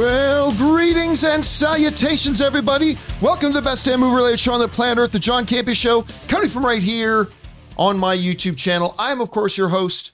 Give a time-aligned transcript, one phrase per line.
[0.00, 2.96] Well, greetings and salutations, everybody.
[3.20, 5.74] Welcome to the best damn movie related show on the planet Earth, the John Campea
[5.74, 7.28] Show, coming from right here
[7.76, 8.94] on my YouTube channel.
[8.98, 10.12] I am, of course, your host,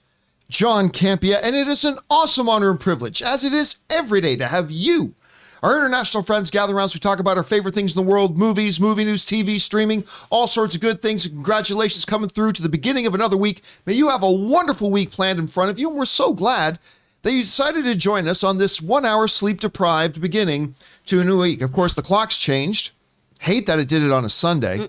[0.49, 4.35] John Campea, and it is an awesome honor and privilege, as it is every day,
[4.35, 5.15] to have you,
[5.63, 8.37] our international friends, gather around as we talk about our favorite things in the world
[8.37, 11.29] movies, movie news, TV, streaming, all sorts of good things.
[11.29, 13.63] Congratulations coming through to the beginning of another week.
[13.87, 16.81] May you have a wonderful week planned in front of you, and we're so glad
[17.27, 20.77] that you decided to join us on this one hour sleep deprived beginning
[21.07, 21.61] to a new week.
[21.61, 22.93] Of course, the clock's changed.
[23.41, 24.89] Hate that it did it on a Sunday.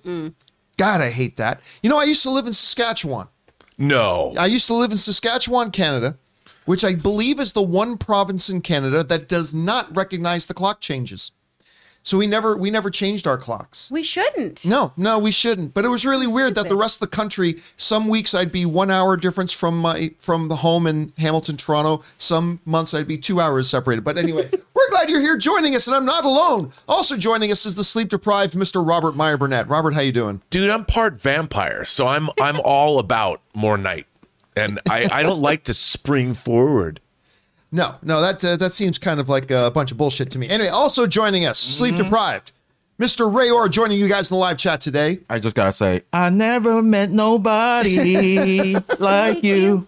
[0.77, 1.61] God, I hate that.
[1.81, 3.27] You know, I used to live in Saskatchewan.
[3.79, 4.35] No.
[4.37, 6.15] I used to live in Saskatchewan, Canada,
[6.65, 10.79] which I believe is the one province in Canada that does not recognize the clock
[10.79, 11.31] changes.
[12.07, 13.91] So we never we never changed our clocks.
[13.91, 14.65] We shouldn't.
[14.65, 15.73] No, no, we shouldn't.
[15.73, 17.61] But it was really So weird that the rest of the country.
[17.75, 22.01] Some weeks I'd be one hour difference from my from the home in Hamilton, Toronto.
[22.17, 24.05] Some months I'd be two hours separated.
[24.05, 26.71] But anyway, we're glad you're here joining us, and I'm not alone.
[26.87, 28.87] Also joining us is the sleep deprived Mr.
[28.87, 29.67] Robert Meyer Burnett.
[29.67, 30.41] Robert, how you doing?
[30.49, 34.07] Dude, I'm part vampire, so I'm I'm all about more night.
[34.55, 37.01] And I, I don't like to spring forward.
[37.71, 40.47] No, no, that uh, that seems kind of like a bunch of bullshit to me.
[40.49, 42.53] Anyway, also joining us, sleep deprived,
[42.99, 43.33] Mr.
[43.33, 45.19] Ray Orr, joining you guys in the live chat today.
[45.29, 49.85] I just gotta say, I never met nobody like you.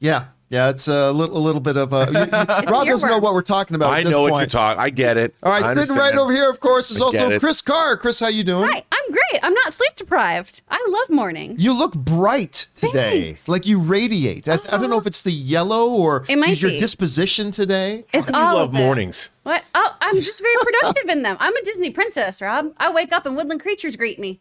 [0.00, 2.06] Yeah, yeah, it's a little a little bit of a.
[2.10, 3.92] you- you- Rob doesn't know what we're talking about.
[3.92, 4.42] I at this know what point.
[4.52, 4.80] you're talking.
[4.80, 5.34] I get it.
[5.42, 7.38] All right, sitting right over here, of course, is I also.
[7.38, 7.96] Chris Carr.
[7.96, 8.68] Chris, how you doing?
[8.70, 9.40] Hi, I'm great.
[9.42, 10.62] I'm not sleep deprived.
[10.68, 11.62] I love mornings.
[11.64, 13.48] You look bright today, Thanks.
[13.48, 14.46] like you radiate.
[14.48, 16.78] I, I don't know if it's the yellow or It might your be.
[16.78, 18.04] disposition today.
[18.14, 18.78] it's You all love of it.
[18.78, 19.30] mornings.
[19.42, 19.64] What?
[19.74, 21.36] Oh, I'm just very productive in them.
[21.40, 22.72] I'm a Disney princess, Rob.
[22.78, 24.38] I wake up and woodland creatures greet me.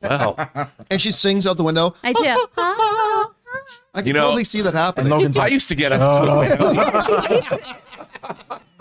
[0.00, 0.36] Well,
[0.90, 1.94] And she sings out the window.
[2.04, 3.32] I do.
[3.94, 5.10] I can You know- totally see that happening.
[5.10, 6.00] Logan's I like, used to get up.
[6.28, 7.72] Oh.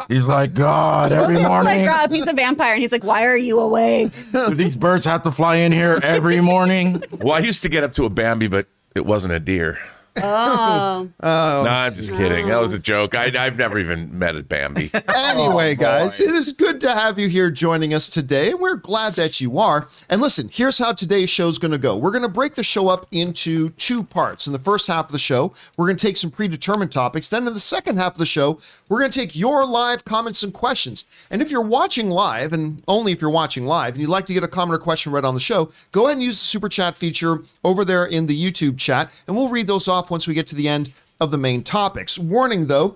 [0.08, 1.86] he's like, God, every oh like morning.
[1.86, 5.24] Rob, he's a vampire, and he's like, "Why are you awake?" Do these birds have
[5.24, 7.04] to fly in here every morning?
[7.12, 9.80] Well, I used to get up to a Bambi, but it wasn't a deer.
[10.18, 11.64] Oh, oh.
[11.64, 12.48] no, I'm just kidding.
[12.50, 13.16] That was a joke.
[13.16, 14.92] I, I've never even met a Bambi.
[15.32, 18.54] Anyway, oh, guys, it is good to have you here joining us today.
[18.54, 19.88] We're glad that you are.
[20.10, 21.96] And listen, here's how today's show is going to go.
[21.96, 24.48] We're going to break the show up into two parts.
[24.48, 27.30] In the first half of the show, we're going to take some predetermined topics.
[27.30, 30.44] Then in the second half of the show, we're going to take your live comments
[30.44, 31.06] and questions.
[31.30, 34.34] And if you're watching live, and only if you're watching live, and you'd like to
[34.34, 36.70] get a comment or question read on the show, go ahead and use the super
[36.70, 40.34] chat feature over there in the YouTube chat, and we'll read those off once we
[40.34, 42.18] get to the end of the main topics.
[42.18, 42.96] Warning though,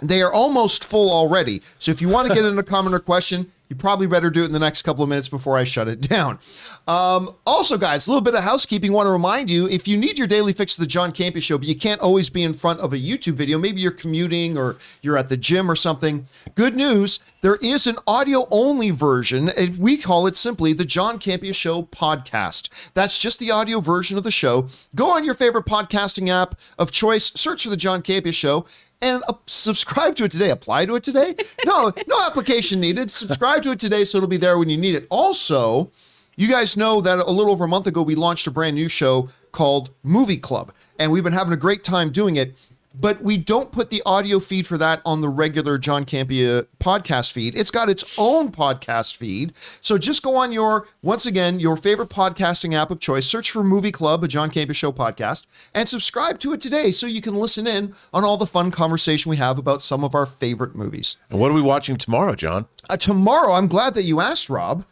[0.00, 1.62] they are almost full already.
[1.78, 4.42] So if you want to get in a comment or question, you probably better do
[4.42, 6.38] it in the next couple of minutes before I shut it down.
[6.86, 8.92] Um, also, guys, a little bit of housekeeping.
[8.92, 11.56] Want to remind you if you need your daily fix of the John Campea Show,
[11.56, 14.76] but you can't always be in front of a YouTube video, maybe you're commuting or
[15.00, 16.26] you're at the gym or something.
[16.54, 19.48] Good news there is an audio only version.
[19.48, 22.92] and We call it simply the John Campea Show podcast.
[22.94, 24.68] That's just the audio version of the show.
[24.94, 28.66] Go on your favorite podcasting app of choice, search for the John Campea Show
[29.02, 30.50] and uh, subscribe to it today.
[30.50, 31.34] Apply to it today.
[31.66, 33.10] No, no application needed.
[33.10, 35.06] Subscribe to it today so it'll be there when you need it.
[35.10, 35.90] Also,
[36.36, 38.88] you guys know that a little over a month ago we launched a brand new
[38.88, 42.58] show called Movie Club, and we've been having a great time doing it.
[42.98, 47.32] But we don't put the audio feed for that on the regular John Campea podcast
[47.32, 47.54] feed.
[47.54, 49.54] It's got its own podcast feed.
[49.80, 53.64] So just go on your, once again, your favorite podcasting app of choice, search for
[53.64, 57.34] Movie Club, a John Campea Show podcast, and subscribe to it today so you can
[57.34, 61.16] listen in on all the fun conversation we have about some of our favorite movies.
[61.30, 62.66] And what are we watching tomorrow, John?
[62.90, 64.84] Uh, tomorrow, I'm glad that you asked, Rob.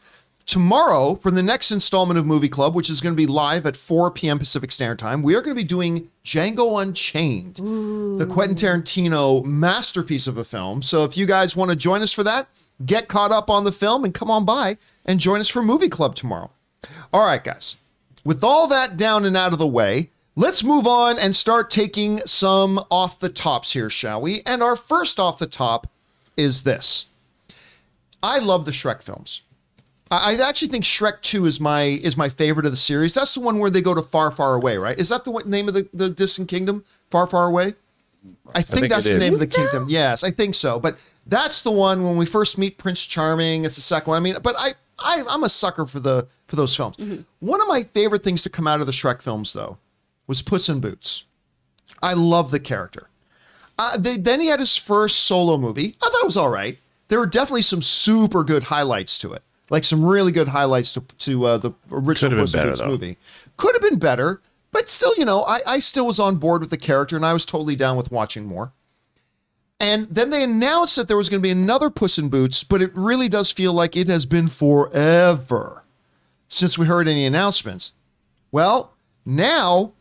[0.50, 3.76] Tomorrow, for the next installment of Movie Club, which is going to be live at
[3.76, 4.36] 4 p.m.
[4.36, 7.54] Pacific Standard Time, we are going to be doing Django Unchained,
[8.18, 10.82] the Quentin Tarantino masterpiece of a film.
[10.82, 12.48] So if you guys want to join us for that,
[12.84, 15.88] get caught up on the film and come on by and join us for Movie
[15.88, 16.50] Club tomorrow.
[17.12, 17.76] All right, guys.
[18.24, 22.18] With all that down and out of the way, let's move on and start taking
[22.26, 24.42] some off the tops here, shall we?
[24.44, 25.86] And our first off the top
[26.36, 27.06] is this.
[28.20, 29.42] I love the Shrek films.
[30.10, 33.14] I I actually think Shrek 2 is my is my favorite of the series.
[33.14, 34.98] That's the one where they go to far, far away, right?
[34.98, 36.84] Is that the one- name of the, the distant kingdom?
[37.10, 37.74] Far, far away?
[38.54, 39.20] I think, think that's it the is.
[39.20, 39.56] name of the so?
[39.56, 39.86] kingdom.
[39.88, 40.78] Yes, I think so.
[40.78, 43.64] But that's the one when we first meet Prince Charming.
[43.64, 44.16] It's the second one.
[44.16, 46.96] I mean, but I, I I'm a sucker for the for those films.
[47.38, 49.78] One of my favorite things to come out of the Shrek films, though,
[50.26, 51.24] was Puss in Boots.
[52.02, 53.08] I love the character.
[53.78, 55.96] Uh, they, then he had his first solo movie.
[56.02, 56.78] I thought it was all right.
[57.08, 61.00] There were definitely some super good highlights to it, like some really good highlights to
[61.00, 63.16] to uh, the original Could have been Puss in Boots movie.
[63.56, 66.70] Could have been better, but still, you know, I, I still was on board with
[66.70, 68.72] the character, and I was totally down with watching more.
[69.78, 72.82] And then they announced that there was going to be another Puss in Boots, but
[72.82, 75.84] it really does feel like it has been forever
[76.48, 77.94] since we heard any announcements.
[78.52, 78.94] Well,
[79.24, 79.92] now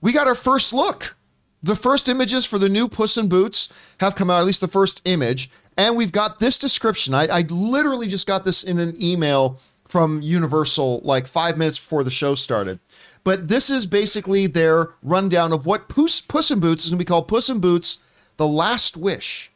[0.00, 1.16] we got our first look.
[1.62, 3.68] The first images for the new Puss in Boots
[4.00, 5.50] have come out, at least the first image.
[5.76, 7.14] And we've got this description.
[7.14, 12.04] I, I literally just got this in an email from Universal like five minutes before
[12.04, 12.78] the show started.
[13.24, 17.04] But this is basically their rundown of what Puss, Puss in Boots is going to
[17.04, 17.98] be called Puss in Boots
[18.36, 19.50] The Last Wish.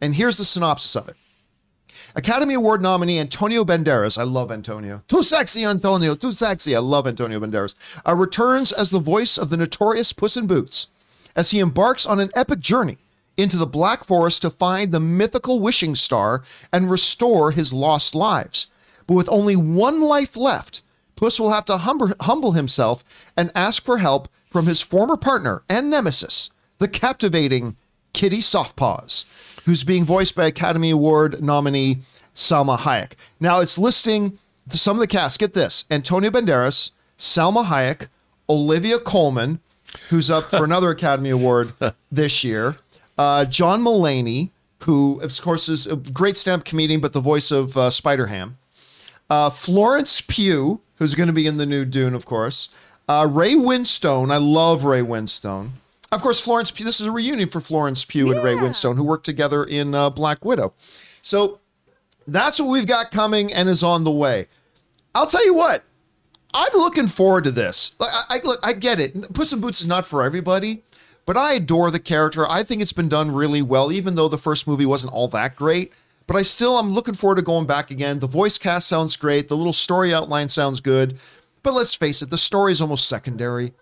[0.00, 1.16] And here's the synopsis of it.
[2.14, 5.02] Academy Award nominee Antonio Banderas, I love Antonio.
[5.06, 6.74] Too sexy, Antonio, too sexy.
[6.74, 7.74] I love Antonio Banderas.
[8.06, 10.88] Uh, returns as the voice of the notorious Puss in Boots
[11.36, 12.98] as he embarks on an epic journey
[13.40, 16.42] into the Black Forest to find the mythical wishing star
[16.72, 18.66] and restore his lost lives.
[19.06, 20.82] But with only one life left,
[21.16, 23.04] Puss will have to humble, humble himself
[23.36, 27.76] and ask for help from his former partner and nemesis, the captivating
[28.12, 29.24] Kitty Softpaws,
[29.64, 31.98] who's being voiced by Academy Award nominee
[32.34, 33.12] Salma Hayek.
[33.38, 34.38] Now it's listing
[34.70, 35.38] some of the cast.
[35.38, 38.08] Get this Antonio Banderas, Salma Hayek,
[38.48, 39.60] Olivia Colman,
[40.08, 41.72] who's up for another Academy Award
[42.12, 42.76] this year,
[43.20, 44.48] uh, John Mulaney,
[44.84, 48.28] who, of course, is a great stand up comedian, but the voice of uh, Spider
[48.28, 48.56] Ham,
[49.28, 52.70] uh, Florence Pugh, who's going to be in the new Dune, of course,
[53.10, 54.32] uh, Ray Winstone.
[54.32, 55.72] I love Ray Winstone.
[56.10, 56.86] Of course, Florence Pugh.
[56.86, 60.08] This is a reunion for Florence Pugh and Ray Winstone, who worked together in uh,
[60.08, 60.72] Black Widow.
[61.20, 61.60] So
[62.26, 64.46] that's what we've got coming and is on the way.
[65.14, 65.84] I'll tell you what,
[66.54, 67.94] I'm looking forward to this.
[68.00, 69.34] I, I look, I get it.
[69.34, 70.82] Puss in Boots is not for everybody,
[71.26, 72.48] but I adore the character.
[72.50, 75.56] I think it's been done really well, even though the first movie wasn't all that
[75.56, 75.92] great.
[76.26, 78.20] But I still, I'm looking forward to going back again.
[78.20, 79.48] The voice cast sounds great.
[79.48, 81.18] The little story outline sounds good.
[81.62, 83.74] But let's face it, the story is almost secondary.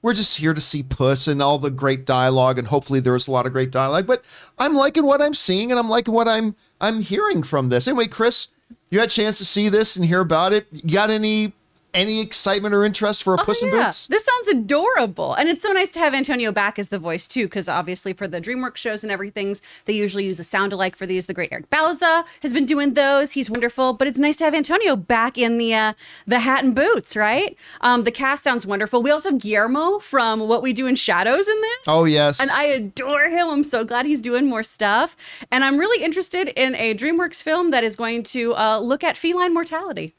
[0.00, 3.32] We're just here to see Puss and all the great dialogue, and hopefully there's a
[3.32, 4.06] lot of great dialogue.
[4.06, 4.24] But
[4.58, 7.88] I'm liking what I'm seeing, and I'm liking what I'm I'm hearing from this.
[7.88, 8.48] Anyway, Chris,
[8.90, 10.68] you had a chance to see this and hear about it.
[10.70, 11.52] You got any
[11.94, 13.86] any excitement or interest for a Puss in Oh, yeah.
[13.86, 14.06] Boots?
[14.08, 15.34] This sounds adorable.
[15.34, 18.28] And it's so nice to have Antonio back as the voice, too, because obviously for
[18.28, 21.26] the DreamWorks shows and everything's, they usually use a sound alike for these.
[21.26, 23.32] The great Eric Bauza has been doing those.
[23.32, 23.92] He's wonderful.
[23.94, 25.92] But it's nice to have Antonio back in the uh,
[26.26, 27.56] the hat and boots, right?
[27.80, 29.02] Um, the cast sounds wonderful.
[29.02, 31.84] We also have Guillermo from What We Do in Shadows in this.
[31.88, 33.48] Oh yes, And I adore him.
[33.48, 35.16] I'm so glad he's doing more stuff.
[35.50, 39.16] And I'm really interested in a DreamWorks film that is going to uh, look at
[39.16, 40.14] feline mortality.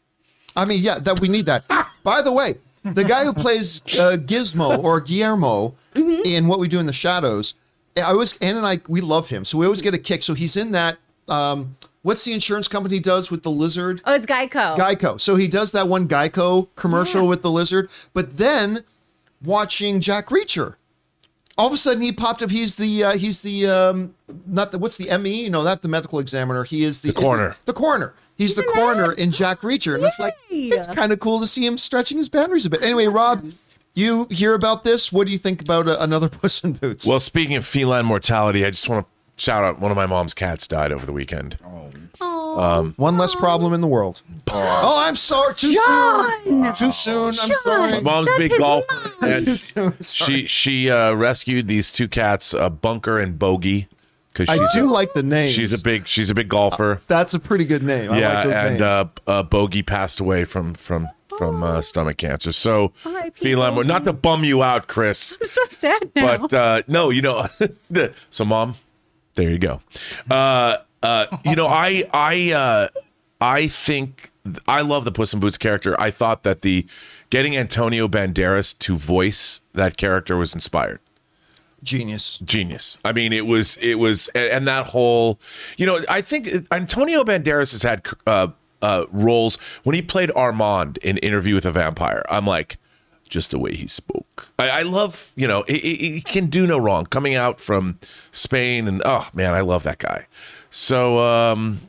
[0.55, 1.63] I mean, yeah, that we need that.
[2.03, 6.21] By the way, the guy who plays uh, Gizmo or Guillermo Mm-hmm.
[6.25, 7.53] in What We Do in the Shadows,
[7.97, 10.23] I always Ann and I we love him, so we always get a kick.
[10.23, 10.97] So he's in that.
[11.27, 14.01] Um, what's the insurance company does with the lizard?
[14.05, 14.75] Oh, it's Geico.
[14.77, 15.19] Geico.
[15.19, 17.27] So he does that one Geico commercial Yeah.
[17.29, 18.83] with the lizard, but then
[19.43, 20.75] watching Jack Reacher,
[21.57, 22.49] all of a sudden he popped up.
[22.49, 24.15] He's the uh, he's the um,
[24.47, 25.49] not the what's the ME?
[25.49, 26.63] No, not the medical examiner.
[26.63, 27.55] He is the, The coroner.
[27.65, 28.13] The, coroner.
[28.39, 31.65] He's the coroner in Jack Reacher, and it's like it's kind of cool to see
[31.65, 32.81] him stretching his boundaries a bit.
[32.81, 33.43] Anyway, Rob,
[33.93, 35.11] you hear about this?
[35.11, 37.05] What do you think about uh, another Puss in Boots?
[37.05, 40.33] Well, speaking of feline mortality, I just want to shout out one of my mom's
[40.33, 41.57] cats died over the weekend.
[41.59, 44.21] one less problem in the world.
[44.47, 45.53] Oh, I'm sorry.
[45.55, 46.43] Too John!
[46.45, 46.73] soon.
[46.73, 47.25] Too soon.
[47.27, 47.57] I'm John!
[47.65, 47.91] sorry.
[47.91, 48.85] My mom's big golf.
[49.21, 49.59] and
[50.05, 53.89] she she uh, rescued these two cats, uh, Bunker and Bogey,
[54.39, 55.49] because I do a, like the name.
[55.49, 57.01] she's a big she's a big golfer.
[57.07, 58.11] That's a pretty good name.
[58.11, 58.81] I yeah, like those and names.
[58.81, 62.51] uh, uh, Bogey passed away from from from uh, stomach cancer.
[62.51, 62.89] So
[63.33, 65.37] feline, not to bum you out, Chris.
[65.41, 66.37] I'm so sad now.
[66.37, 67.47] but uh, no, you know,
[68.29, 68.75] so mom,
[69.35, 69.81] there you go.
[70.29, 72.87] Uh, uh, you know, I I uh,
[73.41, 74.31] I think
[74.67, 75.99] I love the Puss in Boots character.
[75.99, 76.85] I thought that the
[77.29, 80.99] getting Antonio Banderas to voice that character was inspired
[81.83, 82.37] Genius.
[82.39, 82.97] genius.
[83.03, 85.39] I mean, it was it was, and, that whole,
[85.77, 88.49] you know, I think Antonio Banderas has had uh,
[88.81, 92.23] uh, roles when he played Armand in Interview with a Vampire.
[92.29, 92.77] I'm like,
[93.29, 94.49] just the way he spoke.
[94.57, 97.05] I, I love, you know, he can do no wrong.
[97.05, 97.99] Coming out from
[98.31, 100.27] Spain, and oh man, I love that guy.
[100.69, 101.81] So, um,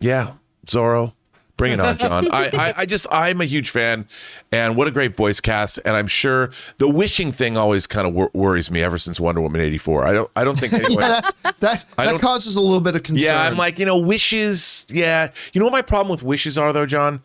[0.00, 0.32] yeah,
[0.66, 1.12] Zorro.
[1.56, 2.28] Bring it on, John.
[2.32, 4.06] I, I, I just, I'm a huge fan,
[4.50, 5.78] and what a great voice cast.
[5.84, 9.40] And I'm sure the wishing thing always kind of wor- worries me ever since Wonder
[9.40, 10.04] Woman '84.
[10.04, 11.02] I don't, I don't think anyone.
[11.02, 11.20] Yeah,
[11.60, 13.26] that I that causes a little bit of concern.
[13.26, 14.84] Yeah, I'm like, you know, wishes.
[14.90, 17.22] Yeah, you know what my problem with wishes are, though, John.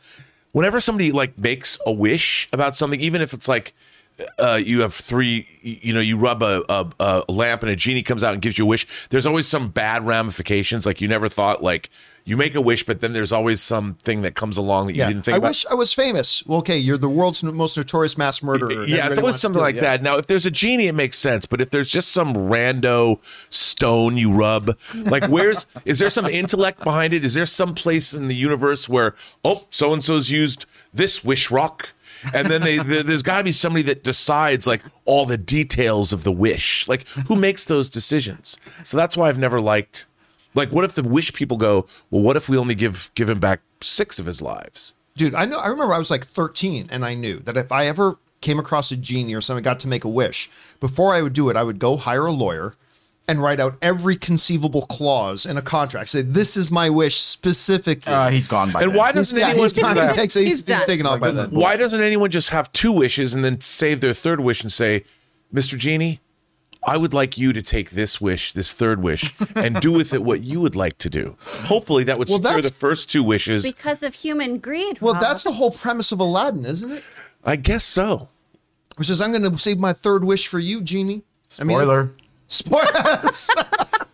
[0.51, 3.73] Whenever somebody like makes a wish about something, even if it's like
[4.37, 8.03] uh, you have three, you know, you rub a, a, a lamp and a genie
[8.03, 8.87] comes out and gives you a wish.
[9.09, 10.85] There's always some bad ramifications.
[10.85, 11.89] Like you never thought, like
[12.25, 15.07] you make a wish, but then there's always something that comes along that you Yeah.
[15.07, 15.43] didn't think of.
[15.43, 15.47] I about.
[15.49, 16.43] wish I was famous.
[16.45, 18.85] Well, okay, you're the world's most notorious mass murderer.
[18.85, 20.03] yeah, it's always something like that.
[20.03, 21.45] Now, if there's a genie, it makes sense.
[21.45, 26.83] But if there's just some rando stone you rub, like where's is there some intellect
[26.83, 27.23] behind it?
[27.25, 31.49] Is there some place in the universe where oh, so and so's used this wish
[31.51, 31.93] rock?
[32.33, 36.11] and then they, there- there's got to be somebody that decides like all the details
[36.11, 36.85] of the wish.
[36.85, 38.57] Like who makes those decisions?
[38.83, 40.05] So that's why I've never liked.
[40.55, 41.85] Like, what if the wish people go?
[42.09, 44.93] Well, what if we only give give him back six of his lives?
[45.15, 45.59] Dude, I know.
[45.59, 48.89] I remember I was like 13, and I knew that if I ever came across
[48.91, 51.63] a genie or something, got to make a wish, before I would do it, I
[51.63, 52.73] would go hire a lawyer
[53.27, 56.09] and write out every conceivable clause in a contract.
[56.09, 58.11] Say this is my wish specifically.
[58.11, 58.97] Uh, he's gone by And then.
[58.97, 59.95] why doesn't yeah, anyone he's, do gone.
[59.95, 60.15] that?
[60.15, 61.51] He takes, he's, He's he's, taken off by then.
[61.51, 65.03] Why doesn't anyone just have two wishes and then save their third wish and say,
[65.53, 65.77] Mr.
[65.77, 66.21] Genie,
[66.83, 70.23] I would like you to take this wish, this third wish, and do with it
[70.23, 71.35] what you would like to do.
[71.65, 73.63] Hopefully, that would Well, secure the first two wishes.
[73.63, 75.01] Because of human greed.
[75.01, 75.21] Well, Rob.
[75.21, 77.03] that's the whole premise of Aladdin, isn't it?
[77.43, 78.29] I guess so.
[78.95, 81.23] Which says, I'm going to save my third wish for you, genie.
[81.59, 82.11] I mean, Spoiler.
[82.47, 83.49] Spoilers.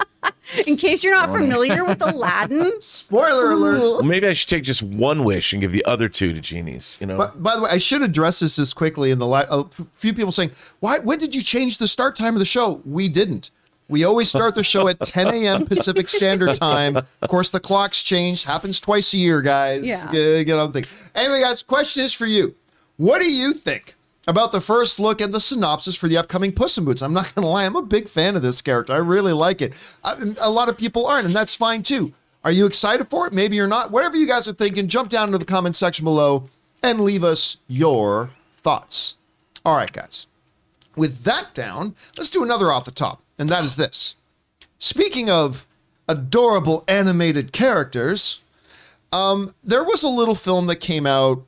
[0.67, 3.79] In case you're not familiar with Aladdin, Spoiler alert.
[3.79, 6.97] Well, maybe I should take just one wish and give the other two to genies.
[6.99, 9.45] You know, But by the way, I should address this as quickly in the la-
[9.49, 10.99] uh, a few people saying, "Why?
[10.99, 13.51] When did you change the start time of the show?" We didn't.
[13.87, 15.65] We always start the show at 10 a.m.
[15.65, 16.97] Pacific Standard Time.
[16.97, 18.43] Of course, the clocks change.
[18.43, 19.87] Happens twice a year, guys.
[19.87, 20.11] Yeah.
[20.11, 20.91] Get, get on the thing.
[21.13, 22.55] Anyway, guys, question is for you.
[22.97, 23.94] What do you think
[24.27, 27.01] about the first look and the synopsis for the upcoming Puss in Boots?
[27.01, 27.65] I'm not going to lie.
[27.65, 28.93] I'm a big fan of this character.
[28.93, 29.73] I really like it.
[30.03, 32.13] I, a lot of people aren't, and that's fine too.
[32.43, 33.33] Are you excited for it?
[33.33, 33.91] Maybe you're not.
[33.91, 36.47] Whatever you guys are thinking, jump down into the comment section below
[36.83, 39.15] and leave us your thoughts.
[39.65, 40.27] All right, guys.
[40.95, 44.15] With that down, let's do another off the top, and that is this.
[44.77, 45.67] Speaking of
[46.07, 48.41] adorable animated characters,
[49.11, 51.43] um, there was a little film that came out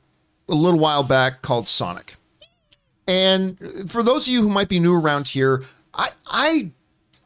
[0.48, 2.16] a little while back called Sonic.
[3.08, 6.70] And for those of you who might be new around here, I I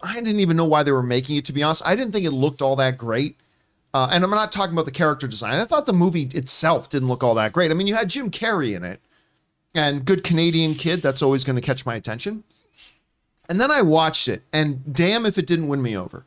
[0.01, 1.45] I didn't even know why they were making it.
[1.47, 3.37] To be honest, I didn't think it looked all that great.
[3.93, 5.61] Uh, and I'm not talking about the character design.
[5.61, 7.71] I thought the movie itself didn't look all that great.
[7.71, 9.01] I mean, you had Jim Carrey in it,
[9.75, 11.03] and good Canadian kid.
[11.03, 12.45] That's always going to catch my attention.
[13.51, 16.25] And then I watched it, and damn if it didn't win me over.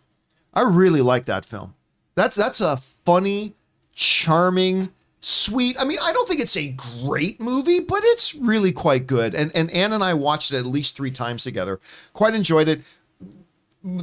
[0.54, 1.74] I really like that film.
[2.14, 3.56] That's that's a funny,
[3.94, 4.92] charming,
[5.26, 5.76] sweet.
[5.80, 9.34] I mean, I don't think it's a great movie, but it's really quite good.
[9.34, 11.80] And and Ann and I watched it at least three times together.
[12.14, 12.82] Quite enjoyed it.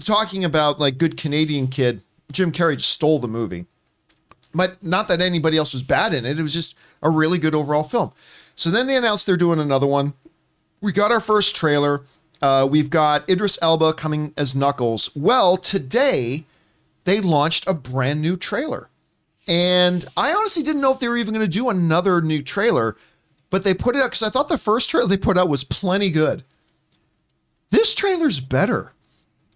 [0.05, 2.03] Talking about like good Canadian kid,
[2.33, 3.67] Jim Carrey just stole the movie.
[4.55, 6.39] But not that anybody else was bad in it.
[6.39, 8.13] It was just a really good overall film.
[8.55, 10.13] So then they announced they're doing another one.
[10.81, 12.03] We got our first trailer.
[12.43, 15.11] Uh, we've got Idris Elba coming as Knuckles.
[15.15, 16.45] Well, today
[17.05, 18.89] they launched a brand new trailer.
[19.49, 22.97] And I honestly didn't know if they were even going to do another new trailer,
[23.51, 25.65] but they put it out because I thought the first trailer they put out was
[25.65, 26.45] plenty good.
[27.71, 28.93] This trailer's better.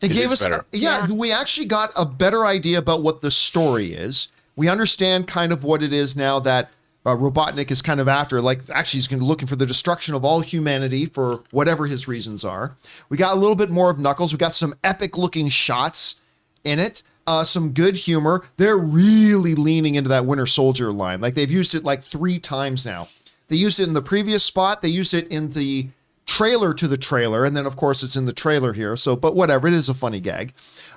[0.03, 0.65] It, It gave is us, better.
[0.73, 1.15] yeah, Yeah.
[1.15, 4.29] we actually got a better idea about what the story is.
[4.57, 6.71] We understand kind of what it is now that
[7.05, 8.41] uh, Robotnik is kind of after.
[8.41, 11.87] Like, actually, he's going to be looking for the destruction of all humanity for whatever
[11.87, 12.75] his reasons are.
[13.11, 14.33] We got a little bit more of Knuckles.
[14.33, 16.17] We got some epic looking shots
[16.65, 17.03] in it.
[17.27, 18.45] Uh, some good humor.
[18.57, 21.21] They're really leaning into that Winter Soldier line.
[21.21, 23.09] Like they've used it like three times now.
[23.49, 24.81] They used it in the previous spot.
[24.81, 25.89] They used it in the
[26.27, 28.97] trailer to the trailer, and then of course it's in the trailer here.
[28.97, 30.53] So, but whatever, it is a funny gag.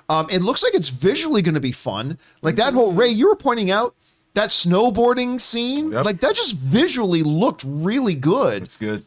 [0.08, 2.18] Um, it looks like it's visually going to be fun.
[2.42, 3.94] Like that whole Ray, you were pointing out
[4.34, 5.92] that snowboarding scene.
[5.92, 6.04] Yep.
[6.04, 8.64] Like that just visually looked really good.
[8.64, 9.04] It's good.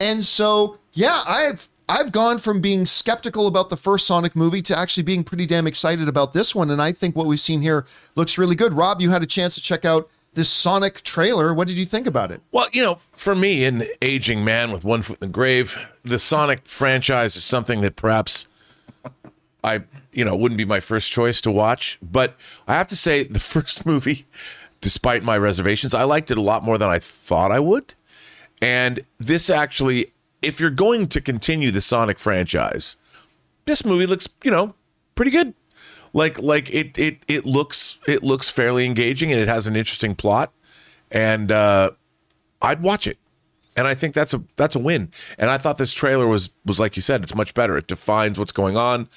[0.00, 4.78] And so, yeah, I've I've gone from being skeptical about the first Sonic movie to
[4.78, 6.70] actually being pretty damn excited about this one.
[6.70, 8.72] And I think what we've seen here looks really good.
[8.72, 11.52] Rob, you had a chance to check out this Sonic trailer.
[11.52, 12.40] What did you think about it?
[12.52, 16.18] Well, you know, for me, an aging man with one foot in the grave, the
[16.18, 18.46] Sonic franchise is something that perhaps
[19.62, 21.98] I, you know, wouldn't be my first choice to watch.
[22.02, 22.36] But
[22.66, 24.26] I have to say, the first movie,
[24.80, 27.92] despite my reservations, I liked it a lot more than I thought I would.
[28.62, 30.13] And this actually,
[30.44, 32.96] if you're going to continue the Sonic franchise,
[33.64, 34.74] this movie looks, you know,
[35.14, 35.54] pretty good.
[36.12, 40.14] Like like it it it looks it looks fairly engaging and it has an interesting
[40.14, 40.52] plot.
[41.10, 41.90] And uh
[42.62, 43.18] I'd watch it.
[43.76, 45.10] And I think that's a that's a win.
[45.38, 47.76] And I thought this trailer was was like you said, it's much better.
[47.76, 49.08] It defines what's going on.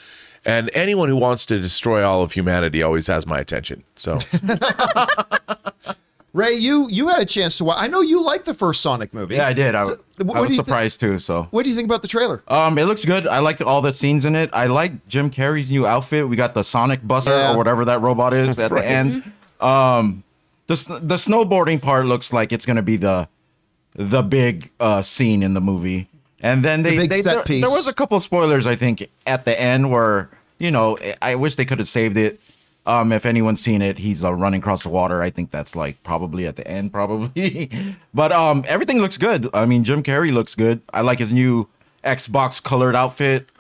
[0.46, 3.84] And anyone who wants to destroy all of humanity always has my attention.
[3.96, 4.18] So
[6.34, 7.78] Ray, you you had a chance to watch.
[7.80, 9.36] I know you liked the first Sonic movie.
[9.36, 9.74] Yeah, I did.
[9.76, 11.18] I, what I was surprised too.
[11.20, 12.44] So, What do you think about the trailer?
[12.48, 13.26] um, it looks good.
[13.28, 14.50] I like all the scenes in it.
[14.54, 16.28] I like Jim Carrey's new outfit.
[16.28, 17.54] We got the Sonic Buster Yeah.
[17.54, 18.82] or whatever that robot is at Right.
[18.84, 19.32] the end.
[19.62, 20.24] Um,
[20.68, 23.28] the the snowboarding part looks like it's gonna be the
[23.96, 26.08] the big uh scene in the movie,
[26.42, 27.64] and then they, big they set there, piece.
[27.64, 30.30] there was a couple spoilers I think at the end where
[30.60, 32.40] you know I wish they could have saved it.
[32.88, 35.22] Um, if anyone's seen it, he's uh, running across the water.
[35.22, 37.70] I think that's like probably at the end, probably.
[38.14, 39.50] but um, everything looks good.
[39.54, 40.82] I mean, Jim Carrey looks good.
[40.94, 41.68] I like his new
[42.04, 43.52] Xbox colored outfit.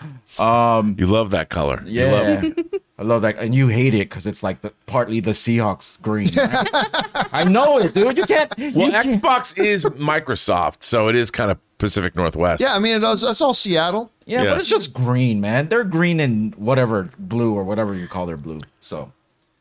[0.97, 1.83] You love that color.
[1.85, 2.51] You love Yeah,
[2.99, 6.29] I love that, and you hate it because it's like the, partly the Seahawks green.
[7.33, 8.17] I know it, dude.
[8.17, 8.57] You can't.
[8.57, 12.61] Well, you can't- Xbox is Microsoft, so it is kind of Pacific Northwest.
[12.61, 14.11] Yeah, I mean, it does, it's all Seattle.
[14.25, 14.49] yeah, yeah.
[14.51, 15.67] but it's just green, man.
[15.67, 18.59] They're green and whatever blue or whatever you call their blue.
[18.79, 19.11] So.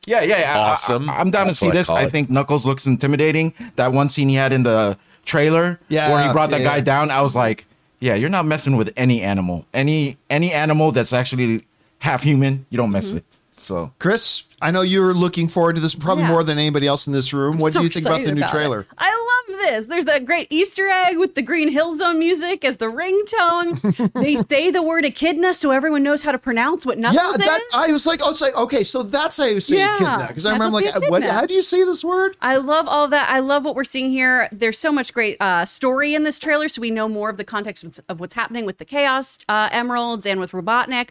[0.06, 0.54] Yeah, yeah, yeah.
[0.58, 1.10] I- Awesome.
[1.10, 1.90] I, am down That's to see what I this.
[1.90, 3.52] I think Knuckles looks intimidating.
[3.76, 6.66] That one scene he had in the trailer, Yeah, where he brought that yeah.
[6.76, 7.66] guy down, I was like,
[7.98, 9.64] yeah, you're not messing with any animal.
[9.74, 11.64] Any any animal that's actually
[11.98, 13.16] half human, you don't mess mm-hmm.
[13.16, 13.24] with.
[13.58, 16.30] So Chris, I know you're looking forward to this probably Yeah.
[16.30, 17.56] more than anybody else in this room.
[17.58, 18.52] What So do you think about the new about it.
[18.52, 18.86] trailer?
[18.98, 19.86] I love this.
[19.86, 24.12] There's that great Easter egg with the Green Hill Zone music as the ringtone.
[24.22, 27.60] they say the word echidna so everyone knows how to pronounce what Knuckles Yeah, that
[27.62, 27.74] is.
[27.74, 30.24] I was like, I was like, okay, so that's how you say Yeah, echidna.
[30.28, 31.22] Because I remember like, what?
[31.22, 32.36] How do you say this word?
[32.40, 33.28] I love all that.
[33.30, 34.48] I love what we're seeing here.
[34.52, 37.44] There's so much great uh, story in this trailer, so we know more of the
[37.44, 41.08] context of- of what's happening with the Chaos uh, Emeralds and with Robotnik.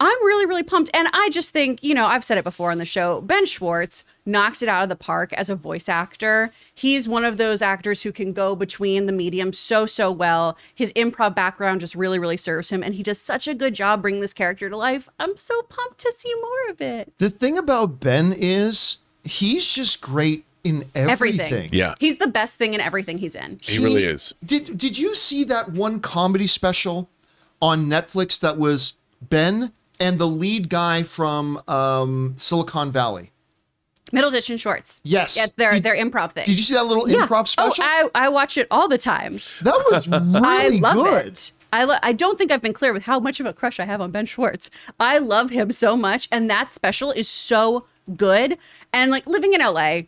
[0.00, 0.90] I'm really, really pumped.
[0.94, 4.04] And I just think, you know, I've said it before on the show, Ben Schwartz
[4.24, 6.52] knocks it out of the park as a voice actor.
[6.72, 10.56] He's one of those actors who can go between the mediums so, so well.
[10.74, 12.82] His improv background just really, really serves him.
[12.82, 15.08] And he does such a good job bringing this character to life.
[15.18, 17.12] I'm so pumped to see more of it.
[17.18, 21.40] The thing about Ben is he's just great in everything.
[21.40, 21.70] Everything.
[21.72, 21.94] Yeah.
[21.98, 23.58] He's the best thing in everything he's in.
[23.62, 24.34] He really is.
[24.44, 27.08] Did Did you see that one comedy special
[27.60, 33.30] on Netflix that was Ben and the lead guy from um, Silicon Valley?
[34.12, 35.00] Middleditch and Schwartz.
[35.04, 35.36] Yes.
[35.36, 36.44] Yeah, their Did- their improv thing.
[36.44, 37.26] Did you see that little Yeah.
[37.26, 37.84] improv special?
[37.84, 39.34] Oh, I, I watch it all the time.
[39.62, 41.26] that was really I love good.
[41.26, 41.52] it.
[41.74, 43.84] I lo- I don't think I've been clear with how much of a crush I
[43.84, 44.70] have on Ben Schwartz.
[44.98, 47.84] I love him so much, and that special is so
[48.16, 48.56] good.
[48.94, 50.02] And like living in LA,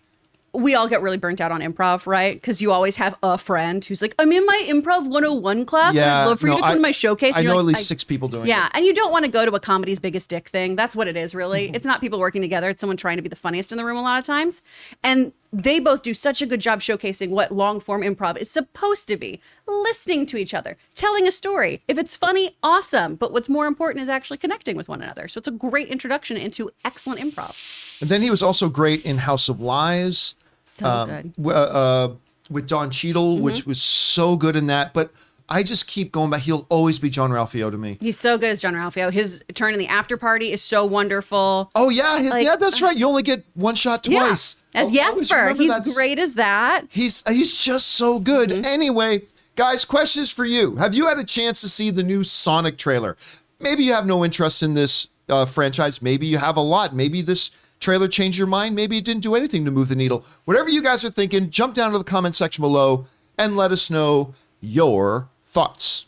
[0.53, 2.35] we all get really burnt out on improv, right?
[2.35, 5.89] Because you always have a friend who's like, "I'm in my improv 101 class.
[5.95, 7.55] and Yeah, I'd love for no, you to come I- to my showcase." I know
[7.55, 8.73] like, at least six people doing Yeah, it.
[8.75, 10.77] and you don't want to go to a comedy's biggest dick thing.
[10.77, 11.67] That's what it is, really.
[11.67, 11.75] Mm-hmm.
[11.77, 12.69] It's not people working together.
[12.69, 14.63] It's someone trying to be the funniest in the room a lot of times.
[15.05, 19.09] And they both do such a good job showcasing what long form improv is supposed
[19.09, 21.83] to be listening to each other, telling a story.
[21.89, 23.17] If it's funny, awesome.
[23.17, 25.27] But what's more important is actually connecting with one another.
[25.29, 27.55] So it's a great introduction into excellent improv.
[28.01, 30.35] And then he was also great in House of Lies.
[30.71, 31.33] So um, good.
[31.37, 32.15] w- uh,
[32.51, 33.45] with Don Cheadle, Mm-hmm.
[33.45, 34.93] which was so good in that.
[34.95, 35.11] But
[35.49, 36.43] I just keep going back.
[36.43, 37.99] He'll always be Jean-Ralphio to me.
[38.01, 39.13] He's so good as Jean-Ralphio.
[39.13, 41.71] His turn in the after party is so wonderful.
[41.75, 42.97] Oh yeah, his, Like, yeah, that's right.
[42.97, 44.57] You only get one shot twice.
[44.75, 44.81] Yeah.
[44.83, 46.85] As I'll Jesper, he's that's- great as that.
[46.89, 48.51] He's he's just so good.
[48.51, 48.65] Mm-hmm.
[48.65, 49.23] Anyway,
[49.57, 50.77] guys, questions for you.
[50.77, 53.17] Have you had a chance to see the new Sonic trailer?
[53.59, 56.01] Maybe you have no interest in this uh, franchise.
[56.01, 56.95] Maybe you have a lot.
[56.95, 57.51] Maybe this
[57.81, 58.77] trailer changed your mind.
[58.77, 60.25] Maybe it didn't do anything to move the needle.
[60.45, 63.07] Whatever you guys are thinking, jump down to the comment section below
[63.39, 66.07] and let us know your thoughts.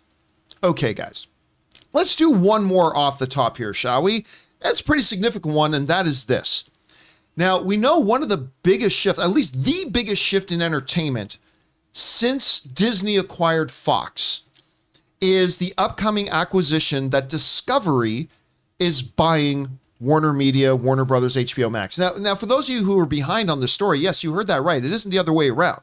[0.63, 1.27] Okay, guys.
[1.93, 4.25] Let's do one more off the top here, shall we?
[4.61, 6.65] That's a pretty significant one, and that is this.
[7.37, 11.39] Now, we know one of the biggest shifts, at least the biggest shift in entertainment
[11.93, 14.43] since Disney acquired Fox,
[15.21, 18.29] is the upcoming acquisition that Discovery
[18.79, 21.97] is buying Warner Media, Warner Brothers, HBO Max.
[21.99, 24.49] Now, now for those of you who are behind on this story, yes, you heard
[24.49, 24.85] that right.
[24.85, 25.83] It isn't the other way around.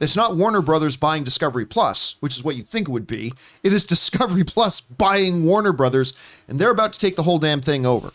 [0.00, 3.32] It's not Warner Brothers buying Discovery Plus, which is what you'd think it would be.
[3.62, 6.14] It is Discovery Plus buying Warner Brothers,
[6.48, 8.12] and they're about to take the whole damn thing over.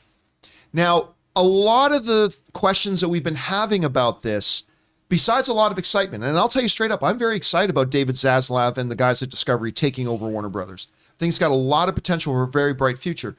[0.71, 4.63] Now, a lot of the questions that we've been having about this,
[5.09, 7.91] besides a lot of excitement, and I'll tell you straight up, I'm very excited about
[7.91, 10.87] David Zaslav and the guys at Discovery taking over Warner Brothers.
[10.91, 13.35] I think it's got a lot of potential for a very bright future.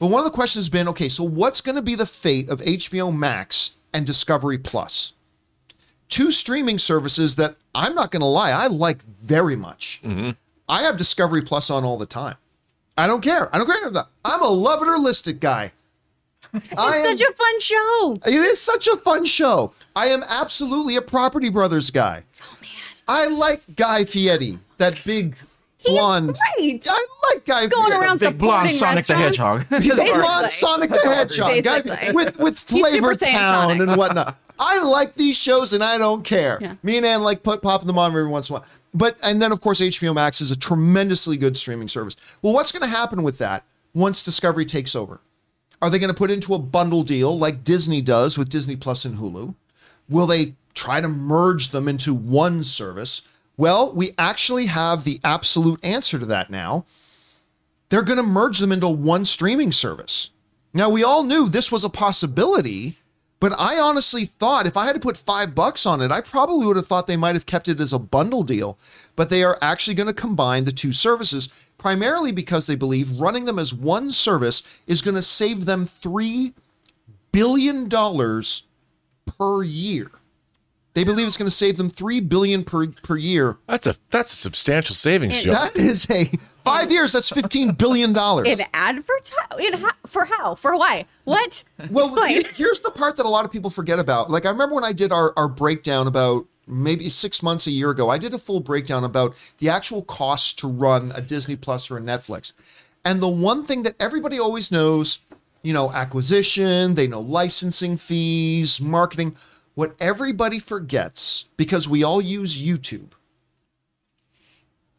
[0.00, 2.48] But one of the questions has been okay, so what's going to be the fate
[2.48, 5.12] of HBO Max and Discovery Plus?
[6.08, 10.00] Two streaming services that I'm not going to lie, I like very much.
[10.02, 10.30] Mm-hmm.
[10.68, 12.36] I have Discovery Plus on all the time.
[12.96, 13.54] I don't care.
[13.54, 14.04] I don't care.
[14.24, 15.70] I'm a love it or list it guy.
[16.76, 18.16] I am, Such a fun show.
[18.26, 19.72] it is such a fun show.
[19.94, 22.24] I am absolutely a Property Brothers guy.
[22.42, 22.70] Oh man.
[23.06, 25.36] I like Guy Fieri, that big
[25.82, 26.38] He's blonde.
[26.56, 26.86] great.
[26.88, 28.04] I like Guy Going Fieri.
[28.04, 29.66] around Big blonde supporting Sonic the restaurants.
[29.68, 29.82] Hedgehog.
[29.82, 30.20] He's the Basically.
[30.22, 32.12] blonde Sonic the Hedgehog guy, Basically.
[32.12, 33.88] with with He's Super Flavor Saiyan Town Sonic.
[33.88, 34.36] and whatnot.
[34.58, 36.58] I like these shows and I don't care.
[36.60, 36.74] Yeah.
[36.82, 38.66] Me and Ann like put popping them on every once in a while.
[38.92, 42.14] But and then of course HBO Max is a tremendously good streaming service.
[42.42, 43.64] Well, what's going to happen with that
[43.94, 45.20] once Discovery takes over?
[45.80, 49.06] Are they going to put into a bundle deal like Disney does with Disney Plus
[49.06, 49.54] and Hulu?
[50.10, 53.22] Will they try to merge them into one service?
[53.60, 56.86] Well, we actually have the absolute answer to that now.
[57.90, 60.30] They're going to merge them into one streaming service.
[60.72, 62.96] Now, we all knew this was a possibility,
[63.38, 66.64] but I honestly thought if I had to put five bucks on it, I probably
[66.64, 68.78] would have thought they might have kept it as a bundle deal.
[69.14, 73.44] But they are actually going to combine the two services, primarily because they believe running
[73.44, 76.54] them as one service is going to save them $3
[77.30, 77.90] billion
[79.26, 80.10] per year.
[80.94, 83.58] They believe it's going to save them three billion per per year.
[83.68, 85.52] That's a that's a substantial savings, Joe.
[85.52, 86.28] That is a
[86.64, 87.12] five years.
[87.12, 88.58] That's fifteen billion dollars.
[88.58, 89.32] In advertise?
[89.60, 89.92] In how?
[90.06, 90.54] For how?
[90.56, 91.04] For why?
[91.24, 91.62] What?
[91.90, 92.44] Well, Explain.
[92.54, 94.30] here's the part that a lot of people forget about.
[94.32, 97.90] Like I remember when I did our our breakdown about maybe six months a year
[97.90, 98.10] ago.
[98.10, 101.98] I did a full breakdown about the actual costs to run a Disney Plus or
[101.98, 102.52] a Netflix,
[103.04, 105.20] and the one thing that everybody always knows,
[105.62, 106.94] you know, acquisition.
[106.94, 109.36] They know licensing fees, marketing.
[109.74, 113.10] What everybody forgets because we all use YouTube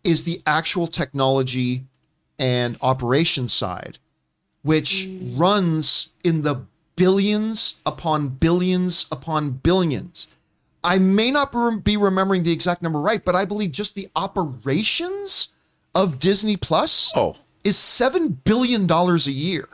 [0.04, 1.84] is the actual technology
[2.40, 4.00] and operations side,
[4.64, 5.40] which mm.
[5.40, 10.28] runs in the billions upon billions upon billions.
[10.84, 14.10] I may not be be remembering the exact number right, but I believe just the
[14.16, 15.50] operations
[15.94, 17.36] of Disney Plus Oh.
[17.64, 19.68] is seven billion dollars a year.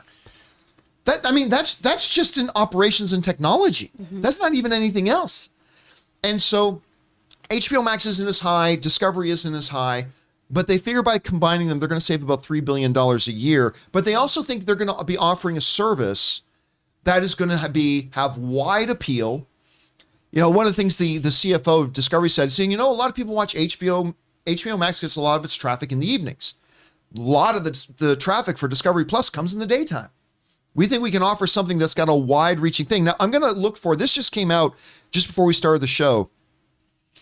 [1.08, 3.90] That I mean, that's that's just in operations and technology.
[4.00, 4.20] Mm-hmm.
[4.20, 5.48] That's not even anything else.
[6.22, 6.82] And so
[7.48, 10.08] HBO Max isn't as high, Discovery isn't as high,
[10.50, 13.74] but they figure by combining them, they're going to save about $3 billion a year.
[13.90, 16.42] But they also think they're going to be offering a service
[17.04, 19.46] that is going to be have wide appeal.
[20.30, 22.90] You know, one of the things the, the CFO of Discovery said, saying, you know,
[22.90, 24.14] a lot of people watch HBO,
[24.46, 26.52] HBO Max gets a lot of its traffic in the evenings.
[27.16, 30.10] A lot of the, the traffic for Discovery Plus comes in the daytime.
[30.78, 33.02] We think we can offer something that's got a wide reaching thing.
[33.02, 34.76] Now, I'm going to look for this, just came out
[35.10, 36.30] just before we started the show.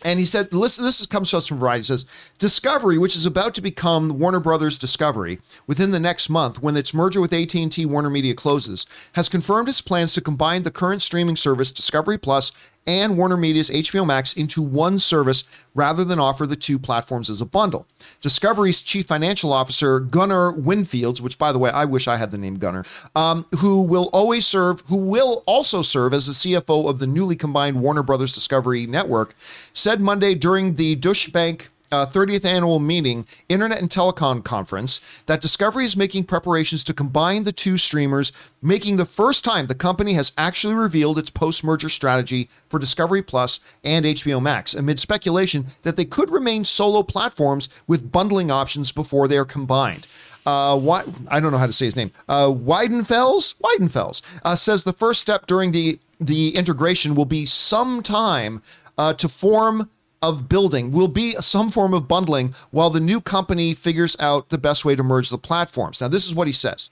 [0.05, 1.79] And he said, listen, this is, comes to us from Variety.
[1.79, 2.05] He says,
[2.37, 6.93] Discovery, which is about to become Warner Brothers Discovery within the next month when its
[6.93, 11.35] merger with AT&T Warner Media closes, has confirmed its plans to combine the current streaming
[11.35, 12.53] service Discovery Plus
[12.87, 15.45] and Warner Media's HBO Max into one service
[15.75, 17.87] rather than offer the two platforms as a bundle.
[18.21, 22.39] Discovery's chief financial officer, Gunnar Winfields, which by the way, I wish I had the
[22.39, 26.99] name Gunnar, um, who will always serve, who will also serve as the CFO of
[26.99, 29.35] the newly combined Warner Brothers Discovery Network,
[29.73, 35.41] said Monday during the Deutsche Bank uh, 30th annual meeting, Internet and Telecom Conference, that
[35.41, 40.13] Discovery is making preparations to combine the two streamers, making the first time the company
[40.13, 45.67] has actually revealed its post merger strategy for Discovery Plus and HBO Max, amid speculation
[45.83, 50.07] that they could remain solo platforms with bundling options before they are combined.
[50.45, 52.13] Uh, why, I don't know how to say his name.
[52.29, 58.03] Uh, Wiedenfels, Wiedenfels uh, says the first step during the the integration will be some
[58.03, 58.63] time
[58.97, 59.91] uh, to form
[60.23, 64.59] of building will be some form of bundling while the new company figures out the
[64.59, 66.01] best way to merge the platforms.
[66.01, 66.91] Now, this is what he says.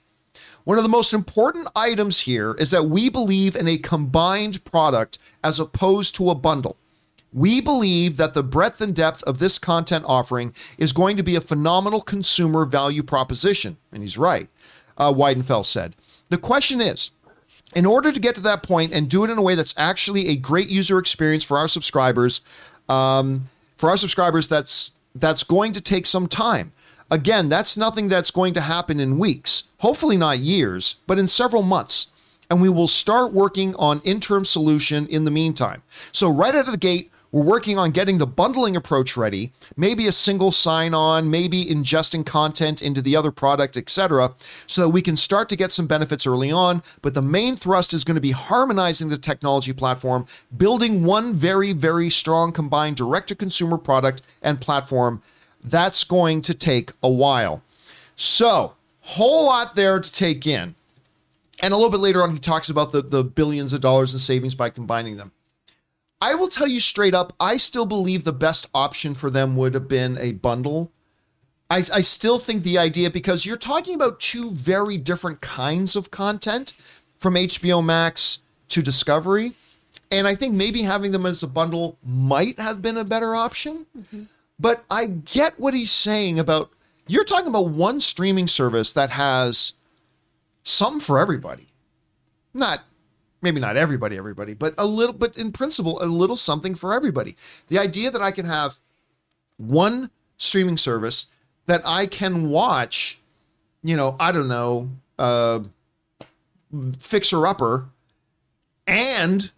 [0.64, 5.18] One of the most important items here is that we believe in a combined product
[5.42, 6.76] as opposed to a bundle.
[7.34, 11.36] We believe that the breadth and depth of this content offering is going to be
[11.36, 13.76] a phenomenal consumer value proposition.
[13.92, 14.48] And he's right,
[14.96, 15.96] uh, Weidenfeld said.
[16.30, 17.10] The question is,
[17.74, 20.28] in order to get to that point and do it in a way that's actually
[20.28, 22.40] a great user experience for our subscribers,
[22.88, 26.72] um, for our subscribers, that's that's going to take some time.
[27.10, 31.62] Again, that's nothing that's going to happen in weeks, hopefully not years, but in several
[31.62, 32.08] months.
[32.50, 35.82] And we will start working on interim solution in the meantime.
[36.12, 40.06] So right out of the gate, we're working on getting the bundling approach ready, maybe
[40.06, 44.30] a single sign on, maybe ingesting content into the other product, etc.,
[44.68, 46.80] so that we can start to get some benefits early on.
[47.02, 51.72] But the main thrust is going to be harmonizing the technology platform, building one very,
[51.72, 55.20] very strong combined direct to consumer product and platform.
[55.64, 57.64] That's going to take a while.
[58.14, 60.76] So, whole lot there to take in.
[61.60, 64.20] And a little bit later on, he talks about the, the billions of dollars in
[64.20, 65.32] savings by combining them.
[66.24, 69.74] I will tell you straight up, I still believe the best option for them would
[69.74, 70.90] have been a bundle.
[71.68, 76.10] I, I still think the idea, because you're talking about two very different kinds of
[76.10, 76.72] content
[77.18, 79.52] from HBO Max to Discovery.
[80.10, 83.84] And I think maybe having them as a bundle might have been a better option.
[83.94, 84.22] Mm-hmm.
[84.58, 86.70] But I get what he's saying about
[87.06, 89.74] you're talking about one streaming service that has
[90.62, 91.68] some for everybody.
[92.54, 92.80] Not
[93.44, 97.36] maybe not everybody, everybody, but a little, but in principle, a little something for everybody.
[97.68, 98.76] The idea that I can have
[99.58, 101.26] one streaming service
[101.66, 103.20] that I can watch,
[103.84, 105.60] you know, I don't know, uh,
[106.98, 107.86] Fixer Upper
[108.86, 109.52] and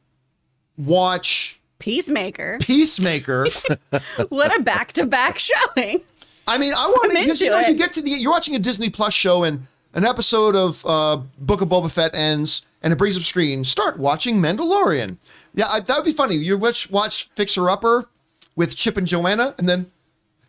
[0.76, 2.58] watch Peacemaker.
[2.60, 3.46] Peacemaker.
[4.28, 6.02] what a back-to-back showing.
[6.46, 7.68] I mean, I want to you know it.
[7.68, 11.16] you get to the you're watching a Disney Plus show and an episode of uh,
[11.38, 13.64] Book of Boba Fett ends and it brings up screen.
[13.64, 15.16] Start watching Mandalorian.
[15.54, 16.36] Yeah, I, that would be funny.
[16.36, 18.08] You watch watch Fixer Upper
[18.54, 19.90] with Chip and Joanna, and then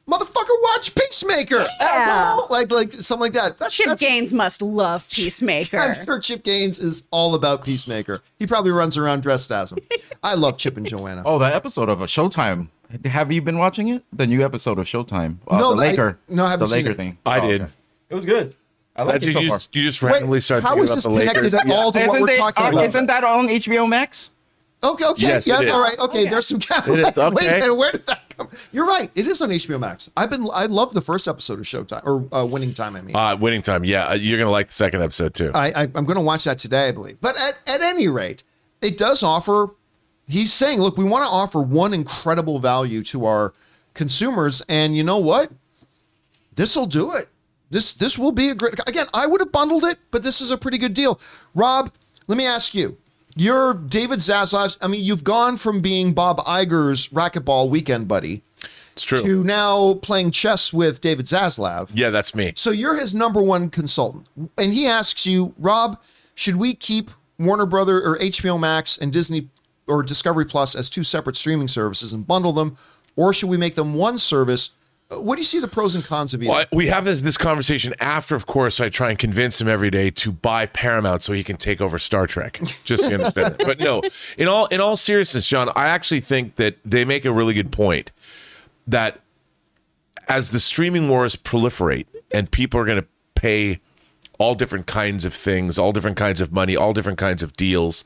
[0.07, 1.65] motherfucker watch Peacemaker.
[1.81, 2.35] Yeah.
[2.51, 3.57] Like like something like that.
[3.57, 5.79] That's, Chip that's Gaines must love Peacemaker.
[5.79, 8.21] I'm sure Chip Gaines is all about Peacemaker.
[8.37, 9.79] He probably runs around dressed as him.
[10.23, 11.23] I love Chip and Joanna.
[11.25, 12.67] Oh, that episode of a Showtime.
[13.05, 14.03] Have you been watching it?
[14.13, 15.37] The new episode of Showtime.
[15.47, 16.19] Uh, No, the I- Laker.
[16.29, 16.97] no, I haven't the seen Laker it.
[16.97, 17.17] thing.
[17.25, 17.61] I Oh, did.
[17.63, 17.71] okay.
[18.09, 18.55] It was good.
[18.97, 19.57] I That like you, so you far.
[19.57, 21.53] just, you just randomly started how thinking is about this the connected Lakers.
[21.53, 22.85] at all to what Isn't, we're they- talking uh, about?
[22.85, 24.29] isn't that on HBO Max?
[24.83, 25.73] Okay, okay, Yes, yes, it is.
[25.73, 26.21] all right, okay.
[26.21, 26.29] Okay.
[26.29, 27.59] There's some It is, Wait a okay.
[27.59, 28.47] minute, where did that come?
[28.71, 29.09] You're right.
[29.15, 30.09] It is on HBO Max.
[30.15, 32.95] I've been, I love the first episode of Showtime or uh, Winning Time.
[32.95, 33.83] I mean, Uh, winning time.
[33.83, 35.49] Yeah, uh, you're gonna like the second episode too.
[35.55, 37.17] I, I I'm going to watch that today, I believe.
[37.21, 38.43] But at at any rate,
[38.81, 39.69] it does offer.
[40.27, 43.53] He's saying, look, we want to offer one incredible value to our
[43.95, 45.51] consumers, and you know what?
[46.55, 47.29] This will do it.
[47.69, 48.79] This this will be a great.
[48.87, 51.19] Again, I would have bundled it, but this is a pretty good deal.
[51.53, 51.91] Rob,
[52.27, 52.97] let me ask you.
[53.35, 54.77] You're David Zaslav's.
[54.81, 58.41] I mean, you've gone from being Bob Iger's racquetball weekend buddy
[58.93, 59.21] it's true.
[59.21, 61.89] to now playing chess with David Zaslav.
[61.93, 62.53] yeah, that's me.
[62.55, 64.27] So you're his number one consultant,
[64.57, 66.01] and he asks you, Rob,
[66.33, 69.49] should we keep Warner Brother or HBO Max and Disney
[69.85, 72.75] or Discovery Plus as two separate streaming services and bundle them,
[73.15, 74.71] or should we make them one service?
[75.09, 76.51] What do you see the pros and cons of either?
[76.51, 79.89] Well, we have this this conversation after, of course, I try and convince him every
[79.89, 82.59] day to buy Paramount so he can take over Star Trek.
[82.83, 83.55] Just so you understand.
[83.59, 83.65] it.
[83.65, 84.01] But no,
[84.37, 87.71] in all in all seriousness, John, I actually think that they make a really good
[87.71, 88.11] point
[88.85, 89.21] that
[90.27, 93.79] as the streaming wars proliferate and people are going to pay
[94.39, 98.03] all different kinds of things, all different kinds of money, all different kinds of deals,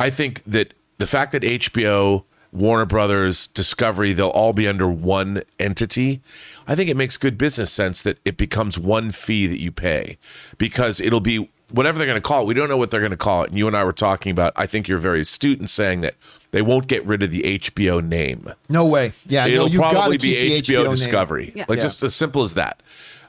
[0.00, 5.42] I think that the fact that HBO, Warner Brothers, Discovery, they'll all be under one
[5.58, 6.20] entity.
[6.68, 10.18] I think it makes good business sense that it becomes one fee that you pay
[10.58, 12.46] because it'll be whatever they're going to call it.
[12.46, 13.48] We don't know what they're going to call it.
[13.48, 16.14] And you and I were talking about, I think you're very astute in saying that
[16.50, 19.14] they won't get rid of the HBO name no way.
[19.26, 20.90] Yeah, it'll no, probably be the HBO.
[20.90, 21.52] Discovery.
[21.54, 21.64] Yeah.
[21.68, 21.84] Like Yeah.
[21.84, 22.82] just as simple as that.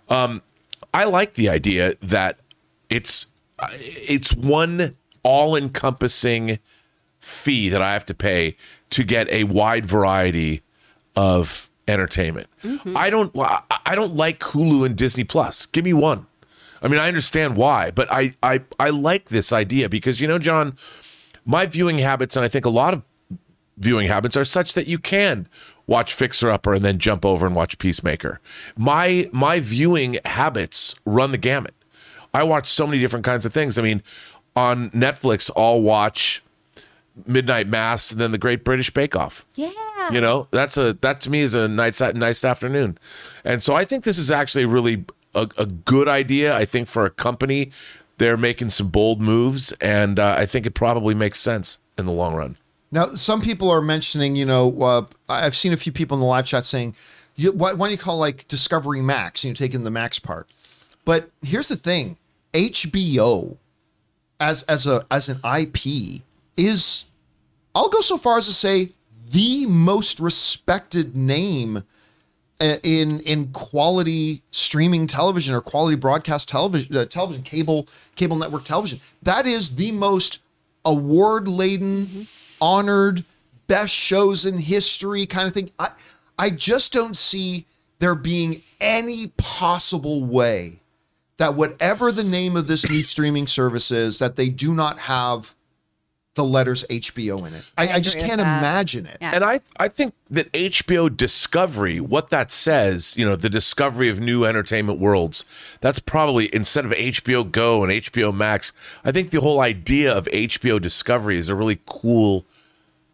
[0.10, 0.42] Um,
[0.94, 2.40] I like the idea that
[2.90, 6.60] it's uh, it's one all encompassing
[7.20, 8.58] fee that I have to pay
[8.94, 10.62] to get a wide variety
[11.16, 12.48] of entertainment.
[12.64, 12.96] Mm-hmm.
[12.96, 15.66] I don't I I don't like Hulu and Disney Plus.
[15.66, 16.28] Give me one.
[16.82, 20.38] I mean, I understand why, but I I I like this idea because you know,
[20.38, 20.76] John,
[21.46, 23.02] my viewing habits and I think a lot of
[23.78, 25.48] viewing habits are such that you can
[25.88, 28.40] watch Fixer Upper and then jump over and watch Peacemaker.
[28.78, 31.74] My my viewing habits run the gamut.
[32.34, 33.78] I watch so many different kinds of things.
[33.78, 34.04] I mean,
[34.56, 36.43] on Netflix, I'll watch
[37.26, 39.46] Midnight Mass and then The Great British Bake Off.
[39.56, 39.72] Yeah.
[40.12, 42.98] You know, that's a that to me is a nice nice afternoon,
[43.46, 46.54] and so I think this is actually really a, a good idea.
[46.54, 47.72] I think for a company,
[48.18, 52.12] they're making some bold moves, and uh, I think it probably makes sense in the
[52.12, 52.58] long run.
[52.92, 56.28] Now, some people are mentioning, you know, uh, I've seen a few people in the
[56.28, 56.96] live chat saying,
[57.36, 59.44] you, why, why do you call like Discovery Max?
[59.44, 60.48] You know, taking the Max part.
[61.06, 62.18] But here's the thing:
[62.54, 63.58] HBO,
[64.40, 66.22] as as a as an IP,
[66.58, 67.06] is
[67.76, 68.92] I'll go so far as to say
[69.32, 71.84] the most respected name
[72.62, 78.64] uh, in in quality streaming television or quality broadcast television, uh, television cable cable network
[78.64, 79.00] television.
[79.24, 80.40] That is the most
[80.86, 82.28] award laden,
[82.62, 83.26] honored,
[83.68, 85.72] best shows in history kind of thing.
[85.80, 85.90] I
[86.38, 87.66] I just don't see
[88.00, 90.80] there being any possible way
[91.38, 95.56] that whatever the name of this new streaming service is, that they do not have
[96.36, 97.70] the letters HBO in it.
[97.78, 99.18] I, I I, just can't imagine it.
[99.22, 99.32] Yeah.
[99.36, 104.20] And I, I think that HBO Discovery, what that says, you know, the discovery of
[104.20, 105.46] new entertainment worlds,
[105.80, 108.74] that's probably instead of HBO Go and HBO Max,
[109.06, 112.46] I think the whole idea of HBO Discovery is a really cool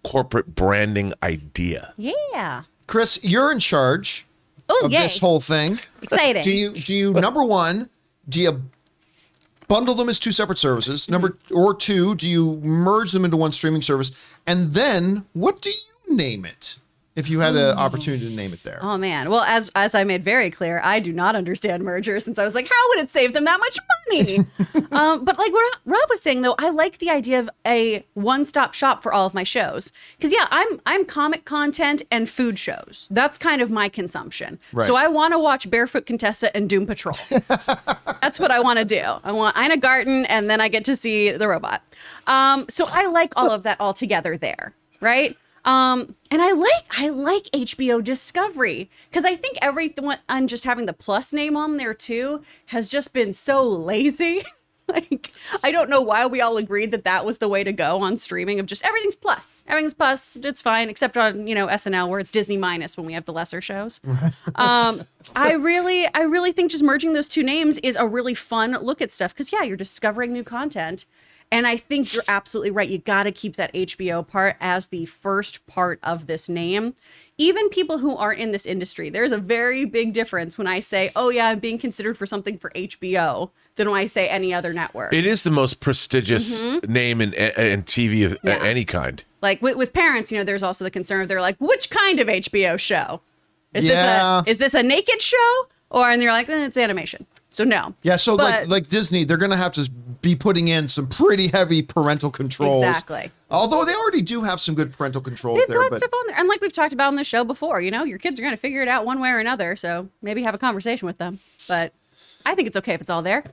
[0.03, 1.93] corporate branding idea.
[1.97, 2.63] Yeah.
[2.87, 4.25] Chris, you're in charge
[4.69, 5.01] Oh, of yay.
[5.01, 5.79] this whole thing.
[6.01, 6.43] Exciting.
[6.43, 7.89] Do you do you number one,
[8.29, 8.61] do you
[9.69, 11.09] bundle them as two separate services?
[11.09, 11.55] Number mm-hmm.
[11.55, 14.11] or two, do you merge them into one streaming service?
[14.45, 16.77] And then what do you name it?
[17.19, 18.79] If you had an opportunity to name it there.
[18.81, 19.29] Oh man.
[19.29, 22.55] Well, as as I made very clear, I do not understand mergers since I was
[22.55, 23.77] like, how would it save them that much
[24.07, 24.37] money?
[24.91, 28.73] um, but like what Rob was saying though, I like the idea of a one-stop
[28.73, 29.91] shop for all of my shows.
[30.17, 33.09] Because yeah, I'm I'm comic content and food shows.
[33.11, 34.57] That's kind of my consumption.
[34.71, 34.87] Right.
[34.87, 37.17] So I want to watch Barefoot Contessa and Doom Patrol.
[38.21, 39.03] That's what I want to do.
[39.23, 41.81] I want Ina Garten and then I get to see the robot.
[42.27, 44.73] Um, so I like all of that all together there.
[45.01, 45.35] right?
[45.65, 50.85] Um, and I like I like HBO Discovery because I think everyone and just having
[50.85, 54.43] the plus name on there too has just been so lazy.
[54.87, 55.31] like
[55.63, 58.17] I don't know why we all agreed that that was the way to go on
[58.17, 62.19] streaming of just everything's plus, everything's plus, it's fine except on you know SNL where
[62.19, 63.99] it's Disney minus when we have the lesser shows.
[64.55, 65.03] um,
[65.35, 69.01] I really I really think just merging those two names is a really fun look
[69.01, 71.05] at stuff because yeah, you're discovering new content.
[71.51, 72.87] And I think you're absolutely right.
[72.87, 76.93] You got to keep that HBO part as the first part of this name.
[77.39, 81.09] Even people who aren't in this industry, there's a very big difference when I say,
[81.15, 84.73] oh, yeah, I'm being considered for something for HBO than when I say any other
[84.73, 85.11] network.
[85.13, 88.47] It is the most prestigious name in, in TV of Mm-hmm.
[88.47, 88.63] Yeah.
[88.63, 89.23] any kind.
[89.41, 92.19] like with, with parents, you know, there's also the concern of they're like, which kind
[92.19, 93.21] of HBO show?
[93.73, 94.41] Is Yeah.
[94.43, 95.67] this a is this a naked show?
[95.89, 97.25] Or and they're like, eh, it's animation.
[97.59, 97.93] So no.
[98.03, 99.91] Yeah, so But- like like Disney, they're gonna have to
[100.21, 102.85] be putting in some pretty heavy parental controls.
[102.85, 103.31] Exactly.
[103.51, 106.27] Although they already do have some good parental controls They've there, got but stuff on
[106.27, 106.37] there.
[106.39, 108.53] And like we've talked about on the show before, you know, your kids are going
[108.53, 109.75] to figure it out one way or another.
[109.75, 111.39] So maybe have a conversation with them.
[111.67, 111.91] But
[112.45, 113.43] I think it's okay if it's all there.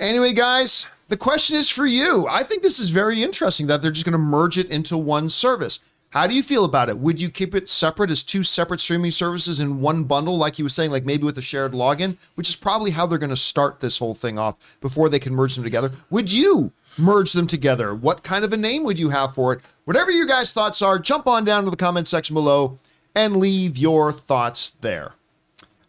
[0.00, 2.26] Anyway, guys, the question is for you.
[2.28, 5.28] I think this is very interesting that they're just going to merge it into one
[5.28, 5.78] service.
[6.14, 6.96] How do you feel about it?
[6.96, 10.62] Would you keep it separate as two separate streaming services in one bundle, like he
[10.62, 13.36] was saying, like maybe with a shared login, which is probably how they're going to
[13.36, 15.90] start this whole thing off before they can merge them together?
[16.10, 17.96] Would you merge them together?
[17.96, 19.62] What kind of a name would you have for it?
[19.86, 22.78] Whatever your guys' thoughts are, jump on down to the comment section below
[23.16, 25.14] and leave your thoughts there.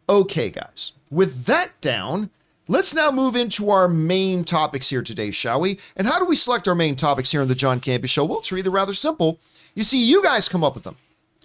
[0.09, 2.31] Okay, guys, with that down,
[2.67, 5.77] let's now move into our main topics here today, shall we?
[5.95, 8.25] And how do we select our main topics here on the John Campea Show?
[8.25, 9.39] Well, it's really rather simple.
[9.75, 10.95] You see, you guys come up with them.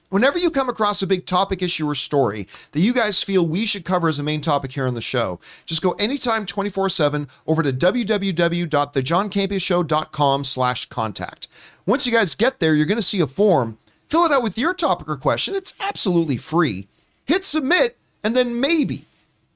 [0.08, 3.64] Whenever you come across a big topic, issue, or story that you guys feel we
[3.66, 7.62] should cover as a main topic here on the show, just go anytime 24-7 over
[7.62, 11.46] to www.thejohncampeashow.com slash contact.
[11.86, 13.78] Once you guys get there, you're going to see a form.
[14.08, 15.54] Fill it out with your topic or question.
[15.54, 16.88] It's absolutely free.
[17.24, 19.06] Hit submit, and then maybe,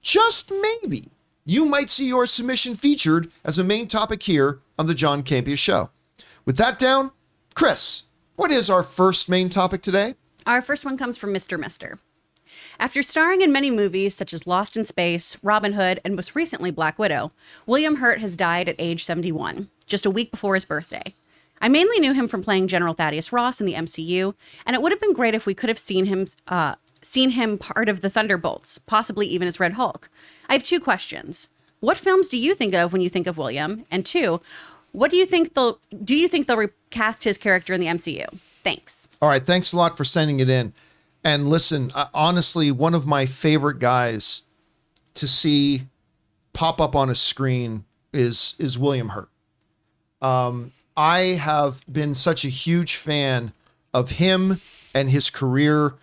[0.03, 1.09] just maybe,
[1.45, 5.59] you might see your submission featured as a main topic here on the John Campea
[5.59, 5.91] Show.
[6.45, 7.11] With that down,
[7.55, 8.05] Chris,
[8.37, 10.15] what is our first main topic today?
[10.47, 11.59] Our first one comes from Mr.
[11.59, 11.99] Mister.
[12.79, 16.71] After starring in many movies such as Lost in Space, Robin Hood, and most recently
[16.71, 17.33] Black Widow,
[17.67, 21.15] William Hurt has died at age 71, just a week before his birthday.
[21.61, 24.35] I mainly knew him from playing General Thaddeus Ross in the MCU,
[24.67, 27.59] and it would have been great if we could have seen him uh, seen him
[27.59, 30.09] part of the Thunderbolts, possibly even as Red Hulk.
[30.49, 31.49] I have two questions.
[31.81, 33.85] What films do you think of when you think of William?
[33.91, 34.41] And two,
[34.95, 38.27] what do you think they'll do you think they'll recast his character in the MCU?
[38.63, 39.09] Thanks.
[39.21, 40.73] All right, thanks a lot for sending it in.
[41.25, 44.43] And listen, uh, honestly, one of my favorite guys
[45.15, 45.83] to see
[46.53, 49.29] pop up on a screen is is William Hurt.
[50.23, 53.53] Um, I have been such a huge fan
[53.93, 54.61] of him
[54.95, 55.95] and his career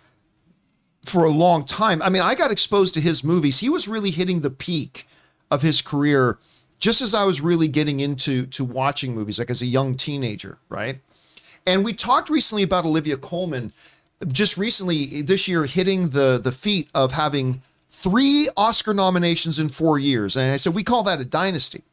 [1.06, 2.02] for a long time.
[2.02, 3.60] I mean, I got exposed to his movies.
[3.60, 5.08] He was really hitting the peak
[5.50, 6.38] of his career
[6.82, 10.58] just as I was really getting into to watching movies, like as a young teenager,
[10.68, 10.98] right?
[11.64, 13.72] And we talked recently about Olivia Colman,
[14.26, 19.96] just recently this year hitting the the feat of having three Oscar nominations in four
[20.00, 20.36] years.
[20.36, 21.84] And I said we call that a dynasty.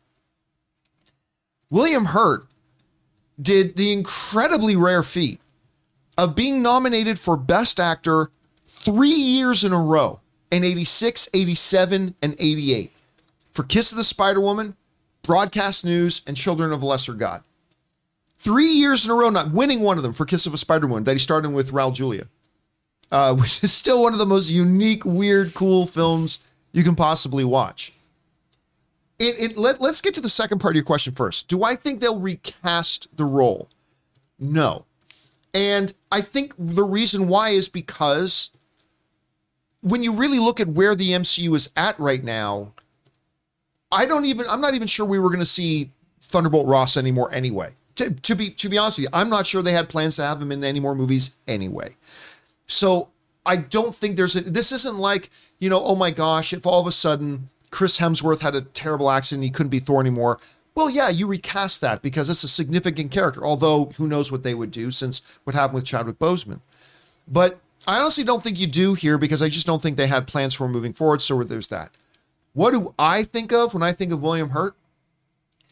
[1.69, 2.47] William Hurt
[3.39, 5.39] did the incredibly rare feat
[6.17, 8.31] of being nominated for Best Actor
[8.65, 12.91] three years in a row in 86, 87, and 88
[13.51, 14.75] for Kiss of the Spider Woman,
[15.23, 17.43] Broadcast News, and Children of the Lesser God.
[18.37, 20.87] Three years in a row, not winning one of them for Kiss of a Spider
[20.87, 22.27] Woman that he starred in with Raul Julia,
[23.11, 26.39] uh, which is still one of the most unique, weird, cool films
[26.71, 27.93] you can possibly watch.
[29.17, 31.49] It, it let, let's get to the second part of your question first.
[31.49, 33.67] Do I think they'll recast the role?
[34.39, 34.85] No.
[35.53, 38.51] And I think the reason why is because
[39.81, 42.73] when you really look at where the MCU is at right now,
[43.91, 47.33] I don't even I'm not even sure we were going to see Thunderbolt Ross anymore
[47.33, 47.73] anyway.
[47.95, 50.23] To, to be to be honest with you, I'm not sure they had plans to
[50.23, 51.95] have him in any more movies anyway.
[52.67, 53.09] So
[53.45, 56.79] I don't think there's a this isn't like, you know, oh my gosh, if all
[56.79, 60.39] of a sudden Chris Hemsworth had a terrible accident, he couldn't be Thor anymore.
[60.75, 64.53] Well, yeah, you recast that because it's a significant character, although who knows what they
[64.53, 66.61] would do since what happened with Chadwick Boseman.
[67.27, 70.27] But I honestly don't think you do here because I just don't think they had
[70.27, 71.21] plans for moving forward.
[71.21, 71.91] So there's that.
[72.59, 74.75] What do I think of when I think of William Hurt?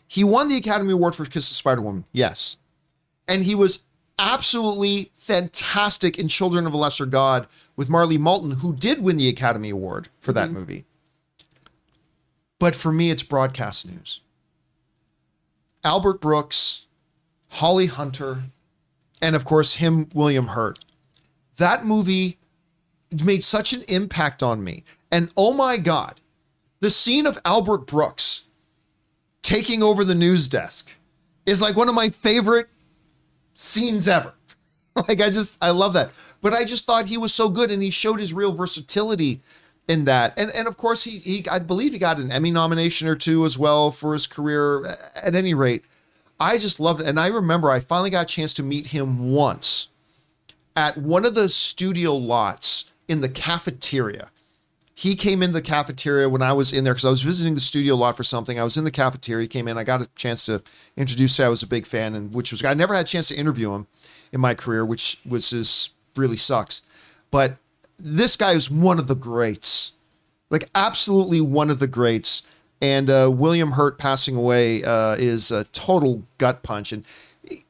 [0.07, 2.55] He won the Academy Award for Kiss the Spider Woman, yes.
[3.27, 3.79] And he was
[4.17, 9.27] absolutely fantastic in Children of a Lesser God with Marlee Matlin, who did win the
[9.27, 10.59] Academy Award for that mm-hmm.
[10.59, 10.85] movie.
[12.57, 14.21] But for me, it's broadcast news.
[15.83, 16.85] Albert Brooks,
[17.49, 18.43] Holly Hunter,
[19.21, 20.85] and of course him, William Hurt.
[21.57, 22.37] That movie
[23.25, 24.85] made such an impact on me.
[25.11, 26.21] And oh my God,
[26.79, 28.43] the scene of Albert Brooks
[29.41, 30.95] taking over the news desk
[31.45, 32.67] is like one of my favorite
[33.53, 34.33] scenes ever.
[35.07, 36.11] like I just I love that.
[36.41, 39.41] But I just thought he was so good and he showed his real versatility
[39.87, 40.33] in that.
[40.37, 43.45] And and of course he he I believe he got an Emmy nomination or two
[43.45, 45.83] as well for his career at any rate.
[46.39, 47.07] I just loved it.
[47.07, 49.89] And I remember I finally got a chance to meet him once
[50.75, 54.29] at one of the studio lots in the cafeteria.
[54.97, 57.61] He came into the cafeteria when I was in there because I was visiting the
[57.61, 58.59] studio a lot for something.
[58.59, 59.43] I was in the cafeteria.
[59.43, 59.77] He came in.
[59.77, 60.63] I got a chance to
[60.95, 61.39] introduce.
[61.39, 63.73] I was a big fan, and which was I never had a chance to interview
[63.73, 63.85] him
[64.31, 66.81] in my career, which which is really sucks.
[67.29, 67.59] But
[67.99, 69.93] this guy is one of the greats,
[70.49, 72.41] like absolutely one of the greats.
[72.81, 76.91] And uh, William Hurt passing away uh, is a total gut punch.
[76.91, 77.05] And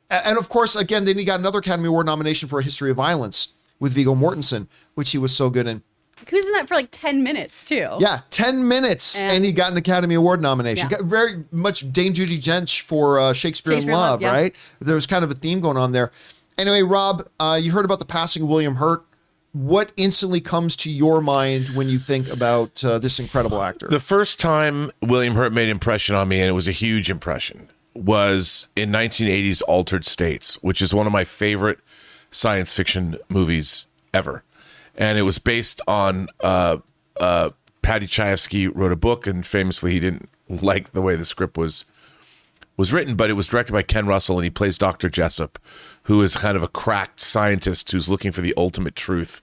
[0.09, 2.95] and of course, again, then he got another Academy Award nomination for A History of
[2.95, 3.49] Violence
[3.81, 5.83] with Viggo Mortensen, which he was so good in.
[6.29, 7.89] He was in that for like 10 minutes too.
[7.99, 10.87] Yeah, 10 minutes, and, And- he got an Academy Award nomination.
[10.89, 10.97] Yeah.
[10.97, 14.31] Got very much Dame Judi Dench for uh, Shakespeare, in Shakespeare in Love, Love, yeah.
[14.31, 14.55] right?
[14.79, 16.11] There was kind of a theme going on there.
[16.57, 19.03] Anyway, Rob, uh, you heard about the passing of William Hurt.
[19.53, 23.87] What instantly comes to your mind when you think about uh, this incredible actor?
[23.87, 27.09] The first time William Hurt made an impression on me, and it was a huge
[27.09, 31.79] impression, was in 1980's Altered States, which is one of my favorite
[32.29, 34.43] science fiction movies ever.
[34.97, 36.77] And it was based on uh,
[37.19, 37.51] uh,
[37.83, 41.85] Chayefsky wrote a book, and famously he didn't like the way the script was
[42.77, 45.09] was written, but it was directed by Ken Russell, and he plays Dr.
[45.09, 45.57] Jessup,
[46.03, 49.41] who is kind of a cracked scientist who's looking for the ultimate truth.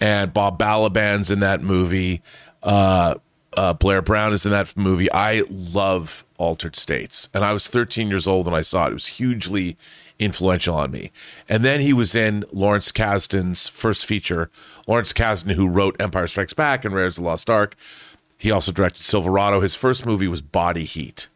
[0.00, 2.20] And Bob Balaban's in that movie.
[2.64, 3.14] Uh,
[3.56, 5.10] uh, Blair Brown is in that movie.
[5.12, 8.90] I love Altered States, and I was 13 years old when I saw it.
[8.90, 9.76] It was hugely
[10.18, 11.10] influential on me.
[11.48, 14.50] And then he was in Lawrence Kasdan's first feature.
[14.86, 17.76] Lawrence Kasdan, who wrote Empire Strikes Back and Raiders of the Lost Ark.
[18.38, 19.60] He also directed Silverado.
[19.60, 21.28] His first movie was Body Heat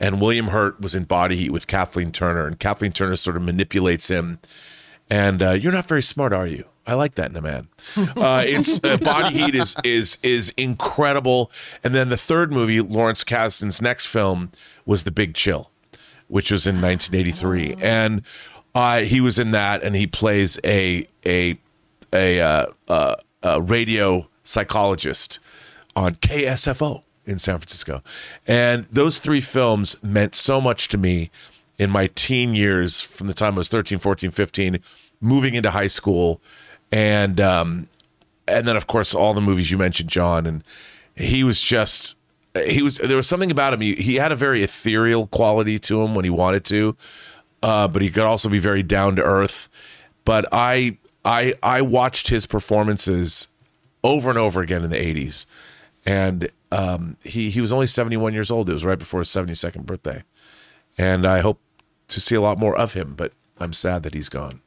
[0.00, 3.42] and William Hurt was in Body Heat with Kathleen Turner, and Kathleen Turner sort of
[3.42, 4.38] manipulates him.
[5.08, 6.64] And uh, you're not very smart, are you?
[6.86, 7.68] I like that in a man.
[8.16, 11.50] Uh, it's uh, Body Heat is is is incredible.
[11.82, 14.50] And then the third movie, Lawrence Kasdan's next film,
[14.86, 15.70] was The Big Chill,
[16.28, 18.22] which was in 1983, and
[18.74, 21.58] uh, he was in that, and he plays a a
[22.12, 25.40] a, uh, uh, a radio psychologist
[25.96, 28.02] on KSFO in San Francisco.
[28.46, 31.30] And those three films meant so much to me
[31.78, 34.78] in my teen years from the time I was 13, 14, 15,
[35.20, 36.40] moving into high school.
[36.92, 37.88] And um,
[38.46, 40.62] and then of course all the movies you mentioned, John, and
[41.16, 42.16] he was just
[42.66, 43.80] he was there was something about him.
[43.80, 46.96] He, he had a very ethereal quality to him when he wanted to,
[47.62, 49.68] uh, but he could also be very down to earth.
[50.24, 53.48] But I I I watched his performances
[54.04, 55.46] over and over again in the 80s.
[56.06, 58.68] And um, he, he was only 71 years old.
[58.68, 60.22] It was right before his 72nd birthday.
[60.98, 61.58] And I hope
[62.08, 64.60] to see a lot more of him, but I'm sad that he's gone.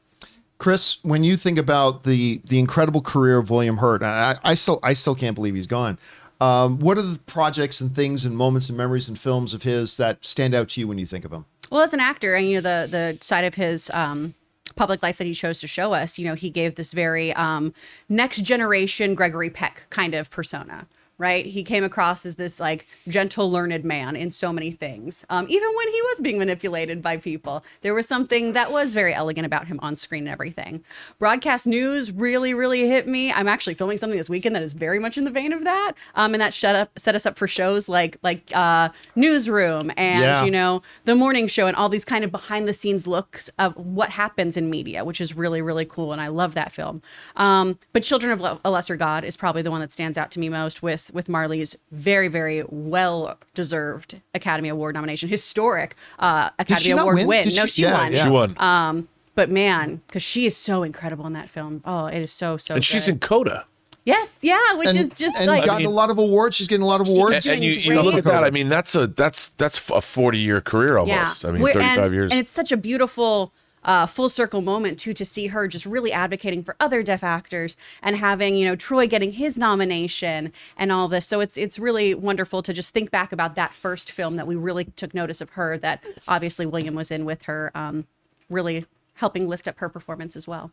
[0.57, 4.79] Chris, when you think about the the incredible career of William Hurt, I, I still
[4.81, 5.99] I still can't believe he's gone.
[6.39, 9.97] Um, what are the projects and things and moments and memories and films of his
[9.97, 11.45] that stand out to you when you think of him?
[11.71, 14.35] Well, as an actor, and you know the the side of his um,
[14.75, 17.73] public life that he chose to show us, you know, he gave this very um,
[18.07, 20.87] next generation Gregory Peck kind of persona.
[21.19, 25.25] Right, he came across as this like gentle, learned man in so many things.
[25.31, 29.15] Um, even when he was being manipulated by people, there was something that was very
[29.15, 30.83] elegant about him on screen and everything.
[31.17, 33.31] Broadcast news really, really hit me.
[33.33, 35.93] I'm actually filming something this weekend that is very much in the vein of that,
[36.13, 40.21] um, and that set up set us up for shows like like uh, Newsroom and
[40.21, 40.43] Yeah.
[40.45, 43.75] you know the morning show and all these kind of behind the scenes looks of
[43.75, 47.01] what happens in media which is really really cool and i love that film
[47.35, 50.29] um, but children of Le- a lesser god is probably the one that stands out
[50.31, 56.49] to me most with with Marlee's very very well deserved academy award nomination historic uh,
[56.59, 57.27] academy award win?
[57.27, 58.23] win Did no she- she, yeah, won yeah.
[58.25, 58.55] She won.
[58.59, 62.57] um, but man because she is so incredible in that film oh it is so
[62.57, 63.65] so and she's in Coda.
[64.03, 66.55] yes yeah which And, is just and like gotten a lot of awards.
[66.55, 67.45] She's getting a lot of awards.
[67.47, 68.43] And, and you, you look at that.
[68.43, 71.43] I mean, that's a that's that's a forty year career almost.
[71.45, 72.31] I mean, We're- thirty five years.
[72.31, 73.51] And it's such a beautiful
[73.87, 77.77] uh, full circle moment too to see her just really advocating for other deaf actors
[78.03, 81.25] and having you know Troy getting his nomination and all this.
[81.25, 84.55] So it's it's really wonderful to just think back about that first film that we
[84.55, 85.77] really took notice of her.
[85.77, 88.05] That obviously William was in with her, um,
[88.49, 88.85] really
[89.15, 90.71] helping lift up her performance as well.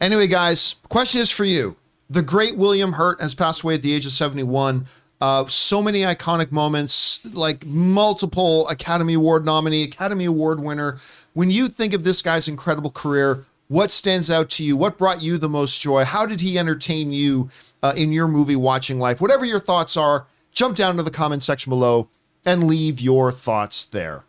[0.00, 1.76] Anyway, guys, question is for you.
[2.10, 4.86] The great William Hurt has passed away at the age of 71.
[5.20, 10.98] Uh, so many iconic moments, like multiple Academy Award nominee, Academy Award winner.
[11.32, 14.76] When you think of this guy's incredible career, what stands out to you?
[14.76, 16.04] What brought you the most joy?
[16.04, 17.48] How did he entertain you
[17.82, 19.20] uh, in your movie watching life?
[19.20, 22.08] Whatever your thoughts are, jump down to the comment section below
[22.44, 24.24] and leave your thoughts there.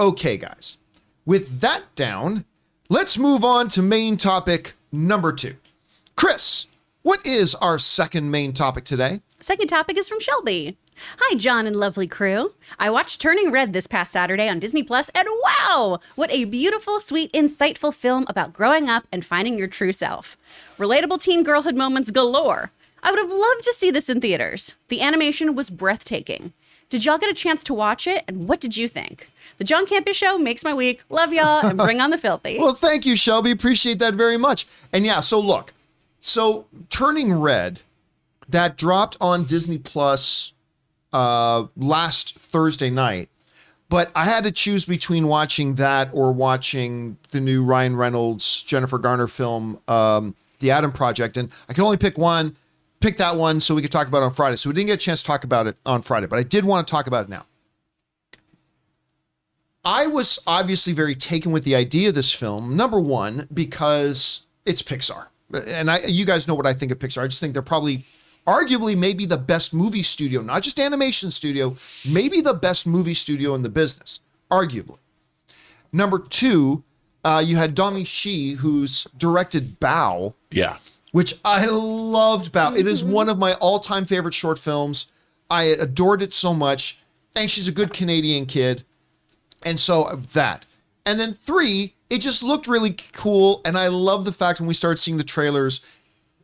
[0.00, 0.76] Okay, guys.
[1.26, 2.44] With that down,
[2.88, 5.56] let's move on to main topic number two.
[6.16, 6.66] Chris,
[7.02, 9.20] what is our second main topic today?
[9.44, 10.78] Second topic is from Shelby.
[11.18, 12.54] Hi, John and lovely crew.
[12.78, 16.98] I watched Turning Red this past Saturday on Disney Plus, and wow, what a beautiful,
[16.98, 20.38] sweet, insightful film about growing up and finding your true self.
[20.78, 22.70] Relatable teen girlhood moments galore.
[23.02, 24.76] I would have loved to see this in theaters.
[24.88, 26.54] The animation was breathtaking.
[26.88, 29.28] Did y'all get a chance to watch it, and what did you think?
[29.58, 31.02] The John Campea Show makes my week.
[31.10, 32.58] Love y'all, and bring on the filthy.
[32.60, 33.50] Well, thank you, Shelby.
[33.50, 34.66] Appreciate that very much.
[34.90, 35.74] And yeah, so look,
[36.18, 37.82] so Turning Red,
[38.48, 40.52] that dropped on Disney Plus
[41.12, 43.28] uh, last Thursday night.
[43.88, 48.98] But I had to choose between watching that or watching the new Ryan Reynolds, Jennifer
[48.98, 51.36] Garner film, um, The Adam Project.
[51.36, 52.56] And I can only pick one,
[53.00, 54.56] pick that one so we could talk about it on Friday.
[54.56, 56.64] So we didn't get a chance to talk about it on Friday, but I did
[56.64, 57.46] want to talk about it now.
[59.84, 62.74] I was obviously very taken with the idea of this film.
[62.74, 65.26] Number one, because it's Pixar,
[65.68, 67.22] and I, you guys know what I think of Pixar.
[67.22, 68.06] I just think they're probably,
[68.46, 71.74] arguably, maybe the best movie studio, not just animation studio,
[72.04, 74.20] maybe the best movie studio in the business,
[74.50, 74.98] arguably.
[75.92, 76.82] Number two,
[77.24, 80.76] uh, you had Domee Shi, who's directed Bao, Yeah.
[81.12, 82.76] which I loved Bao.
[82.76, 85.06] It is one of my all-time favorite short films.
[85.50, 86.98] I adored it so much,
[87.36, 88.84] and she's a good Canadian kid.
[89.62, 90.66] And so uh, that.
[91.06, 93.60] And then three, it just looked really cool.
[93.64, 95.80] And I love the fact when we started seeing the trailers,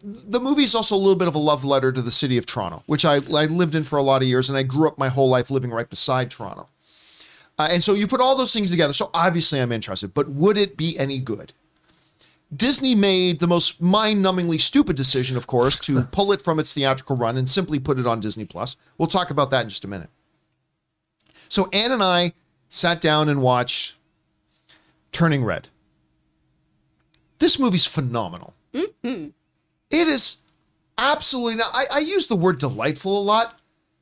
[0.03, 2.47] the movie is also a little bit of a love letter to the city of
[2.47, 4.49] Toronto, which I, I lived in for a lot of years.
[4.49, 6.69] And I grew up my whole life living right beside Toronto.
[7.59, 8.95] Uh, and so you put all those things together.
[8.95, 11.53] So obviously I'm interested, but would it be any good?
[12.55, 17.17] Disney made the most mind-numbingly stupid decision, of course, to pull it from its theatrical
[17.17, 18.77] run and simply put it on Disney Plus.
[18.99, 20.09] We'll talk about that in just a minute.
[21.49, 22.33] So Anne and I
[22.69, 23.97] sat down and watched
[25.13, 25.69] Turning Red.
[27.39, 28.55] This movie's phenomenal.
[29.91, 30.39] It is
[30.99, 31.71] absolutely not.
[31.73, 33.59] I, I use the word delightful a lot.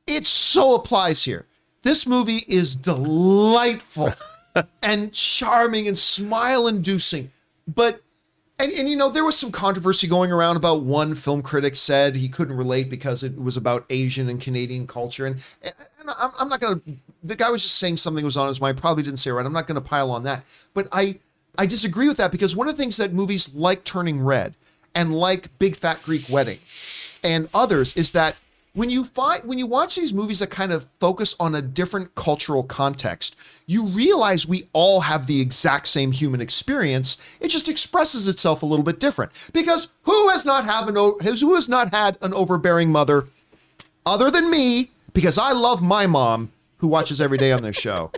[0.07, 1.45] It so applies here.
[1.81, 4.13] This movie is delightful
[4.83, 7.31] and charming and smile inducing.
[7.67, 8.01] But
[8.59, 12.15] and, and you know there was some controversy going around about one film critic said
[12.15, 15.73] he couldn't relate because it was about Asian and Canadian culture and, and
[16.09, 16.81] I'm, I'm not gonna
[17.23, 19.45] the guy was just saying something was on his mind probably didn't say it right
[19.45, 21.17] I'm not gonna pile on that but I
[21.57, 24.55] I disagree with that because one of the things that movies like Turning Red
[24.95, 26.59] and like Big Fat Greek Wedding
[27.23, 28.35] and others is that
[28.73, 32.13] when you find when you watch these movies that kind of focus on a different
[32.15, 33.35] cultural context,
[33.65, 37.17] you realize we all have the exact same human experience.
[37.39, 39.31] It just expresses itself a little bit different.
[39.53, 43.27] Because who has not have an who has not had an overbearing mother
[44.05, 44.91] other than me?
[45.13, 48.11] Because I love my mom who watches every day on this show.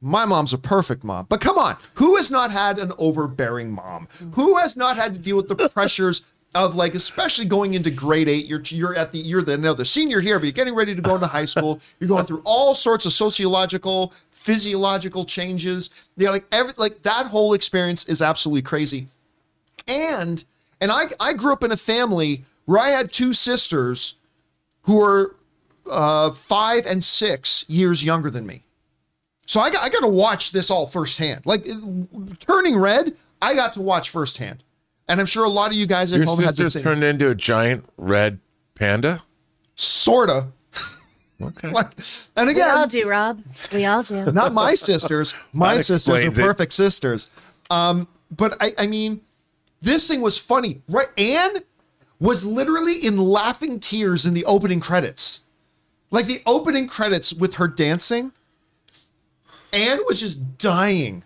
[0.00, 1.26] My mom's a perfect mom.
[1.28, 4.08] But come on, who has not had an overbearing mom?
[4.32, 6.22] Who has not had to deal with the pressures
[6.54, 8.46] of like, especially going into grade eight?
[8.46, 11.02] You're you're at the you're the no the senior here, but you're getting ready to
[11.02, 11.80] go into high school.
[12.00, 15.90] You're going through all sorts of sociological, physiological changes.
[16.16, 19.08] You know, like every like that whole experience is absolutely crazy.
[19.88, 20.44] And
[20.80, 24.16] and I I grew up in a family where I had two sisters
[24.82, 25.36] who were
[25.90, 28.62] uh, five and six years younger than me.
[29.46, 31.46] So I got, I got to watch this all firsthand.
[31.46, 31.66] Like
[32.40, 34.64] turning red, I got to watch firsthand.
[35.08, 37.04] And I'm sure a lot of you guys at Your home had the sister's turned
[37.04, 38.40] into a giant red
[38.74, 39.22] panda.
[39.76, 40.48] Sorta.
[41.40, 41.70] Okay.
[41.72, 41.92] Like,
[42.36, 43.42] and again, We all do, Rob.
[43.72, 44.24] We all do.
[44.32, 45.34] not my sisters.
[45.52, 46.42] My sisters are explains it.
[46.42, 47.30] perfect sisters.
[47.68, 49.20] Um, but I, I mean,
[49.82, 51.08] this thing was funny, right?
[51.18, 51.58] Anne
[52.18, 55.44] was literally in laughing tears in the opening credits.
[56.10, 58.32] Like the opening credits with her dancing.
[59.72, 61.24] Anne was just dying,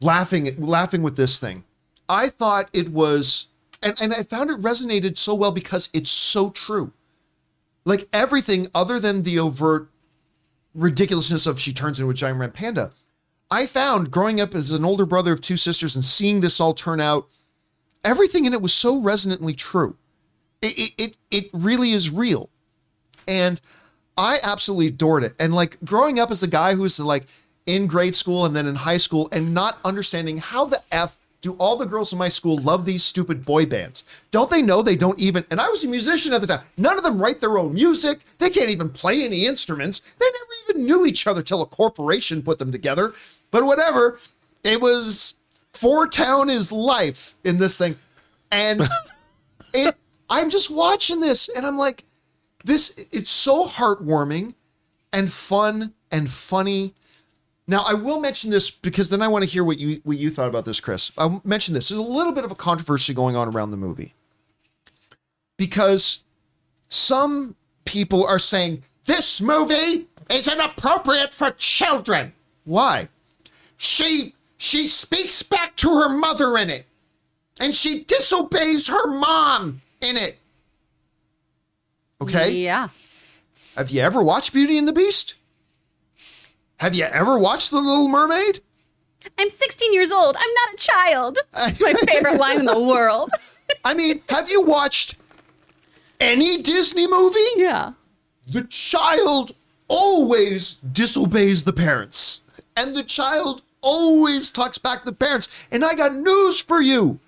[0.00, 1.64] laughing, laughing with this thing.
[2.08, 3.46] I thought it was,
[3.82, 6.92] and, and I found it resonated so well because it's so true.
[7.84, 9.88] Like everything other than the overt
[10.74, 12.90] ridiculousness of she turns into a giant red panda.
[13.50, 16.74] I found growing up as an older brother of two sisters and seeing this all
[16.74, 17.28] turn out,
[18.04, 19.96] everything in it was so resonantly true.
[20.62, 22.50] It it it, really is real.
[23.26, 23.60] And
[24.16, 25.34] I absolutely adored it.
[25.38, 27.26] And like growing up as a guy who's like
[27.66, 31.54] in grade school and then in high school and not understanding how the F do
[31.54, 34.04] all the girls in my school love these stupid boy bands?
[34.30, 35.44] Don't they know they don't even?
[35.50, 36.60] And I was a musician at the time.
[36.76, 38.20] None of them write their own music.
[38.38, 40.00] They can't even play any instruments.
[40.18, 43.14] They never even knew each other till a corporation put them together.
[43.50, 44.18] But whatever.
[44.62, 45.34] It was
[45.72, 47.96] Four Town is life in this thing,
[48.50, 48.82] and
[49.74, 49.96] it.
[50.28, 52.04] I'm just watching this, and I'm like,
[52.64, 53.08] this.
[53.10, 54.54] It's so heartwarming,
[55.12, 56.94] and fun and funny.
[57.70, 60.30] Now, I will mention this because then I want to hear what you what you
[60.30, 61.12] thought about this, Chris.
[61.16, 61.88] I'll mention this.
[61.88, 64.12] There's a little bit of a controversy going on around the movie
[65.56, 66.24] because
[66.88, 67.54] some
[67.84, 72.32] people are saying this movie is inappropriate for children.
[72.64, 73.08] Why?
[73.76, 76.86] She she speaks back to her mother in it,
[77.60, 80.38] and she disobeys her mom in it.
[82.20, 82.50] Okay.
[82.50, 82.88] Yeah.
[83.76, 85.36] Have you ever watched Beauty and the Beast?
[86.80, 88.60] Have you ever watched The Little Mermaid?
[89.36, 90.34] I'm 16 years old.
[90.34, 91.38] I'm not a child.
[91.54, 93.30] It's my favorite line in the world.
[93.84, 95.16] I mean, have you watched
[96.20, 97.38] any Disney movie?
[97.56, 97.92] Yeah.
[98.48, 99.52] The child
[99.88, 102.40] always disobeys the parents,
[102.74, 105.48] and the child always talks back to the parents.
[105.70, 107.18] And I got news for you.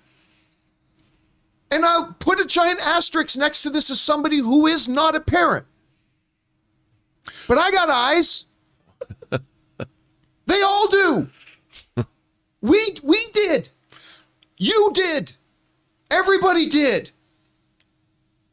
[1.69, 5.19] And I'll put a giant asterisk next to this as somebody who is not a
[5.19, 5.67] parent.
[7.47, 8.45] But I got eyes.
[10.45, 11.27] They all do.
[12.61, 13.67] We we did.
[14.57, 15.33] You did.
[16.09, 17.11] Everybody did.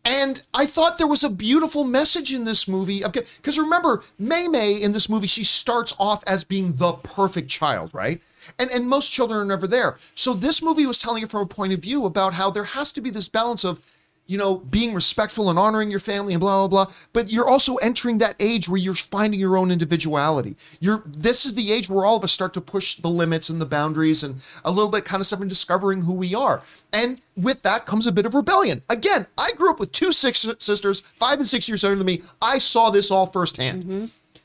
[0.05, 3.03] And I thought there was a beautiful message in this movie.
[3.03, 7.93] Because remember, May May in this movie, she starts off as being the perfect child,
[7.93, 8.20] right?
[8.59, 9.99] And, and most children are never there.
[10.14, 12.93] So this movie was telling it from a point of view about how there has
[12.93, 13.80] to be this balance of,
[14.31, 16.95] you know, being respectful and honoring your family and blah blah blah.
[17.12, 20.55] But you're also entering that age where you're finding your own individuality.
[20.78, 23.61] You're this is the age where all of us start to push the limits and
[23.61, 26.62] the boundaries and a little bit kind of stuff and discovering who we are.
[26.93, 28.83] And with that comes a bit of rebellion.
[28.89, 32.22] Again, I grew up with two six sisters, five and six years older than me.
[32.41, 33.83] I saw this all firsthand.
[33.83, 34.05] Mm-hmm.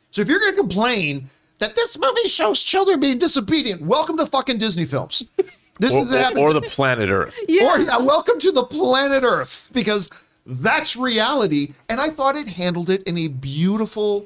[0.09, 1.29] So if you're going to complain
[1.59, 5.25] that this movie shows children being disobedient, welcome to fucking Disney films.
[5.79, 6.39] This Or, is what happens.
[6.39, 7.37] or the planet Earth.
[7.47, 7.65] Yeah.
[7.65, 10.09] Or yeah, welcome to the planet Earth because
[10.45, 11.73] that's reality.
[11.89, 14.25] And I thought it handled it in a beautiful,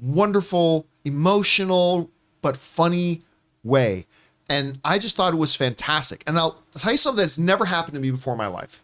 [0.00, 2.10] wonderful, emotional,
[2.42, 3.22] but funny
[3.64, 4.06] way.
[4.50, 6.22] And I just thought it was fantastic.
[6.26, 8.82] And I'll tell you something that's never happened to me before in my life.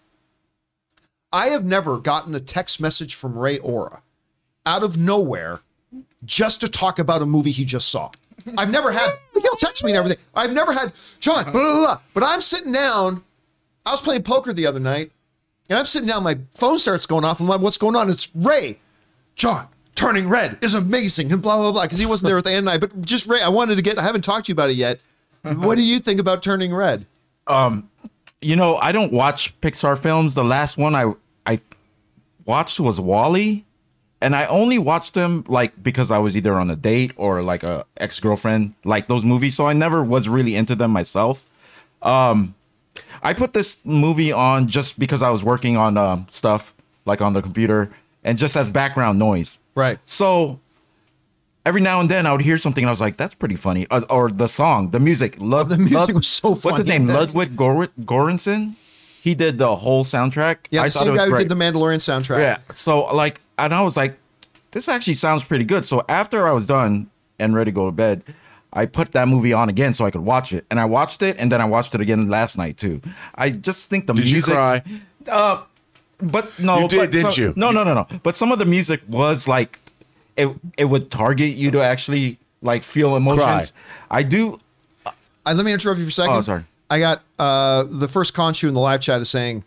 [1.32, 4.02] I have never gotten a text message from Ray Aura
[4.64, 5.61] out of nowhere
[6.24, 8.11] just to talk about a movie he just saw.
[8.57, 10.18] I've never had, he'll text me and everything.
[10.34, 12.01] I've never had, John, blah, blah, blah.
[12.14, 13.22] But I'm sitting down,
[13.84, 15.11] I was playing poker the other night,
[15.68, 17.40] and I'm sitting down, my phone starts going off.
[17.40, 18.09] I'm like, what's going on?
[18.09, 18.78] It's Ray.
[19.34, 21.82] John, turning red is amazing, and blah, blah, blah.
[21.82, 22.80] Because he wasn't there with the end night.
[22.80, 25.01] But just Ray, I wanted to get, I haven't talked to you about it yet.
[25.42, 27.07] what do you think about turning red?
[27.46, 27.90] Um,
[28.40, 30.34] you know, I don't watch Pixar films.
[30.34, 31.12] The last one I
[31.46, 31.61] I
[32.44, 33.64] watched was WALL-E,
[34.20, 37.62] and I only watched them like because I was either on a date or like
[37.62, 39.54] a ex girlfriend, like those movies.
[39.56, 41.44] So I never was really into them myself.
[42.02, 42.54] Um,
[43.22, 47.32] I put this movie on just because I was working on uh, stuff like on
[47.32, 47.90] the computer
[48.24, 49.58] and just as background noise.
[49.74, 49.98] Right.
[50.06, 50.60] So
[51.66, 53.86] every now and then I would hear something and I was like, "That's pretty funny,"
[53.90, 55.36] or, or the song, the music.
[55.38, 56.72] Lud- Oh, the music was so funny.
[56.72, 57.06] What's his name?
[57.06, 58.74] That's- Ludwig Gor- Göransson.
[59.20, 60.58] He did the whole soundtrack.
[60.70, 62.40] Yeah, I the same guy who did the Mandalorian soundtrack.
[62.40, 62.58] Yeah.
[62.72, 64.18] So like, and I was like,
[64.72, 65.84] this actually sounds pretty good.
[65.86, 68.22] So after I was done and ready to go to bed,
[68.72, 71.36] I put that movie on again so I could watch it, and I watched it,
[71.38, 73.00] and then I watched it again last night too.
[73.34, 74.54] I just think the Did you music.
[74.54, 74.82] cry?
[75.26, 75.62] Uh,
[76.20, 77.52] but no, You did, but didn't so- you?
[77.56, 78.06] No, no, no, no.
[78.22, 79.78] But some of the music was like,
[80.36, 83.72] it it would target you to actually like feel emotions.
[83.72, 84.18] Cry.
[84.18, 84.61] I do.
[85.06, 85.12] Uh,
[85.54, 86.34] let me interrupt you for a second.
[86.36, 86.64] Oh, sorry.
[86.90, 89.64] I got uh, the first Conchu in the live chat is saying,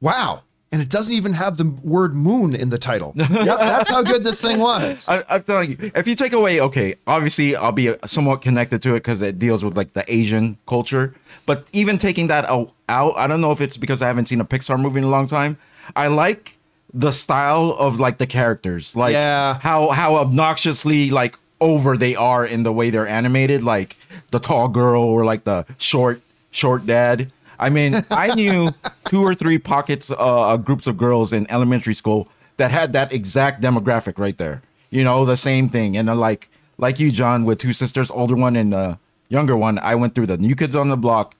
[0.00, 3.12] "Wow," and it doesn't even have the word "moon" in the title.
[3.16, 5.08] yep, that's how good this thing was.
[5.08, 8.90] I, I'm telling you, if you take away, okay, obviously I'll be somewhat connected to
[8.90, 11.14] it because it deals with like the Asian culture.
[11.46, 14.44] But even taking that out, I don't know if it's because I haven't seen a
[14.44, 15.56] Pixar movie in a long time.
[15.96, 16.56] I like
[16.92, 19.58] the style of like the characters, like Yeah.
[19.60, 23.96] how how obnoxiously like over they are in the way they're animated, like
[24.30, 27.30] the tall girl or like the short short dad.
[27.58, 28.70] I mean, I knew
[29.08, 33.60] two or three pockets, uh, groups of girls in elementary school that had that exact
[33.62, 34.62] demographic right there.
[34.90, 35.96] You know, the same thing.
[35.96, 38.96] And then like like you, John, with two sisters, older one and uh,
[39.28, 41.34] younger one, I went through the New Kids on the Block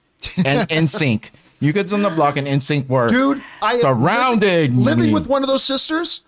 [0.45, 1.29] and NSYNC.
[1.61, 5.43] New Kids on the Block and NSYNC were Dude, I surrounded living, living with one
[5.43, 6.23] of those sisters.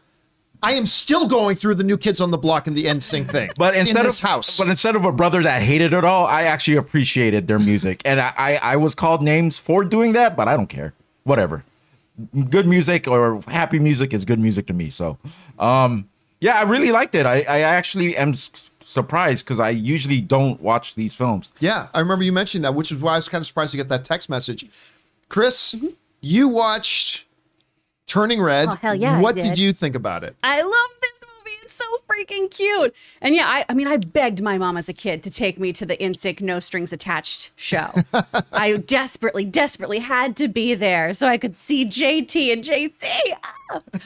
[0.64, 3.49] I am still going through the new kids on the block and the NSYNC thing.
[3.57, 6.26] But instead in this of house, but instead of a brother that hated it all,
[6.26, 10.36] I actually appreciated their music, and I, I I was called names for doing that,
[10.36, 10.93] but I don't care.
[11.24, 11.64] Whatever,
[12.49, 14.89] good music or happy music is good music to me.
[14.89, 15.18] So,
[15.59, 16.09] um,
[16.39, 17.26] yeah, I really liked it.
[17.26, 18.34] I I actually am
[18.84, 21.51] surprised because I usually don't watch these films.
[21.59, 23.78] yeah, I remember you mentioned that, which is why I was kind of surprised to
[23.78, 24.66] get that text message.
[25.30, 25.76] Chris,
[26.20, 27.26] you watched
[28.12, 28.68] Turning Red.
[28.68, 29.45] Oh, hell yeah, I What did.
[29.45, 29.57] did.
[29.57, 30.36] you think about it?
[30.43, 31.51] I love this movie.
[31.64, 32.93] It's so freaking cute.
[33.22, 35.72] And yeah, I, I mean, I begged my mom as a kid to take me
[35.72, 37.88] to the NSYNC No Strings Attached show.
[38.51, 43.07] I desperately, desperately had to be there so I could see JT and JC.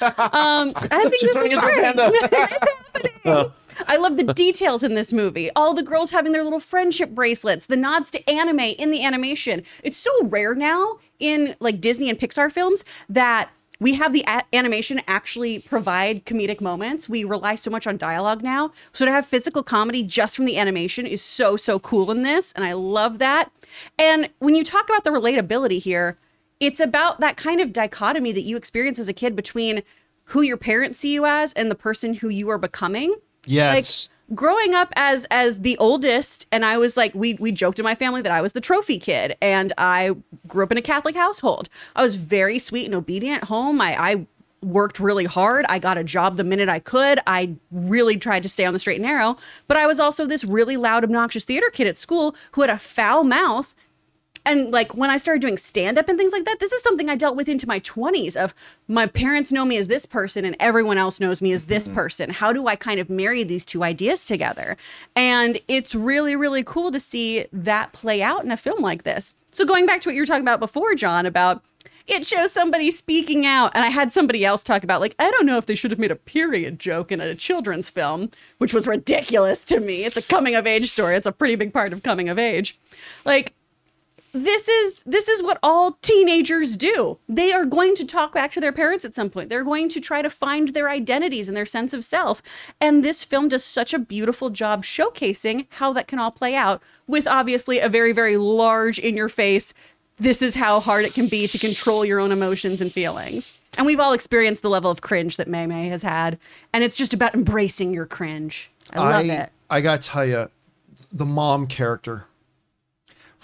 [0.01, 0.59] Ah.
[0.61, 1.79] Um, I think She's this is into great.
[1.97, 3.51] it's happening.
[3.87, 5.49] I love the details in this movie.
[5.55, 9.63] All the girls having their little friendship bracelets, the nods to anime in the animation.
[9.83, 13.49] It's so rare now in like Disney and Pixar films that
[13.79, 17.09] we have the a- animation actually provide comedic moments.
[17.09, 18.71] We rely so much on dialogue now.
[18.93, 22.51] So to have physical comedy just from the animation is so so cool in this
[22.53, 23.51] and I love that.
[23.97, 26.17] And when you talk about the relatability here,
[26.59, 29.83] it's about that kind of dichotomy that you experience as a kid between
[30.25, 33.15] who your parents see you as and the person who you are becoming.
[33.45, 33.75] Yes.
[33.75, 37.83] Like growing up as as the oldest and I was like we we joked in
[37.83, 40.15] my family that I was the trophy kid and I
[40.47, 41.69] grew up in a Catholic household.
[41.95, 43.79] I was very sweet and obedient at home.
[43.81, 44.27] I I
[44.63, 45.63] worked really hard.
[45.69, 47.19] I got a job the minute I could.
[47.27, 50.43] I really tried to stay on the straight and narrow, but I was also this
[50.43, 53.75] really loud obnoxious theater kid at school who had a foul mouth
[54.45, 57.09] and like when I started doing stand up and things like that, this is something
[57.09, 58.53] I dealt with into my 20s of
[58.87, 61.95] my parents know me as this person and everyone else knows me as this mm-hmm.
[61.95, 62.29] person.
[62.29, 64.77] How do I kind of marry these two ideas together?
[65.15, 69.35] And it's really really cool to see that play out in a film like this.
[69.51, 71.63] So going back to what you were talking about before, John, about
[72.07, 75.45] it shows somebody speaking out and i had somebody else talk about like i don't
[75.45, 78.87] know if they should have made a period joke in a children's film which was
[78.87, 82.03] ridiculous to me it's a coming of age story it's a pretty big part of
[82.03, 82.77] coming of age
[83.25, 83.53] like
[84.35, 87.17] this is this is what all teenagers do.
[87.29, 89.49] They are going to talk back to their parents at some point.
[89.49, 92.41] They're going to try to find their identities and their sense of self.
[92.81, 96.83] And this film does such a beautiful job showcasing how that can all play out
[97.07, 99.73] with obviously a very very large in your face
[100.17, 103.51] this is how hard it can be to control your own emotions and feelings.
[103.77, 106.39] And we've all experienced the level of cringe that May May has had,
[106.71, 108.71] and it's just about embracing your cringe.
[108.93, 109.51] I love it.
[109.69, 110.47] I gotta tell you,
[111.11, 112.27] the mom character.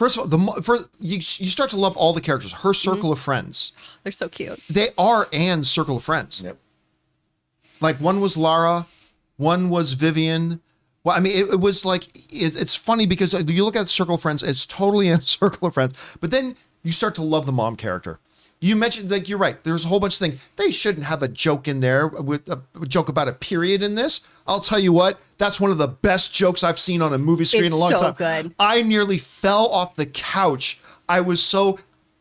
[0.01, 2.51] First of all, the first you you start to love all the characters.
[2.51, 3.11] Her circle Mm-hmm.
[3.11, 3.71] of friends,
[4.01, 4.59] They're so cute.
[4.67, 6.41] they are Anne's circle of friends.
[6.41, 6.57] Yep.
[7.81, 8.87] Like one was Lara,
[9.37, 10.59] one was Vivian.
[11.03, 13.87] Well, I mean, it, it was like it, it's funny because you look at the
[13.89, 16.17] circle of friends, it's totally a circle of friends.
[16.19, 18.19] But then you start to love the mom character.
[18.63, 19.61] You mentioned like you're right.
[19.63, 20.39] There's a whole bunch of things.
[20.55, 23.95] They shouldn't have a joke in there with a, a joke about a period in
[23.95, 24.21] this.
[24.45, 27.43] I'll tell you what, that's one of the best jokes I've seen on a movie
[27.43, 28.13] screen in a long so time.
[28.13, 28.55] good.
[28.59, 30.79] I nearly fell off the couch.
[31.09, 31.79] I was so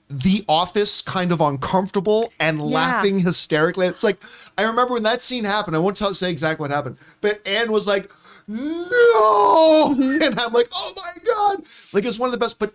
[0.09, 3.87] the office kind of uncomfortable and laughing hysterically.
[3.87, 4.19] It's like
[4.59, 5.77] I remember when that scene happened.
[5.77, 8.11] I won't tell say exactly what happened, but Anne was like,
[8.49, 10.23] "No," mm-hmm.
[10.23, 12.59] and I'm like, "Oh my god!" Like it's one of the best.
[12.59, 12.73] But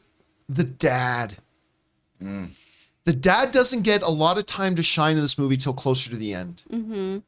[0.47, 1.38] the dad,
[2.24, 2.51] mm.
[3.06, 6.10] The dad doesn't get a lot of time to shine in this movie till closer
[6.10, 6.64] to the end.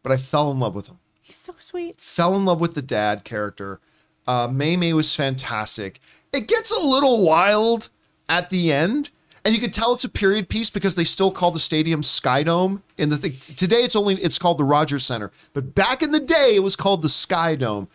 [0.03, 1.99] But I fell in love with him He's so sweet.
[1.99, 3.79] fell in love with the dad character.
[4.27, 5.99] Uh, May May was fantastic.
[6.33, 7.89] It gets a little wild
[8.27, 9.11] at the end,
[9.45, 12.43] and you could tell it's a period piece because they still call the stadium Sky
[12.43, 12.83] Dome.
[12.97, 16.19] In the thing today, it's only it's called the Rogers Center, but back in the
[16.19, 17.87] day, it was called the Sky Dome.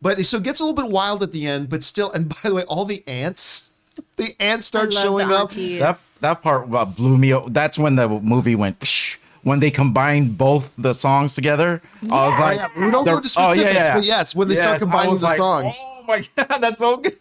[0.00, 2.10] But so it gets a little bit wild at the end, but still.
[2.12, 3.70] And by the way, all the ants,
[4.16, 5.50] the ants start I love showing up.
[5.50, 7.34] That that part uh, blew me.
[7.34, 8.80] o- That's when the movie went.
[8.80, 13.20] Psh, when they combined both the songs together, I was like, We don't go they're-
[13.20, 15.76] to specifics, but yes, when they start Yes, I combining the like, songs.
[15.82, 17.16] Oh my god, that's so good.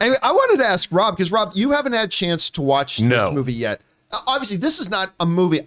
[0.00, 3.00] Anyway, I wanted to ask Rob because Rob, you haven't had a chance to watch
[3.00, 3.26] No.
[3.26, 3.80] this movie yet.
[4.26, 5.66] Obviously, this is not a movie.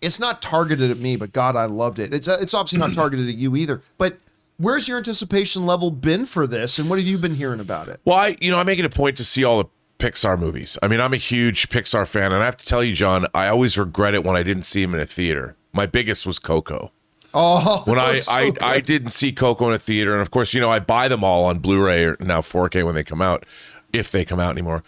[0.00, 2.14] It's not targeted at me, but God, I loved it.
[2.14, 3.82] It's uh, it's obviously not targeted at you either.
[3.98, 4.18] But
[4.58, 8.00] where's your anticipation level been for this, and what have you been hearing about it?
[8.04, 9.68] Well, I, you know, I make it a point to see all the
[10.02, 10.76] Pixar movies.
[10.82, 13.46] I mean, I'm a huge Pixar fan, and I have to tell you, John, I
[13.46, 15.54] always regret it when I didn't see him in a theater.
[15.72, 16.90] My biggest was Coco.
[17.32, 18.52] Oh, When I so I.
[18.60, 21.22] I didn't see Coco in a theater, and of course, you know, I buy them
[21.22, 23.46] all on Blu-ray or now 4K when they come out,
[23.92, 24.82] if they come out anymore.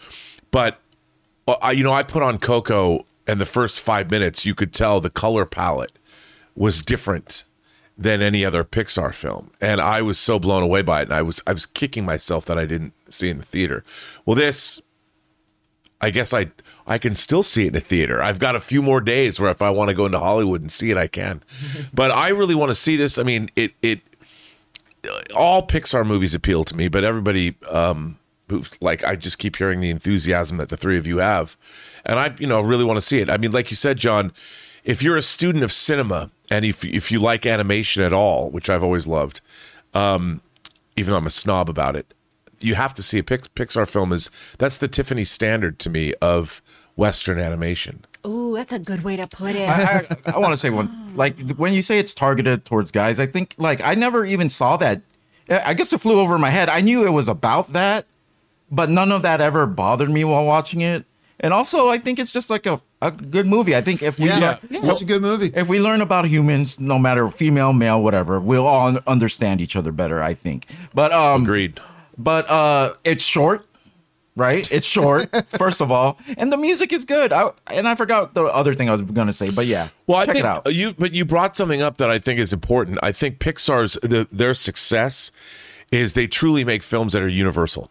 [0.50, 0.80] But
[1.46, 4.72] uh, I, you know, I put on Coco, and the first five minutes, you could
[4.72, 5.92] tell the color palette
[6.56, 7.44] was different
[7.96, 11.22] than any other Pixar film, and I was so blown away by it, and I
[11.22, 13.84] was I was kicking myself that I didn't see in the theater.
[14.26, 14.82] Well, this,
[16.00, 16.50] I guess I
[16.86, 18.22] I can still see it in a theater.
[18.22, 20.70] I've got a few more days where if I want to go into Hollywood and
[20.70, 21.42] see it, I can.
[21.94, 23.18] but I really want to see this.
[23.18, 24.00] I mean, it it
[25.34, 28.18] all Pixar movies appeal to me, but everybody um
[28.48, 31.56] who's like I just keep hearing the enthusiasm that the three of you have.
[32.04, 33.30] And I, you know, really want to see it.
[33.30, 34.32] I mean, like you said, John,
[34.84, 38.68] if you're a student of cinema and if if you like animation at all, which
[38.68, 39.40] I've always loved,
[39.94, 40.42] um,
[40.96, 42.12] even though I'm a snob about it,
[42.64, 46.62] you have to see a Pixar film is that's the Tiffany standard to me of
[46.96, 48.04] Western animation.
[48.26, 49.68] Ooh, that's a good way to put it.
[49.68, 53.18] I, I, I want to say one, like when you say it's targeted towards guys,
[53.20, 55.02] I think like I never even saw that.
[55.48, 56.70] I guess it flew over my head.
[56.70, 58.06] I knew it was about that,
[58.70, 61.04] but none of that ever bothered me while watching it.
[61.40, 63.76] And also, I think it's just like a, a good movie.
[63.76, 64.92] I think if we Yeah, learn, yeah.
[64.92, 65.52] it's a good movie.
[65.54, 69.92] if we learn about humans, no matter female, male, whatever, we'll all understand each other
[69.92, 70.22] better.
[70.22, 70.66] I think.
[70.94, 71.78] But um, Agreed.
[72.18, 73.66] But uh it's short
[74.36, 78.34] right it's short first of all and the music is good I, and i forgot
[78.34, 80.74] the other thing i was gonna say but yeah Well, I check think it out
[80.74, 82.98] you, but you brought something up that I think is important.
[83.02, 85.30] I think Pixar's the, their success
[85.92, 87.90] is they truly make films that are universal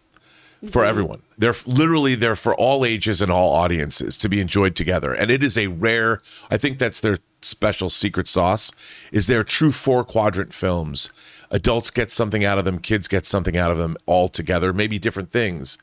[0.70, 1.22] for everyone.
[1.38, 5.44] They're literally they're for all ages and all audiences to be enjoyed together, and it
[5.44, 6.20] is a rare.
[6.50, 8.72] I think that's their special secret sauce.
[9.12, 11.10] Is their true four quadrant films.
[11.54, 14.98] Adults get something out of them, kids get something out of them all together, maybe
[14.98, 15.78] different things,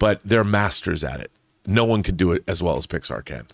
[0.00, 1.30] but they're masters at it.
[1.66, 3.46] No one can do it as well as Pixar can.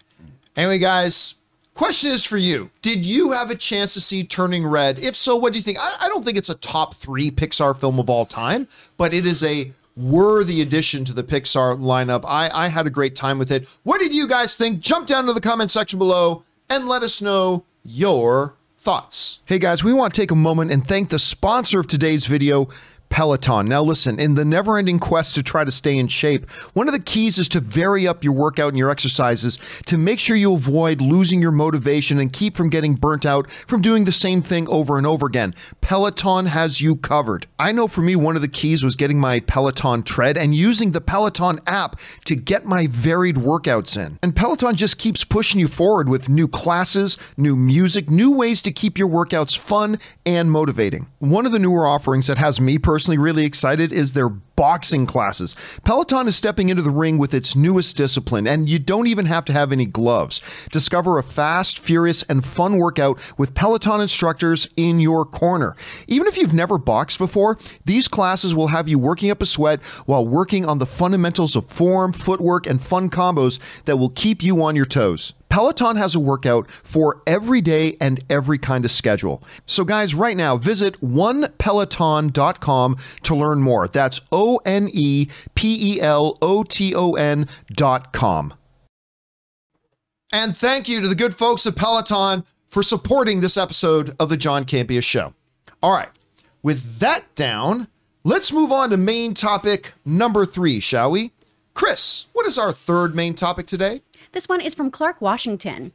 [0.57, 1.35] Anyway, guys,
[1.75, 2.71] question is for you.
[2.81, 4.99] Did you have a chance to see Turning Red?
[4.99, 5.79] If so, what do you think?
[5.79, 9.27] I, I don't think it's a top three Pixar film of all time, but it
[9.27, 12.25] is a worthy addition to the Pixar lineup.
[12.27, 13.69] I, I had a great time with it.
[13.83, 14.81] What did you guys think?
[14.81, 19.41] Jump down to the comment section below and let us know your thoughts.
[19.45, 22.67] Hey guys, we want to take a moment and thank the sponsor of today's video.
[23.11, 23.67] Peloton.
[23.67, 26.95] Now, listen, in the never ending quest to try to stay in shape, one of
[26.95, 30.55] the keys is to vary up your workout and your exercises to make sure you
[30.55, 34.67] avoid losing your motivation and keep from getting burnt out from doing the same thing
[34.69, 35.55] over and over again.
[35.81, 37.47] Peloton has you covered.
[37.59, 40.93] I know for me, one of the keys was getting my Peloton tread and using
[40.93, 44.21] the Peloton app to get my varied workouts in.
[44.23, 48.73] And Peloton just keeps pushing you forward with new classes, new music, new ways to
[48.73, 51.09] keep your workouts fun and motivating.
[51.19, 55.57] One of the newer offerings that has me personally really excited is their boxing classes.
[55.85, 59.45] Peloton is stepping into the ring with its newest discipline, and you don't even have
[59.47, 60.43] to have any gloves.
[60.71, 65.77] Discover a fast, furious, and fun workout with Peloton instructors in your corner.
[66.09, 69.81] Even if you've never boxed before, these classes will have you working up a sweat
[70.05, 74.63] while working on the fundamentals of form, footwork, and fun combos that will keep you
[74.63, 75.33] on your toes.
[75.51, 79.43] Peloton has a workout for every day and every kind of schedule.
[79.67, 83.89] So, guys, right now, visit onepeloton.com to learn more.
[83.89, 88.55] That's O N E P E L O T O N.com.
[90.33, 94.37] And thank you to the good folks at Peloton for supporting this episode of the
[94.37, 95.35] John Campea Show.
[95.83, 96.11] All right,
[96.63, 97.89] with that down,
[98.23, 101.33] let's move on to main topic number three, shall we?
[101.75, 104.03] Chris, what is our third main topic today?
[104.33, 105.93] This one is from Clark Washington.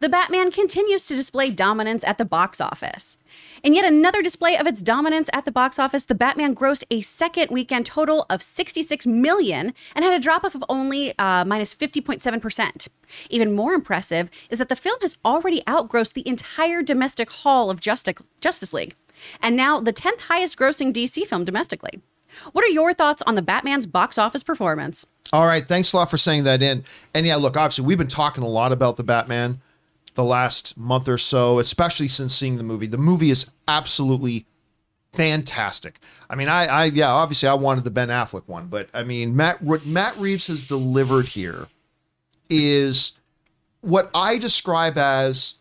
[0.00, 3.16] The Batman continues to display dominance at the box office.
[3.62, 7.00] In yet another display of its dominance at the box office, the Batman grossed a
[7.00, 11.74] second weekend total of 66 million and had a drop off of only uh, minus
[11.74, 12.88] 50.7%.
[13.30, 17.80] Even more impressive is that the film has already outgrossed the entire domestic haul of
[17.80, 18.96] Justice, League,
[19.40, 22.00] and now the 10th highest grossing DC film domestically.
[22.52, 25.06] What are your thoughts on the Batman's box office performance?
[25.32, 26.84] All right, thanks a lot for saying that in.
[27.14, 29.60] And yeah, look, obviously we've been talking a lot about the Batman
[30.14, 32.86] the last month or so, especially since seeing the movie.
[32.86, 34.46] The movie is absolutely
[35.12, 36.00] fantastic.
[36.28, 39.36] I mean, I, I yeah, obviously I wanted the Ben Affleck one, but I mean,
[39.36, 41.66] Matt what Matt Reeves has delivered here
[42.50, 43.12] is
[43.80, 45.54] what I describe as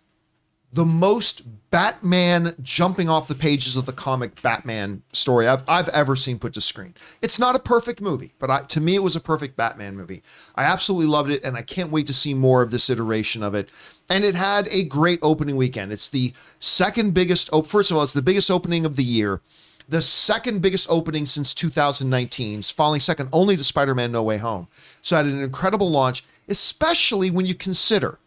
[0.77, 6.15] the most Batman jumping off the pages of the comic Batman story I've, I've ever
[6.15, 6.93] seen put to screen.
[7.23, 10.21] It's not a perfect movie, but I, to me, it was a perfect Batman movie.
[10.53, 13.55] I absolutely loved it, and I can't wait to see more of this iteration of
[13.55, 13.71] it.
[14.07, 15.91] And it had a great opening weekend.
[15.91, 19.41] It's the second biggest, oh, first of all, it's the biggest opening of the year,
[19.89, 24.67] the second biggest opening since 2019, falling second only to Spider Man No Way Home.
[25.01, 28.19] So it had an incredible launch, especially when you consider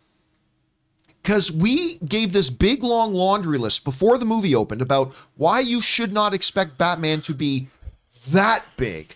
[1.23, 5.81] because we gave this big long laundry list before the movie opened about why you
[5.81, 7.69] should not expect Batman to be
[8.31, 9.15] that big.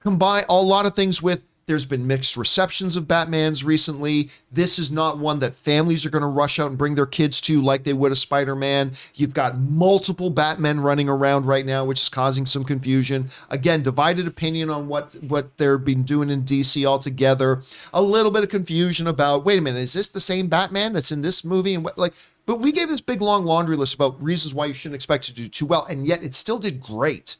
[0.00, 4.28] Combine a lot of things with There's been mixed receptions of Batman's recently.
[4.52, 7.40] This is not one that families are going to rush out and bring their kids
[7.42, 8.92] to like they would a Spider Man.
[9.14, 13.28] You've got multiple Batmen running around right now, which is causing some confusion.
[13.48, 17.62] Again, divided opinion on what, what they're been doing in DC altogether.
[17.94, 21.12] A little bit of confusion about wait a minute, is this the same Batman that's
[21.12, 21.74] in this movie?
[21.74, 22.12] And what, like,
[22.46, 25.34] but we gave this big long laundry list about reasons why you shouldn't expect it
[25.34, 27.38] to do too well, and yet it still did great.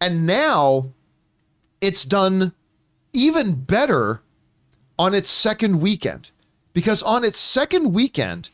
[0.00, 0.92] And now
[1.80, 2.52] it's done
[3.12, 4.22] even better
[4.98, 6.30] on its second weekend
[6.72, 8.50] because on its second weekend,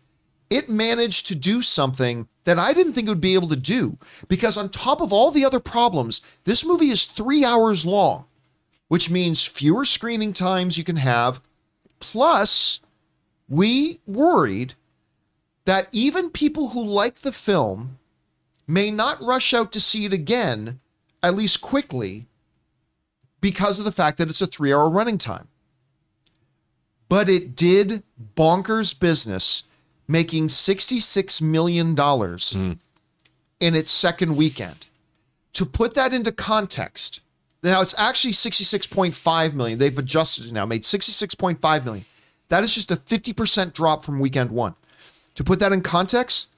[0.50, 3.98] it managed to do something that I didn't think it would be able to do.
[4.28, 8.24] Because on top of all the other problems, this movie is three hours long,
[8.88, 11.40] which means fewer screening times you can have.
[12.00, 12.80] Plus,
[13.48, 14.74] we worried
[15.64, 17.98] that even people who like the film
[18.66, 20.80] may not rush out to see it again,
[21.22, 22.26] at least quickly,
[23.40, 25.48] because of the fact that it's a three hour running time.
[27.08, 28.02] But it did
[28.36, 29.64] bonkers business,
[30.06, 32.72] making $66 million hmm.
[33.60, 34.86] in its second weekend.
[35.54, 37.22] To put that into context,
[37.62, 39.78] now it's actually 66.5 million.
[39.78, 42.04] They've adjusted it now, made 66.5 million.
[42.48, 44.74] That is just a 50% drop from weekend one.
[45.34, 46.48] To put that in context,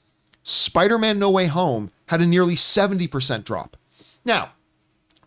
[0.43, 3.77] Spider Man No Way Home had a nearly 70% drop.
[4.25, 4.51] Now,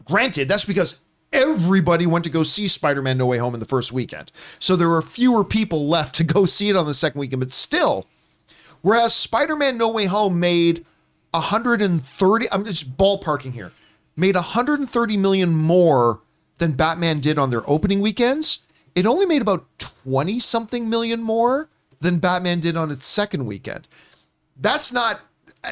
[0.05, 0.99] granted, that's because
[1.33, 4.31] everybody went to go see Spider Man No Way Home in the first weekend.
[4.59, 7.51] So there were fewer people left to go see it on the second weekend, but
[7.51, 8.07] still,
[8.81, 10.85] whereas Spider Man No Way Home made
[11.31, 13.71] 130, I'm just ballparking here,
[14.15, 16.21] made 130 million more
[16.59, 18.59] than Batman did on their opening weekends,
[18.95, 19.65] it only made about
[20.05, 21.69] 20 something million more
[21.99, 23.87] than Batman did on its second weekend.
[24.55, 25.21] That's not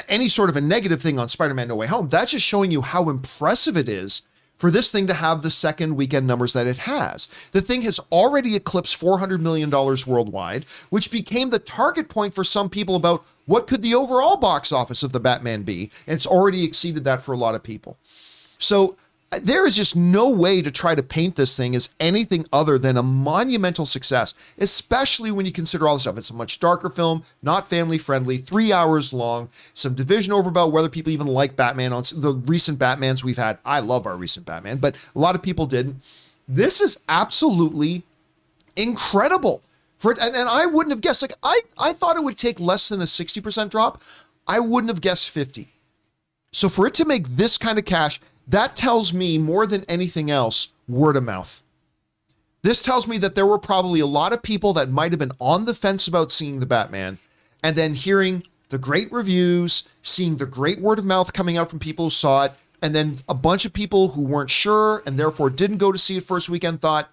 [0.08, 2.08] any sort of a negative thing on Spider Man No Way Home.
[2.08, 4.22] That's just showing you how impressive it is
[4.62, 7.26] for this thing to have the second weekend numbers that it has.
[7.50, 12.70] The thing has already eclipsed $400 million worldwide, which became the target point for some
[12.70, 15.90] people about what could the overall box office of the Batman be.
[16.06, 17.98] And it's already exceeded that for a lot of people.
[18.58, 18.96] So
[19.40, 22.96] there is just no way to try to paint this thing as anything other than
[22.96, 26.18] a monumental success, especially when you consider all this stuff.
[26.18, 30.72] It's a much darker film, not family friendly, three hours long, some division over about
[30.72, 33.58] whether people even like Batman on the recent Batmans we've had.
[33.64, 35.96] I love our recent Batman, but a lot of people didn't.
[36.46, 38.02] This is absolutely
[38.76, 39.62] incredible.
[39.96, 41.22] For it, and, and I wouldn't have guessed.
[41.22, 44.02] Like I, I thought it would take less than a 60% drop.
[44.46, 45.68] I wouldn't have guessed 50.
[46.52, 50.30] So for it to make this kind of cash, that tells me more than anything
[50.30, 51.62] else word of mouth.
[52.62, 55.32] This tells me that there were probably a lot of people that might have been
[55.40, 57.18] on the fence about seeing the Batman
[57.62, 61.78] and then hearing the great reviews, seeing the great word of mouth coming out from
[61.78, 65.50] people who saw it, and then a bunch of people who weren't sure and therefore
[65.50, 67.10] didn't go to see it first weekend thought,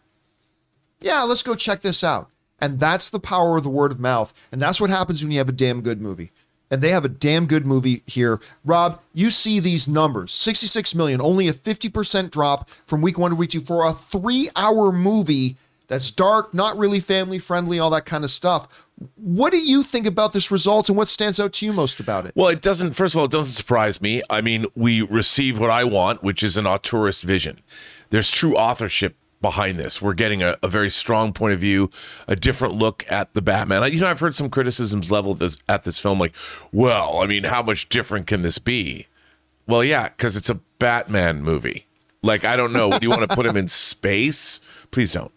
[0.99, 2.30] yeah, let's go check this out.
[2.59, 4.34] And that's the power of the word of mouth.
[4.51, 6.32] And that's what happens when you have a damn good movie
[6.72, 8.39] and they have a damn good movie here.
[8.63, 13.36] Rob, you see these numbers 66 million, only a 50% drop from week one to
[13.36, 15.57] week two for a three hour movie
[15.88, 18.67] that's dark, not really family friendly, all that kind of stuff.
[19.15, 22.26] What do you think about this result and what stands out to you most about
[22.26, 22.34] it?
[22.36, 24.22] Well, it doesn't, first of all, it doesn't surprise me.
[24.30, 27.59] I mean, we receive what I want, which is an auteurist vision.
[28.11, 30.01] There's true authorship behind this.
[30.01, 31.89] We're getting a, a, very strong point of view,
[32.27, 33.83] a different look at the Batman.
[33.83, 36.35] I, you know, I've heard some criticisms leveled at this, at this film, like,
[36.71, 39.07] well, I mean, how much different can this be?
[39.67, 41.85] Well, yeah, because it's a Batman movie.
[42.21, 42.91] Like, I don't know.
[42.91, 44.59] do you want to put him in space?
[44.91, 45.31] Please don't.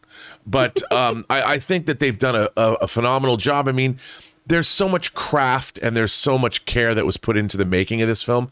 [0.45, 3.69] But um, I, I, think that they've done a, a, a phenomenal job.
[3.69, 3.99] I mean,
[4.47, 8.03] there's so much craft and there's so much care that was put into the making
[8.03, 8.51] of this film,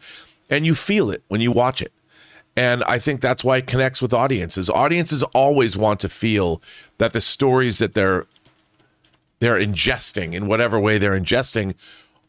[0.49, 1.93] and you feel it when you watch it.
[2.61, 4.69] And I think that's why it connects with audiences.
[4.69, 6.61] Audiences always want to feel
[6.99, 8.27] that the stories that they're
[9.39, 11.75] they're ingesting in whatever way they're ingesting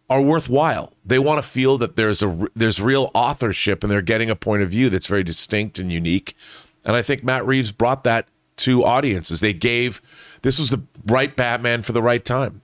[0.09, 0.93] are worthwhile.
[1.05, 4.63] They want to feel that there's a there's real authorship and they're getting a point
[4.63, 6.38] of view that's very distinct and unique.
[6.86, 9.41] And I think Matt Reeves brought that to audiences.
[9.41, 10.01] They gave
[10.43, 12.61] this was the right Batman for the right time.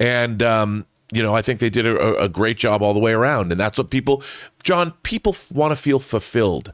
[0.00, 3.12] And um, you know, I think they did a, a great job all the way
[3.12, 3.52] around.
[3.52, 4.22] And that's what people,
[4.62, 6.72] John, people want to feel fulfilled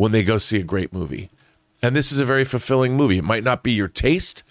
[0.00, 1.28] when they go see a great movie.
[1.82, 3.18] And this is a very fulfilling movie.
[3.18, 4.42] It might not be your taste,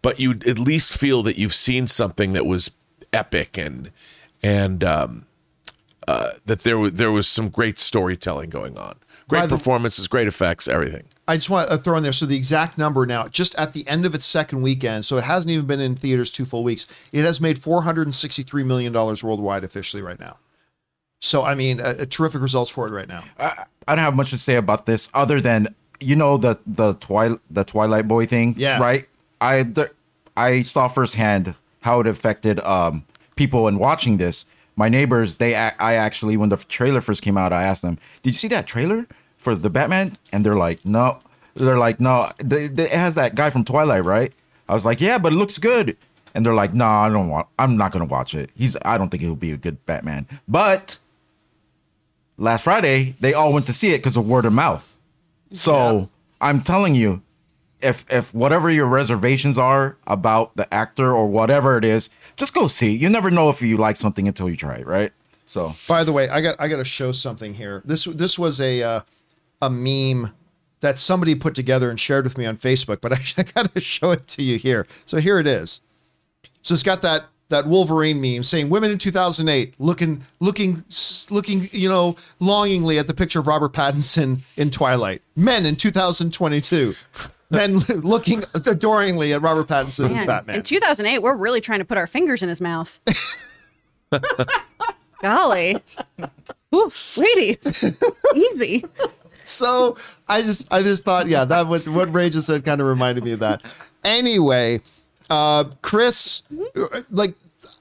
[0.00, 2.70] but you at least feel that you've seen something that was
[3.12, 3.90] epic and
[4.44, 5.26] and um,
[6.06, 8.94] uh, that there was there was some great storytelling going on.
[9.26, 11.02] Great the, performances, great effects, everything.
[11.26, 12.12] I just want to throw in there.
[12.12, 15.24] So the exact number now, just at the end of its second weekend, so it
[15.24, 16.86] hasn't even been in theaters two full weeks.
[17.10, 20.38] It has made four hundred and sixty-three million dollars worldwide officially right now.
[21.20, 23.24] So I mean, a, a terrific results for it right now.
[23.36, 26.94] I, I don't have much to say about this other than you know the the
[26.94, 28.78] twilight the Twilight Boy thing, Yeah.
[28.80, 29.08] right?
[29.40, 29.90] I the,
[30.36, 33.04] I saw firsthand how it affected um
[33.36, 34.44] people in watching this.
[34.76, 38.30] My neighbors, they I actually when the trailer first came out, I asked them, "Did
[38.30, 39.06] you see that trailer
[39.36, 41.18] for the Batman?" And they're like, "No."
[41.54, 44.32] They're like, "No, they, they, it has that guy from Twilight, right?"
[44.70, 45.98] I was like, "Yeah, but it looks good."
[46.34, 47.46] And they're like, "No, I don't want.
[47.58, 48.48] I'm not gonna watch it.
[48.54, 48.74] He's.
[48.86, 50.96] I don't think he'll be a good Batman." But
[52.38, 54.96] last Friday, they all went to see it because of word of mouth.
[55.52, 56.08] So
[56.40, 57.22] I'm telling you,
[57.80, 62.68] if if whatever your reservations are about the actor or whatever it is, just go
[62.68, 62.90] see.
[62.90, 65.12] You never know if you like something until you try it, right?
[65.44, 67.82] So By the way, I got I got to show something here.
[67.84, 69.00] This this was a uh,
[69.60, 70.32] a meme
[70.80, 73.80] that somebody put together and shared with me on Facebook, but I, I got to
[73.80, 74.86] show it to you here.
[75.04, 75.80] So here it is.
[76.62, 80.82] So it's got that that Wolverine meme saying women in 2008 looking looking
[81.30, 85.22] looking you know longingly at the picture of Robert Pattinson in Twilight.
[85.36, 86.94] Men in 2022.
[87.50, 90.56] Men looking adoringly at Robert Pattinson as Batman.
[90.56, 92.98] In 2008, we're really trying to put our fingers in his mouth.
[95.20, 95.78] Golly.
[96.74, 97.84] Oof, ladies.
[98.34, 98.84] Easy.
[99.44, 99.96] so
[100.26, 103.24] I just I just thought, yeah, that was what Ray just said kind of reminded
[103.24, 103.62] me of that.
[104.04, 104.80] Anyway,
[105.32, 106.42] uh Chris,
[107.10, 107.34] like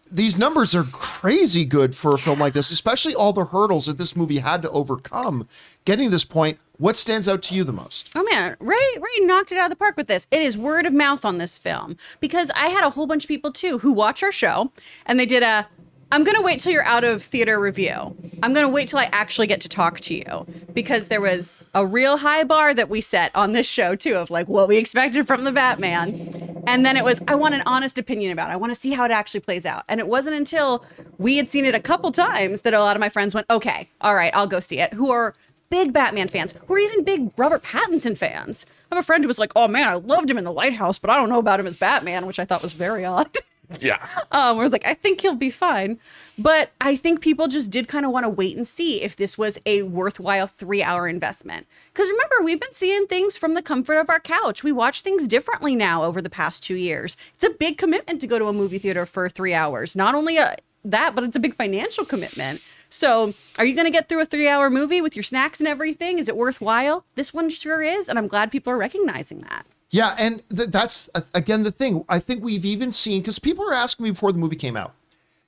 [0.10, 3.98] these numbers are crazy good for a film like this, especially all the hurdles that
[3.98, 5.48] this movie had to overcome
[5.84, 6.60] getting to this point.
[6.78, 8.10] What stands out to you the most?
[8.16, 10.28] Oh man, Ray Ray knocked it out of the park with this.
[10.32, 13.28] It is word of mouth on this film because I had a whole bunch of
[13.28, 14.72] people too who watch our show
[15.06, 15.68] and they did a
[16.12, 18.16] I'm going to wait till you're out of theater review.
[18.44, 21.64] I'm going to wait till I actually get to talk to you because there was
[21.74, 24.78] a real high bar that we set on this show too of like what we
[24.78, 26.64] expected from the Batman.
[26.68, 28.54] And then it was I want an honest opinion about it.
[28.54, 29.86] I want to see how it actually plays out.
[29.88, 30.84] And it wasn't until
[31.18, 33.90] we had seen it a couple times that a lot of my friends went, "Okay,
[34.02, 35.34] all right, I'll go see it." Who are
[35.70, 38.66] big Batman fans, who are even big Robert Pattinson fans.
[38.92, 41.00] I have a friend who was like, "Oh man, I loved him in The Lighthouse,
[41.00, 43.36] but I don't know about him as Batman," which I thought was very odd.
[43.80, 44.06] Yeah.
[44.32, 46.00] um, where I was like, I think he'll be fine.
[46.38, 49.38] But I think people just did kind of want to wait and see if this
[49.38, 51.68] was a worthwhile three hour investment.
[51.94, 54.64] Because remember, we've been seeing things from the comfort of our couch.
[54.64, 57.18] We watch things differently now over the past two years.
[57.36, 59.96] It's a big commitment to go to a movie theater for three hours.
[59.96, 62.62] Not only a, that, but it's a big financial commitment.
[62.90, 65.68] So, are you going to get through a three hour movie with your snacks and
[65.68, 66.20] everything?
[66.20, 67.06] Is it worthwhile?
[67.16, 68.10] This one sure is.
[68.10, 69.66] And I'm glad people are recognizing that.
[69.92, 72.04] Yeah, and th- that's uh, again the thing.
[72.10, 74.94] I think we've even seen because people are asking me before the movie came out.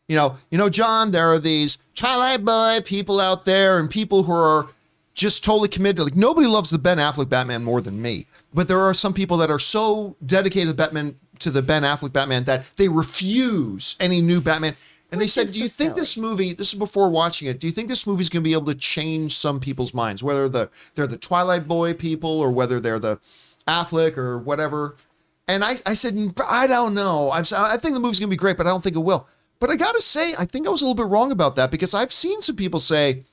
[0.07, 4.23] You know, you know, John, there are these Twilight Boy people out there, and people
[4.23, 4.67] who are
[5.13, 6.03] just totally committed.
[6.03, 9.37] Like nobody loves the Ben Affleck Batman more than me, but there are some people
[9.37, 14.19] that are so dedicated to Batman to the Ben Affleck Batman that they refuse any
[14.21, 14.75] new Batman.
[15.11, 15.99] And they said, is "Do you so think silly.
[16.01, 16.53] this movie?
[16.53, 17.59] This is before watching it.
[17.59, 20.49] Do you think this movie's going to be able to change some people's minds, whether
[20.49, 23.19] the they're the Twilight Boy people or whether they're the
[23.67, 24.95] Affleck or whatever?"
[25.47, 27.31] And I, I said, "Mm, I don't know.
[27.31, 28.99] I'm, s- I think the movie's going to be great, but I don't think it
[28.99, 29.27] will.
[29.59, 31.71] But I got to say, I think I was a little bit wrong about that
[31.71, 33.23] because I've seen some people say,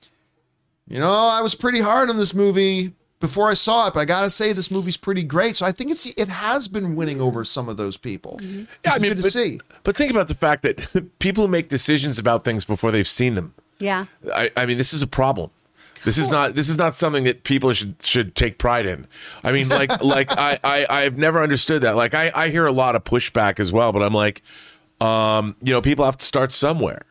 [0.89, 4.05] you know, I was pretty hard on this movie before I saw it, but I
[4.07, 5.57] got to say this movie's pretty great.
[5.57, 8.39] So I think it's it has been winning over some of those people.
[8.43, 8.65] Mm-hmm.
[8.85, 9.61] It's I mean, good to but, see.
[9.85, 13.55] but think about the fact that people make decisions about things before they've seen them.
[13.79, 14.07] Yeah.
[14.35, 15.51] I, I mean, this is a problem.
[16.05, 19.07] This is not this is not something that people should should take pride in.
[19.45, 21.97] I mean, like like I, I I've never understood that.
[21.97, 24.43] Like I, I hear a lot of pushback as well, but I'm like,
[25.01, 27.03] um, you know, people have to start somewhere.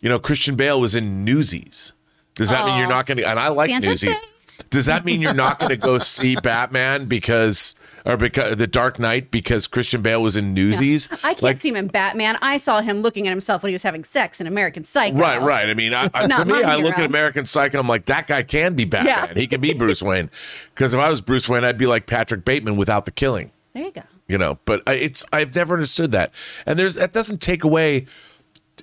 [0.00, 1.92] You know, Christian Bale was in Newsies.
[2.34, 3.26] Does that mean you're not going to?
[3.26, 4.20] And I like Santa Newsies.
[4.20, 4.28] Fe?
[4.70, 8.98] Does that mean you're not going to go see Batman because or because the Dark
[8.98, 11.08] Knight because Christian Bale was in Newsies?
[11.24, 12.38] I can't Like, see him in Batman.
[12.40, 15.16] I saw him looking at himself when he was having sex in American Psycho.
[15.16, 15.68] Right, right.
[15.68, 17.78] I mean, I, I, for me, I look at American Psycho.
[17.78, 19.28] I'm like, that guy can be Batman.
[19.28, 19.34] Yeah.
[19.34, 20.30] He can be Bruce Wayne.
[20.74, 23.50] Because if I was Bruce Wayne, I'd be like Patrick Bateman without the killing.
[23.74, 24.02] There you go.
[24.28, 26.34] You know, but I- it's I've never understood that,
[26.66, 28.06] and there's that doesn't take away.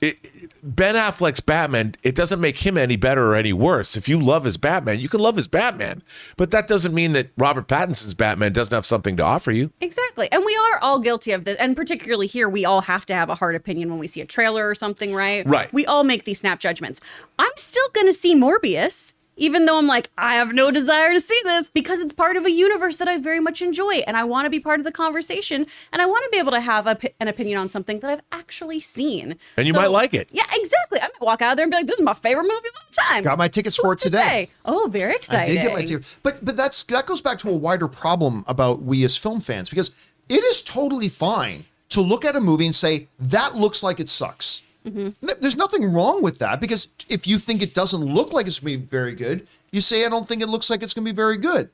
[0.01, 0.17] It,
[0.63, 3.97] ben Affleck's Batman, it doesn't make him any better or any worse.
[3.97, 6.01] If you love his Batman, you can love his Batman,
[6.37, 9.71] but that doesn't mean that Robert Pattinson's Batman doesn't have something to offer you.
[9.81, 10.31] Exactly.
[10.31, 11.57] And we are all guilty of this.
[11.57, 14.25] And particularly here, we all have to have a hard opinion when we see a
[14.25, 15.45] trailer or something, right?
[15.45, 15.71] Right.
[15.73, 17.01] We all make these snap judgments.
[17.37, 21.19] I'm still going to see Morbius, even though I'm like, I have no desire to
[21.19, 23.95] see this because it's part of a universe that I very much enjoy.
[24.07, 25.65] And I want to be part of the conversation.
[25.91, 28.21] And I want to be able to have a, an opinion on something that I've
[28.31, 29.35] actually seen.
[29.57, 30.29] And you So- might like it.
[30.31, 30.99] Yeah, exactly.
[30.99, 32.73] I might walk out of there and be like, this is my favorite movie of
[32.75, 33.23] all time.
[33.23, 34.17] Got my tickets for it to today.
[34.21, 34.49] say?
[34.65, 35.51] Oh, very exciting.
[35.51, 38.43] I did get my ticket, but but that's that goes back to a wider problem
[38.47, 39.91] about we as film fans because
[40.29, 44.09] it is totally fine to look at a movie and say that looks like it
[44.09, 44.61] sucks.
[44.85, 45.25] Mm-hmm.
[45.25, 48.59] Th- There's nothing wrong with that because if you think it doesn't look like it's
[48.59, 51.05] going to be very good, you say I don't think it looks like it's going
[51.05, 51.69] to be very good.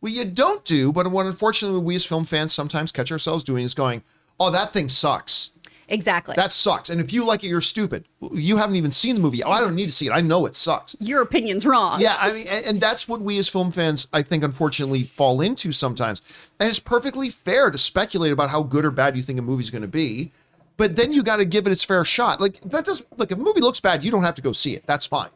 [0.00, 3.64] What you don't do, but what unfortunately we as film fans sometimes catch ourselves doing
[3.64, 4.02] is going,
[4.38, 5.50] oh, that thing sucks.
[5.90, 6.34] Exactly.
[6.36, 6.88] That sucks.
[6.88, 8.06] And if you like it, you're stupid.
[8.32, 9.42] You haven't even seen the movie.
[9.42, 10.12] Oh, I don't need to see it.
[10.12, 10.94] I know it sucks.
[11.00, 12.00] Your opinion's wrong.
[12.00, 15.40] Yeah, I mean, and, and that's what we as film fans, I think, unfortunately, fall
[15.40, 16.22] into sometimes.
[16.60, 19.70] And it's perfectly fair to speculate about how good or bad you think a movie's
[19.70, 20.30] going to be,
[20.80, 22.40] but then you got to give it its fair shot.
[22.40, 23.04] Like that does.
[23.18, 24.82] Look, if a movie looks bad, you don't have to go see it.
[24.86, 25.28] That's fine.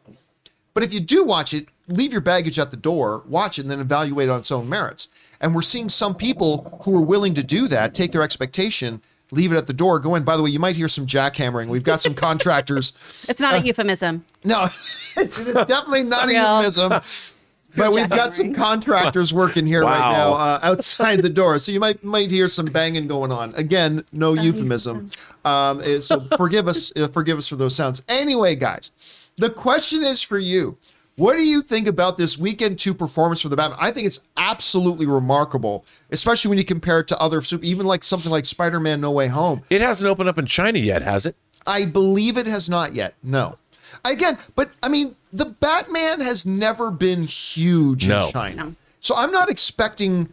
[0.73, 3.71] But if you do watch it, leave your baggage at the door, watch it, and
[3.71, 5.09] then evaluate it on its own merits.
[5.43, 9.03] And we're seeing some people who are willing to do that, take their expectation,
[9.33, 10.25] leave it at the door, go in.
[10.25, 11.67] By the way, you might hear some jackhammering.
[11.67, 12.95] We've got some contractors.
[13.29, 14.25] It's not a uh, euphemism.
[14.45, 14.65] No,
[15.17, 17.03] it's, it is definitely not a euphemism.
[17.77, 21.73] real But we've got some contractors working here right now uh, outside the door, so
[21.73, 23.55] you might might hear some banging going on.
[23.55, 25.11] Again, no euphemism.
[25.45, 28.03] Um, eh, so forgive us, uh, forgive us for those sounds.
[28.09, 28.91] Anyway, guys,
[29.37, 30.77] the question is for you:
[31.17, 33.79] What do you think about this weekend two performance for the Batman?
[33.81, 38.05] I think it's absolutely remarkable, especially when you compare it to other, super- even like
[38.05, 39.63] something like Spider-Man: No Way Home.
[39.71, 41.37] It hasn't opened up in China yet, has it?
[41.67, 43.15] I believe it has not yet.
[43.23, 43.59] No.
[44.05, 48.27] Again, but I mean, the Batman has never been huge No.
[48.27, 48.65] in China.
[48.67, 48.75] No.
[49.01, 50.29] So I'm not expecting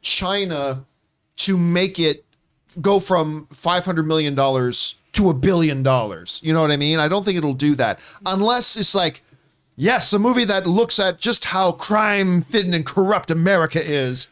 [0.00, 0.84] China
[1.36, 2.24] to make it
[2.80, 6.40] go from 500 million dollars to a billion dollars.
[6.42, 6.98] You know what I mean?
[6.98, 9.22] I don't think it'll do that unless it's like
[9.76, 14.28] yes, a movie that looks at just how crime-fitted and corrupt America is.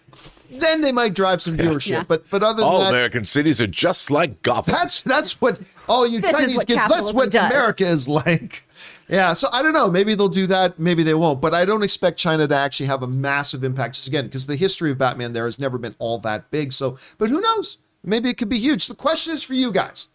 [0.50, 1.90] Then they might drive some viewership.
[1.90, 2.04] Yeah.
[2.06, 4.74] But but other than All that, American cities are just like Gotham.
[4.74, 6.80] that's that's what all you This Chinese what kids.
[6.88, 7.50] That's what does.
[7.50, 8.62] America is like.
[9.08, 9.88] Yeah, so I don't know.
[9.88, 10.78] Maybe they'll do that.
[10.78, 11.40] Maybe they won't.
[11.40, 13.94] But I don't expect China to actually have a massive impact.
[13.94, 16.72] Just again, because the history of Batman there has never been all that big.
[16.72, 17.78] So, but who knows?
[18.04, 18.86] Maybe it could be huge.
[18.86, 20.08] The question is for you guys.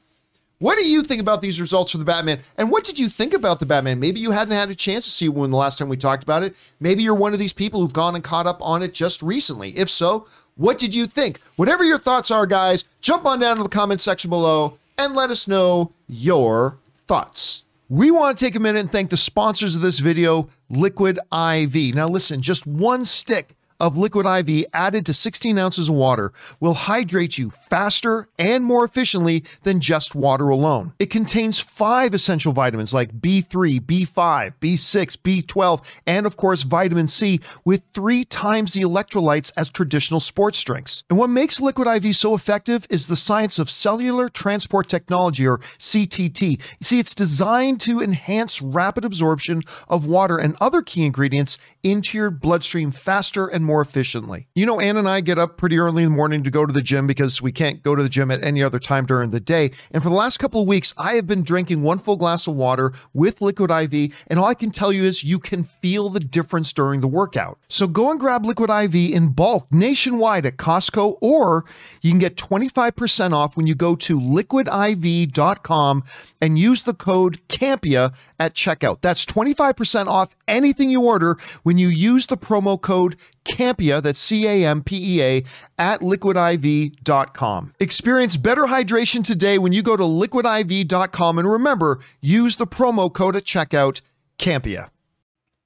[0.59, 2.39] What do you think about these results for the Batman?
[2.55, 3.99] And what did you think about the Batman?
[3.99, 6.43] Maybe you hadn't had a chance to see one the last time we talked about
[6.43, 6.55] it.
[6.79, 9.75] Maybe you're one of these people who've gone and caught up on it just recently.
[9.75, 10.27] If so,
[10.57, 11.39] what did you think?
[11.55, 15.31] Whatever your thoughts are, guys, jump on down to the comment section below and let
[15.31, 16.77] us know your
[17.07, 17.63] thoughts.
[17.91, 21.93] We want to take a minute and thank the sponsors of this video, Liquid IV.
[21.93, 26.75] Now, listen, just one stick of liquid IV added to 16 ounces of water will
[26.75, 30.93] hydrate you faster and more efficiently than just water alone.
[30.99, 37.39] It contains five essential vitamins like B3, B5, B6, B12, and of course vitamin C
[37.65, 41.03] with three times the electrolytes as traditional sports drinks.
[41.09, 45.57] And what makes liquid IV so effective is the science of cellular transport technology or
[45.79, 46.61] CTT.
[46.81, 52.29] See, it's designed to enhance rapid absorption of water and other key ingredients into your
[52.29, 54.47] bloodstream faster and more efficiently.
[54.55, 56.73] You know, Ann and I get up pretty early in the morning to go to
[56.73, 59.39] the gym because we can't go to the gym at any other time during the
[59.39, 59.71] day.
[59.91, 62.55] And for the last couple of weeks, I have been drinking one full glass of
[62.55, 64.13] water with liquid IV.
[64.27, 67.59] And all I can tell you is you can feel the difference during the workout.
[67.69, 71.65] So go and grab liquid IV in bulk nationwide at Costco, or
[72.01, 76.03] you can get 25% off when you go to liquidiv.com
[76.41, 79.01] and use the code CAMPEA at checkout.
[79.01, 83.15] That's 25% off anything you order when you use the promo code
[83.45, 85.43] CAMPEA, that's C A M P E A,
[85.77, 87.73] at liquidiv.com.
[87.79, 93.35] Experience better hydration today when you go to liquidiv.com and remember, use the promo code
[93.35, 94.01] at checkout,
[94.37, 94.89] CAMPEA.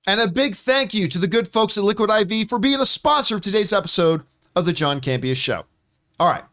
[0.07, 2.85] And a big thank you to the good folks at Liquid IV for being a
[2.85, 4.21] sponsor of today's episode
[4.55, 5.63] of the John Campea Show.
[6.19, 6.43] All right,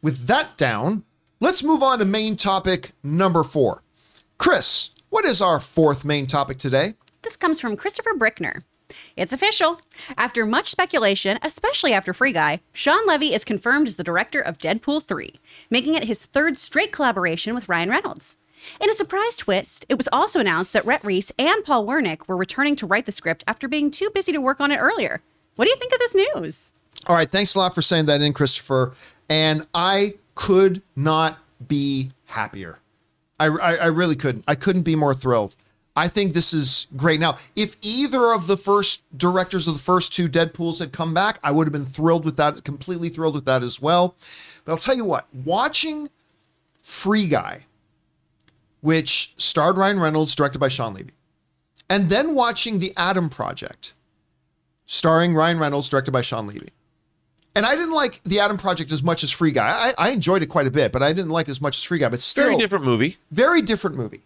[0.00, 1.04] with that down,
[1.38, 3.82] let's move on to main topic number four.
[4.38, 6.94] Chris, what is our fourth main topic today?
[7.20, 8.62] This comes from Christopher Brickner.
[9.16, 9.80] It's official.
[10.16, 14.58] After much speculation, especially after Free Guy, Shawn Levy is confirmed as the director of
[14.58, 15.34] Deadpool 3,
[15.70, 18.36] making it his third straight collaboration with Ryan Reynolds.
[18.80, 22.36] In a surprise twist, it was also announced that Rhett Reese and Paul Wernick were
[22.36, 25.20] returning to write the script after being too busy to work on it earlier.
[25.56, 26.72] What do you think of this news?
[27.06, 28.94] All right, thanks a lot for saying that in, Christopher.
[29.28, 32.78] And I could not be happier.
[33.40, 34.44] I, I, I really couldn't.
[34.46, 35.56] I couldn't be more thrilled.
[35.94, 37.20] I think this is great.
[37.20, 41.38] Now, if either of the first directors of the first two Deadpools had come back,
[41.44, 44.14] I would have been thrilled with that, completely thrilled with that as well.
[44.64, 46.08] But I'll tell you what, watching
[46.82, 47.66] Free Guy,
[48.80, 51.12] which starred Ryan Reynolds, directed by Shawn Levy,
[51.90, 53.92] and then watching The Adam Project,
[54.86, 56.70] starring Ryan Reynolds, directed by Shawn Levy.
[57.54, 59.68] And I didn't like The Adam Project as much as Free Guy.
[59.98, 61.82] I, I enjoyed it quite a bit, but I didn't like it as much as
[61.84, 62.08] Free Guy.
[62.08, 63.18] But still, Very different movie.
[63.30, 64.22] very different movie.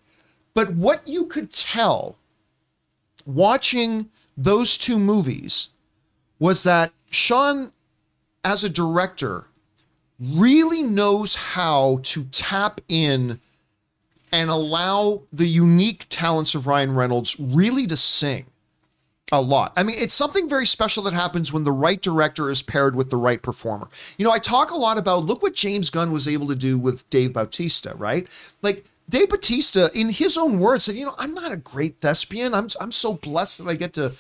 [0.57, 2.17] But what you could tell
[3.27, 4.09] watching
[4.39, 5.69] those two movies
[6.39, 7.73] was that Shawn,
[8.43, 9.49] as a director,
[10.19, 13.39] really knows how to tap in
[14.33, 18.47] and allow the unique talents of Ryan Reynolds really to sing.
[19.33, 19.73] a lot.
[19.77, 23.11] I mean, it's something very special that happens when the right director is paired with
[23.11, 23.89] the right performer.
[24.19, 26.79] You know, I talk a lot about look what James Gunn was able to do
[26.79, 28.29] with Dave Bautista, right?
[28.63, 32.55] Like Dave Bautista, in his own words, said, "You know, I'm not a great thespian.
[32.55, 34.13] I'm I'm so blessed that I get to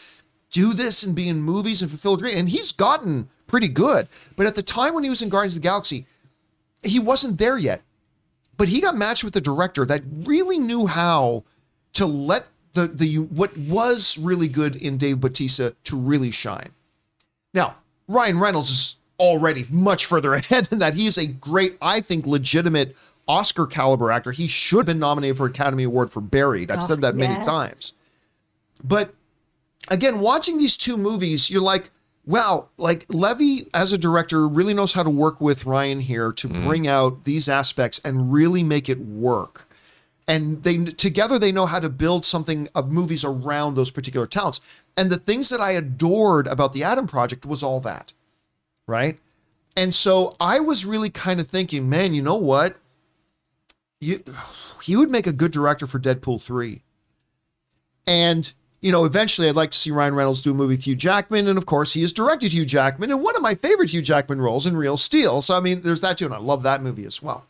[0.51, 4.09] do this and be in movies and fulfill a dream." And he's gotten pretty good.
[4.37, 6.07] But at the time when he was in Guardians of the Galaxy,
[6.83, 7.83] he wasn't there yet.
[8.57, 11.45] But he got matched with a director that really knew how
[11.95, 16.71] to let the the what was really good in Dave Bautista to really shine.
[17.53, 17.77] Now,
[18.07, 20.95] Ryan Reynolds is already much further ahead than that.
[20.95, 22.97] He is a great, I think, legitimate
[23.28, 24.32] Oscar caliber actor.
[24.32, 26.70] He should have been nominated for Academy Award for Buried.
[26.70, 27.93] I've Oh, said that many times.
[28.85, 29.15] But
[29.89, 31.90] again, watching these two movies, you're like,
[32.24, 36.48] wow, like Levy as a director really knows how to work with Ryan here to
[36.48, 36.66] mm-hmm.
[36.66, 39.69] bring out these aspects and really make it work.
[40.28, 44.61] And they together they know how to build something of movies around those particular talents.
[44.97, 48.12] And the things that I adored about the Adam Project was all that.
[48.89, 49.19] Right?
[49.77, 52.77] And so I was really kind of thinking, man, you know what?
[54.83, 56.83] He would make a good director for Deadpool 3.
[58.07, 60.95] And, you know, eventually I'd like to see Ryan Reynolds do a movie with Hugh
[60.95, 61.49] Jackman.
[61.49, 64.41] And of course, he has directed Hugh Jackman in one of my favorite Hugh Jackman
[64.41, 65.43] roles in Real Steel.
[65.43, 66.27] So, I mean, there's that too.
[66.27, 67.47] And I love that movie as well.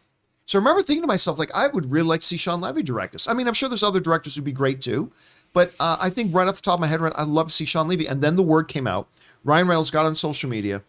[0.47, 2.83] So I remember thinking to myself, like, I would really like to see Shawn Levy
[2.83, 3.29] direct this.
[3.29, 5.11] I mean, I'm sure there's other directors who'd be great too.
[5.53, 7.53] But uh, I think right off the top of my head, right, I'd love to
[7.53, 8.07] see Shawn Levy.
[8.07, 9.09] And then the word came out.
[9.45, 10.83] Ryan Reynolds got on social media,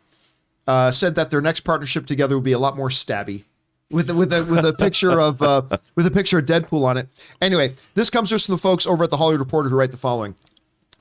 [0.67, 3.43] uh, said that their next partnership together would be a lot more stabby
[3.89, 5.63] with with a with a picture of uh,
[5.95, 7.07] with a picture of Deadpool on it.
[7.41, 9.97] Anyway, this comes just from the folks over at the Hollywood Reporter who write the
[9.97, 10.35] following.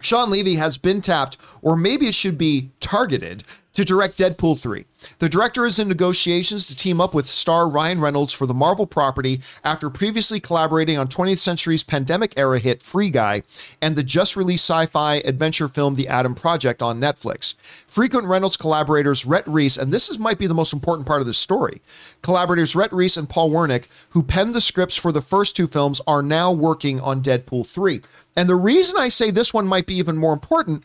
[0.01, 3.45] Shawn Levy has been tapped, or maybe it should be targeted,
[3.77, 4.87] to direct Deadpool 3.
[5.19, 8.87] The director is in negotiations to team up with star Ryan Reynolds for the Marvel
[8.87, 13.43] property after previously collaborating on 20th Century's pandemic era hit Free Guy
[13.83, 17.55] and the just released sci fi adventure film The Adam Project on Netflix.
[17.87, 21.27] Frequent Reynolds collaborators Rhett Reese, and this is, might be the most important part of
[21.27, 21.83] this story,
[22.23, 26.01] collaborators Rhett Reese and Paul Wernick, who penned the scripts for the first two films,
[26.07, 28.01] are now working on Deadpool 3.
[28.37, 30.85] And the reason I say this one might be even more important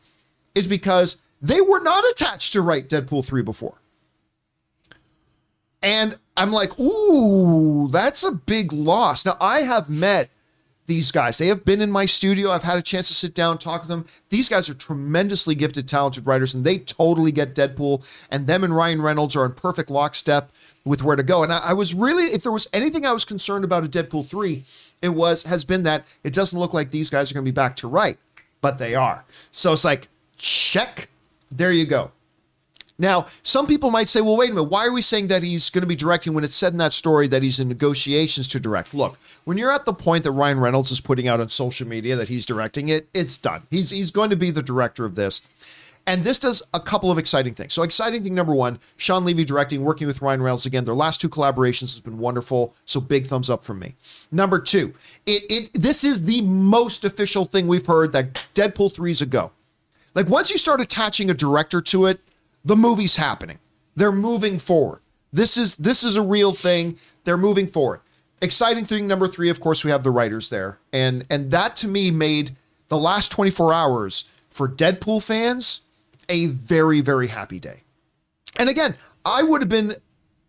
[0.53, 3.81] is because they were not attached to write Deadpool 3 before.
[5.83, 9.25] And I'm like, ooh, that's a big loss.
[9.25, 10.29] Now, I have met
[10.85, 11.37] these guys.
[11.37, 12.51] They have been in my studio.
[12.51, 14.05] I've had a chance to sit down, talk with them.
[14.29, 18.05] These guys are tremendously gifted, talented writers, and they totally get Deadpool.
[18.29, 20.51] And them and Ryan Reynolds are in perfect lockstep
[20.83, 21.43] with where to go.
[21.43, 24.25] And I, I was really, if there was anything I was concerned about at Deadpool
[24.25, 24.63] 3,
[25.01, 27.55] it was, has been that it doesn't look like these guys are going to be
[27.55, 28.17] back to write,
[28.61, 29.23] but they are.
[29.51, 31.07] So it's like, check.
[31.51, 32.11] There you go.
[33.01, 35.71] Now, some people might say, well, wait a minute, why are we saying that he's
[35.71, 38.59] going to be directing when it's said in that story that he's in negotiations to
[38.59, 38.93] direct?
[38.93, 42.15] Look, when you're at the point that Ryan Reynolds is putting out on social media
[42.15, 43.63] that he's directing it, it's done.
[43.71, 45.41] He's he's going to be the director of this.
[46.05, 47.73] And this does a couple of exciting things.
[47.73, 50.85] So, exciting thing number one, Shawn Levy directing, working with Ryan Reynolds again.
[50.85, 52.75] Their last two collaborations has been wonderful.
[52.85, 53.95] So, big thumbs up from me.
[54.31, 54.93] Number two,
[55.25, 59.25] it, it this is the most official thing we've heard that Deadpool 3 is a
[59.25, 59.51] go.
[60.13, 62.19] Like once you start attaching a director to it,
[62.65, 63.59] the movie's happening.
[63.95, 65.01] They're moving forward.
[65.33, 66.97] This is this is a real thing.
[67.23, 68.01] They're moving forward.
[68.41, 70.79] Exciting thing number 3, of course, we have the writers there.
[70.91, 72.51] And and that to me made
[72.89, 75.81] the last 24 hours for Deadpool fans
[76.27, 77.83] a very very happy day.
[78.57, 79.95] And again, I would have been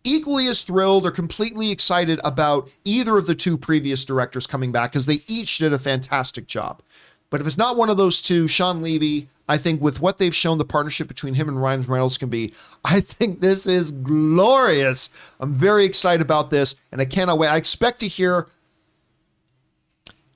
[0.03, 4.91] equally as thrilled or completely excited about either of the two previous directors coming back
[4.91, 6.81] because they each did a fantastic job.
[7.29, 10.33] But if it's not one of those two, Shawn Levy, I think with what they've
[10.33, 12.53] shown the partnership between him and Ryan Reynolds can be,
[12.85, 15.09] I think this is glorious.
[15.39, 17.49] I'm very excited about this and I cannot wait.
[17.49, 18.47] I expect to hear,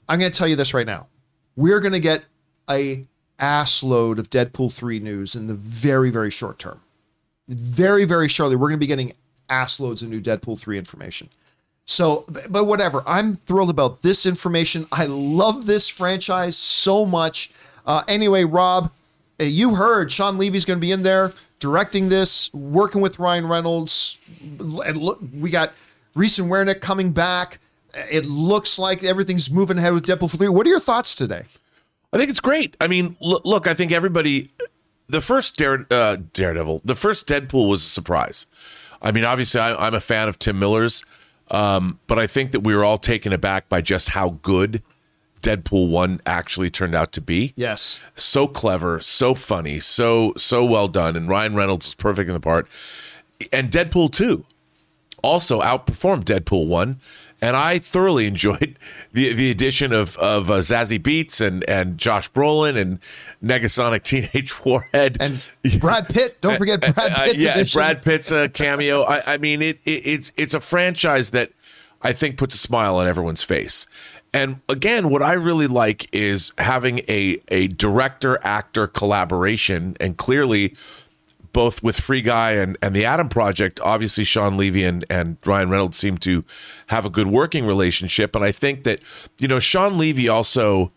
[0.10, 1.08] I'm going to tell you this right now.
[1.56, 2.24] We're going to get
[2.70, 3.06] a
[3.40, 6.82] ass load of Deadpool 3 news in the very, very short term.
[7.48, 9.14] Very, very shortly, we're going to be getting
[9.50, 11.30] ass loads of new Deadpool 3 information.
[11.86, 13.02] So, but whatever.
[13.08, 14.86] I'm thrilled about this information.
[14.92, 17.52] I love this franchise so much.
[17.88, 18.92] Uh, anyway, Rob,
[19.40, 23.48] uh, you heard Shawn Levy's going to be in there directing this, working with Ryan
[23.48, 24.20] Reynolds.
[24.42, 25.74] And look, we got
[26.14, 27.60] Reese and Wernick coming back.
[28.12, 30.50] It looks like everything's moving ahead with Deadpool 3.
[30.50, 31.44] What are your thoughts today?
[32.14, 32.76] I think it's great.
[32.80, 34.52] I mean, look, I think everybody,
[35.08, 38.46] the first Dare, uh, Daredevil, the first Deadpool was a surprise.
[39.02, 41.04] I mean, obviously, I, I'm a fan of Tim Miller's,
[41.52, 44.82] um, but I think that we were all taken aback by just how good
[45.42, 47.54] Deadpool 1 actually turned out to be.
[47.56, 48.00] Yes.
[48.16, 52.40] So clever, so funny, so so well done, and Ryan Reynolds was perfect in the
[52.40, 52.68] part.
[53.52, 54.46] And Deadpool 2
[55.22, 56.98] also outperformed Deadpool 1
[57.42, 58.78] and I thoroughly enjoyed
[59.14, 63.00] the the addition of of uh, Zazie Beetz and and Josh Brolin and
[63.44, 65.42] Negasonic Teenage Warhead And
[65.80, 66.42] Brad Pitt.
[66.42, 67.80] Don't forget Brad uh, Pitt's yeah, edition.
[67.80, 69.04] Brad Pitt's a cameo.
[69.04, 71.52] I, I mean, it, it it's it's a franchise that
[72.02, 73.88] I think puts a smile on everyone's face.
[74.38, 80.76] And again, what I really like is having a a director actor collaboration, and clearly.
[81.54, 85.72] Both with Free Guy and, and the Adam Project, obviously Shawn Levy and, and Ryan
[85.72, 86.44] Reynolds seem to
[86.88, 88.36] have a good working relationship.
[88.36, 89.00] And I think that,
[89.40, 90.92] you know, Shawn Levy also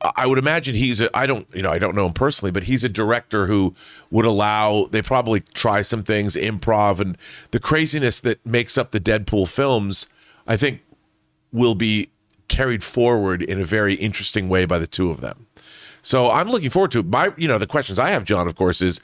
[0.00, 2.62] I would imagine he's a, I don't you know I don't know him personally, but
[2.62, 3.74] he's a director who
[4.10, 7.18] would allow they probably try some things improv and
[7.50, 10.06] the craziness that makes up the Deadpool films.
[10.46, 10.80] I think
[11.52, 12.10] will be
[12.48, 15.46] carried forward in a very interesting way by the two of them.
[16.02, 17.06] So I'm looking forward to it.
[17.06, 19.00] My you know the questions I have, John, of course, is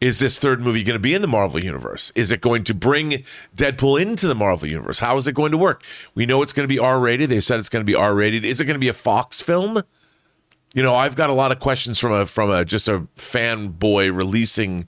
[0.00, 2.10] is this third movie going to be in the Marvel universe?
[2.14, 3.24] Is it going to bring
[3.56, 4.98] Deadpool into the Marvel universe?
[4.98, 5.84] How is it going to work?
[6.14, 7.30] We know it's going to be R rated.
[7.30, 8.44] They said it's going to be R rated.
[8.44, 9.82] Is it going to be a Fox film?
[10.74, 14.14] you know i've got a lot of questions from a from a just a fanboy
[14.14, 14.86] releasing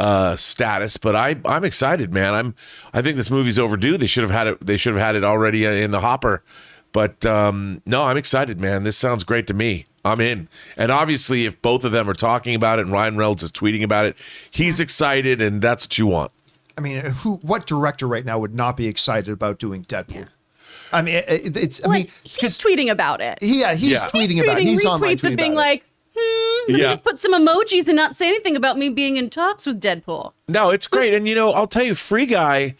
[0.00, 2.54] uh status but i i'm excited man i'm
[2.94, 5.22] i think this movie's overdue they should have had it they should have had it
[5.24, 6.42] already uh, in the hopper
[6.92, 11.44] but um no i'm excited man this sounds great to me i'm in and obviously
[11.44, 14.16] if both of them are talking about it and ryan reynolds is tweeting about it
[14.50, 16.32] he's excited and that's what you want
[16.78, 17.34] I mean, who?
[17.42, 20.28] What director right now would not be excited about doing Deadpool?
[20.94, 21.84] I mean, it, it's.
[21.84, 23.38] I mean, he's tweeting about it.
[23.42, 24.06] yeah, he's Yeah.
[24.08, 24.56] tweeting He's about.
[24.56, 24.60] it.
[24.62, 25.68] tweeting He's online retweets tweeting of being about it.
[25.68, 25.84] like,
[26.68, 26.90] let me Yeah.
[26.90, 30.32] just put some emojis and not say anything about me being in talks with Deadpool.
[30.48, 32.74] No, it's great, and you know, I'll tell you, Free Guy.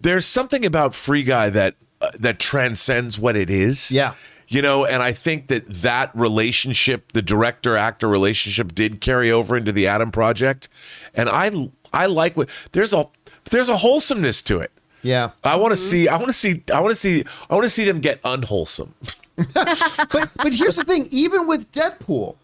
[0.00, 3.90] There's something about Free Guy that uh, that transcends what it is.
[3.90, 4.14] Yeah.
[4.46, 9.56] you know, and I think that that relationship, the director actor relationship, did carry over
[9.56, 10.68] into the Adam Project,
[11.14, 11.50] and I
[11.92, 13.08] I like what there's a
[13.50, 14.70] there's a wholesomeness to it.
[15.02, 16.06] yeah, I want to see.
[16.08, 16.62] I want to see.
[16.72, 17.24] I want to see.
[17.50, 18.94] I want to see them get unwholesome.
[19.54, 22.36] but but here's the thing even with deadpool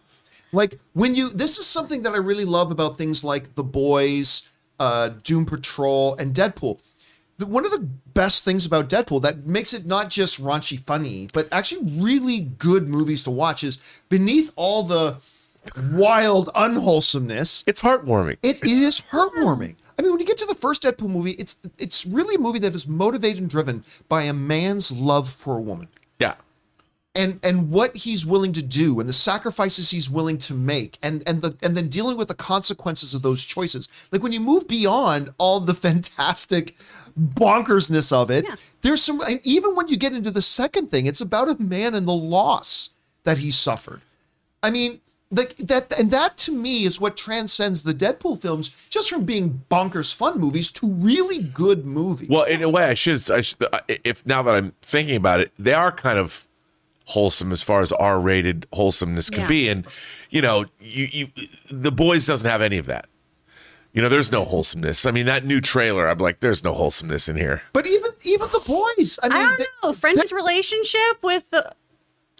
[0.55, 4.43] like when you this is something that i really love about things like the boys
[4.79, 6.79] uh doom patrol and deadpool
[7.37, 11.27] the, one of the best things about deadpool that makes it not just raunchy funny
[11.33, 13.77] but actually really good movies to watch is
[14.09, 15.17] beneath all the
[15.91, 18.37] wild unwholesomeness It's heartwarming.
[18.43, 19.75] it, it is heartwarming.
[19.97, 22.59] I mean, when you get to the first Deadpool movie, it's it's really a movie
[22.59, 25.87] that is motivated and driven by a man's love for a woman.
[27.15, 31.23] And and what he's willing to do and the sacrifices he's willing to make and
[31.27, 34.67] and the and then dealing with the consequences of those choices like when you move
[34.67, 36.75] beyond all the fantastic
[37.17, 38.55] bonkersness of it Yeah.
[38.81, 41.95] there's some and even when you get into the second thing it's about a man
[41.95, 42.89] and the loss
[43.23, 44.01] that he suffered
[44.61, 44.99] i mean
[45.31, 49.63] like that and that to me is what transcends the deadpool films just from being
[49.71, 53.29] bonkers fun movies to really good movies Well, in a way, I should.
[53.31, 53.57] I should.
[54.03, 56.47] If now that I'm thinking about it, they are kind of
[57.05, 59.47] wholesome as far as R-rated wholesomeness can Yeah.
[59.47, 59.85] be, and
[60.29, 61.27] you know, you you
[61.71, 63.07] the boys doesn't have any of that.
[63.93, 65.05] You know, there's no wholesomeness.
[65.05, 67.61] I mean, that new trailer, I'm like, there's no wholesomeness in here.
[67.73, 69.93] but even even the boys i mean I don't they- know.
[69.93, 71.71] French's relationship with the.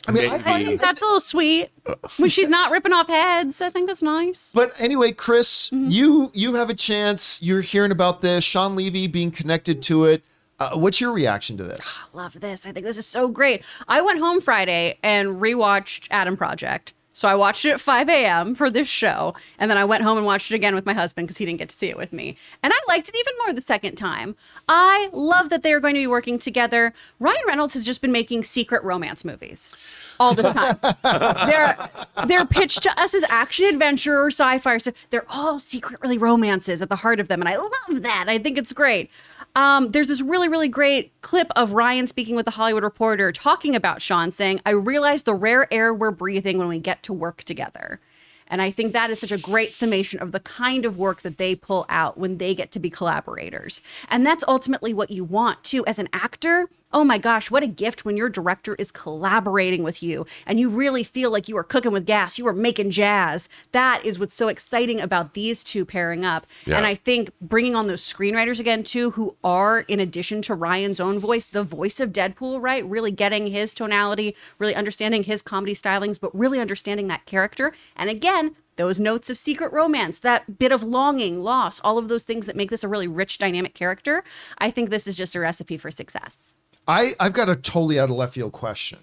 [0.08, 0.50] I mean, I, Maybe.
[0.52, 1.70] I think that's a little sweet.
[2.18, 4.52] When she's not ripping off heads, I think that's nice.
[4.54, 5.90] But anyway, Chris, Mm-hmm.
[5.90, 7.42] you you have a chance.
[7.42, 8.44] You're hearing about this.
[8.44, 10.24] Shawn Levy being connected to it.
[10.58, 12.00] Uh, what's your reaction to this?
[12.14, 12.66] I love this.
[12.66, 13.64] I think this is so great.
[13.88, 16.94] I went home Friday and rewatched Adam Project.
[17.16, 18.56] So I watched it at 5 a.m.
[18.56, 19.36] for this show.
[19.58, 21.60] And then I went home and watched it again with my husband because he didn't
[21.60, 22.36] get to see it with me.
[22.62, 24.36] And I liked it even more the second time.
[24.68, 26.94] I love that they are going to be working together.
[27.22, 29.74] Ryan Reynolds has just been making secret romance movies
[30.20, 30.78] all the time.
[31.48, 31.90] they're
[32.28, 34.96] they're pitched to us as action adventure or sci-fi stuff.
[35.10, 37.42] They're all secretly romances at the heart of them.
[37.42, 38.26] And I love that.
[38.28, 39.10] I think it's great.
[39.56, 43.76] Um, there's this really, really great clip of Ryan speaking with the Hollywood Reporter talking
[43.76, 47.44] about Shawn saying, I realize the rare air we're breathing when we get to work
[47.44, 48.02] together.
[48.48, 51.38] And I think that is such a great summation of the kind of work that
[51.38, 53.82] they pull out when they get to be collaborators.
[54.10, 56.70] And that's ultimately what you want too as an actor.
[56.96, 60.70] Oh my gosh, what a gift when your director is collaborating with you and you
[60.70, 63.50] really feel like you are cooking with gas, you are making jazz.
[63.74, 66.48] That is what's so exciting about these two pairing up.
[66.66, 66.78] Yeah.
[66.78, 71.02] And I think bringing on those screenwriters again too who are in addition to Ryan's
[71.02, 72.86] own voice, the voice of Deadpool, right?
[72.86, 77.74] Really getting his tonality, really understanding his comedy stylings, but really understanding that character.
[77.98, 82.24] And again, those notes of secret romance, that bit of longing, loss, all of those
[82.24, 84.24] things that make this a really rich, dynamic character.
[84.58, 86.56] I think this is just a recipe for success.
[86.88, 89.00] I I've got a totally out of left field question.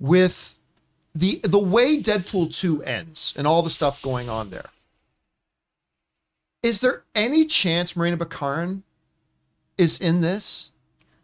[0.00, 0.54] With
[1.14, 4.66] the the way Deadpool two ends and all the stuff going on there,
[6.62, 8.82] is there any chance Morena Baccarin
[9.76, 10.70] is in this?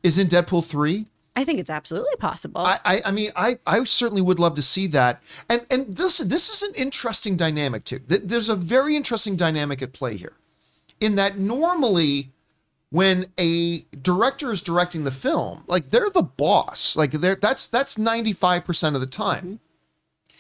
[0.04, 1.06] is in Deadpool 3.
[1.34, 2.60] I think it's absolutely possible.
[2.60, 5.22] I, I, I mean, I, I certainly would love to see that.
[5.48, 7.98] And and this this is an interesting dynamic too.
[8.00, 10.34] Th- There's a very interesting dynamic at play here,
[11.00, 12.30] in that normally,
[12.94, 16.94] when a director is directing the film, like they're the boss.
[16.94, 19.44] Like they're that's that's 95 percent of the time.
[19.44, 20.36] Mm-hmm.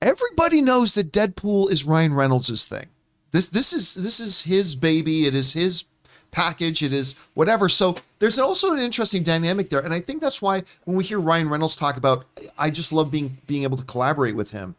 [0.00, 2.86] Everybody knows that Deadpool is Ryan Reynolds' thing.
[3.32, 5.26] This this is this is his baby.
[5.26, 5.84] It is his
[6.30, 6.82] package.
[6.82, 7.68] It is whatever.
[7.68, 11.20] So there's also an interesting dynamic there, and I think that's why when we hear
[11.20, 12.24] Ryan Reynolds talk about,
[12.56, 14.76] I just love being being able to collaborate with him.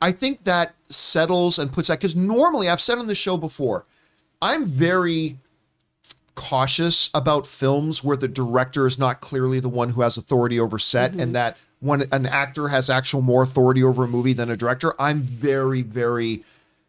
[0.00, 3.84] I think that settles and puts that because normally I've said on the show before,
[4.40, 5.38] I'm very
[6.36, 10.78] cautious about films where the director is not clearly the one who has authority over
[10.78, 11.32] set and mm-hmm.
[11.32, 15.22] that when an actor has actual more authority over a movie than a director i'm
[15.22, 16.44] very very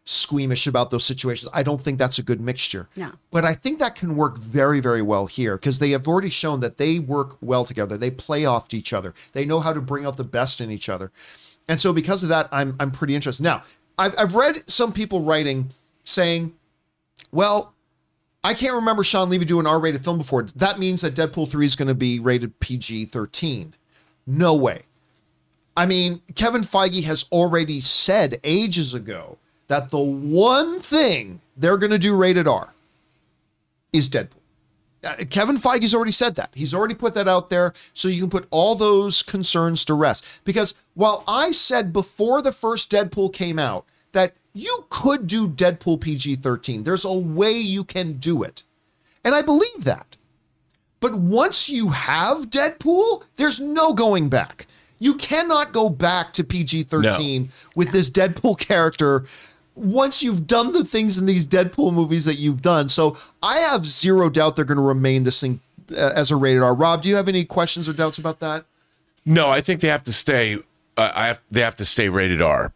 [0.08, 1.50] squeamish about those situations.
[1.52, 2.88] I don't think that's a good mixture.
[2.96, 3.10] No.
[3.30, 6.60] but i think that can work very very well here because they have already shown
[6.60, 7.98] that they work well together.
[7.98, 9.12] They play off each other.
[9.32, 11.12] They know how to bring out the best in each other.
[11.68, 13.42] And so because of that i'm i'm pretty interested.
[13.42, 13.62] Now
[13.98, 15.68] i've, I've read some people writing
[16.04, 16.54] saying
[17.30, 17.74] well
[18.44, 20.42] I can't remember Shawn Levy doing an R-rated film before.
[20.42, 23.72] That means that Deadpool 3 is going to be rated PG-13.
[24.26, 24.82] No way.
[25.76, 29.38] I mean, Kevin Feige has already said ages ago
[29.68, 32.74] that the one thing they're going to do rated R
[33.92, 34.34] is Deadpool.
[35.04, 36.50] Uh, Kevin Feige's already said that.
[36.54, 40.42] He's already put that out there so you can put all those concerns to rest.
[40.44, 46.00] Because while I said before the first Deadpool came out that you could do Deadpool
[46.00, 48.62] PG 13, there's a way you can do it.
[49.24, 50.16] And I believe that.
[51.00, 54.66] But once you have Deadpool, there's no going back.
[54.98, 59.26] You cannot go back to PG 13 with this Deadpool character
[59.76, 62.88] once you've done the things in these Deadpool movies that you've done.
[62.88, 65.60] So I have zero doubt they're going to remain this thing
[65.92, 66.74] uh, as a rated R.
[66.74, 68.64] Rob, do you have any questions or doubts about that?
[69.24, 70.56] No, I think they have to stay.
[70.96, 72.72] Uh, I have, they have to stay rated R.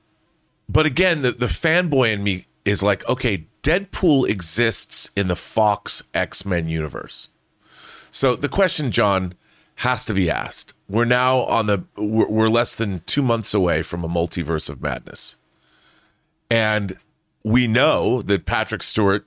[0.69, 6.03] But again, the the fanboy in me is like, okay, Deadpool exists in the Fox
[6.15, 7.29] X Men universe.
[8.11, 9.35] So the question, John,
[9.77, 10.75] has to be asked.
[10.89, 11.85] We're now on the.
[11.97, 15.37] We're, we're less than two months away from a multiverse of madness,
[16.51, 16.99] and
[17.45, 19.27] we know that Patrick Stewart,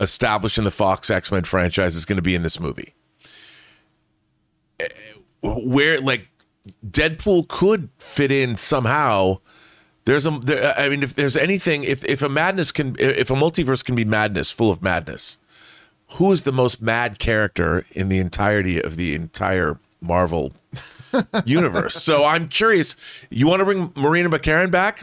[0.00, 2.94] established in the Fox X Men franchise, is going to be in this movie
[4.80, 4.88] eh,
[5.42, 6.28] where like
[6.86, 9.38] Deadpool could fit in somehow.
[10.04, 13.34] There's a, there, I mean, if there's anything, if if a madness can, if a
[13.34, 15.38] multiverse can be madness, full of madness,
[16.12, 20.52] who is the most mad character in the entirety of the entire Marvel
[21.44, 21.94] universe?
[21.94, 22.96] so I'm curious.
[23.30, 25.02] You want to bring Marina McCarran back?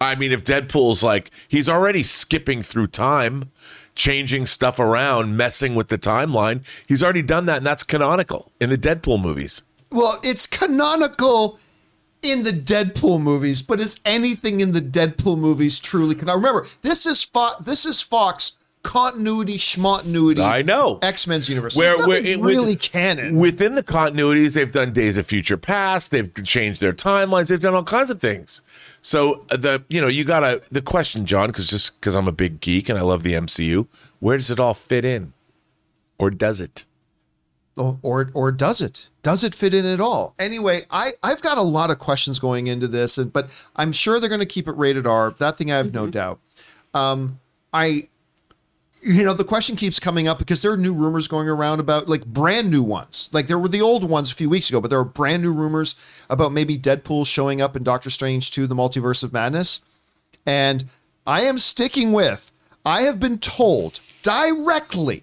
[0.00, 3.52] I mean, if Deadpool's like he's already skipping through time,
[3.94, 8.70] changing stuff around, messing with the timeline, he's already done that, and that's canonical in
[8.70, 9.62] the Deadpool movies.
[9.92, 11.60] Well, it's canonical
[12.22, 16.40] in the Deadpool movies, but is anything in the Deadpool movies truly canonical?
[16.40, 20.40] Remember, this is Fo- this is Fox continuity schmontinuity.
[20.40, 20.98] I know.
[21.02, 21.76] X Men's universe.
[21.76, 23.36] Where- where it- with- really canon.
[23.36, 27.74] Within the continuities, they've done Days of Future Past, they've changed their timelines, they've done
[27.74, 28.60] all kinds of things.
[29.00, 32.32] So uh, the you know you gotta the question, John, because just because I'm a
[32.32, 33.86] big geek and I love the MCU,
[34.20, 35.32] where does it all fit in,
[36.18, 36.84] or does it?
[37.76, 39.08] or, or or does it?
[39.22, 40.34] Does it fit in at all?
[40.38, 44.18] Anyway, I I've got a lot of questions going into this, and but I'm sure
[44.18, 45.30] they're going to keep it rated R.
[45.38, 46.40] That thing I have no doubt.
[46.92, 47.38] Um,
[47.72, 48.08] I,
[49.00, 52.08] you know, the question keeps coming up because there are new rumors going around about
[52.08, 53.30] like brand new ones.
[53.32, 55.52] Like there were the old ones a few weeks ago, but there are brand new
[55.52, 55.94] rumors
[56.28, 59.82] about maybe Deadpool showing up in Doctor Strange 2: The Multiverse of Madness.
[60.44, 60.84] And
[61.26, 62.50] I am sticking with.
[62.84, 65.22] I have been told directly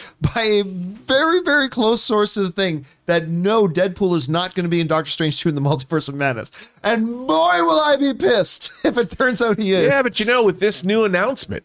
[0.34, 4.64] by a very, very close source to the thing that no, Deadpool is not going
[4.64, 6.50] to be in Doctor Strange 2 in the Multiverse of Madness.
[6.82, 9.88] And boy, will I be pissed if it turns out he is.
[9.88, 11.64] Yeah, but you know, with this new announcement,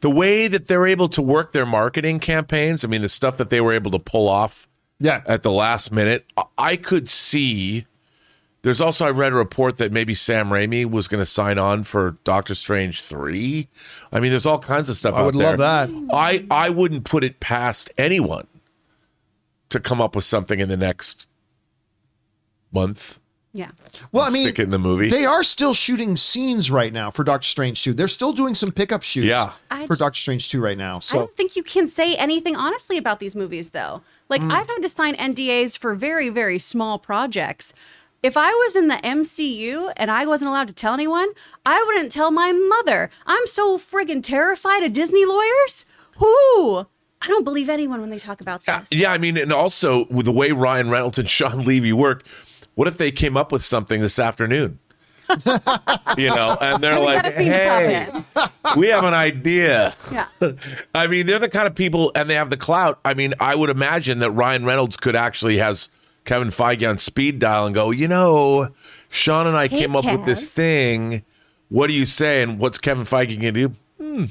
[0.00, 3.50] the way that they're able to work their marketing campaigns, I mean, the stuff that
[3.50, 4.68] they were able to pull off
[5.00, 5.22] yeah.
[5.26, 7.86] at the last minute, I- I could see.
[8.62, 11.84] There's also I read a report that maybe Sam Raimi was going to sign on
[11.84, 13.68] for Doctor Strange three.
[14.12, 15.14] I mean, there's all kinds of stuff.
[15.14, 15.56] I out would there.
[15.56, 16.08] love that.
[16.12, 18.46] I I wouldn't put it past anyone
[19.68, 21.28] to come up with something in the next
[22.72, 23.18] month.
[23.52, 23.70] yeah.
[24.12, 25.08] Well, I mean, stick it in the movie.
[25.08, 27.94] they are still shooting scenes right now for Doctor Strange 2.
[27.94, 29.52] They're still doing some pickup shoots Yeah.
[29.70, 30.98] For just- Doctor Strange 2 right now.
[31.00, 34.02] So I don't think you can say anything honestly about these movies, though.
[34.28, 34.52] Like, Mm.
[34.52, 37.72] I've had to sign NDAs for very, very small projects.
[38.22, 41.28] If I was in the MCU and I wasn't allowed to tell anyone,
[41.64, 43.10] I wouldn't tell my mother.
[43.26, 45.86] I'm so friggin' terrified of Disney lawyers.
[46.16, 46.78] Who?
[47.20, 48.88] I don't believe anyone when they talk about this.
[48.90, 52.24] yeah, I mean, and also with the way Ryan Reynolds and Shawn Levy work,
[52.74, 54.80] what if they came up with something this afternoon?
[56.16, 58.12] you know, and they're like, got a scene to "Hey,
[58.76, 60.26] we have an idea." Yeah.
[60.94, 62.98] I mean, they're the kind of people, and they have the clout.
[63.04, 65.90] I mean, I would imagine that Ryan Reynolds could actually has
[66.28, 68.68] Kevin Feige on speed dial and go, you know,
[69.10, 71.24] Shawn and I Hey, came up with this thing.
[71.70, 72.42] What do you say?
[72.42, 73.74] And what's Kevin Feige gonna do?
[73.98, 74.24] Hmm.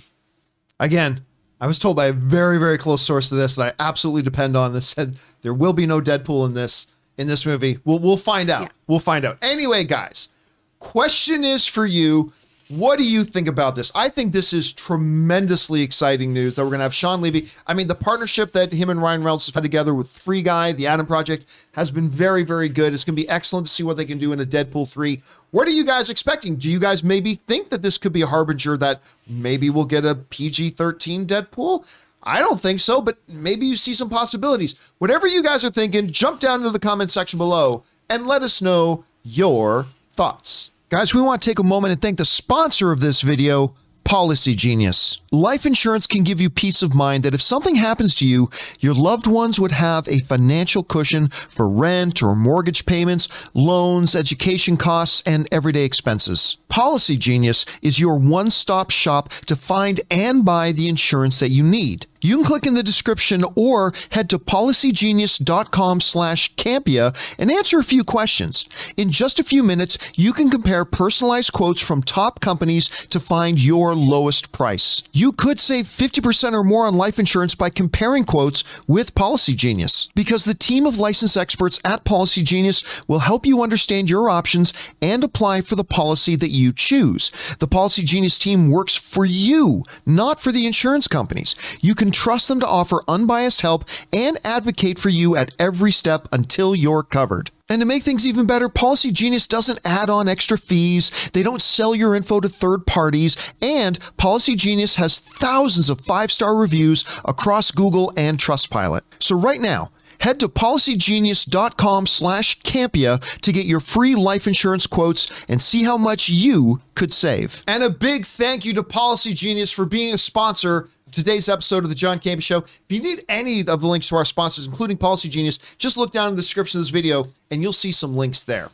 [0.80, 1.22] Again,
[1.60, 4.56] I was told by a very, very close source to this that I absolutely depend
[4.56, 4.74] on.
[4.74, 6.86] That said there will be no Deadpool in this
[7.18, 7.80] in this movie.
[7.84, 8.62] We'll we'll find out.
[8.62, 8.70] Yeah.
[8.86, 9.40] We'll find out.
[9.42, 10.30] Anyway, guys,
[10.78, 12.32] question is for you.
[12.70, 13.94] What do you think about this?
[13.96, 17.48] I think this is tremendously exciting news that we're going to have Shawn Levy.
[17.66, 20.74] I mean, the partnership that him and Ryan Reynolds have had together with Free Guy,
[20.74, 22.94] the Adam Project, has been very, very good.
[22.94, 25.22] It's going to be excellent to see what they can do in a Deadpool 3.
[25.52, 26.58] What are you guys expecting?
[26.58, 30.04] Do you guys maybe think that this could be a harbinger that maybe we'll get
[30.04, 31.88] a PG 13 Deadpool?
[32.22, 34.76] I don't think so, but maybe you see some possibilities.
[34.98, 38.62] Whatever you guys are thinking, jump down into the comment section below and let us
[38.62, 39.86] know your
[40.16, 40.72] thoughts.
[40.90, 44.56] Guys, we want to take a moment and thank the sponsor of this video, Policy
[44.56, 45.20] Genius.
[45.34, 48.50] Life insurance can give you peace of mind that if something happens to you,
[48.80, 54.78] your loved ones would have a financial cushion for rent or mortgage payments, loans, education
[54.78, 56.56] costs, and everyday expenses.
[56.70, 61.64] Policy Genius is your one stop shop to find and buy the insurance that you
[61.64, 62.06] need.
[62.22, 67.84] You can click in the description or head to policygenius.com slash Campea and answer a
[67.84, 68.68] few questions.
[68.98, 73.60] In just a few minutes, you can compare personalized quotes from top companies to find
[73.60, 75.04] your lowest price.
[75.12, 80.10] You could save 50% or more on life insurance by comparing quotes with Policy Genius
[80.16, 84.74] because the team of licensed experts at Policy Genius will help you understand your options
[85.02, 87.32] and apply for the policy that you choose.
[87.60, 91.56] The Policy Genius team works for you, not for the insurance companies.
[91.82, 96.28] You can trust them to offer unbiased help and advocate for you at every step
[96.32, 97.52] until you're covered.
[97.70, 101.30] And to make things even better, Policy Genius doesn't add on extra fees.
[101.34, 103.36] They don't sell your info to third parties.
[103.62, 109.02] And Policy Genius has thousands of five star reviews across Google and Trustpilot.
[109.20, 115.46] So right now, head to policygenius.com slash Campea to get your free life insurance quotes
[115.48, 117.64] and see how much you could save.
[117.68, 121.84] And a big thank you to Policy Genius for being a sponsor of today's episode
[121.84, 122.58] of the John Campea Show.
[122.60, 126.12] If you need any of the links to our sponsors, including Policy Genius, just look
[126.12, 128.70] down in the description of this video and you'll see some links there.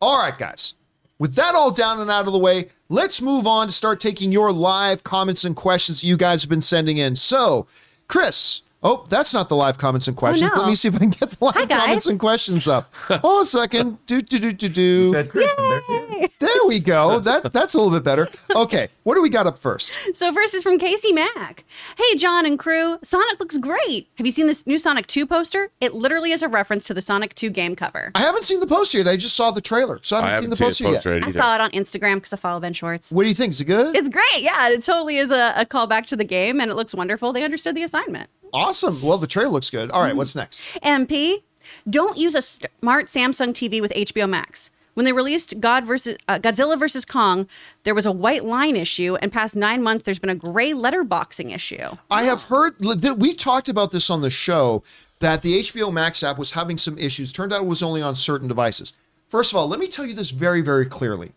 [0.00, 0.74] All right, guys.
[1.18, 4.32] With that all down and out of the way, let's move on to start taking
[4.32, 7.14] your live comments and questions that you guys have been sending in.
[7.14, 7.68] So,
[8.08, 10.50] Chris, oh, that's not the live comments and oh, questions.
[10.54, 10.60] no.
[10.60, 12.94] Let me see if I can get the live Hi, comments and questions up.
[12.94, 13.98] Hold a second.
[14.06, 15.12] Do do do do do.
[15.12, 17.18] Said Chris, and there- There we go.
[17.20, 18.28] That that's a little bit better.
[18.54, 19.92] Okay, what do we got up first?
[20.12, 21.64] So first is from Casey Mack.
[21.96, 24.08] Hey, John and crew, Sonic looks great.
[24.16, 25.70] Have you seen this new Sonic 2 poster?
[25.80, 28.10] It literally is a reference to the Sonic 2 game cover.
[28.14, 29.08] I haven't seen the poster yet.
[29.08, 31.10] I just saw the trailer, so I I haven't, haven't seen seen the his poster
[31.10, 31.18] poster yet.
[31.20, 33.10] yet I saw it on Instagram because I follow Ben Schwartz.
[33.12, 33.52] What do you think?
[33.52, 33.96] Is it good?
[33.96, 34.24] It's great.
[34.38, 37.32] Yeah, it totally is a, a callback to the game and it looks wonderful.
[37.32, 38.28] They understood the assignment.
[38.52, 39.00] Awesome.
[39.02, 39.90] Well, the trailer looks good.
[39.90, 40.60] All right, what's next?
[40.82, 41.42] MP,
[41.88, 44.70] don't use a smart Samsung TV with HBO Max.
[44.94, 47.46] When they released God versus uh, Godzilla versus Kong,
[47.84, 51.54] there was a white line issue, and past nine months, there's been a gray letterboxing
[51.54, 51.96] issue.
[52.10, 54.82] I have heard that we talked about this on the show
[55.20, 57.32] that the HBO Max app was having some issues.
[57.32, 58.92] Turned out it was only on certain devices.
[59.28, 61.32] First of all, let me tell you this very, very clearly.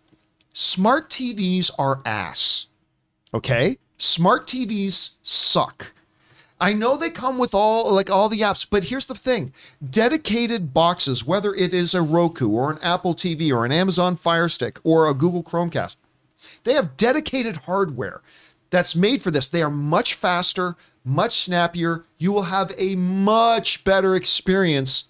[0.53, 2.67] Smart TVs are ass.
[3.33, 3.77] Okay?
[3.97, 5.93] Smart TVs suck.
[6.59, 9.51] I know they come with all like all the apps, but here's the thing.
[9.87, 14.47] Dedicated boxes, whether it is a Roku or an Apple TV or an Amazon Fire
[14.47, 15.97] Stick or a Google Chromecast,
[16.63, 18.21] they have dedicated hardware
[18.69, 19.47] that's made for this.
[19.47, 22.05] They are much faster, much snappier.
[22.17, 25.05] You will have a much better experience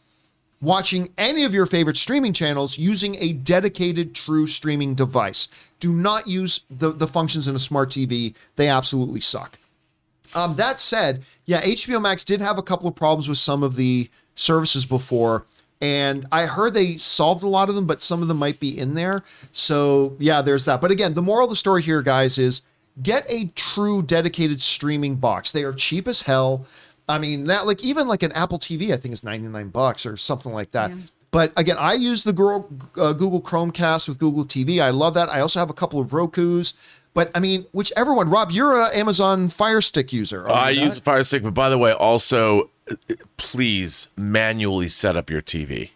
[0.62, 5.48] watching any of your favorite streaming channels using a dedicated true streaming device.
[5.80, 8.36] Do not use the, the functions in a smart TV.
[8.56, 9.60] They absolutely suck.
[10.36, 13.76] Um, that said, yeah, HBO Max did have a couple of problems with some of
[13.76, 15.46] the services before.
[15.82, 18.78] And I heard they solved a lot of them, but some of them might be
[18.78, 19.24] in there.
[19.52, 20.82] So, yeah, there's that.
[20.82, 22.62] But again, the moral of the story here, guys, is
[23.02, 25.52] get a true dedicated streaming box.
[25.52, 26.66] They are cheap as hell.
[27.08, 30.18] I mean, that like even like an Apple TV, I think is 99 bucks or
[30.18, 30.92] something like that.
[31.32, 32.32] But again, I use the
[32.98, 34.82] uh, Google Chromecast with Google TV.
[34.82, 35.30] I love that.
[35.30, 36.74] I also have a couple of Roku's.
[37.16, 38.30] But I mean, whichever one.
[38.30, 40.48] Rob, you're an Amazon Fire Stick user.
[40.48, 41.00] I use?
[41.00, 42.96] Fire Stick, but by the way, also uh,
[43.38, 45.92] please manually set up your TV.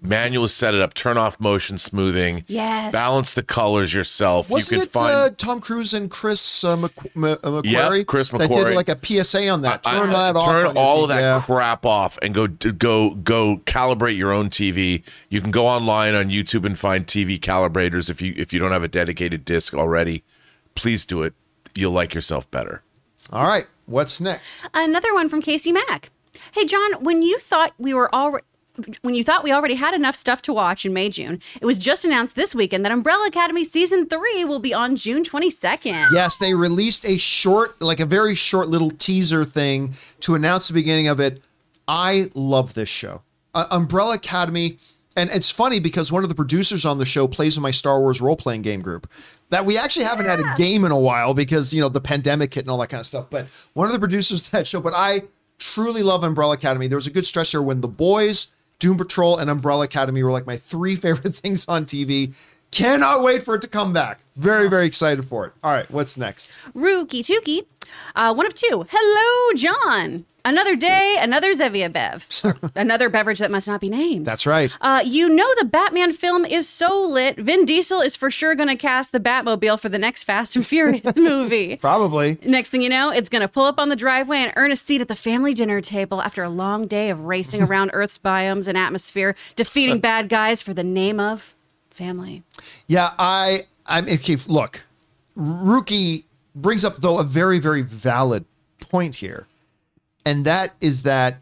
[0.00, 2.92] Manual set it up, turn off motion smoothing, Yes.
[2.92, 4.48] balance the colors yourself.
[4.48, 8.06] Wasn't you it find uh, Tom Cruise and Chris uh, Mc, M- uh, McQuarrie?
[8.06, 9.82] Chris That did like a PSA on that.
[9.82, 10.46] Turn I- that off.
[10.50, 11.42] Turn all of that Yeah.
[11.44, 15.02] crap off and go go go calibrate your own TV.
[15.28, 18.72] You can go online on YouTube and find TV calibrators if you if you don't
[18.72, 20.22] have a dedicated disc already.
[20.74, 21.34] Please do it.
[21.74, 22.82] You'll like yourself better.
[23.32, 23.64] All right.
[23.86, 24.64] What's next?
[24.74, 26.10] Another one from Casey Mack.
[26.52, 28.38] Hey John, when you thought we were all
[29.02, 31.78] when you thought we already had enough stuff to watch in May June, it was
[31.78, 36.06] just announced this weekend that Umbrella Academy season 3 will be on June 22nd.
[36.12, 40.74] Yes, they released a short, like a very short little teaser thing to announce the
[40.74, 41.42] beginning of it.
[41.86, 43.22] I love this show.
[43.54, 44.78] Uh, Umbrella Academy.
[45.16, 47.98] And it's funny because one of the producers on the show plays in my Star
[47.98, 49.10] Wars role playing game group
[49.50, 52.54] that we actually haven't had a game in a while because, you know, the pandemic
[52.54, 53.26] hit and all that kind of stuff.
[53.28, 55.22] But one of the producers of that show, but I
[55.58, 56.86] truly love Umbrella Academy.
[56.86, 58.48] There was a good stretch there when The Boys,
[58.78, 62.34] Doom Patrol, and Umbrella Academy were like my three favorite things on TV.
[62.70, 64.20] Cannot wait for it to come back.
[64.36, 65.52] Very, very excited for it.
[65.64, 66.58] All right, what's next?
[66.74, 67.62] Rookie Tookie.
[68.14, 68.86] Uh, one of two.
[68.90, 70.26] Hello, John.
[70.48, 72.26] Another day, another Zevia Bev.
[72.74, 74.24] another beverage that must not be named.
[74.24, 74.74] That's right.
[74.80, 77.36] Uh, you know the Batman film is so lit.
[77.36, 80.66] Vin Diesel is for sure going to cast the Batmobile for the next Fast and
[80.66, 81.76] Furious movie.
[81.76, 82.38] Probably.
[82.46, 84.76] Next thing you know, it's going to pull up on the driveway and earn a
[84.76, 88.66] seat at the family dinner table after a long day of racing around Earth's biomes
[88.66, 91.54] and atmosphere, defeating bad guys for the name of
[91.90, 92.42] family.
[92.86, 94.06] Yeah, I I'm
[94.46, 94.86] look.
[95.36, 98.46] Rookie brings up though a very very valid
[98.80, 99.46] point here.
[100.24, 101.40] And that is that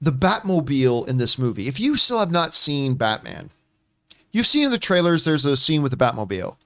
[0.00, 1.68] the Batmobile in this movie.
[1.68, 3.50] If you still have not seen Batman,
[4.30, 6.56] you've seen in the trailers there's a scene with the Batmobile.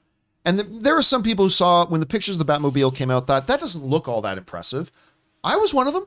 [0.45, 3.11] And the, there are some people who saw when the pictures of the Batmobile came
[3.11, 4.91] out thought that doesn't look all that impressive.
[5.45, 6.07] I was one of them.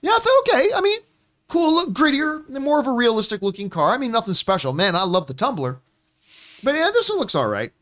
[0.00, 0.68] Yeah, I thought okay.
[0.74, 1.00] I mean,
[1.48, 3.90] cool, look grittier, more of a realistic looking car.
[3.90, 4.72] I mean, nothing special.
[4.72, 5.80] Man, I love the Tumbler.
[6.62, 7.72] But yeah, this one looks all right.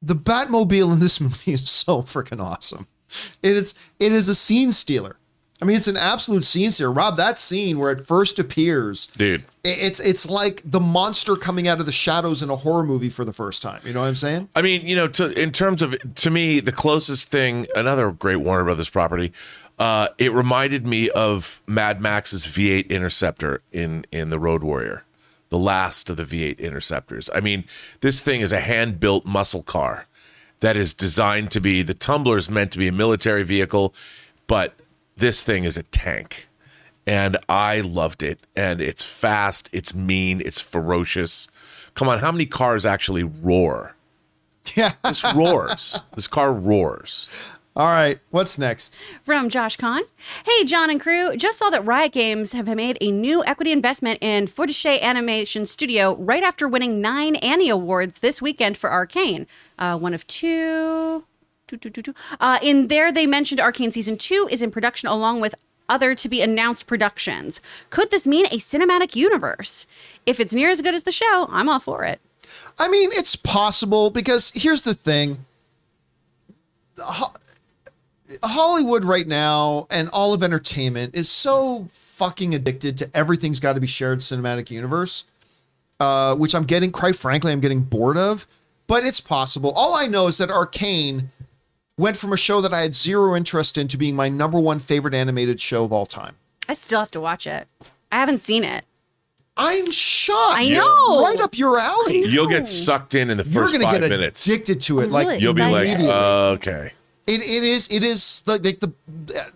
[0.00, 2.86] The Batmobile in this movie is so freaking awesome.
[3.42, 5.16] It is it is a scene stealer.
[5.60, 6.92] I mean, it's an absolute scene stealer.
[6.92, 9.42] Rob, that scene where it first appears, Dude.
[9.64, 13.24] it's it's like the monster coming out of the shadows in a horror movie for
[13.24, 13.80] the first time.
[13.84, 14.48] You know what I'm saying?
[14.54, 18.36] I mean, you know, to in terms of to me, the closest thing, another great
[18.36, 19.32] Warner Brothers property,
[19.80, 25.02] uh, it reminded me of Mad Max's V8 Interceptor in in the Road Warrior,
[25.48, 27.28] the last of the V8 Interceptors.
[27.34, 27.64] I mean,
[28.00, 30.04] this thing is a hand built muscle car
[30.60, 33.94] that is designed to be the Tumbler is meant to be a military vehicle,
[34.46, 34.74] but
[35.16, 36.48] this thing is a tank.
[37.06, 38.40] And I loved it.
[38.54, 41.48] And it's fast, it's mean, it's ferocious.
[41.94, 43.94] Come on, how many cars actually roar?
[44.74, 44.92] Yeah.
[45.04, 46.02] This roars.
[46.14, 47.28] this car roars.
[47.78, 48.18] All right.
[48.30, 48.98] What's next?
[49.22, 50.02] From Josh Kahn.
[50.44, 51.36] Hey, John and crew.
[51.36, 56.16] Just saw that Riot Games have made a new equity investment in Fortiche Animation Studio
[56.16, 59.46] right after winning nine Annie Awards this weekend for Arcane.
[59.78, 61.22] Uh, one of two.
[61.68, 62.14] two, two, two, two.
[62.40, 65.54] Uh, in there, they mentioned Arcane Season 2 is in production along with
[65.88, 67.60] other to be announced productions.
[67.90, 69.86] Could this mean a cinematic universe?
[70.26, 72.20] If it's near as good as the show, I'm all for it.
[72.76, 75.44] I mean, it's possible because here's the thing.
[78.30, 83.74] Ho- Hollywood right now and all of entertainment is so fucking addicted to everything's got
[83.74, 85.24] to be shared cinematic universe,
[86.00, 88.46] uh, which I'm getting, quite frankly, I'm getting bored of.
[88.86, 89.72] But it's possible.
[89.76, 91.30] All I know is that Arcane
[91.98, 94.78] went from a show that I had zero interest in to being my number one
[94.78, 96.36] favorite animated show of all time.
[96.68, 97.66] I still have to watch it.
[98.10, 98.84] I haven't seen it.
[99.56, 100.58] I'm shocked.
[100.58, 101.22] I know.
[101.22, 102.24] Right up your alley.
[102.26, 104.46] You'll get sucked in in the You're first gonna five get minutes.
[104.46, 105.04] addicted to it.
[105.06, 106.10] I'm Like really You'll be like, Immediately.
[106.12, 106.92] okay.
[107.28, 108.92] It, it is it is like, like the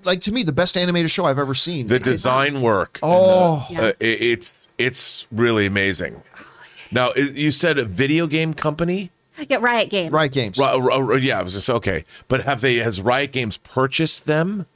[0.04, 1.88] like to me the best animated show I've ever seen.
[1.88, 2.98] The design work.
[3.02, 3.66] Oh.
[3.70, 6.22] and the- uh, it- it's it's really amazing.
[6.90, 9.10] Now you said a video game company.
[9.48, 10.12] Yeah, Riot Games.
[10.12, 10.58] Riot Games.
[10.58, 12.04] Ri- yeah, I was just okay.
[12.28, 14.66] But have they has Riot Games purchased them,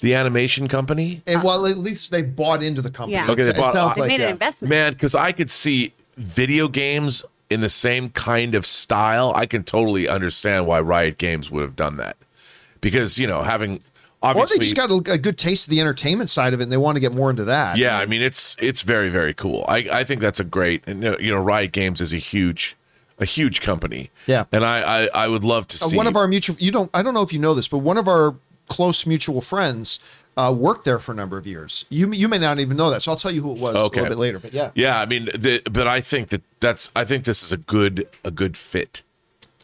[0.00, 1.22] the animation company?
[1.26, 3.14] And well, at least they bought into the company.
[3.14, 3.28] Yeah.
[3.30, 4.26] Okay, they It bought- sounds They like, made yeah.
[4.26, 4.70] an investment.
[4.70, 9.32] Man, because I could see video games in the same kind of style.
[9.34, 12.16] I can totally understand why Riot Games would have done that,
[12.86, 13.72] because you know having
[14.22, 16.64] Or obviously they just got a, a good taste of the entertainment side of it,
[16.64, 17.76] and they want to get more into that.
[17.78, 19.64] Yeah, I mean it's it's very very cool.
[19.68, 22.18] I I think that's a great and you know, you know Riot Games is a
[22.32, 22.76] huge
[23.18, 24.10] a huge company.
[24.26, 24.44] Yeah.
[24.52, 26.90] and I I, I would love to Uh, see one of our mutual you don't
[26.94, 28.34] I don't know if you know this, but one of our
[28.68, 29.98] close mutual friends
[30.38, 31.86] uh, worked there for a number of years.
[31.88, 34.00] You you may not even know that, so I'll tell you who it was Okay.
[34.00, 34.38] a little bit later.
[34.38, 34.70] But yeah.
[34.74, 38.06] Yeah, I mean, the, but I think that that's I think this is a good
[38.22, 39.02] a good fit.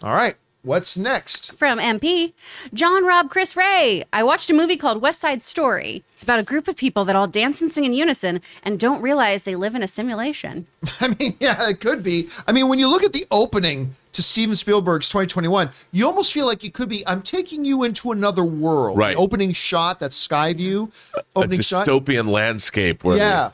[0.03, 0.35] All right.
[0.64, 1.55] What's next?
[1.59, 2.34] From MP,
[2.72, 4.05] John Rob Chris Ray.
[4.12, 6.05] I watched a movie called West Side Story.
[6.14, 9.02] It's about a group of people that all dance and sing in unison and don't
[9.02, 10.68] realize they live in a simulation.
[11.01, 12.28] I mean, yeah, it could be.
[12.47, 16.47] I mean, when you look at the opening to Steven Spielberg's 2021, you almost feel
[16.47, 18.97] like it could be, I'm taking you into another world.
[18.98, 19.14] Right.
[19.16, 21.89] The opening shot, that sky view, A opening shot.
[21.89, 23.51] dystopian landscape where Yeah.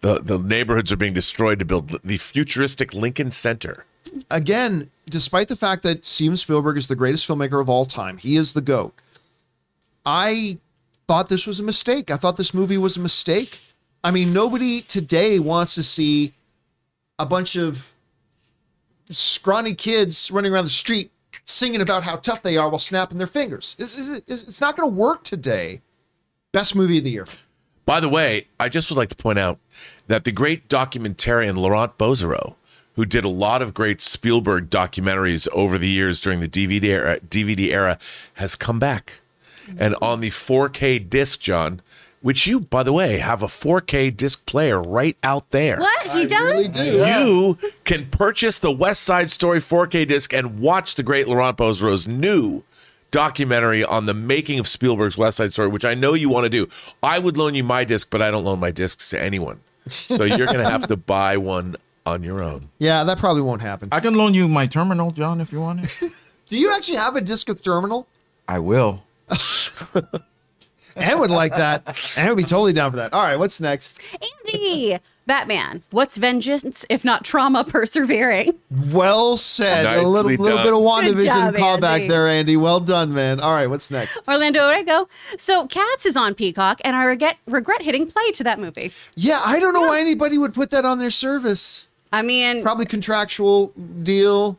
[0.00, 3.84] the, the, the neighborhoods are being destroyed to build the futuristic Lincoln Center.
[4.30, 8.36] Again, despite the fact that Steven Spielberg is the greatest filmmaker of all time, he
[8.36, 8.94] is the GOAT.
[10.04, 10.58] I
[11.08, 12.10] thought this was a mistake.
[12.10, 13.60] I thought this movie was a mistake.
[14.02, 16.32] I mean, nobody today wants to see
[17.18, 17.92] a bunch of
[19.08, 21.10] scrawny kids running around the street
[21.44, 23.76] singing about how tough they are while snapping their fingers.
[23.78, 25.80] It's, it's, it's not going to work today.
[26.52, 27.26] Best movie of the year.
[27.84, 29.58] By the way, I just would like to point out
[30.08, 32.54] that the great documentarian Laurent Bouzereau,
[32.96, 37.20] who did a lot of great Spielberg documentaries over the years during the DVD era,
[37.20, 37.98] DVD era
[38.34, 39.20] has come back.
[39.78, 41.82] And on the 4K disc, John,
[42.22, 45.78] which you, by the way, have a 4K disc player right out there.
[45.78, 46.06] What?
[46.08, 46.40] He does?
[46.40, 46.84] really do.
[46.98, 47.24] yeah.
[47.24, 52.06] You can purchase the West Side Story 4K disc and watch the great Laurent Bouzereau's
[52.08, 52.62] new
[53.10, 56.50] documentary on the making of Spielberg's West Side Story, which I know you want to
[56.50, 56.68] do.
[57.02, 59.60] I would loan you my disc, but I don't loan my discs to anyone.
[59.88, 61.76] So you're going to have to buy one
[62.06, 62.68] on your own.
[62.78, 63.88] Yeah, that probably won't happen.
[63.92, 66.32] I can loan you my terminal, John, if you want it.
[66.48, 68.06] Do you actually have a disc with terminal?
[68.48, 69.02] I will.
[70.96, 71.98] Anne would like that.
[72.16, 73.12] Anne would be totally down for that.
[73.12, 74.00] All right, what's next?
[74.46, 75.82] Andy, Batman.
[75.90, 78.54] What's vengeance if not trauma persevering?
[78.90, 79.84] Well said.
[79.84, 80.64] a little, little done.
[80.64, 82.08] bit of WandaVision job, callback Andy.
[82.08, 82.56] there, Andy.
[82.56, 83.40] Well done, man.
[83.40, 84.26] All right, what's next?
[84.28, 85.08] Orlando Orego.
[85.36, 88.92] So Cats is on Peacock, and I regret regret hitting play to that movie.
[89.16, 91.88] Yeah, I don't know why anybody would put that on their service.
[92.12, 93.68] I mean, Probably contractual
[94.02, 94.58] deal.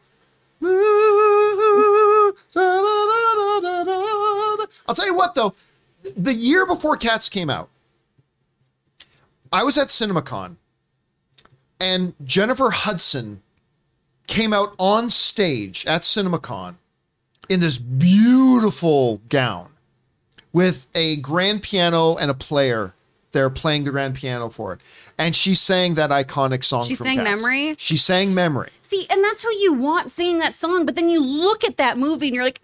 [4.88, 5.54] I'll tell you what, though,
[6.16, 7.70] the year before Cats came out,
[9.52, 10.56] I was at CinemaCon,
[11.80, 13.42] and Jennifer Hudson
[14.28, 16.76] came out on stage at CinemaCon
[17.50, 19.70] in this beautiful gown
[20.52, 22.94] with a grand piano and a player.
[23.38, 24.80] They're playing the grand piano for it,
[25.20, 26.86] and she sang that iconic song.
[26.86, 27.44] She sang Cats.
[27.44, 27.76] Memory?
[27.78, 31.22] She sang "Memory." see, and that's who you want singing that song, but then you
[31.24, 32.62] look at that movie and you're like,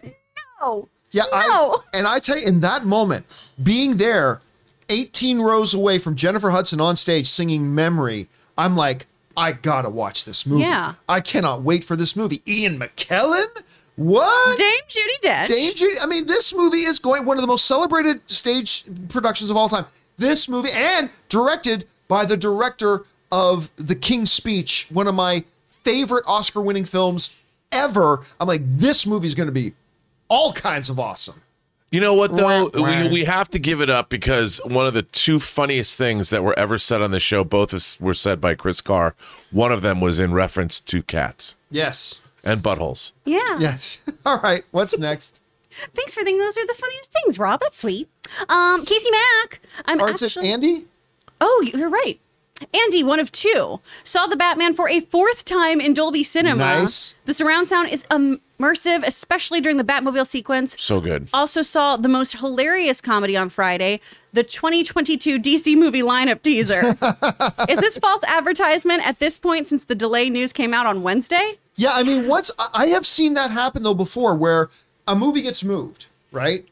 [0.60, 0.88] no.
[1.12, 1.82] Yeah, I, No.
[1.92, 3.24] and I tell you, in that moment,
[3.62, 4.40] being there,
[4.88, 8.26] 18 rows away from Jennifer Hudson on stage singing "Memory,"
[8.58, 9.06] I'm like,
[9.36, 10.62] I gotta watch this movie.
[10.62, 10.94] Yeah.
[11.08, 12.42] I cannot wait for this movie.
[12.48, 13.46] Ian McKellen,
[13.94, 14.58] what?
[14.58, 15.46] Dame Judi Dench.
[15.46, 15.94] Dame Judi.
[16.02, 19.68] I mean, this movie is going one of the most celebrated stage productions of all
[19.68, 19.86] time.
[20.16, 26.24] This movie, and directed by the director of The King's Speech, one of my favorite
[26.26, 27.34] Oscar-winning films
[27.72, 28.20] ever.
[28.40, 29.74] I'm like, this movie's going to be
[30.28, 31.40] all kinds of awesome.
[31.90, 32.64] You know what though?
[32.64, 33.02] Wah, wah.
[33.04, 36.42] We, we have to give it up because one of the two funniest things that
[36.42, 39.14] were ever said on the show, both were said by Chris Carr.
[39.52, 42.20] One of them was in reference to cats Yes.
[42.42, 43.12] and buttholes.
[43.24, 43.58] Yeah.
[43.60, 44.02] Yes.
[44.26, 44.64] All right.
[44.72, 45.40] What's next?
[45.94, 47.60] Thanks for thinking those are the funniest things, Rob.
[47.60, 48.08] That's sweet.
[48.48, 49.60] Um, Casey Mack.
[49.86, 50.48] I'm it actually.
[50.50, 50.86] Andy?
[51.40, 52.18] Oh, you're right.
[52.72, 56.80] Andy, one of two, saw the Batman for a fourth time in Dolby Cinema.
[56.80, 57.14] Nice.
[57.24, 60.76] The surround sound is immersive, especially during the Batmobile sequence.
[60.80, 61.28] So good.
[61.34, 64.00] Also saw the most hilarious comedy on Friday,
[64.32, 66.90] the 2022 DC movie lineup teaser.
[67.68, 71.58] is this false advertisement at this point since the delay news came out on Wednesday?
[71.74, 74.70] Yeah, I mean, once I have seen that happen though before, where
[75.08, 76.64] a movie gets moved, right?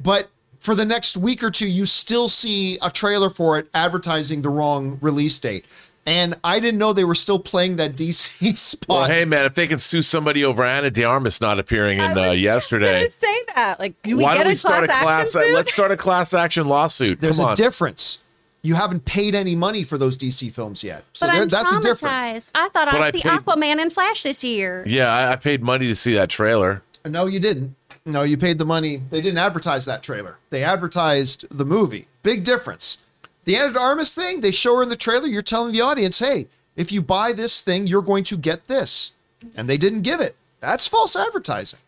[0.00, 0.28] But
[0.64, 4.48] for the next week or two, you still see a trailer for it advertising the
[4.48, 5.66] wrong release date.
[6.06, 8.88] And I didn't know they were still playing that DC spot.
[8.88, 12.16] Well, hey man, if they can sue somebody over Ana de Armas not appearing in
[12.18, 13.78] I uh, yesterday, Just say that.
[13.78, 15.26] Like, do we why get don't we a start a class class?
[15.36, 15.54] action suit?
[15.54, 17.20] Let's start a class action lawsuit.
[17.20, 17.56] There's Come a on.
[17.56, 18.20] difference.
[18.62, 21.04] You haven't paid any money for those DC films yet.
[21.12, 22.00] So but there, I'm that's a difference.
[22.02, 22.50] traumatized.
[22.54, 24.82] I thought I'd I see paid- Aquaman and Flash this year.
[24.86, 26.82] Yeah, I, I paid money to see that trailer.
[27.06, 27.76] No, you didn't.
[28.06, 29.02] No, you paid the money.
[29.10, 30.38] They didn't advertise that trailer.
[30.50, 32.08] They advertised the movie.
[32.22, 32.98] Big difference.
[33.44, 35.26] The Ana de Armas thing, they show her in the trailer.
[35.26, 39.12] You're telling the audience, hey, if you buy this thing, you're going to get this.
[39.56, 40.36] And they didn't give it.
[40.60, 41.80] That's false advertising.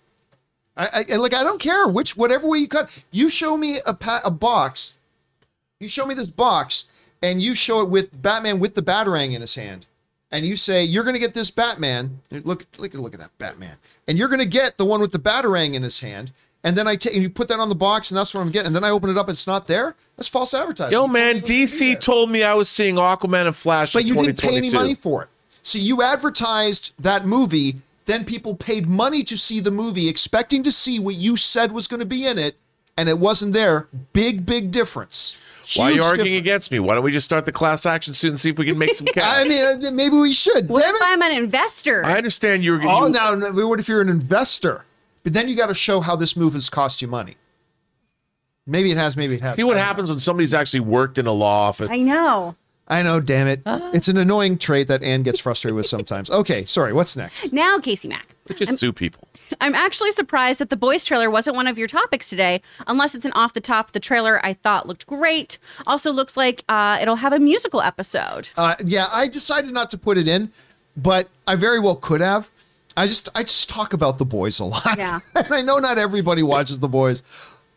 [0.76, 2.90] I, I and, like I don't care which whatever way you cut.
[3.10, 4.94] You show me a pa- a box.
[5.80, 6.84] You show me this box,
[7.22, 9.86] and you show it with Batman with the batarang in his hand,
[10.30, 12.20] and you say you're going to get this Batman.
[12.30, 13.76] Look, look, look at that Batman,
[14.08, 16.32] and you're going to get the one with the batarang in his hand.
[16.64, 18.50] And then I take and you put that on the box, and that's what I'm
[18.50, 18.68] getting.
[18.68, 19.94] And then I open it up, it's not there.
[20.16, 20.92] That's false advertising.
[20.92, 24.02] Yo, man, can't even do DC told me I was seeing Aquaman and Flash, But
[24.02, 25.28] in you didn't pay any money for it.
[25.62, 27.76] So you advertised that movie
[28.06, 31.86] then people paid money to see the movie, expecting to see what you said was
[31.86, 32.56] going to be in it,
[32.96, 33.88] and it wasn't there.
[34.12, 35.36] Big, big difference.
[35.74, 36.46] Why are you arguing difference.
[36.46, 36.78] against me?
[36.78, 38.94] Why don't we just start the class action suit and see if we can make
[38.94, 39.44] some cash?
[39.46, 40.68] I mean, uh, maybe we should.
[40.68, 41.04] What Damn if it.
[41.04, 42.04] I'm an investor?
[42.04, 42.80] I understand you're.
[42.86, 44.84] Oh, you- now, now, what if you're an investor?
[45.24, 47.36] But then you got to show how this move has cost you money.
[48.64, 49.56] Maybe it has, maybe it hasn't.
[49.56, 49.86] See what I know.
[49.86, 51.90] happens when somebody's actually worked in a law office.
[51.90, 52.54] I know.
[52.88, 53.62] I know, damn it.
[53.66, 53.90] Uh-huh.
[53.92, 56.30] It's an annoying trait that Anne gets frustrated with sometimes.
[56.30, 57.52] Okay, sorry, what's next?
[57.52, 58.35] Now, Casey Mack.
[58.56, 59.28] Just sue people.
[59.60, 63.24] I'm actually surprised that the boys trailer wasn't one of your topics today, unless it's
[63.24, 63.92] an off the top.
[63.92, 65.58] The trailer I thought looked great.
[65.86, 68.48] Also looks like uh, it'll have a musical episode.
[68.56, 70.50] Uh, yeah, I decided not to put it in,
[70.96, 72.50] but I very well could have.
[72.96, 74.96] I just I just talk about the boys a lot.
[74.96, 75.20] Yeah.
[75.34, 77.22] and I know not everybody watches the boys.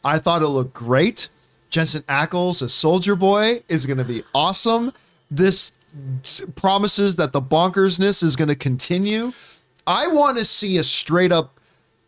[0.03, 1.29] I thought it looked great.
[1.69, 4.91] Jensen Ackles as Soldier Boy is going to be awesome.
[5.29, 5.73] This
[6.23, 9.33] s- promises that the bonkersness is going to continue.
[9.89, 11.59] I want to see a straight up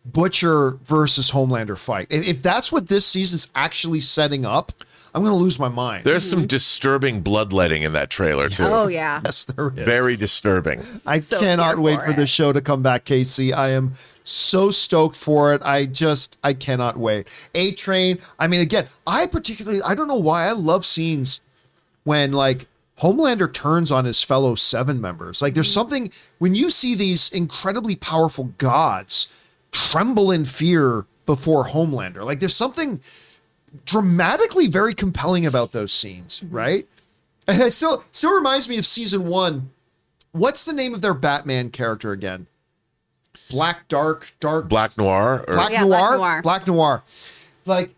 [0.04, 2.06] Butcher versus Homelander fight.
[2.10, 4.72] If, if that's what this season's actually setting up,
[5.14, 6.04] I'm going to lose my mind.
[6.04, 6.46] There's some mm-hmm.
[6.46, 8.64] disturbing bloodletting in that trailer too.
[8.66, 9.20] Oh yeah.
[9.24, 9.84] yes, there is.
[9.84, 10.82] Very disturbing.
[11.04, 13.52] I So cannot wait for for the show to come back, Casey.
[13.52, 13.92] I am
[14.24, 15.60] so stoked for it.
[15.62, 17.28] I just I cannot wait.
[17.54, 18.18] A Train.
[18.38, 21.40] I mean, again, I particularly I don't know why I love scenes
[22.04, 22.66] when like
[23.02, 25.42] Homelander turns on his fellow seven members.
[25.42, 29.28] Like there's something when you see these incredibly powerful gods
[29.72, 32.22] tremble in fear before Homelander.
[32.24, 33.00] Like there's something
[33.86, 36.86] dramatically very compelling about those scenes, right?
[37.48, 39.70] And it still still reminds me of season one.
[40.30, 42.46] What's the name of their Batman character again?
[43.50, 45.44] Black Dark Dark Black Noir.
[45.48, 46.16] Or, Black Yeah, Noir?
[46.16, 46.42] Black Noir.
[46.42, 47.02] Black Noir.
[47.66, 47.94] Like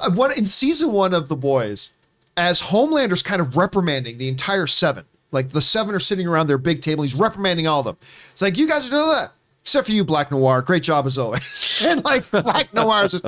[0.00, 1.92] uh, what in season one of The Boys,
[2.36, 5.04] as Homelander's kind of reprimanding the entire seven.
[5.30, 7.96] Like the seven are sitting around their big table, he's reprimanding all of them.
[8.32, 9.32] It's like you guys are doing that.
[9.62, 10.60] Except for you, Black Noir.
[10.60, 11.82] Great job as always.
[11.86, 13.24] and like Black Noir is just,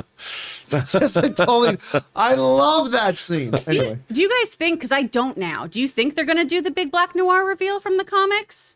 [0.91, 1.77] just like totally
[2.13, 3.55] I love that scene.
[3.65, 3.97] Anyway.
[4.11, 4.79] Do you guys think?
[4.79, 5.65] Because I don't now.
[5.65, 8.75] Do you think they're going to do the big Black Noir reveal from the comics,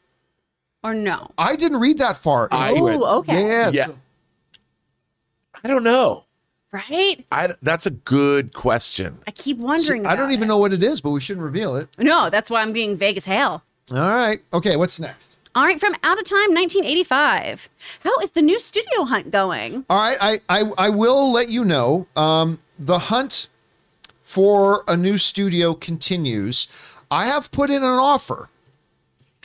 [0.84, 1.32] or no?
[1.38, 3.46] I didn't read that far Oh, okay.
[3.46, 3.70] Yeah.
[3.72, 3.86] Yeah.
[3.88, 3.98] so-
[5.62, 6.24] I don't know.
[6.72, 7.26] Right?
[7.32, 9.20] I, that's a good question.
[9.26, 10.06] I keep wondering.
[10.06, 10.48] I don't even it.
[10.48, 11.90] know what it is, but we shouldn't reveal it.
[11.98, 13.64] No, that's why I'm being vague as hell.
[13.92, 14.40] All right.
[14.54, 15.38] Okay, what's next?
[15.56, 17.70] All right, from Out of Time 1985.
[18.02, 19.84] How is the new studio hunt going?
[19.90, 22.08] All right, I I, I will let you know.
[22.16, 23.48] Um, the hunt
[24.22, 26.68] for a new studio continues.
[27.10, 28.50] I have put in an offer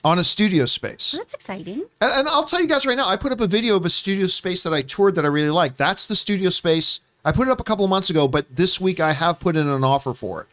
[0.05, 1.13] on a studio space.
[1.17, 1.85] That's exciting.
[2.03, 3.91] And, and I'll tell you guys right now, I put up a video of a
[3.91, 5.79] studio space that I toured that I really like.
[5.79, 7.01] That's the studio space.
[7.25, 9.57] I put it up a couple of months ago, but this week I have put
[9.57, 10.47] in an offer for it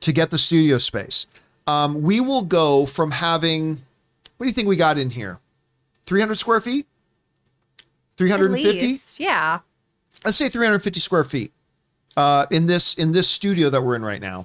[0.00, 1.26] to get the studio space.
[1.66, 3.70] Um, we will go from having,
[4.36, 5.38] what do you think we got in here?
[6.06, 6.86] 300 square feet?
[8.16, 9.22] 350?
[9.22, 9.60] yeah.
[10.24, 11.52] let's say 350 square feet
[12.16, 14.44] uh, in this in this studio that we're in right now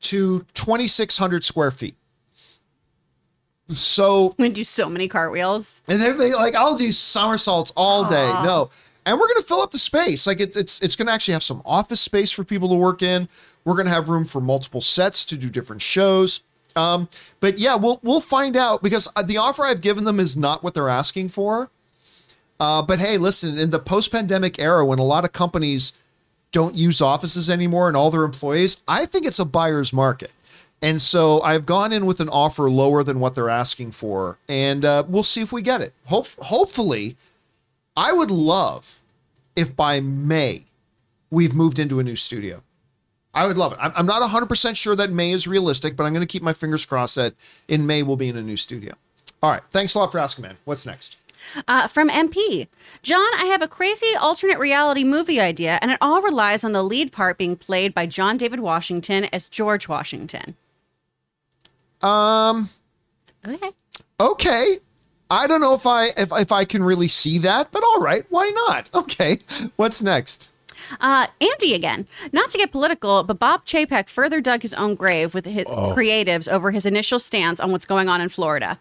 [0.00, 1.94] to 2600 square feet
[3.72, 5.82] so gonna do so many cartwheels.
[5.86, 8.68] and they they- like i'll do somersaults all day no
[9.10, 10.26] and we're gonna fill up the space.
[10.26, 13.28] Like it's it's it's gonna actually have some office space for people to work in.
[13.64, 16.42] We're gonna have room for multiple sets to do different shows.
[16.76, 17.08] Um,
[17.40, 20.62] but yeah we'll we'll find out because uh, the offer i've given them is not
[20.62, 21.68] what they're asking for.
[22.60, 25.94] Uh, but hey, listen, in the post pandemic era, when a lot of companies
[26.52, 30.30] don't use offices anymore and all their employees, I think it's a buyer's market.
[30.82, 34.84] And so I've gone in with an offer lower than what they're asking for, and
[34.84, 35.92] uh, we'll see if we get it.
[36.06, 37.16] Hope, hopefully,
[37.96, 38.99] I would love
[39.60, 40.64] if by May
[41.30, 42.62] we've moved into a new studio.
[43.32, 43.78] I would love it.
[43.80, 46.84] I'm, not 100% sure that May is realistic, but I'm going to keep my fingers
[46.84, 47.34] crossed that
[47.68, 48.94] in May we'll be in a new studio.
[49.40, 49.62] All right.
[49.70, 50.56] Thanks a lot for asking, man.
[50.64, 51.16] What's next?
[51.68, 52.68] Uh, from MP
[53.02, 56.82] John, I have a crazy alternate reality movie idea, and it all relies on the
[56.82, 60.56] lead part being played by John David Washington as George Washington.
[62.02, 62.68] Um,
[63.46, 63.70] Okay.
[64.20, 64.78] okay.
[65.30, 68.24] I don't know if I if if I can really see that, but all right,
[68.30, 68.90] why not?
[69.00, 69.38] Okay.
[69.76, 70.50] What's next?
[71.00, 72.06] Uh, Andy again.
[72.32, 76.50] Not to get political, but Bob Chapek further dug his own grave with his creatives
[76.50, 78.78] over his initial stance on what's going on in Florida.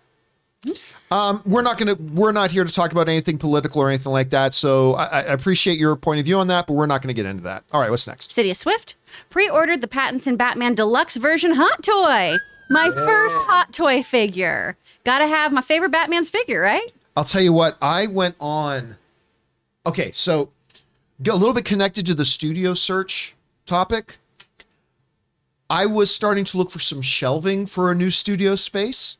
[1.11, 4.29] Um, we're not gonna we're not here to talk about anything political or anything like
[4.31, 4.53] that.
[4.53, 7.25] So I, I appreciate your point of view on that, but we're not gonna get
[7.25, 7.63] into that.
[7.71, 8.31] All right, what's next?
[8.31, 8.95] City of Swift
[9.29, 12.37] pre-ordered the Pattinson Batman Deluxe version hot toy.
[12.69, 14.77] My first hot toy figure.
[15.09, 16.87] Gotta have my favorite Batman's figure, right?
[17.17, 18.95] I'll tell you what, I went on.
[19.87, 20.51] Okay, so
[21.27, 23.33] a little bit connected to the studio search
[23.65, 24.19] topic.
[25.67, 29.17] I was starting to look for some shelving for a new studio space,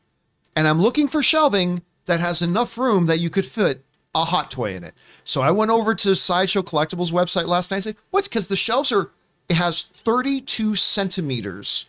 [0.56, 3.84] and I'm looking for shelving that has enough room that you could fit
[4.14, 4.94] a hot toy in it.
[5.24, 8.56] So I went over to Sideshow Collectibles website last night and said, what's because the
[8.56, 9.10] shelves are,
[9.49, 11.88] it has 32 centimeters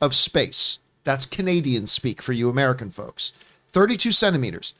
[0.00, 0.80] of space.
[1.06, 3.32] That's Canadian speak for you American folks.
[3.68, 4.74] 32 centimeters.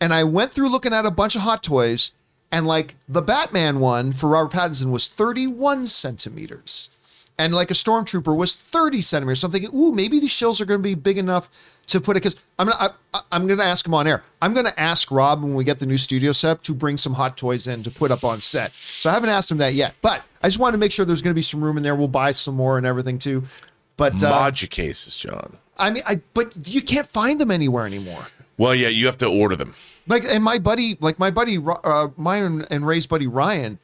[0.00, 2.12] And I went through looking at a bunch of hot toys,
[2.52, 6.90] and like the Batman one for Robert Pattinson was 31 centimeters.
[7.38, 9.40] And like a stormtrooper was 30 centimeters.
[9.40, 11.48] So I'm thinking, ooh, maybe these shells are going to be big enough
[11.86, 12.22] to put it.
[12.22, 14.22] Because I'm gonna, I, I'm to ask him on air.
[14.42, 17.14] I'm to ask Rob when we get the new studio set up to bring some
[17.14, 18.72] hot toys in to put up on set.
[18.76, 21.22] So I haven't asked him that yet, but I just wanted to make sure there's
[21.22, 21.96] going to be some room in there.
[21.96, 23.44] We'll buy some more and everything too.
[23.96, 25.56] But uh, cases, John.
[25.80, 28.26] I mean, I but you can't find them anywhere anymore.
[28.58, 29.74] Well, yeah, you have to order them.
[30.06, 33.78] Like, and my buddy, like my buddy, uh, mine and Ray's buddy Ryan,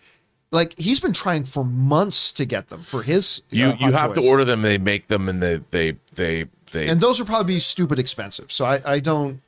[0.51, 3.43] like he's been trying for months to get them for his.
[3.51, 4.25] You uh, you have toys.
[4.25, 4.63] to order them.
[4.63, 6.89] They make them, and they they they they.
[6.89, 8.53] and those would probably be stupid expensive.
[8.53, 9.41] So I, I don't,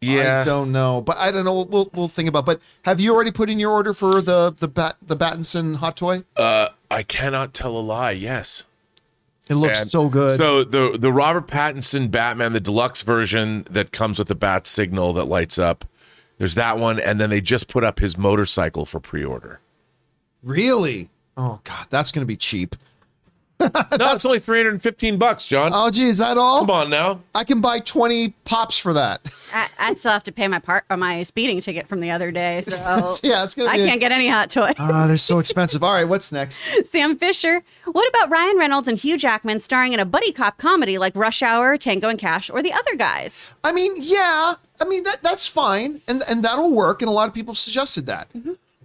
[0.00, 1.62] yeah, I don't know, but I don't know.
[1.62, 2.44] We'll we'll think about.
[2.44, 5.96] But have you already put in your order for the the bat the Battinson hot
[5.96, 6.24] toy?
[6.36, 8.10] uh, I cannot tell a lie.
[8.12, 8.64] Yes.
[9.48, 10.36] It looks And so good.
[10.36, 15.12] So the the Robert Pattinson Batman, the deluxe version that comes with the bat signal
[15.14, 15.84] that lights up.
[16.38, 19.60] There's that one, and then they just put up his motorcycle for pre-order.
[20.42, 21.08] really?
[21.36, 22.76] Oh God, that's gonna be cheap.
[23.98, 25.70] No, it's only 315 bucks, John.
[25.74, 26.60] Oh gee, is that all?
[26.60, 27.20] Come on now.
[27.34, 29.20] I can buy twenty pops for that.
[29.52, 32.30] I, I still have to pay my part or my speeding ticket from the other
[32.30, 32.76] day, so
[33.22, 33.70] yeah, it's gonna.
[33.70, 34.72] I be can't get any hot toy.
[34.78, 35.82] Ah, they're so expensive.
[35.82, 36.64] All right, what's next?
[36.84, 37.62] Sam Fisher.
[37.84, 41.42] What about Ryan Reynolds and Hugh Jackman starring in a buddy cop comedy like Rush
[41.42, 43.52] Hour, Tango and Cash, or the other guys?
[43.62, 44.54] I mean, yeah.
[44.80, 47.02] I mean that that's fine, and and that'll work.
[47.02, 48.28] And a lot of people suggested that.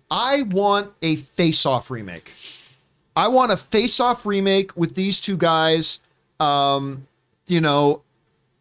[0.10, 2.34] I want a face-off remake.
[3.18, 6.00] I want a face-off remake with these two guys.
[6.40, 7.08] Um,
[7.48, 8.04] you know,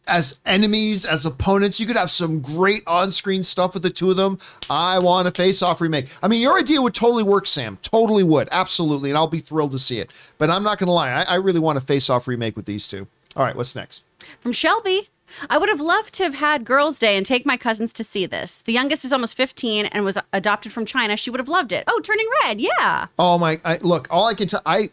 [0.06, 1.80] as enemies, as opponents.
[1.80, 4.38] You could have some great on-screen stuff with the two of them.
[4.70, 6.08] I want a face-off remake.
[6.22, 7.78] I mean, your idea would totally work, Sam.
[7.82, 10.10] Totally would, absolutely, and I'll be thrilled to see it.
[10.38, 11.10] But I'm not going to lie.
[11.10, 13.06] I, I really want a face-off remake with these two.
[13.34, 14.04] All right, what's next?
[14.40, 15.08] From Shelby.
[15.50, 18.26] I would have loved to have had Girls' Day and take my cousins to see
[18.26, 18.62] this.
[18.62, 21.16] The youngest is almost 15 and was adopted from China.
[21.16, 21.84] She would have loved it.
[21.86, 22.60] Oh, Turning Red.
[22.60, 23.06] Yeah.
[23.18, 23.60] Oh my!
[23.64, 24.90] I, look, all I can tell, I,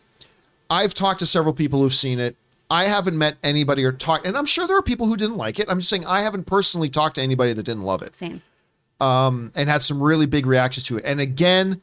[0.69, 2.35] I've talked to several people who've seen it.
[2.69, 5.60] I haven't met anybody or talked, and I'm sure there are people who didn't like
[5.60, 5.68] it.
[5.69, 8.41] I'm just saying I haven't personally talked to anybody that didn't love it Same.
[8.99, 11.03] Um, and had some really big reactions to it.
[11.05, 11.81] And again,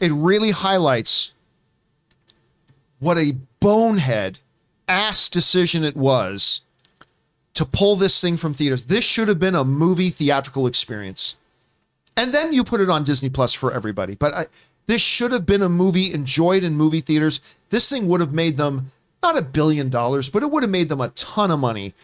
[0.00, 1.32] it really highlights
[3.00, 4.38] what a bonehead
[4.86, 6.62] ass decision it was
[7.54, 8.84] to pull this thing from theaters.
[8.84, 11.36] This should have been a movie theatrical experience.
[12.16, 14.14] And then you put it on Disney Plus for everybody.
[14.14, 14.46] But I,
[14.86, 17.40] this should have been a movie enjoyed in movie theaters.
[17.70, 18.90] This thing would have made them
[19.22, 21.94] not a billion dollars, but it would have made them a ton of money.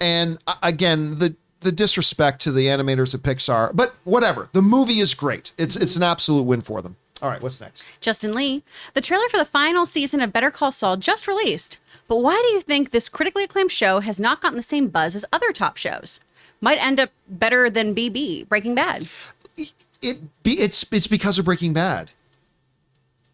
[0.00, 4.48] And uh, again, the the disrespect to the animators at Pixar, but whatever.
[4.52, 5.52] The movie is great.
[5.58, 6.96] It's it's an absolute win for them.
[7.26, 7.84] All right, what's next?
[8.00, 8.62] Justin Lee.
[8.94, 11.78] The trailer for the final season of Better Call Saul just released.
[12.06, 15.16] But why do you think this critically acclaimed show has not gotten the same buzz
[15.16, 16.20] as other top shows?
[16.60, 19.08] Might end up better than BB, Breaking Bad.
[19.56, 22.12] it be it's it's because of Breaking Bad.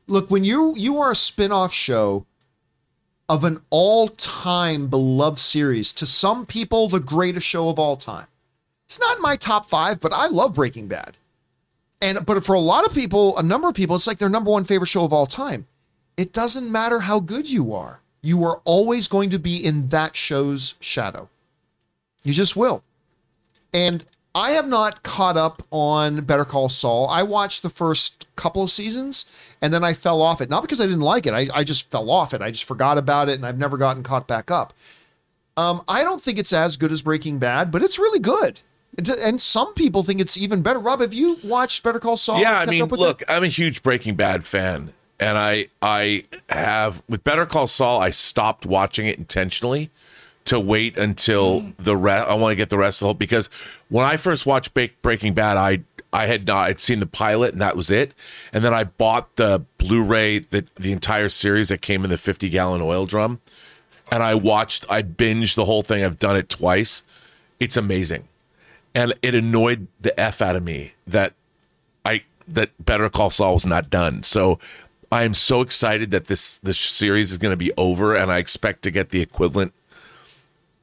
[0.07, 2.25] Look, when you you are a spin-off show
[3.29, 8.29] of an all-time beloved series, to some people the greatest show of all time.
[8.87, 11.19] It's not in my top 5, but I love Breaking Bad.
[12.03, 14.51] And but for a lot of people, a number of people, it's like their number
[14.51, 15.69] one favorite show of all time.
[16.17, 18.01] It doesn't matter how good you are.
[18.21, 21.29] You are always going to be in that show's shadow.
[22.25, 22.83] You just will.
[23.73, 24.05] And
[24.35, 27.09] I have not caught up on Better Call Saul.
[27.09, 29.25] I watched the first couple of seasons
[29.61, 30.51] and then I fell off it.
[30.51, 31.35] Not because I didn't like it.
[31.35, 32.43] I, I just fell off it.
[32.43, 34.73] I just forgot about it and I've never gotten caught back up.
[35.57, 38.61] Um, I don't think it's as good as Breaking Bad, but it's really good.
[38.99, 40.79] And some people think it's even better.
[40.79, 42.41] Rob, have you watched Better Call Saul?
[42.41, 43.31] yeah, I mean, look, it?
[43.31, 48.11] I'm a huge Breaking Bad fan, and I I have with Better Call Saul, I
[48.11, 49.91] stopped watching it intentionally
[50.45, 51.71] to wait until hmm.
[51.79, 52.29] the rest.
[52.29, 53.49] I want to get the rest of the whole because
[53.89, 55.81] when I first watched Ba- Breaking Bad, I
[56.13, 58.13] I had not I'd seen the pilot and that was it,
[58.53, 62.51] and then I bought the Blu-ray the the entire series that came in the 50
[62.51, 63.41] gallon oil drum,
[64.11, 66.05] and I watched I binged the whole thing.
[66.05, 67.03] I've done it twice.
[67.59, 68.29] It's amazing
[68.95, 71.35] and it annoyed the f out of me that
[72.05, 74.23] I that Better Call Saul was not done.
[74.23, 74.59] So
[75.11, 78.39] I am so excited that this this series is going to be over, and I
[78.39, 79.73] expect to get the equivalent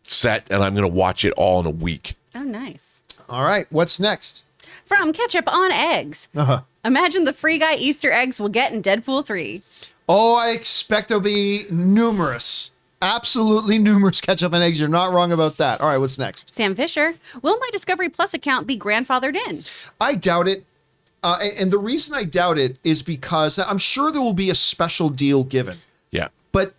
[0.04, 2.16] set, and I'm going to watch it all in a week.
[2.36, 3.02] Oh, nice.
[3.28, 4.44] All right, what's next?
[4.86, 6.30] From Ketchup on Eggs.
[6.36, 6.62] Uh-huh.
[6.84, 9.62] Imagine the free guy Easter eggs we'll get in Deadpool 3.
[10.08, 12.72] Oh, I expect there'll be numerous,
[13.02, 14.80] Absolutely numerous ketchup and eggs.
[14.80, 15.82] You're not wrong about that.
[15.82, 16.54] All right, what's next?
[16.54, 19.62] Sam Fisher, will my Discovery Plus account be grandfathered in?
[20.02, 20.66] I doubt it.
[21.22, 24.50] Uh, and, and the reason I doubt it is because I'm sure there will be
[24.50, 25.78] a special deal given.
[26.12, 26.30] Yeah.
[26.52, 26.74] But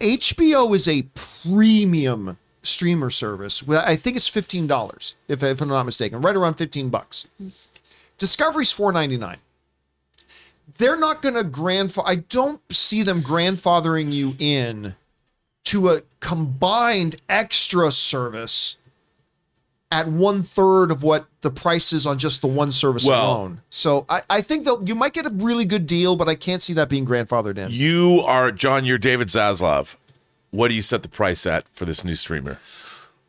[0.00, 3.62] HBO is a premium streamer service.
[3.68, 7.26] I think it's fifteen dollars, if, if I'm not mistaken, right around fifteen bucks.
[8.18, 9.38] Discovery's four ninety nine.
[10.76, 12.08] They're not going to grandfather.
[12.08, 14.94] I don't see them grandfathering you in
[15.68, 18.78] to a combined extra service
[19.90, 23.60] at one third of what the price is on just the one service Well- alone.
[23.70, 26.62] So I, I think that you might get a really good deal, but I can't
[26.62, 27.70] see that being grandfathered in.
[27.70, 28.84] You are John.
[28.84, 29.96] You're David Zaslav.
[30.50, 32.58] What do you set the price at for this new streamer?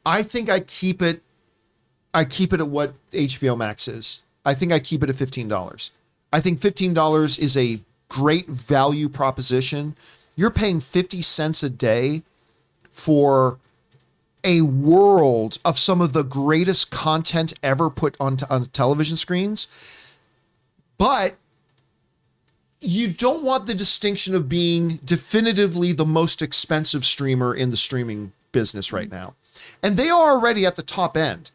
[0.06, 1.22] I think I keep it.
[2.14, 4.22] I keep it at what HBO Max is.
[4.46, 5.92] I think I keep it at fifteen dollars.
[6.32, 9.96] I think fifteen dollars is a great value proposition.
[10.38, 12.24] You're paying fifty cents a day
[12.92, 13.60] for
[14.44, 19.68] a world of some of the greatest content ever put onto on television screens,
[20.98, 21.36] but
[22.82, 28.32] you don't want the distinction of being definitively the most expensive streamer in the streaming
[28.52, 29.36] business right now.
[29.84, 31.52] And they are already at the top end.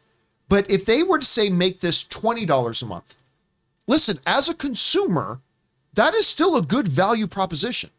[0.47, 3.15] But if they were to say make this $20 a month,
[3.87, 5.39] listen, as a consumer,
[5.95, 7.89] that is still a good value proposition.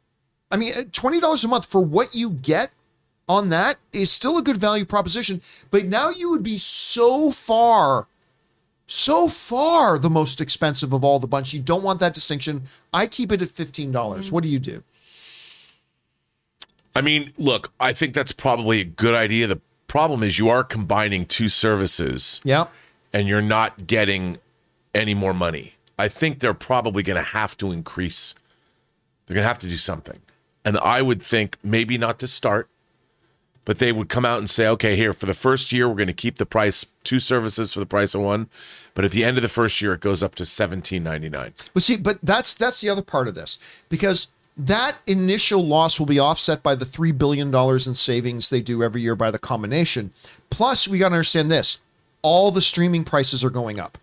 [0.51, 2.71] I mean, uh, $20 a month for what you get
[3.28, 5.40] on that is still a good value proposition.
[5.70, 8.07] But now you would be so far
[8.89, 11.53] so far the most expensive of all the bunch.
[11.53, 12.62] You don't want that distinction.
[12.93, 13.90] I keep it at $15.
[13.93, 14.35] dollars mm-hmm.
[14.35, 14.82] What do you do?
[16.94, 19.48] I mean, look, I think that's probably a good idea.
[19.48, 22.66] The problem is you are combining two services Yeah.
[23.12, 24.39] and you're not getting
[24.94, 25.74] any more money.
[25.98, 28.35] I think they're probably going to have to increase.
[29.27, 30.19] They're going to have to do something.
[30.65, 32.69] And I would think maybe not to start,
[33.67, 36.07] but they would come out and say, okay, here for the first year, we're going
[36.07, 38.49] to keep the price, two services for the price of one.
[38.95, 41.53] But at the end of the first year, it goes up to seventeen ninety nine.
[41.75, 43.59] But see, but that's that's the other part of this
[43.91, 48.63] because that initial loss will be offset by the three billion dollars in savings they
[48.63, 50.13] do every year by the combination.
[50.49, 51.79] Plus, we got to understand this:
[52.23, 53.99] all the streaming prices are going up.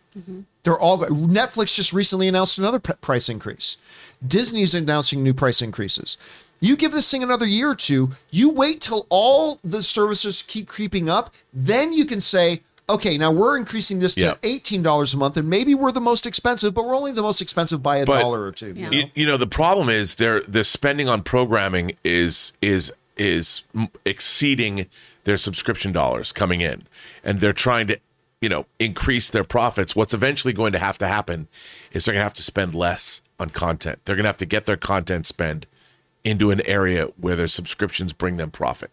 [0.63, 3.77] They're all Netflix just recently announced another p- price increase.
[4.25, 6.17] Disney's announcing new price increases.
[6.61, 10.67] You give this thing another year or two, you wait till all the services keep
[10.67, 14.33] creeping up, then you can say, okay, now we're increasing this to Yeah.
[14.49, 17.81] $18 a month and maybe we're the most expensive, but we're only the most expensive
[17.83, 18.67] by a But- dollar or two.
[18.67, 18.91] you know?
[18.91, 23.63] You, you know the problem is their the spending on programming is is is
[24.05, 24.87] exceeding
[25.23, 26.83] their subscription dollars coming in
[27.23, 27.97] and they're trying to
[28.43, 31.47] you know increase their profits what's eventually going to have to happen
[31.93, 34.45] is they're going to have to spend less on content they're going to have to
[34.45, 35.65] get their content spend
[36.25, 38.91] into an area where their subscriptions bring them profit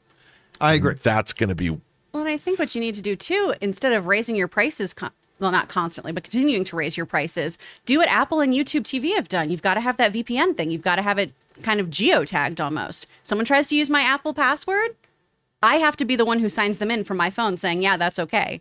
[0.61, 0.95] I agree.
[0.95, 1.81] that's going to be Well,
[2.15, 5.13] and I think what you need to do too, instead of raising your prices, con-
[5.39, 7.57] well, not constantly, but continuing to raise your prices,
[7.87, 9.49] do what Apple and YouTube TV have done.
[9.49, 10.71] You've got to have that VPN thing.
[10.71, 11.33] You've got to have it
[11.63, 13.07] kind of geotagged almost.
[13.23, 14.97] Someone tries to use my Apple password,
[15.63, 17.97] I have to be the one who signs them in from my phone saying, yeah,
[17.97, 18.61] that's okay.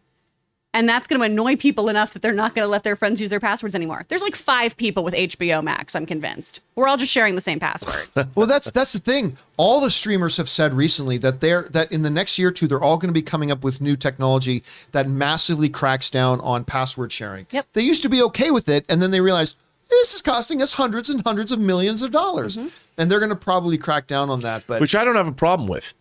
[0.72, 3.20] And that's going to annoy people enough that they're not going to let their friends
[3.20, 4.06] use their passwords anymore.
[4.08, 6.62] There's like five people with HBO Max, I'm convinced.
[6.76, 8.08] We're all just sharing the same password.
[8.36, 9.36] well, that's that's the thing.
[9.58, 12.68] All the streamers have said recently that they're that in the next year or two,
[12.68, 16.66] they're all going to be coming up with new technology that massively cracks down on
[16.66, 17.48] password sharing.
[17.50, 17.68] Yep.
[17.74, 19.58] They used to be okay with it, and then they realized
[19.90, 22.68] this is costing us hundreds and hundreds of millions of dollars, mm-hmm.
[22.98, 24.66] and they're going to probably crack down on that.
[24.68, 25.96] But which I don't have a problem with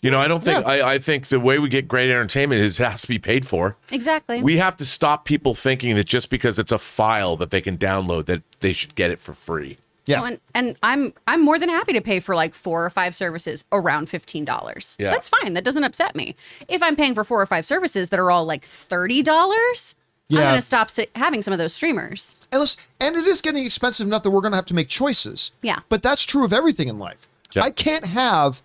[0.00, 0.70] you know I don't think Yeah.
[0.72, 3.46] I, I think the way we get great entertainment is it has to be paid
[3.46, 4.42] for exactly.
[4.42, 7.76] We have to stop people thinking that just because it's a file that they can
[7.78, 9.76] download that they should get it for free.
[10.06, 12.90] yeah, Oh, and, and I'm I'm more than happy to pay for like four or
[12.90, 14.96] five services around fifteen dollars.
[14.98, 15.10] Yeah.
[15.10, 15.54] That's fine.
[15.54, 16.34] That doesn't upset me.
[16.68, 19.94] If I'm paying for four or five services that are all like thirty dollars,
[20.30, 22.36] I'm gonna stop having some of those streamers.
[22.52, 24.88] and listen, and it is getting expensive enough that we're going to have to make
[24.88, 25.52] choices.
[25.62, 25.78] Yeah.
[25.88, 27.28] but that's true of everything in life.
[27.52, 27.62] Yeah.
[27.64, 28.62] I can't have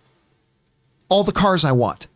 [1.08, 2.08] all the cars I want.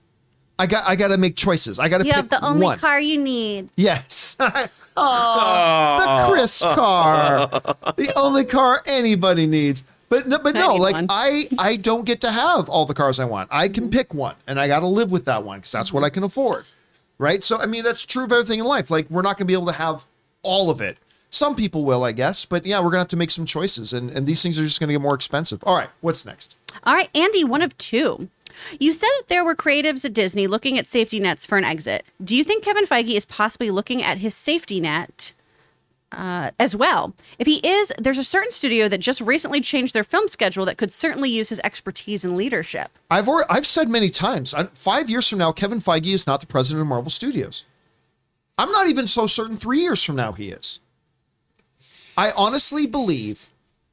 [0.59, 1.79] I got I got to make choices.
[1.79, 2.79] I got to You pick have the only one.
[2.79, 3.71] car you need.
[3.77, 4.37] Yes.
[4.97, 7.49] oh, the Chris car.
[7.97, 9.85] the only car anybody needs.
[10.09, 11.07] But no, but no, need like one.
[11.11, 13.49] I I don't get to have all the cars I want.
[13.53, 13.91] I can mm-hmm.
[13.91, 16.25] pick one and I got to live with that one cuz that's what I can
[16.25, 16.65] afford.
[17.19, 17.45] Right?
[17.45, 18.91] So I mean that's true of everything in life.
[18.91, 20.05] Like we're not going to be able to have
[20.43, 20.99] all of it.
[21.31, 23.93] Some people will, I guess, but yeah, we're going to have to make some choices
[23.93, 25.63] and and these things are just going to get more expensive.
[25.65, 26.57] All right, what's next?
[26.85, 28.29] All right, Andy, one of two.
[28.79, 32.05] You said that there were creatives at Disney looking at safety nets for an exit.
[32.23, 35.33] Do you think Kevin Feige is possibly looking at his safety net
[36.13, 37.15] uh, as well.
[37.39, 40.79] If he is, there's a certain studio that just recently changed their film schedule that
[40.79, 42.91] could certainly use his expertise and leadership.
[43.11, 46.41] I've already, I've said many times, I, five years from now, Kevin Feige is not
[46.41, 47.65] the president of Marvel Studios.
[48.57, 50.81] I'm not even so certain three years from now he is.
[52.17, 53.47] I honestly believe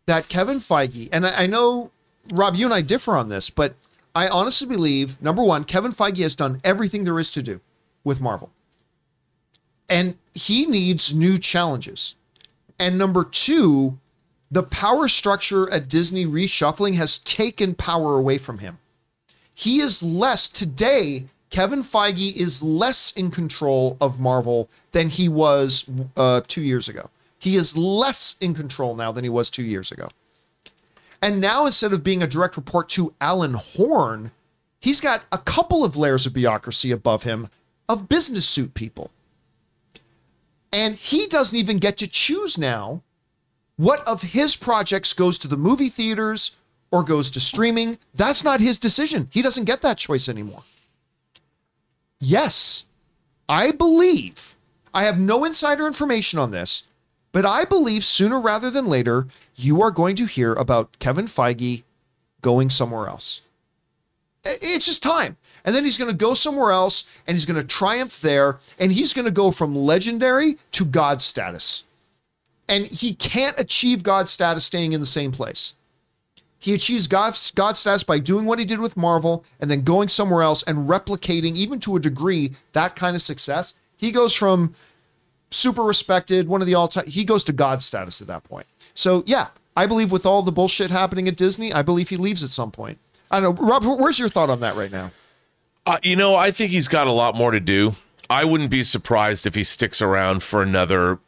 [0.07, 1.91] that Kevin Feige, and I, I know,
[2.31, 3.75] Rob, you and I differ on this, but
[4.15, 7.59] I honestly believe number one, Kevin Feige has done everything there is to do
[8.05, 8.51] with Marvel.
[9.89, 12.15] And he needs new challenges.
[12.79, 13.99] And number two,
[14.49, 18.77] the power structure at Disney reshuffling has taken power away from him.
[19.53, 21.25] He is less today.
[21.49, 27.09] Kevin Feige is less in control of Marvel than he was uh, two years ago.
[27.37, 30.09] He is less in control now than he was two years ago.
[31.25, 34.29] And now, instead of being a direct report to Alan Horn,
[34.79, 37.47] he's got a couple of layers of bureaucracy above him
[37.89, 39.09] of business suit people.
[40.71, 43.01] And he doesn't even get to choose now
[43.75, 46.51] what of his projects goes to the movie theaters
[46.91, 47.97] or goes to streaming.
[48.13, 49.27] That's not his decision.
[49.31, 50.61] He doesn't get that choice anymore.
[52.19, 52.85] Yes,
[53.49, 54.57] I believe,
[54.93, 56.83] I have no insider information on this,
[57.35, 61.83] but I believe sooner rather than later, you are going to hear about Kevin Feige
[62.41, 63.41] going somewhere else.
[64.45, 65.35] It's just time.
[65.65, 68.89] And then he's going to go somewhere else and he's going to triumph there and
[68.89, 71.83] he's going to go from legendary to God status.
[72.69, 75.75] And he can't achieve God status staying in the same place.
[76.57, 80.07] He achieves God, God status by doing what he did with Marvel and then going
[80.07, 83.73] somewhere else and replicating, even to a degree, that kind of success.
[83.97, 84.73] He goes from
[85.55, 88.67] super respected, one of the all time, he goes to God status at that point.
[88.93, 92.43] So, yeah, I believe with all the bullshit happening at Disney, I believe he leaves
[92.43, 92.97] at some point.
[93.31, 93.67] I don't know.
[93.67, 95.11] Rob, where's your thought on that right now?
[95.85, 97.95] Uh, you know, I think he's got a lot more to do.
[98.29, 101.19] I wouldn't be surprised if he sticks around for another,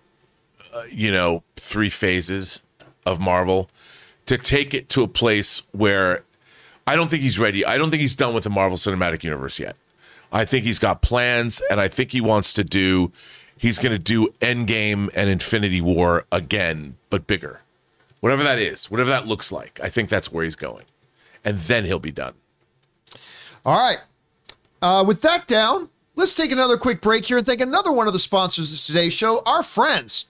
[0.74, 2.62] uh, you know, three phases
[3.06, 3.70] of Marvel
[4.26, 6.24] to take it to a place where
[6.88, 7.66] I don't think he's ready.
[7.66, 9.78] I don't think he's done with the Marvel Cinematic Universe yet.
[10.32, 13.12] I think he's got plans, and I think he wants to do.
[13.58, 17.62] He's going to do Endgame and Infinity War again, but bigger.
[18.20, 20.86] Whatever that is, whatever that looks like, I think that's where he's going,
[21.44, 22.34] and then he'll be done.
[23.66, 24.00] All right.
[24.82, 28.14] Uh, with that down, let's take another quick break here and thank another one of
[28.14, 30.26] the sponsors of today's show, our friends.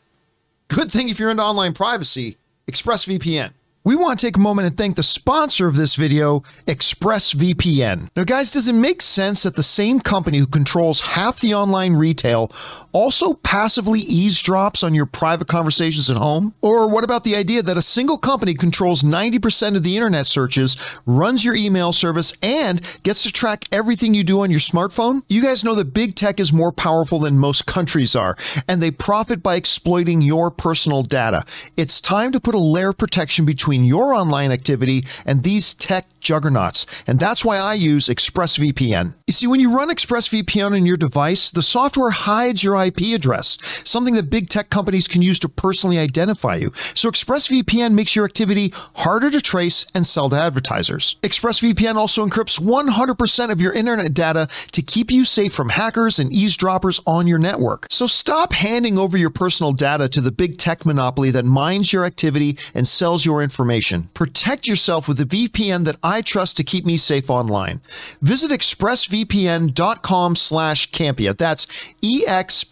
[0.67, 2.37] Good thing if you're into online privacy,
[2.69, 3.51] ExpressVPN.
[3.87, 8.09] We want to take a moment and thank the sponsor of this video, ExpressVPN.
[8.17, 11.93] Now, guys, does it make sense that the same company who controls half the online
[11.93, 12.51] retail
[12.91, 16.53] also passively eavesdrops on your private conversations at home?
[16.61, 20.75] Or what about the idea that a single company controls 90% of the internet searches,
[21.05, 25.21] runs your email service, and gets to track everything you do on your smartphone?
[25.29, 28.35] You guys know that big tech is more powerful than most countries are,
[28.67, 31.45] and they profit by exploiting your personal data.
[31.77, 36.05] It's time to put a layer of protection between your online activity and these tech
[36.27, 36.85] juggernauts.
[37.07, 39.13] And that's why I use ExpressVPN.
[39.27, 43.57] You see, when you run ExpressVPN on your device, the software hides your IP address,
[43.85, 46.71] something that big tech companies can use to personally identify you.
[46.95, 51.15] So ExpressVPN makes your activity harder to trace and sell to advertisers.
[51.23, 56.33] ExpressVPN also encrypts 100% of your internet data to keep you safe from hackers and
[56.33, 57.87] eavesdroppers on your network.
[57.89, 62.03] So stop handing over your personal data to the big tech monopoly that mines your
[62.05, 64.09] activity and sells your information.
[64.13, 67.81] Protect yourself with the VPN that I trust to keep me safe online.
[68.21, 71.37] Visit expressvpn.com slash Campea.
[71.37, 72.71] That's E-X-P-R-E-S-S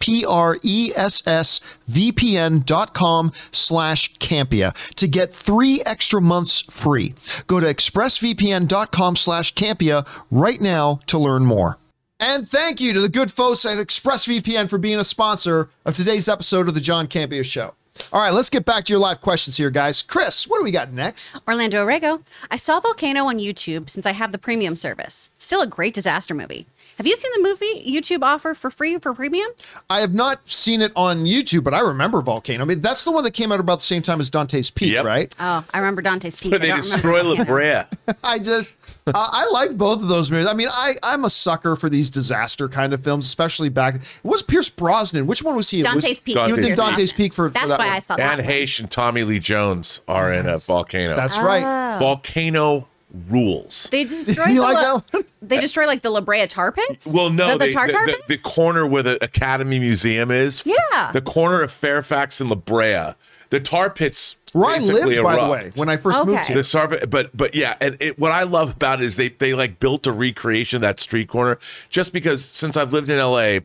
[1.90, 7.14] vpn.com slash Campea to get three extra months free.
[7.46, 11.78] Go to expressvpn.com slash Campea right now to learn more.
[12.18, 16.28] And thank you to the good folks at ExpressVPN for being a sponsor of today's
[16.28, 17.74] episode of the John Campea Show.
[18.12, 20.02] All right, let's get back to your live questions here, guys.
[20.02, 21.40] Chris, what do we got next?
[21.46, 22.22] Orlando Orego.
[22.50, 25.30] I saw Volcano on YouTube since I have the premium service.
[25.38, 26.66] Still a great disaster movie.
[26.96, 29.48] Have you seen the movie YouTube offer for free for premium?
[29.90, 32.64] I have not seen it on YouTube, but I remember Volcano.
[32.64, 34.92] I mean, that's the one that came out about the same time as Dante's Peak,
[34.94, 35.04] Yep.
[35.04, 35.34] right?
[35.38, 36.52] Oh, I remember Dante's Peak.
[36.52, 37.82] Where I they destroy La Brea.
[38.24, 40.46] I just, uh, I liked both of those movies.
[40.46, 43.96] I mean, I, I'm a sucker for these disaster kind of films, especially back.
[43.96, 45.26] It was Pierce Brosnan.
[45.26, 45.80] Which one was he?
[45.80, 45.84] in?
[45.84, 46.34] Dante's was, Peak.
[46.36, 46.76] You Dante's did Peak.
[46.76, 47.94] Dante's Peak for, That's for that why one.
[47.94, 48.38] I saw that.
[48.38, 48.54] Anne one.
[48.54, 51.14] Heche and Tommy Lee Jones are in a volcano.
[51.14, 51.96] That's right.
[51.96, 51.98] Oh.
[51.98, 52.88] volcano
[53.28, 53.88] rules.
[53.90, 55.24] They destroy You the like La- that one?
[55.42, 57.12] They destroy like the La Brea tar pits.
[57.14, 58.26] Well, no, the, the they- tar the, tar the, pits.
[58.42, 60.64] the corner where the Academy Museum is.
[60.66, 61.12] Yeah.
[61.12, 63.14] The corner of Fairfax and La Brea.
[63.50, 64.36] The tar pits.
[64.52, 66.46] Where I basically lived, by the way, when I first moved Okay.
[66.46, 66.56] here.
[66.56, 69.52] The Sarb- but but yeah, and it, what I love about it is they they
[69.54, 71.58] like built a recreation of that street corner
[71.90, 73.58] just because since I've lived in LA,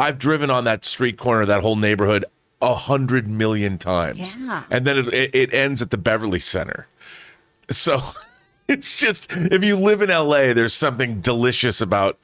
[0.00, 2.24] I've driven on that street corner, that whole neighborhood
[2.62, 4.64] a hundred million times, Yeah.
[4.70, 6.86] and then it, it, it ends at the Beverly Center.
[7.70, 8.00] So
[8.70, 12.18] it's just if you live in LA, there's something delicious about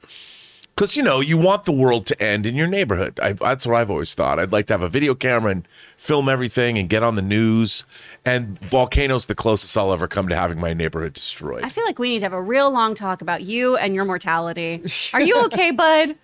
[0.75, 3.19] because you know you want the world to end in your neighborhood.
[3.21, 4.39] I, that's what I've always thought.
[4.39, 5.67] I'd like to have a video camera and
[5.97, 7.83] film everything and get on the news.
[8.23, 11.63] And volcanoes the closest I'll ever come to having my neighborhood destroyed.
[11.63, 14.05] I feel like we need to have a real long talk about you and your
[14.05, 14.83] mortality.
[15.13, 16.15] Are you okay, bud?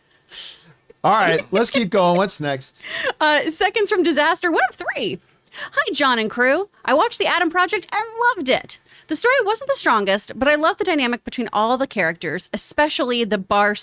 [1.04, 2.16] All right, let's keep going.
[2.16, 2.82] What's next?
[3.20, 5.20] Uh, seconds from disaster, one of three.
[5.54, 6.70] Hi, John and crew.
[6.86, 8.04] I watched The Adam Project and
[8.36, 8.80] loved it.
[9.14, 13.24] The story wasn't the strongest, but I love the dynamic between all the characters, especially
[13.24, 13.76] the bar.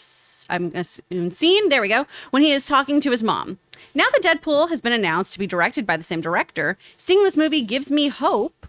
[0.49, 1.69] I'm assuming scene.
[1.69, 2.09] There we go.
[2.31, 3.61] When he is talking to his mom.
[3.95, 7.37] Now that Deadpool has been announced to be directed by the same director, seeing this
[7.37, 8.67] movie gives me hope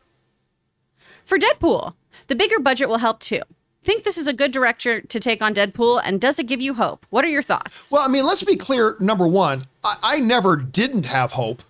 [1.25, 1.95] for Deadpool.
[2.27, 3.41] The bigger budget will help too.
[3.83, 6.75] Think this is a good director to take on Deadpool, and does it give you
[6.75, 7.07] hope?
[7.09, 7.91] What are your thoughts?
[7.91, 8.97] Well, I mean, let's be clear.
[8.99, 11.63] Number one, I, I never didn't have hope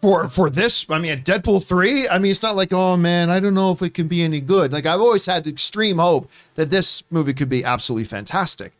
[0.00, 0.86] for for this.
[0.88, 2.08] I mean, Deadpool three.
[2.08, 4.40] I mean, it's not like, oh man, I don't know if it can be any
[4.40, 4.72] good.
[4.72, 8.72] Like I've always had extreme hope that this movie could be absolutely fantastic.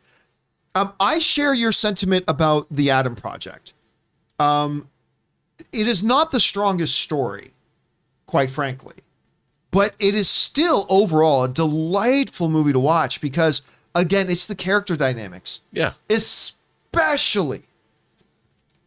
[0.75, 3.73] Um, I share your sentiment about the Adam Project.
[4.39, 4.89] Um,
[5.71, 7.51] it is not the strongest story,
[8.25, 8.95] quite frankly,
[9.69, 13.61] but it is still overall a delightful movie to watch because,
[13.93, 15.93] again, it's the character dynamics yeah.
[16.09, 17.63] especially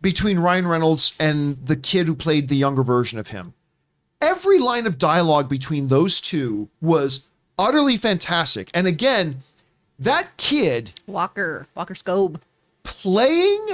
[0.01, 3.55] between Ryan Reynolds and the kid who played the younger version of him.
[4.21, 7.21] Every line of dialogue between those two was
[7.59, 8.71] utterly fantastic.
[8.75, 9.39] And again,
[9.99, 12.41] that kid Walker, Walker Scobell.
[12.83, 13.67] playing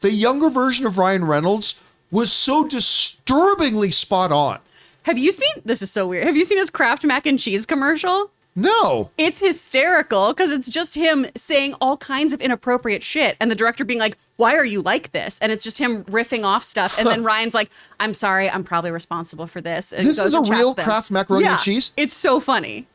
[0.00, 1.74] the younger version of Ryan Reynolds
[2.10, 4.60] was so disturbingly spot on.
[5.02, 6.26] Have you seen this is so weird.
[6.26, 8.30] Have you seen his Kraft mac and cheese commercial?
[8.58, 9.10] No.
[9.16, 13.84] It's hysterical because it's just him saying all kinds of inappropriate shit and the director
[13.84, 17.06] being like, "Why are you like this?" And it's just him riffing off stuff and
[17.06, 17.70] then Ryan's like,
[18.00, 20.74] "I'm sorry, I'm probably responsible for this." And This is a real.
[20.74, 21.92] Kraft macaroni and cheese?
[21.96, 22.88] It's so funny.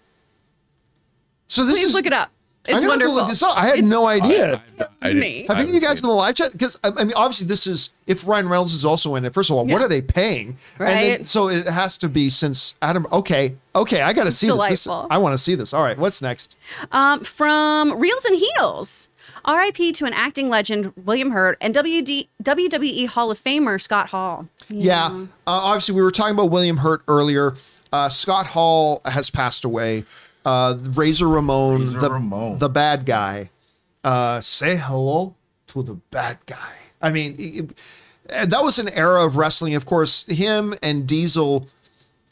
[1.48, 2.30] So this Please is look it up.
[2.66, 3.16] I'm It's gonna wonderful.
[3.16, 3.58] look this up.
[3.58, 4.64] I had It's no idea.
[4.80, 5.46] I It's didn't- me.
[5.50, 6.54] Have any of you guys seen in the live chat?
[6.54, 9.34] Because I I mean, obviously, this is if Ryan Reynolds is also in it.
[9.34, 10.56] First of all, what are they paying?
[10.80, 11.26] And then, Right.
[11.28, 13.06] so it has to be since Adam.
[13.12, 14.56] Okay, okay, I got to see this.
[14.70, 14.84] this.
[14.86, 15.08] delightful.
[15.10, 15.74] I want to see this.
[15.74, 16.56] All right, what's next?
[16.94, 19.10] Um, from Reels and Heels.
[19.46, 19.92] R.I.P.
[19.94, 24.48] to an acting legend, William Hurt, and WD, WWE Hall of Famer, Scott Hall.
[24.70, 25.18] Yeah, uh,
[25.48, 27.56] obviously, we were talking about William Hurt earlier.
[27.92, 30.06] Uh, Scott Hall has passed away.
[30.46, 32.60] Uh, Razor Ramon, Razor the Ramon.
[32.60, 33.50] the bad guy.
[34.04, 35.36] Uh, say hello
[35.68, 36.74] to the bad guy.
[37.02, 37.72] I mean, it-
[38.30, 39.76] it- that was an era of wrestling.
[39.76, 41.68] Of course, him and Diesel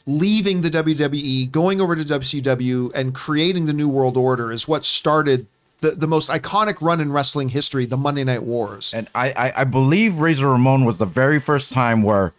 [0.06, 4.84] leaving the WWE, going over to WCW, and creating the New World Order is what
[4.84, 5.46] started
[5.80, 8.92] the, the most iconic run in wrestling history, the Monday Night Wars.
[8.94, 12.32] And I, I, I believe Razor Ramon was the very first time where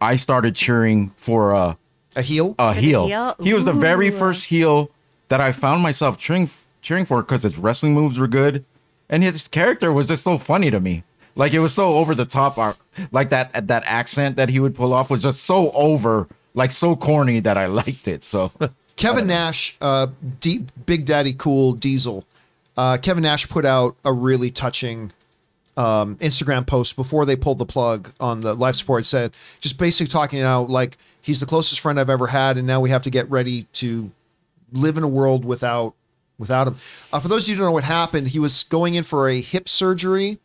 [0.00, 1.76] I started cheering for a,
[2.16, 2.54] A heel?
[2.58, 3.06] a heel.
[3.06, 3.36] heel?
[3.42, 4.90] He was the very first heel
[5.32, 6.50] that I found myself cheering
[6.82, 8.66] cheering for because his wrestling moves were good,
[9.08, 11.04] and his character was just so funny to me.
[11.34, 12.74] Like it was so over the top, uh,
[13.12, 16.94] like that that accent that he would pull off was just so over, like so
[16.94, 18.24] corny that I liked it.
[18.24, 18.52] So
[18.96, 20.08] Kevin Nash, uh,
[20.40, 22.26] D- Big Daddy Cool Diesel.
[22.76, 25.12] Uh, Kevin Nash put out a really touching
[25.78, 29.06] um, Instagram post before they pulled the plug on the life support.
[29.06, 32.80] Said just basically talking out like he's the closest friend I've ever had, and now
[32.80, 34.10] we have to get ready to
[34.72, 35.94] live in a world without
[36.38, 36.76] without him.
[37.12, 39.28] Uh, for those of you who don't know what happened, he was going in for
[39.28, 40.38] a hip surgery,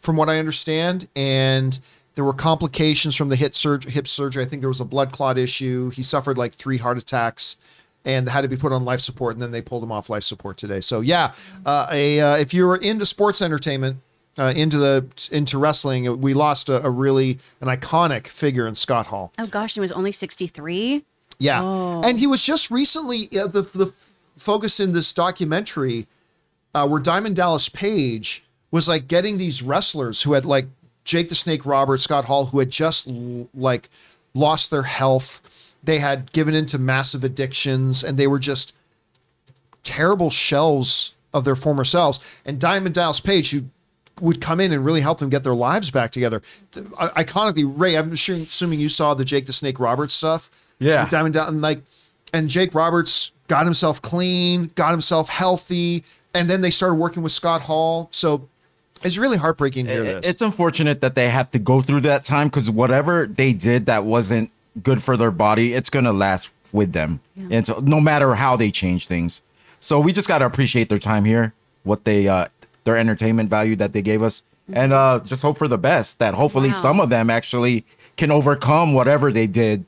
[0.00, 1.78] from what I understand, and
[2.14, 4.42] there were complications from the hip, surg- hip surgery.
[4.42, 5.90] I think there was a blood clot issue.
[5.90, 7.56] He suffered like three heart attacks
[8.04, 10.24] and had to be put on life support, and then they pulled him off life
[10.24, 10.80] support today.
[10.80, 11.32] So yeah,
[11.64, 13.98] uh, a uh, if you're into sports entertainment.
[14.38, 19.08] Uh, into the into wrestling, we lost a, a really an iconic figure in Scott
[19.08, 19.30] Hall.
[19.38, 21.04] Oh gosh, he was only 63.
[21.42, 22.02] Yeah, Oh.
[22.04, 23.92] and he was just recently uh, the the
[24.36, 26.06] focus in this documentary
[26.74, 30.66] uh, where Diamond Dallas Page was like getting these wrestlers who had like
[31.04, 33.88] Jake the Snake Roberts, Scott Hall, who had just l- like
[34.34, 35.40] lost their health.
[35.82, 38.72] They had given into massive addictions, and they were just
[39.82, 42.20] terrible shells of their former selves.
[42.44, 43.62] And Diamond Dallas Page, who
[44.20, 46.40] would come in and really help them get their lives back together.
[46.98, 50.50] I- Iconically, Ray, I'm sure, assuming you saw the Jake the Snake Roberts stuff.
[50.82, 51.02] Yeah.
[51.02, 51.80] With Diamond Dallas, and like,
[52.32, 56.04] and Jake Roberts got himself clean, got himself healthy,
[56.34, 58.08] and then they started working with Scott Hall.
[58.10, 58.48] So
[59.02, 60.28] it's really heartbreaking to hear it- this.
[60.28, 64.04] it's unfortunate that they have to go through that time because whatever they did that
[64.04, 64.50] wasn't
[64.82, 67.20] good for their body, it's gonna last with them.
[67.50, 69.42] And so no matter how they change things.
[69.80, 71.52] So we just gotta appreciate their time here,
[71.82, 72.46] what they uh
[72.84, 74.42] their entertainment value that they gave us.
[74.72, 76.18] and uh, just hope for the best.
[76.20, 76.74] That hopefully Wow.
[76.74, 77.84] some of them actually
[78.16, 79.84] can overcome whatever they did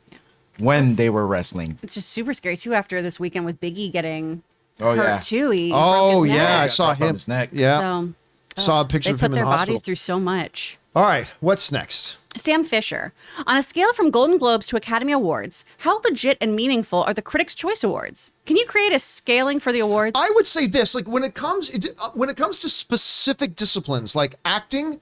[0.58, 1.78] when they were wrestling.
[1.82, 4.42] It's just super scary too after this weekend with Biggie getting
[4.80, 5.18] Oh, hurt yeah.
[5.20, 5.50] too.
[5.50, 7.14] He Oh his yeah, I saw Cut him.
[7.14, 7.50] his neck.
[7.52, 8.08] Yeah, So
[8.56, 9.72] saw a picture they of him in their the hospital.
[9.74, 10.78] bodies through so much.
[10.96, 12.16] All right, what's next?
[12.36, 13.12] Sam Fisher.
[13.46, 17.22] On a scale from Golden Globes to Academy Awards, how legit and meaningful are the
[17.22, 18.32] Critics' Choice Awards?
[18.46, 20.12] Can you create a scaling for the awards?
[20.16, 23.54] I would say this: like when it comes it, uh, when it comes to specific
[23.54, 25.00] disciplines like acting,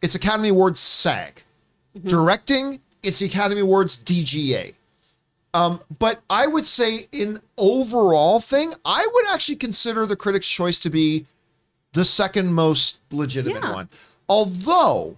[0.00, 1.42] it's Academy Awards SAG.
[2.06, 4.74] Directing, it's the Academy Awards DGA.
[5.54, 10.78] Um, but I would say in overall thing, I would actually consider the Critics' Choice
[10.80, 11.26] to be
[11.92, 13.72] the second most legitimate Yeah.
[13.72, 13.88] one.
[14.28, 15.16] Although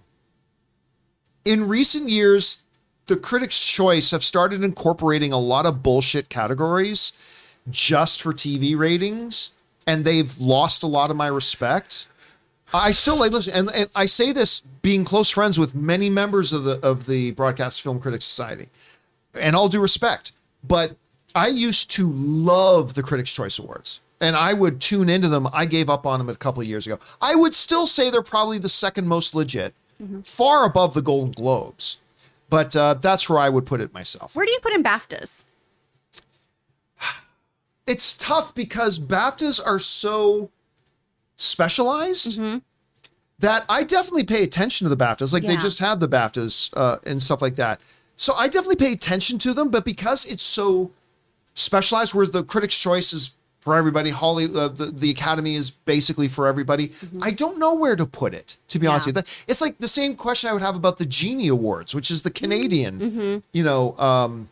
[1.45, 2.59] in recent years,
[3.07, 7.13] the Critics' Choice have started incorporating a lot of bullshit categories
[7.69, 9.51] just for TV ratings,
[9.87, 12.07] and they've lost a lot of my respect.
[12.73, 16.51] I still like listen, and, and I say this being close friends with many members
[16.51, 18.67] of the of the Broadcast Film Critics Society,
[19.39, 20.31] and all due respect,
[20.63, 20.95] but
[21.33, 25.47] I used to love the Critics' Choice Awards, and I would tune into them.
[25.53, 26.99] I gave up on them a couple of years ago.
[27.21, 29.73] I would still say they're probably the second most legit,
[30.23, 31.97] far above the Golden Globes,
[32.49, 34.35] but uh, that's where I would put it myself.
[34.35, 35.43] Where do you put in BAFTAs?
[37.87, 40.49] it's tough because BAFTAs are so
[41.37, 42.39] specialized
[43.39, 45.33] that I definitely pay attention to the BAFTAs.
[45.33, 47.81] Like they just have the BAFTAs uh, and stuff like that.
[48.17, 50.91] So I definitely pay attention to them, but because it's so
[51.53, 56.27] specialized, whereas the Critics' Choice is for everybody, Holly, uh, the the Academy is basically
[56.27, 56.91] for everybody.
[57.21, 58.57] I don't know where to put it.
[58.67, 61.05] To be honest with you, it's like the same question I would have about the
[61.05, 64.49] Genie Awards, which is the Canadian, you know, um,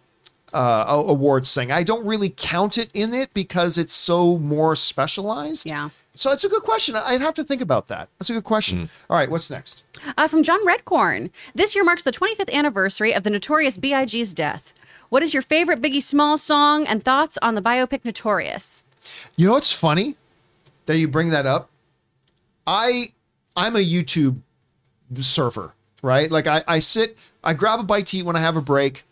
[0.52, 1.72] uh, awards thing.
[1.72, 5.68] I don't really count it in it because it's so more specialized.
[5.68, 5.90] Yeah.
[6.16, 6.96] So that's a good question.
[6.96, 8.08] I'd have to think about that.
[8.20, 8.90] That's a good question.
[9.10, 9.84] All right, what's next?
[10.18, 11.32] Uh, from John Redcorn.
[11.56, 14.74] This year marks the 25th anniversary of the notorious B.I.G.'s death.
[15.10, 18.84] What is your favorite Biggie Smalls song and thoughts on the biopic Notorious?
[19.36, 20.16] You know what's funny
[20.86, 21.70] that you bring that up?
[22.66, 23.12] I
[23.56, 24.40] I'm a YouTube
[25.20, 26.32] surfer, right?
[26.32, 29.04] Like I, I sit, I grab a bite to eat when I have a break,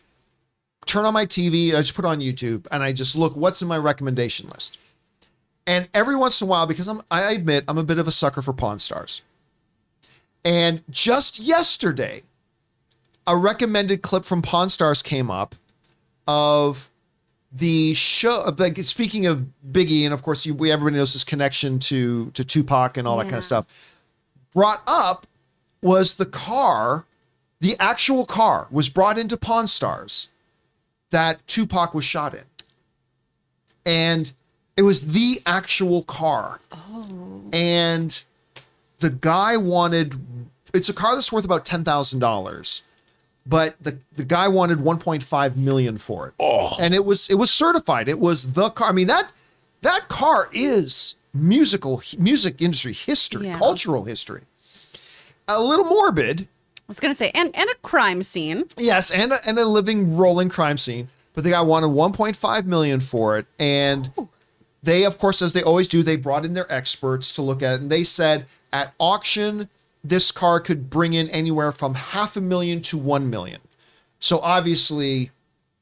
[0.86, 3.68] turn on my TV, I just put on YouTube, and I just look what's in
[3.68, 4.78] my recommendation list.
[5.72, 8.12] And every once in a while, because I'm I admit I'm a bit of a
[8.12, 9.22] sucker for Pawn Stars.
[10.44, 12.24] And just yesterday,
[13.26, 15.56] a recommended clip from Pawn Stars came up
[16.28, 16.90] of
[17.54, 21.80] the show like speaking of biggie and of course you, we everybody knows his connection
[21.80, 23.66] to to tupac and all that kind of stuff.
[24.54, 25.26] Brought up
[25.82, 27.06] was the car
[27.62, 30.28] the actual car was brought into pawn stars
[31.12, 32.44] that tupac was shot in.
[33.86, 34.34] And
[34.78, 36.60] it was the actual car.
[36.72, 37.42] Oh.
[37.54, 38.24] And
[39.00, 40.16] the guy wanted
[40.74, 42.82] it's a car that's worth about $10000
[43.46, 46.34] but the, the guy wanted 1.5 million for it.
[46.40, 46.78] Oh.
[46.80, 48.08] and it was it was certified.
[48.08, 49.32] It was the car i mean that
[49.82, 53.58] that car is musical music industry history Yeah.
[53.58, 54.44] cultural history.
[55.48, 56.42] A little morbid.
[56.42, 58.66] I was going to say, and, and a crime scene.
[58.78, 61.10] yes and a, and a living rolling crime scene.
[61.34, 64.30] But the guy wanted 1.5 million for it and oh.
[64.84, 67.76] They of course as they always do they brought in their experts to look at
[67.76, 69.70] it and they said at auction
[70.04, 73.62] this car could bring in anywhere from half a million to 1 million.
[74.20, 75.32] So obviously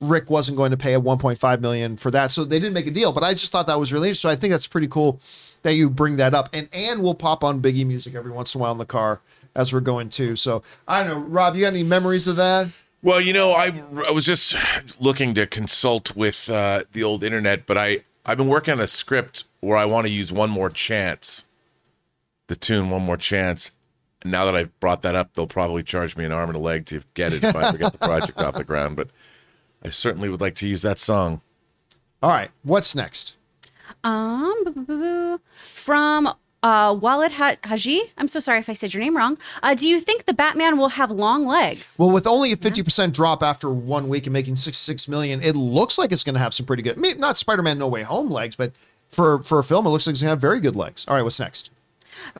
[0.02, 2.92] rick wasn't going to pay a 1.5 million for that so they didn't make a
[2.92, 4.30] deal but i just thought that was really interesting.
[4.30, 5.20] So i think that's pretty cool
[5.64, 8.60] that you bring that up and Anne will pop on biggie music every once in
[8.60, 9.20] a while in the car
[9.56, 10.36] as we're going too.
[10.36, 12.68] So i don't know rob you got any memories of that?
[13.02, 13.72] Well, you know, I,
[14.08, 14.56] I was just
[15.00, 18.85] looking to consult with uh, the old internet, but I I've been working on a
[18.85, 21.45] script where I want to use one more chance,
[22.45, 23.72] the tune "One More Chance."
[24.22, 26.60] And now that I've brought that up, they'll probably charge me an arm and a
[26.60, 28.97] leg to get it if I ever get the project off the ground.
[28.97, 29.10] But
[29.84, 31.41] I certainly would like to use that song.
[32.22, 33.35] all right what's next
[34.03, 35.39] Um,
[35.73, 36.34] from
[36.64, 38.02] uh, Walid ha- Haji.
[38.18, 39.38] I'm so sorry if I said your name wrong.
[39.64, 41.95] Uh, do you think the Batman will have long legs?
[41.99, 45.98] Well, with only a 50% drop after one week and making 66 million, it looks
[45.98, 48.30] like it's going to have some pretty good, I mean, not Spider-Man No Way Home
[48.30, 48.73] legs, but
[49.10, 51.06] for, for a film, it looks like it's going to have very good legs.
[51.07, 51.69] All right, what's next?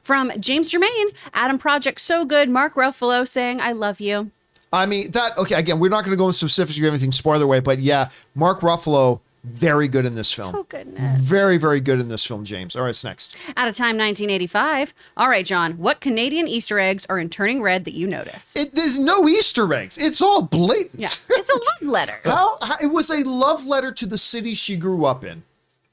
[0.01, 2.49] From James Germain, Adam Project so good.
[2.49, 4.31] Mark Ruffalo saying, "I love you."
[4.71, 7.47] I mean, that, okay, again, we're not going to go into specifics or anything spoiler
[7.47, 10.51] way, but yeah, Mark Ruffalo, very good in this film.
[10.51, 11.21] So goodness.
[11.21, 12.75] Very, very good in this film, James.
[12.75, 13.37] All right, what's next?
[13.55, 14.93] Out of time, 1985.
[15.15, 15.73] All right, John.
[15.73, 18.57] What Canadian Easter eggs are in Turning Red that you noticed?
[18.57, 19.97] It, there's no Easter eggs.
[19.97, 20.99] It's all blatant.
[20.99, 22.19] yeah, it's a love letter.
[22.25, 25.43] How, how it was a love letter to the city she grew up in,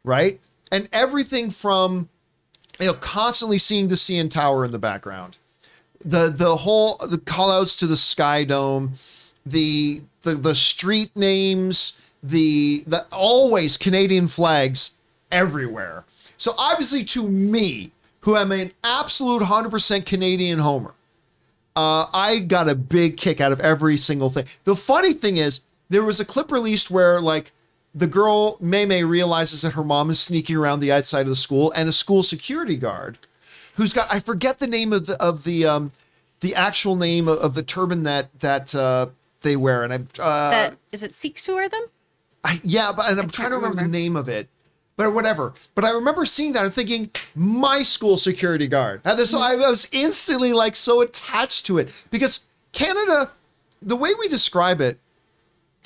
[0.04, 0.40] right?
[0.72, 2.08] And everything from
[2.80, 5.38] you know constantly seeing the CN Tower in the background,
[6.04, 8.94] the the whole the call outs to the Sky Dome,
[9.44, 14.92] the the the street names, the the always Canadian flags
[15.30, 16.04] everywhere.
[16.36, 20.94] So obviously, to me, who am an absolute hundred percent Canadian homer,
[21.74, 24.46] uh, I got a big kick out of every single thing.
[24.64, 27.52] The funny thing is, there was a clip released where like
[27.94, 31.36] the girl May May realizes that her mom is sneaking around the outside of the
[31.36, 33.18] school, and a school security guard,
[33.74, 35.90] who's got I forget the name of the of the um
[36.40, 39.06] the actual name of, the turban that that uh,
[39.40, 41.86] they wear, and I uh, that is it Sikhs who wear them?
[42.46, 44.48] I, yeah, but and I'm trying to remember, the name of it,
[44.96, 45.52] but whatever.
[45.74, 49.00] But I remember seeing that and thinking, my school security guard.
[49.04, 53.32] And this, I was instantly like so attached to it because Canada,
[53.82, 55.00] the way we describe it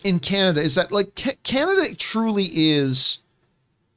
[0.04, 3.20] in Canada is that like Ca- Canada truly is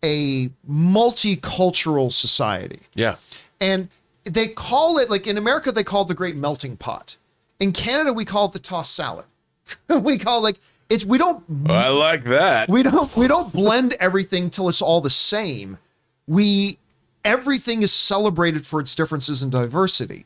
[0.01, 2.79] a multicultural society.
[2.95, 3.17] Yeah.
[3.59, 3.89] And
[4.23, 7.17] they call it like in America they call it the great melting pot.
[7.59, 9.25] In Canada we call it the tossed salad.
[10.01, 10.59] we call it like
[10.93, 12.69] it's we don't I like that.
[12.69, 15.79] we don't we don't blend everything till it's all the same.
[16.27, 16.77] We
[17.25, 20.25] everything is celebrated for its differences and diversity.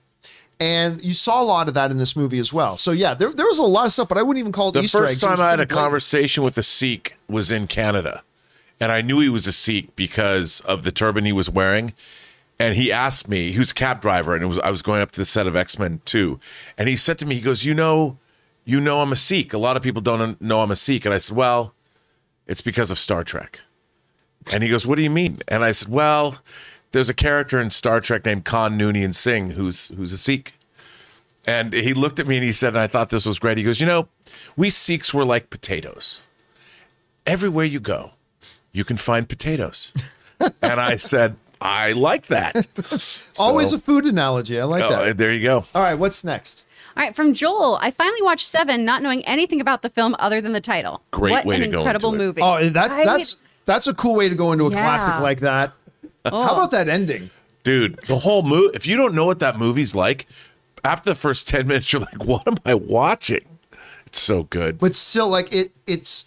[0.60, 2.78] And you saw a lot of that in this movie as well.
[2.78, 4.74] So yeah, there, there was a lot of stuff, but I wouldn't even call it
[4.74, 5.24] the Easter first eggs.
[5.24, 5.80] Time I had a blatant.
[5.80, 8.24] conversation with a Sikh was in Canada,
[8.80, 11.94] and I knew he was a Sikh because of the turban he was wearing.
[12.60, 15.02] And he asked me, he was a cab driver, and it was I was going
[15.04, 16.40] up to the set of X Men Two,
[16.76, 18.18] and he said to me, he goes, "You know,
[18.68, 19.54] you know, I'm a Sikh.
[19.54, 21.74] A lot of people don't know I'm a Sikh." And I said, "Well,
[22.46, 23.62] it's because of Star Trek."
[24.54, 26.38] And he goes, "What do you mean?" And I said, "Well,
[26.92, 30.54] there's a character in Star Trek named Khan Noonien Singh who's who's a Sikh."
[31.46, 33.58] And he looked at me and he said, and I thought this was great.
[33.58, 34.10] He goes, You know,
[34.58, 36.20] we Sikhs were like potatoes.
[37.26, 38.12] Everywhere you go,
[38.74, 39.94] you can find potatoes.
[40.62, 42.68] and I said, I like that.
[43.40, 44.60] Always So- a food analogy.
[44.60, 45.16] I like Oh, that.
[45.18, 45.66] there you go.
[45.74, 46.66] All right, what's next?
[46.98, 50.42] All right, from Joel, I finally watched Seven, not knowing anything about the film other
[50.42, 51.02] than the title.
[51.12, 52.28] Great what way an to go incredible into it.
[52.28, 52.42] movie.
[52.42, 54.82] Oh, that's I- that's that's a cool way to go into a Yeah.
[54.82, 55.74] classic like that.
[56.26, 56.42] Oh.
[56.42, 57.30] How about that ending?
[57.64, 60.26] Dude, the whole movie, if you don't know what that movie's like,
[60.84, 63.46] after the first 10 minutes, you're like, What am I watching?
[64.08, 64.80] It's so good.
[64.80, 66.26] But still, like it, it's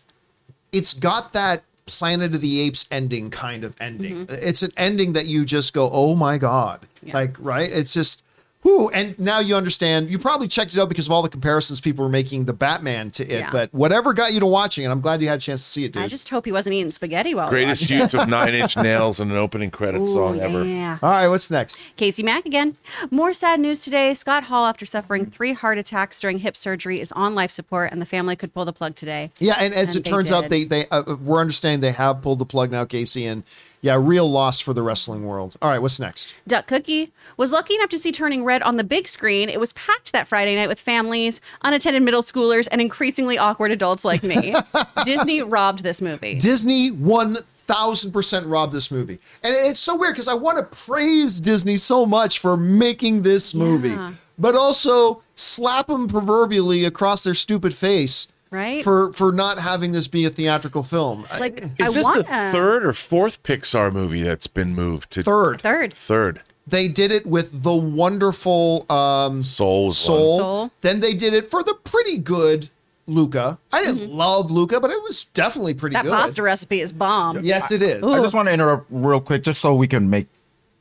[0.70, 4.26] it's got that Planet of the Apes ending kind of ending.
[4.26, 4.34] Mm-hmm.
[4.48, 7.14] It's an ending that you just go, oh my god, Yeah.
[7.14, 7.68] like right?
[7.68, 8.22] It's just.
[8.62, 10.10] Whew, and now you understand.
[10.10, 13.10] You probably checked it out because of all the comparisons people were making the Batman
[13.12, 13.30] to it.
[13.40, 13.50] Yeah.
[13.50, 15.84] But whatever got you to watching it, I'm glad you had a chance to see
[15.86, 16.02] it, dude.
[16.02, 19.18] I just hope he wasn't eating spaghetti while Greatest watched use of Nine Inch Nails
[19.18, 20.12] in an opening credits it.
[20.12, 20.64] song Ooh, ever.
[20.66, 20.98] Yeah.
[21.02, 21.86] all right, what's next?
[21.96, 22.76] Casey Mack again.
[23.10, 24.12] More sad news today.
[24.12, 28.00] Scott Hall, after suffering three heart attacks during hip surgery, is on life support, and
[28.02, 29.30] the family could pull the plug today.
[29.38, 32.20] Yeah, and as And it they turns out, they they uh, we're understanding they have
[32.20, 33.42] pulled the plug now, Casey, and
[33.82, 35.56] yeah, real loss for the wrestling world.
[35.62, 36.34] All right, what's next?
[36.46, 39.48] Duck Cookie was lucky enough to see Turning Red on the big screen.
[39.48, 44.04] It was packed that Friday night with families, unattended middle schoolers, and increasingly awkward adults
[44.04, 44.54] like me.
[45.04, 46.34] Disney robbed this movie.
[46.34, 47.36] Disney one
[47.66, 51.76] thousand percent robbed this movie, and it's so weird because I want to praise Disney
[51.76, 54.12] so much for making this movie, Yeah.
[54.38, 58.82] but also slap them proverbially across their stupid face, Right?
[58.82, 61.24] For for not having this be a theatrical film.
[61.30, 65.10] I- like, Is I this want the third or fourth Pixar movie that's been moved
[65.12, 65.94] to third, third.
[65.94, 66.42] Third.
[66.66, 69.92] they did it with the wonderful um, Soul.
[69.92, 70.38] Soul.
[70.38, 70.70] Soul.
[70.80, 72.70] Then they did it for the pretty good
[73.06, 73.58] Luca.
[73.72, 76.08] I didn't love Luca, but it was definitely pretty Mm-hmm.
[76.08, 77.44] That pasta recipe is bomb.
[77.44, 78.02] Yes, it is.
[78.04, 80.26] I just want to interrupt real quick, just so we can make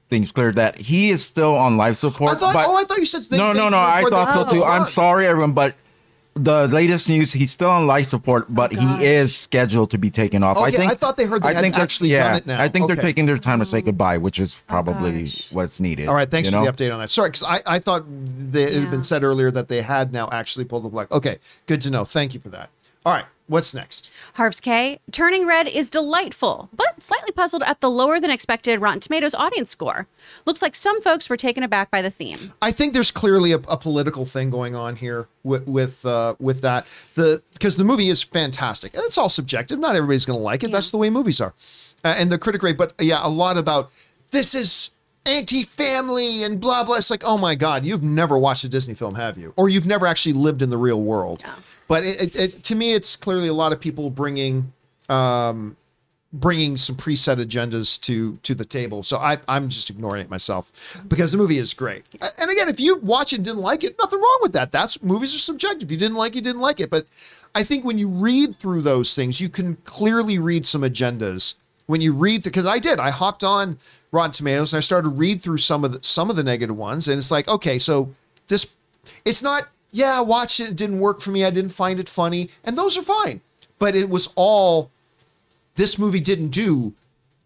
[0.10, 2.32] things clear that he is still on life support.
[2.32, 2.53] I thought.
[2.53, 3.22] but oh, I thought you said.
[3.30, 3.77] They, no, they no, no.
[3.77, 4.64] I thought so the too.
[4.64, 5.76] I'm sorry, everyone, but
[6.35, 8.99] the latest news, he's still on life support, but oh, gosh.
[8.99, 10.58] he is scheduled to be taken off.
[10.58, 10.91] I Okay, think.
[10.91, 12.61] I thought they heard they I think hadn't they're- actually yeah, done it now.
[12.61, 12.93] I think Okay.
[12.93, 15.51] they're taking their time to say goodbye, which is oh, probably gosh.
[15.51, 16.08] what's needed.
[16.08, 16.66] All right, thanks for know?
[16.66, 17.09] the update on that.
[17.09, 20.30] Sorry, because I, I thought they, it had been said earlier that they had now
[20.32, 21.11] actually pulled the plug.
[21.11, 22.06] Okay, good to know.
[22.06, 22.69] Thank you for that.
[23.06, 24.10] All right, what's next?
[24.36, 25.00] Harv's K.
[25.11, 29.69] Turning Red is delightful, but slightly puzzled at the lower than expected Rotten Tomatoes audience
[29.69, 30.08] score.
[30.45, 32.53] Looks like some folks were taken aback by the theme.
[32.61, 36.61] I think there's clearly a, a political thing going on here with with uh, with
[36.61, 36.86] that.
[37.16, 38.92] The because the movie is fantastic.
[38.94, 39.80] It's all subjective.
[39.80, 40.72] Not everybody's going to like it.
[40.72, 41.53] That's the way movies are.
[42.03, 43.92] Uh, and the critic rate, but yeah, a lot about
[44.32, 44.92] this is
[45.26, 46.95] anti-family and blah blah.
[46.95, 49.53] It's like, oh my god, you've never watched a Disney film, have you?
[49.58, 51.42] Or you've never actually lived in the real world.
[51.45, 51.56] Yeah.
[51.90, 54.72] But it, it, it, to me, it's clearly a lot of people bringing
[55.09, 55.76] um,
[56.32, 59.01] bringing some preset agendas to to the table.
[59.01, 60.72] So I, I'm just ignoring it myself
[61.08, 62.03] because the movie is great.
[62.38, 64.72] And again, if you watch and didn't like it, nothing wrong with that.
[64.72, 65.92] That's movies are subjective.
[65.92, 66.92] You didn't like it, you didn't like it.
[66.92, 67.08] But
[67.56, 71.56] I think when you read through those things, you can clearly read some agendas.
[71.88, 73.80] When you read because I did, I hopped on
[74.11, 76.77] Rotten Tomatoes and I started to read through some of the some of the negative
[76.77, 78.14] ones, and it's like, okay, so
[78.48, 78.68] this
[79.26, 82.09] it's not yeah i watched it it didn't work for me i didn't find it
[82.09, 83.42] funny and those are fine
[83.77, 84.92] but it was all
[85.76, 86.93] this movie didn't do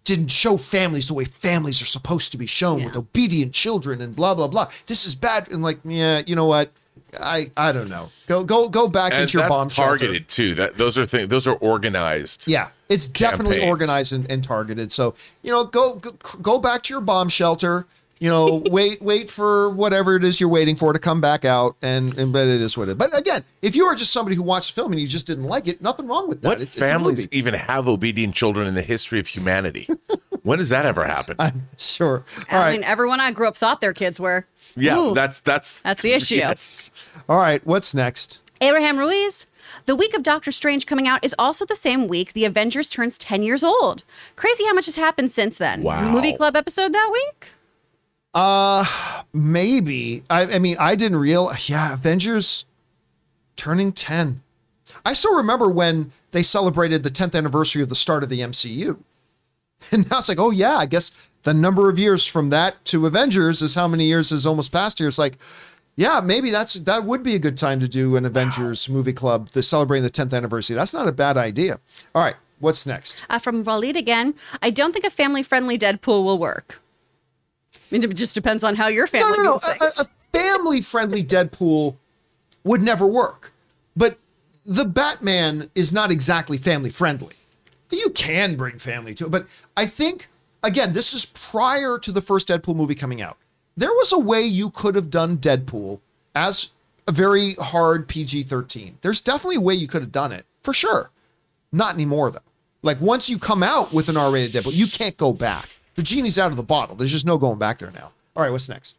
[0.04, 4.16] didn't show families the way families are supposed to be shown with obedient children and
[4.16, 6.72] blah blah blah this is bad and like yeah you know what
[7.20, 9.98] i i don't know go go go back and into your bomb shelter.
[9.98, 10.56] targeted too.
[10.56, 11.28] That those are things.
[11.28, 12.48] Those are organized.
[12.48, 13.70] Yeah, it's definitely campaigns.
[13.70, 14.92] organized and, and targeted.
[14.92, 17.86] So you know, go, go go back to your bomb shelter.
[18.24, 21.76] You know, wait wait for whatever it is you're waiting for to come back out,
[21.82, 22.98] and and but it is what it.
[22.98, 25.44] But again, if you are just somebody who watched the film and you just didn't
[25.44, 26.48] like it, nothing wrong with that.
[26.48, 27.38] What It's- it's families movie.
[27.38, 29.90] even have obedient children in the history of humanity?
[30.44, 31.36] when does that ever happen?
[31.78, 32.24] Sure.
[32.50, 32.72] All I right.
[32.72, 34.46] mean, everyone I grew up thought their kids were.
[34.78, 35.14] yeah, Ooh.
[35.14, 36.36] that's that's That's the issue.
[36.36, 36.92] Yes.
[37.28, 37.66] All right.
[37.68, 38.40] What's next?
[38.62, 39.48] Abraham Ruiz.
[39.86, 43.18] The week of Doctor Strange coming out is also the same week the Avengers turns
[43.18, 44.04] 10 years old.
[44.38, 45.84] Crazy how much has happened since then.
[45.84, 46.10] Wow.
[46.10, 47.50] Movie club episode that week?
[49.34, 50.24] Maybe.
[50.30, 51.52] I, I mean, I didn't real.
[51.66, 52.66] Yeah, Avengers
[53.56, 54.42] turning 10.
[55.06, 58.98] I still remember when they celebrated the 10th anniversary of the start of the MCU.
[59.92, 63.06] And now it's like, oh, yeah, I guess the number of years from that to
[63.06, 65.10] Avengers is how many years has almost passed here.
[65.10, 65.38] It's like,
[65.98, 69.50] yeah, maybe that's that would be a good time to do an Avengers movie club,
[69.50, 70.78] the celebrating the 10th anniversary.
[70.78, 71.82] That's not a bad idea.
[72.16, 73.26] All right, what's next?
[73.30, 74.36] Uh, from Walid again.
[74.62, 76.82] I don't think a family friendly Deadpool will work.
[77.92, 79.58] I mean, it just depends on how your family no, no.
[79.58, 81.96] views A, a family friendly Deadpool
[82.64, 83.54] would never work.
[83.96, 84.18] But
[84.66, 87.36] the Batman is not exactly family friendly.
[87.92, 89.32] You can bring family to it.
[89.32, 89.48] But
[89.78, 90.28] I think,
[90.64, 93.38] again, this is prior to the first Deadpool movie coming out.
[93.78, 96.00] There was a way you could have done Deadpool
[96.36, 96.70] as
[97.08, 98.98] a very hard PG 13.
[99.02, 101.12] There's definitely a way you could have done it, for sure.
[101.72, 102.40] Not anymore, though.
[102.82, 105.70] Like, once you come out with an R rated Deadpool, you can't go back.
[105.96, 106.96] The genie's out of the bottle.
[106.96, 108.12] There's just no going back there now.
[108.36, 108.96] All right, what's next?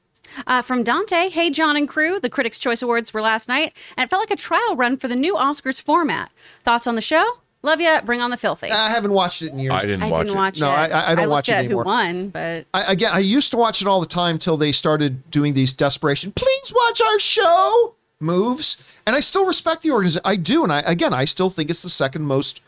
[0.46, 4.04] Uh, from Dante, hey John and crew, the Critics' Choice Awards were last night, and
[4.04, 6.30] it felt like a trial run for the new Oscars format.
[6.64, 7.24] Thoughts on the show?
[7.62, 8.00] Love ya.
[8.02, 8.70] Bring on the filthy.
[8.70, 9.72] I haven't watched it in years.
[9.72, 10.36] I didn't I watch didn't it.
[10.38, 10.74] watch No, it.
[10.74, 11.84] I- I- I don't looked watch it at anymore.
[11.84, 12.28] Who won?
[12.28, 15.54] But I, again, I used to watch it all the time till they started doing
[15.54, 16.32] these desperation.
[16.32, 20.22] Please watch our show moves, and I still respect the organization.
[20.24, 22.60] I do, and I again, I still think it's the second most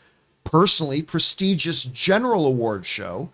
[0.43, 3.29] personally prestigious general award show,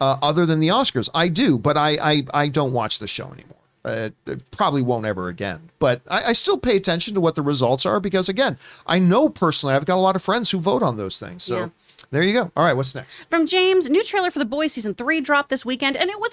[0.00, 1.08] uh, other than the Oscars.
[1.14, 3.56] I do, but I I, I don't watch the show anymore.
[3.82, 4.10] Uh,
[4.50, 5.70] probably won't ever again.
[5.78, 9.30] But I, I still pay attention to what the results are because again, I know
[9.30, 11.44] personally I've got a lot of friends who vote on those things.
[11.44, 11.68] So Yeah.
[12.10, 12.52] there you go.
[12.56, 13.24] All right, what's next?
[13.30, 16.30] From James, new trailer for The Boys season three dropped this weekend, and it was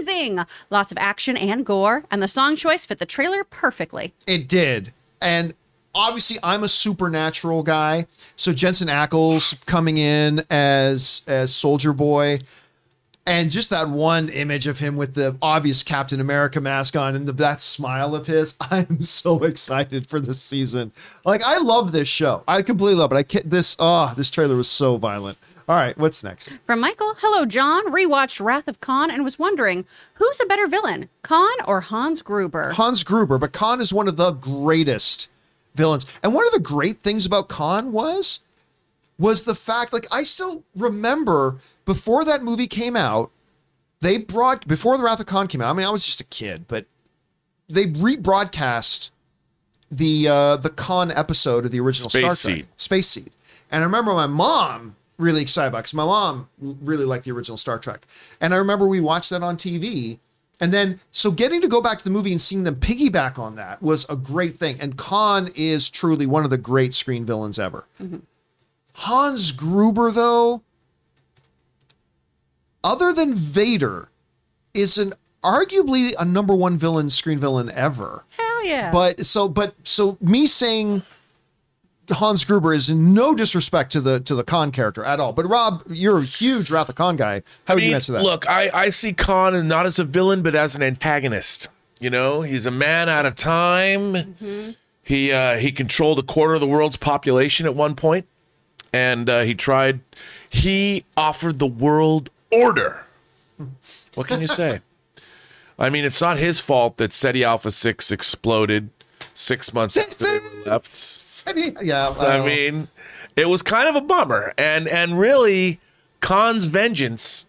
[0.00, 0.40] amazing.
[0.70, 4.12] Lots of action and gore, and the song choice fit the trailer perfectly.
[4.26, 4.92] It did.
[5.22, 5.54] And
[5.94, 8.06] obviously I'm a supernatural guy.
[8.34, 12.40] So Jensen Ackles coming in as as Soldier Boy
[13.28, 17.28] and just that one image of him with the obvious Captain America mask on and
[17.28, 20.92] the, that smile of his, I'm so excited for this season.
[21.26, 22.42] Like I love this show.
[22.48, 23.16] I completely love it.
[23.16, 25.36] I can't this oh, this trailer was so violent.
[25.68, 26.50] All right, what's next?
[26.64, 27.92] From Michael, hello John.
[27.92, 29.84] Rewatched Wrath of Khan and was wondering
[30.14, 32.72] who's a better villain, Khan or Hans Gruber?
[32.72, 35.28] Hans Gruber, but Khan is one of the greatest
[35.74, 36.06] villains.
[36.22, 38.40] And one of the great things about Khan was
[39.18, 43.30] was the fact like I still remember before that movie came out,
[44.00, 45.70] they brought before the Wrath of Khan came out.
[45.70, 46.86] I mean, I was just a kid, but
[47.68, 49.10] they rebroadcast
[49.90, 52.66] the uh the Khan episode of the original Space Star Trek, Seed.
[52.76, 53.30] Space Seed.
[53.70, 57.56] And I remember my mom really excited about because my mom really liked the original
[57.56, 58.06] Star Trek.
[58.40, 60.18] And I remember we watched that on TV.
[60.60, 63.54] And then, so getting to go back to the movie and seeing them piggyback on
[63.56, 64.76] that was a great thing.
[64.80, 67.84] And Khan is truly one of the great screen villains ever.
[68.98, 70.62] Hans Gruber, though,
[72.82, 74.08] other than Vader,
[74.74, 78.24] is an arguably a number one villain, screen villain ever.
[78.30, 78.90] Hell yeah.
[78.90, 81.02] But so, but so me saying
[82.10, 85.32] Hans Gruber is no disrespect to the to the Khan character at all.
[85.32, 87.42] But Rob, you're a huge Wrath of Khan guy.
[87.66, 88.22] How would I mean, you answer that?
[88.22, 91.68] Look, I, I see Khan not as a villain, but as an antagonist.
[92.00, 94.74] You know, he's a man out of time.
[95.02, 98.26] He uh, he controlled a quarter of the world's population at one point,
[98.92, 100.00] and uh, he tried.
[100.48, 103.04] He offered the world order.
[104.14, 104.80] What can you say?
[105.78, 108.90] I mean, it's not his fault that Ceti Alpha Six exploded
[109.34, 111.44] six months after they were left.
[111.46, 112.10] I mean, yeah.
[112.10, 112.88] I mean,
[113.36, 115.80] it was kind of a bummer, and and really,
[116.20, 117.46] Khan's vengeance,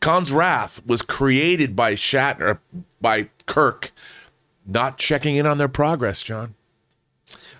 [0.00, 2.58] Khan's wrath, was created by Shatner,
[3.00, 3.90] by Kirk,
[4.66, 6.22] not checking in on their progress.
[6.22, 6.54] John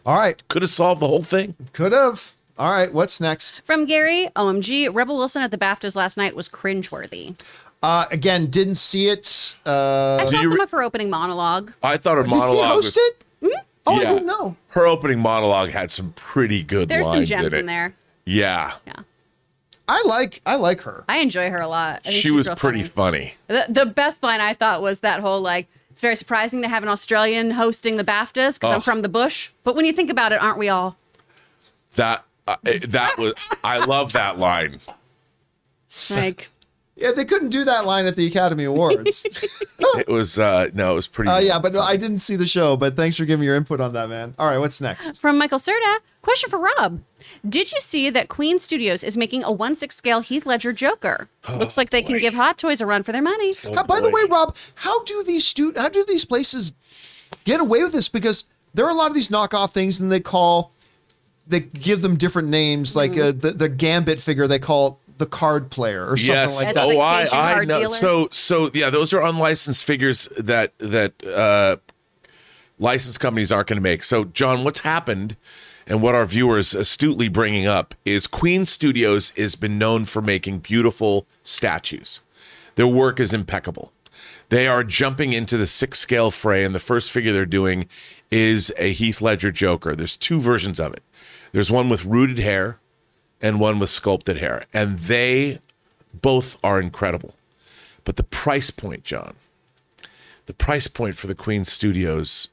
[0.08, 1.54] all right, could have solved the whole thing.
[1.74, 2.32] could have.
[2.58, 3.60] All right, what's next?
[3.64, 7.40] From Gary, OMG, Rebel Wilson at the BAFTAs last night was cringeworthy.
[7.82, 9.56] Uh, again, didn't see it.
[9.64, 11.72] Uh, I saw you some re- of her opening monologue.
[11.82, 13.64] I thought her did he monologue host was, it?
[13.86, 14.12] Oh, I Yeah.
[14.14, 14.56] didn't know.
[14.70, 17.94] Her opening monologue had some pretty good There's some lines gems in, in there.
[18.26, 18.72] Yeah.
[18.86, 18.94] Yeah.
[19.88, 21.04] I like I like her.
[21.08, 22.00] I enjoy her a lot.
[22.04, 23.34] I think She was pretty funny.
[23.48, 23.64] funny.
[23.68, 26.82] The, the best line I thought was that whole like, it's very surprising to have
[26.82, 28.74] an Australian hosting the BAFTAs because Oh.
[28.74, 29.50] I'm from the bush.
[29.64, 30.96] But when you think about it, aren't we all?
[31.94, 32.56] That uh,
[32.88, 34.80] that was I love that line.
[36.10, 36.48] Like,
[36.96, 39.26] Yeah, they couldn't do that line at the Academy Awards.
[39.96, 42.46] It was uh no, it was pretty uh, yeah, but no, I didn't see the
[42.46, 42.76] show.
[42.76, 44.34] But thanks for giving your input on that, man.
[44.38, 45.20] All right, what's next?
[45.20, 47.00] from Michael Serta, question for Rob.
[47.48, 51.28] Did you see that Queen Studios is making a 1 6 scale Heath Ledger Joker?
[51.48, 53.54] Looks like they can give Hot Toys a run for their money.
[53.64, 56.74] Uh, by the way, Rob, how do these stu- how do these places
[57.44, 58.08] get away with this?
[58.08, 60.72] Because there are a lot of these knockoff things, and they call
[61.48, 65.70] they give them different names, like uh, the the Gambit figure they call the card
[65.70, 66.56] player or something yes.
[66.56, 66.88] like That's that.
[66.88, 67.80] the oh, I I know.
[67.80, 67.94] dealer?
[67.94, 71.76] So so yeah, those are unlicensed figures that that uh
[72.78, 74.04] licensed companies aren't going to make.
[74.04, 75.36] So John, what's happened
[75.86, 80.58] and what our viewers astutely bringing up is Queen Studios has been known for making
[80.58, 82.20] beautiful statues.
[82.76, 83.92] Their work is impeccable.
[84.50, 87.86] They are jumping into the six scale fray, and the first figure they're doing
[88.30, 89.94] is a Heath Ledger Joker.
[89.94, 91.02] There's two versions of it.
[91.52, 92.78] There's one with rooted hair
[93.40, 95.60] and one with sculpted hair, and they
[96.12, 97.34] both are incredible.
[98.04, 99.34] But the price point, John,
[100.46, 102.48] the price point for the Queen Studios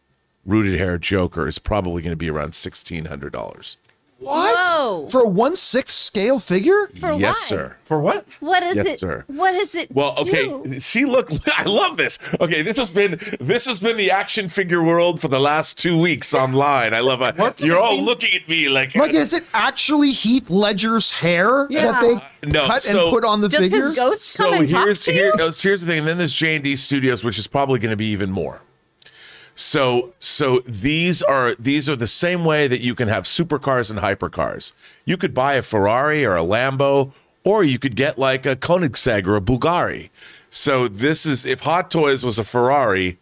[0.45, 3.77] rooted hair Joker is probably going to be around sixteen hundred dollars.
[4.25, 5.07] What Whoa.
[5.09, 6.87] for a one sixth scale figure?
[6.99, 7.31] For yes, why?
[7.57, 7.75] sir.
[7.83, 8.25] For what?
[8.39, 8.99] What is Yes, it?
[8.99, 9.23] sir.
[9.27, 9.91] What is it?
[9.91, 10.45] Well, okay.
[10.47, 10.79] do?
[10.79, 12.17] See, look, I love this.
[12.41, 15.99] Okay, this has been this has been the action figure world for the last two
[15.99, 16.93] weeks online.
[16.93, 17.37] I love it.
[17.37, 21.67] What's You're all the- looking at me like, Like, is it actually Heath Ledger's hair
[21.69, 21.91] Yeah.
[21.91, 22.01] that
[22.41, 23.81] they No, cut so- and put on the Does figure?
[23.81, 25.43] his ghost come so and talk here's to here, you?
[25.45, 25.99] uh, here's the thing.
[25.99, 28.61] And then there's J and D Studios, which is probably going to be even more.
[29.56, 34.00] So so these are these are the same way that you can have supercars and
[34.00, 34.74] hypercars.
[35.06, 37.11] You could buy a Ferrari or a Lambo,
[37.45, 40.09] or you could get like a Koenigsegg or a Bulgari.
[40.50, 43.17] So this is if Hot Toys was a Ferrari.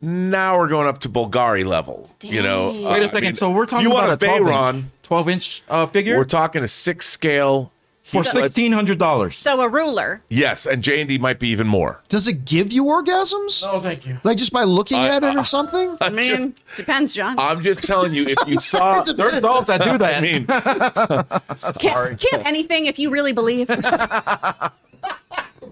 [0.00, 2.10] Now we're going up to Bulgari level.
[2.22, 2.72] You know.
[2.72, 2.86] Dang.
[2.86, 3.22] Uh, Wait I a second.
[3.22, 4.74] mean, so we're talking you about want a 12 Veyron.
[4.74, 7.72] inch, 12 inch uh, figure We're talking a six scale.
[8.04, 9.36] For sixteen hundred dollars.
[9.36, 10.22] So a ruler.
[10.28, 12.02] Yes, and J and D might be even more.
[12.08, 13.64] Does it give you orgasms?
[13.64, 14.18] No, thank you.
[14.22, 15.96] Like just by looking I- at it or something?
[16.00, 17.38] I mean, depends, John.
[17.38, 20.16] I'm just telling you, if you saw, There's adults that do that.
[20.16, 20.46] I mean,
[21.80, 23.68] can't, can't anything if you really believe.
[23.70, 23.84] If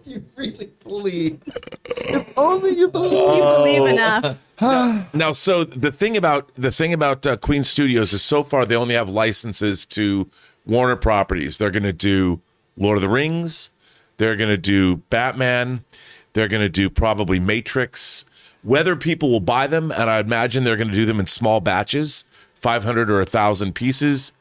[0.07, 1.41] you really believe.
[1.85, 3.12] If only you believe.
[3.12, 4.39] you believe enough.
[5.15, 8.77] now, so the thing about the thing about uh, Queen Studios is so far they
[8.77, 10.31] only have licenses to
[10.66, 11.58] Warner Properties.
[11.58, 12.41] They're going to do
[12.76, 13.70] Lord of the Rings.
[14.18, 15.84] They're going to do Batman.
[16.32, 18.24] They're going to do probably Matrix.
[18.62, 21.60] Whether people will buy them, and I imagine they're going to do them in small
[21.60, 22.24] batches,
[22.55, 24.32] 500 or 1,000 pieces.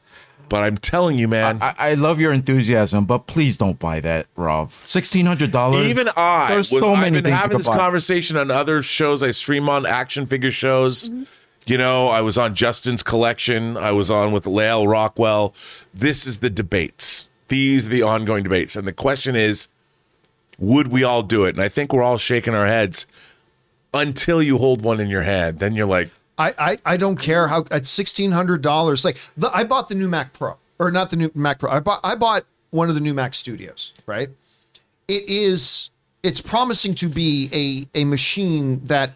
[0.48, 4.26] But I'm telling you, man, I, I love your enthusiasm, but please don't buy that,
[4.36, 4.70] Rob.
[4.84, 5.86] Sixteen hundred dollars.
[5.86, 7.76] Even I, There's was- so many I've been things having this buy.
[7.78, 11.08] conversation on other shows I stream on, action figure shows.
[11.08, 11.22] Mm-hmm.
[11.64, 13.76] You know, I was on Justin's collection.
[13.76, 15.54] I was on with Lael Rockwell.
[15.94, 17.28] This is the debates.
[17.48, 19.68] These are the ongoing debates, and the question is,
[20.58, 21.54] would we all do it?
[21.54, 23.06] And I think we're all shaking our heads
[23.94, 25.58] until you hold one in your hand.
[25.58, 29.04] Then you're like, I, I I don't care how at sixteen hundred dollars.
[29.04, 31.70] Like the I bought the new Mac Pro or not the new Mac Pro.
[31.70, 33.92] I bought I bought one of the new Mac Studios.
[34.06, 34.30] Right.
[35.08, 35.90] It is
[36.22, 37.50] it's promising to be
[37.94, 39.12] a a machine that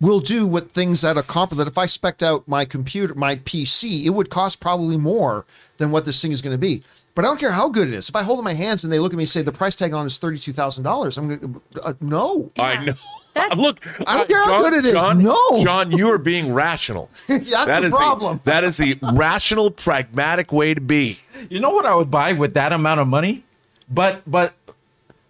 [0.00, 3.36] will do what things at a comp that if I spec'd out my computer my
[3.36, 5.44] PC it would cost probably more
[5.76, 6.82] than what this thing is going to be.
[7.14, 8.08] But I don't care how good it is.
[8.08, 9.52] If I hold it in my hands and they look at me and say the
[9.52, 12.50] price tag on is thirty two thousand dollars, I'm going to uh, no.
[12.58, 12.92] I know.
[13.34, 14.92] That- Look, I don't care how John, good it is.
[14.92, 15.62] John, No.
[15.62, 17.08] John, you are being rational.
[17.28, 18.40] That's That the is problem.
[18.42, 21.18] that is the rational, pragmatic way to be.
[21.48, 23.44] You know what I would buy with that amount of money?
[23.88, 24.54] But but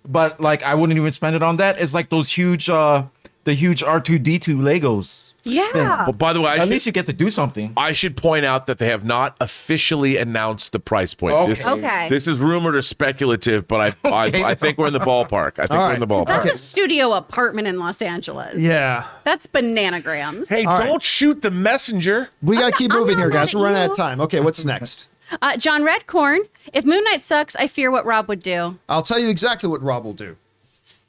[0.08, 1.78] but like I wouldn't even spend it on that.
[1.78, 3.04] It's like those huge uh
[3.50, 5.32] the huge R two D two Legos.
[5.42, 6.04] Yeah.
[6.06, 7.72] But by the way, I At should, least you get to do something.
[7.76, 11.34] I should point out that they have not officially announced the price point.
[11.34, 11.48] Okay.
[11.48, 12.08] This, Okay.
[12.10, 15.58] this is rumored or speculative, but I I, I think we're in the ballpark.
[15.58, 16.26] I think All we're in the ballpark.
[16.26, 18.60] That's a studio apartment in Los Angeles.
[18.60, 19.06] Yeah.
[19.24, 20.48] That's bananagrams.
[20.48, 21.02] Hey, All don't right.
[21.02, 22.28] shoot the messenger.
[22.42, 23.54] We got to keep I'm moving not here, guys.
[23.54, 24.20] We're running out of time.
[24.20, 25.08] Okay, what's next?
[25.42, 26.40] Uh, John Redcorn,
[26.74, 28.78] if Moon Knight sucks, I fear what Rob would do.
[28.88, 30.36] I'll tell you exactly what Rob will do.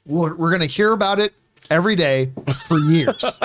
[0.06, 1.34] We're, we're going to hear about it
[1.72, 2.30] every day
[2.66, 3.40] for years.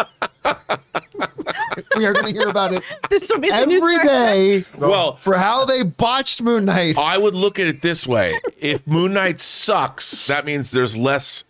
[1.96, 4.06] we are going to hear about it This will be the new every Star Trek.
[4.06, 6.98] day Well, for how they botched Moon Knight.
[6.98, 11.44] I would look at it this way: if Moon Knight sucks, that means there's less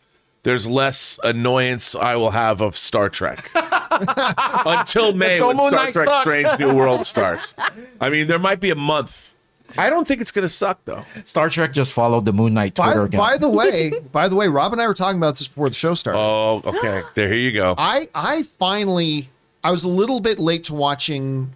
[0.44, 5.94] there's less annoyance I will have of Star Trek until May when Moon Star Knight
[5.94, 6.22] Trek: suck.
[6.22, 7.54] Strange New World starts.
[8.00, 9.36] I mean, there might be a month.
[9.78, 11.04] I don't think it's gonna suck though.
[11.26, 13.20] Star Trek just followed the Moon Knight Twitter By, again.
[13.20, 15.76] by the way, by the way, Rob and I were talking about this before the
[15.76, 16.20] show started.
[16.20, 17.04] Oh, okay.
[17.16, 17.76] There, here you go.
[17.78, 19.30] I I finally
[19.64, 21.56] I was a little bit late to watching.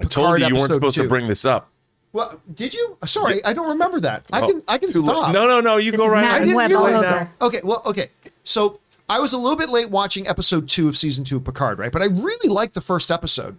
[0.00, 1.02] I told you you weren't supposed two.
[1.02, 1.68] to bring this up.
[2.12, 2.96] Well, did you?
[3.04, 4.24] Sorry, I don't remember that.
[4.32, 5.12] I Oh, can I can it's too late.
[5.12, 5.32] stop.
[5.32, 5.76] No, no, no.
[5.76, 7.28] You This go right Matt I didn't Web hear all it.
[7.40, 8.10] Okay, well, okay.
[8.42, 11.78] So I was a little bit late watching episode two of season two of Picard,
[11.78, 11.92] right?
[11.92, 13.56] But I really liked the first episode.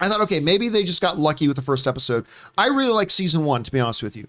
[0.00, 2.26] I thought, okay, maybe they just got lucky with the first episode.
[2.58, 4.26] I really like season one, to be honest with you.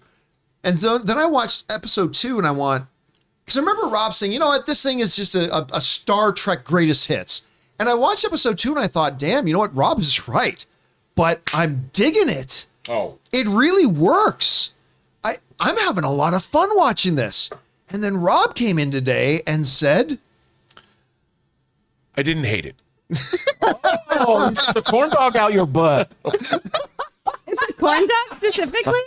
[0.64, 2.86] And th- then I watched episode two, and I want
[3.44, 5.80] because I remember Rob saying, you know what, this thing is just a, a, a
[5.80, 7.42] Star Trek greatest hits.
[7.78, 10.64] And I watched episode two, and I thought, damn, you know what, Rob is right,
[11.14, 14.72] but I'm digging it Oh, it really works.
[15.24, 17.50] I I'm having a lot of fun watching this.
[17.88, 20.18] And then Rob came in today and said,
[22.16, 22.76] I didn't hate it.
[23.62, 26.12] oh, the corn dog out your butt.
[26.24, 29.00] It's a corn dog specifically.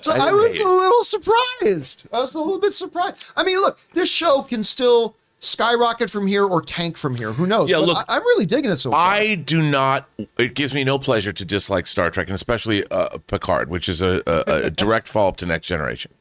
[0.00, 0.72] so I I, was hate a it.
[0.72, 2.08] little surprised.
[2.12, 3.24] I was a little bit surprised.
[3.36, 7.32] I mean, look, this show can still skyrocket from here or tank from here.
[7.32, 7.70] Who knows?
[7.70, 9.12] Yeah, But look, I, am really digging it so far.
[9.12, 10.08] I do not.
[10.38, 14.00] It gives me no pleasure to dislike Star Trek, and especially uh, Picard, which is
[14.02, 16.12] a, a, a direct follow up to Next Generation.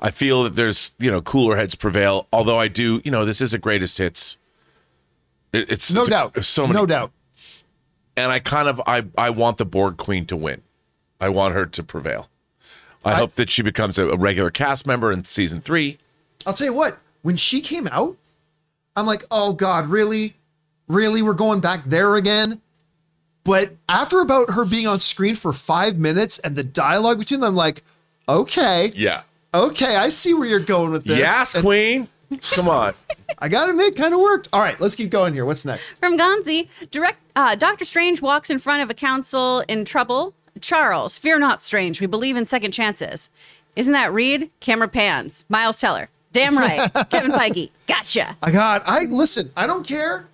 [0.00, 2.26] I feel that there's you know cooler heads prevail.
[2.32, 4.36] Although I do, you know, this is a greatest hits.
[5.54, 6.44] It, it's no it's a- doubt.
[6.44, 7.12] so many, No doubt.
[8.16, 10.62] and I kind of I I want the Borg Queen to win.
[11.20, 12.28] I want her to prevail.
[13.04, 15.98] I, I- hope that she becomes a, a regular cast member in season three.
[16.46, 18.16] I'll tell you what, when she came out,
[18.96, 20.34] I'm like, oh God, really?
[20.88, 21.22] Really?
[21.22, 22.60] We're going back there again?
[23.44, 27.48] But after about her being on screen for five minutes and the dialogue between them,
[27.50, 27.82] I'm like,
[28.28, 29.22] okay, Yeah.
[29.52, 31.18] okay, I see where you're going with this.
[31.18, 32.08] Yes, And Queen.
[32.52, 32.94] Come on.
[33.38, 34.48] I gotta admit, kind of worked.
[34.52, 35.44] All right, let's keep going here.
[35.44, 35.98] What's next?
[35.98, 40.34] From Gonzi, direct uh, Doctor Strange walks in front of a council in trouble.
[40.60, 42.00] Charles, fear not, Strange.
[42.00, 43.30] We believe in second chances.
[43.76, 44.50] Isn't that Reed?
[44.60, 45.44] Camera pans.
[45.48, 46.08] Miles Teller.
[46.32, 46.90] Damn right.
[47.10, 47.70] Kevin Feige.
[47.86, 48.36] Gotcha.
[48.42, 48.82] I got.
[48.86, 49.50] I listen.
[49.56, 50.26] I don't care.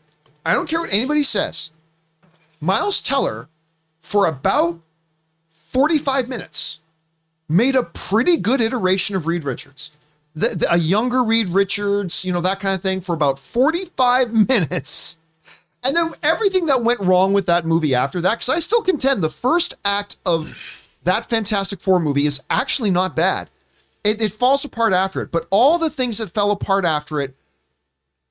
[0.45, 1.71] I don't care what anybody says.
[2.61, 3.49] Miles Teller,
[4.01, 4.81] for about
[5.51, 6.81] 45 minutes,
[7.49, 9.91] made a pretty good iteration of Reed Richards.
[10.35, 14.33] The, the- a younger Reed Richards, you know, that kind of thing, for about 45
[14.49, 15.17] minutes.
[15.83, 19.23] And then everything that went wrong with that movie after that, because I still contend
[19.23, 20.53] the first act of
[21.05, 23.49] that Fantastic Four movie is actually not bad.
[24.05, 27.35] It, it falls apart after it, but all the things that fell apart after it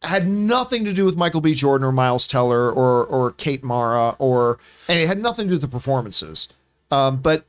[0.03, 1.53] had nothing to do with Michael B.
[1.53, 5.53] Jordan or Miles Teller or or Kate Mara or and it had nothing to do
[5.55, 6.47] with the performances.
[6.89, 7.45] Um, but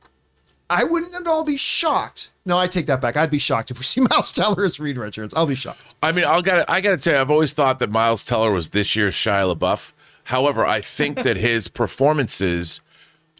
[0.71, 2.31] I wouldn't at all be shocked.
[2.45, 3.17] No, I take that back.
[3.17, 5.33] I'd be shocked if we see Miles Teller as Reed Richards.
[5.35, 5.93] I'll be shocked.
[6.01, 8.51] I mean, I'll got I got to tell you, I've always thought that Miles Teller
[8.51, 9.91] was this year's Shia LaBeouf.
[10.25, 12.79] However, I think that his performances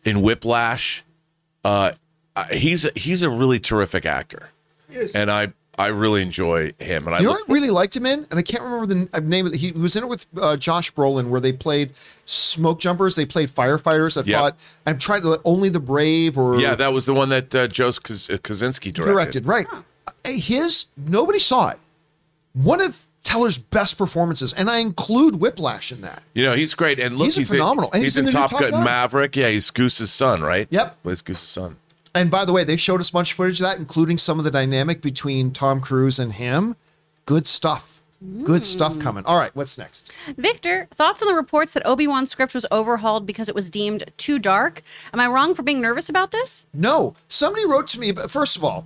[0.04, 1.04] in Whiplash,
[1.64, 1.94] uh,
[2.36, 4.50] uh, he's he's a really terrific actor,
[5.16, 7.08] and I I really enjoy him.
[7.08, 9.46] And I know what I really liked him in, and I can't remember the name
[9.46, 9.58] of the.
[9.58, 11.92] He was in it with uh, Josh Brolin, where they played
[12.26, 13.16] smoke jumpers.
[13.16, 14.22] They played firefighters.
[14.22, 14.38] I Yeah.
[14.40, 17.68] thought I'm trying to only the brave or yeah, that was the one that uh,
[17.68, 19.44] Joe Kaz- Kosinski directed.
[19.44, 19.46] directed.
[19.46, 19.68] Right.
[20.08, 21.80] Uh, His nobody saw it.
[22.54, 26.24] One of Teller's best performances, and I include Whiplash in that.
[26.34, 27.90] You know, he's great, and look, He's he's, phenomenal.
[27.92, 28.84] In, And he's, he's in in the new Top Top Gun Gun.
[28.84, 29.36] Maverick.
[29.36, 30.68] Yeah, he's Goose's son, right?
[30.72, 31.04] Yep.
[31.04, 31.78] plays Goose's son.
[32.14, 34.38] And by the way, they showed us a bunch of footage of that, including some
[34.38, 36.76] of the dynamic between Tom Cruise and him.
[37.26, 38.02] Good stuff.
[38.44, 39.02] Good stuff mm.
[39.02, 39.26] coming.
[39.26, 40.12] All right, what's next?
[40.38, 44.04] Victor, thoughts on the reports that Obi Wan's script was overhauled because it was deemed
[44.18, 44.84] too dark?
[45.12, 46.66] Am I wrong for being nervous about this?
[46.72, 48.86] No, somebody wrote to me, but first of all,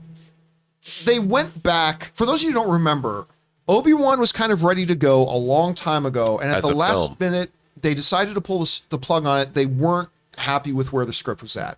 [1.03, 2.11] they went back.
[2.13, 3.27] For those of you who don't remember,
[3.67, 6.65] Obi Wan was kind of ready to go a long time ago, and at As
[6.65, 7.17] the last film.
[7.19, 9.53] minute, they decided to pull the, the plug on it.
[9.53, 11.77] They weren't happy with where the script was at,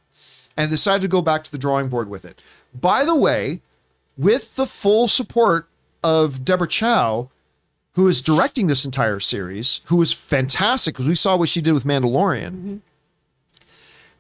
[0.58, 2.42] and decided to go back to the drawing board with it.
[2.74, 3.62] By the way,
[4.18, 5.70] with the full support
[6.04, 7.30] of Deborah Chow,
[7.94, 11.74] who is directing this entire series, who is fantastic because we saw what she did
[11.74, 12.52] with Mandalorian.
[12.52, 12.78] Mm-hmm.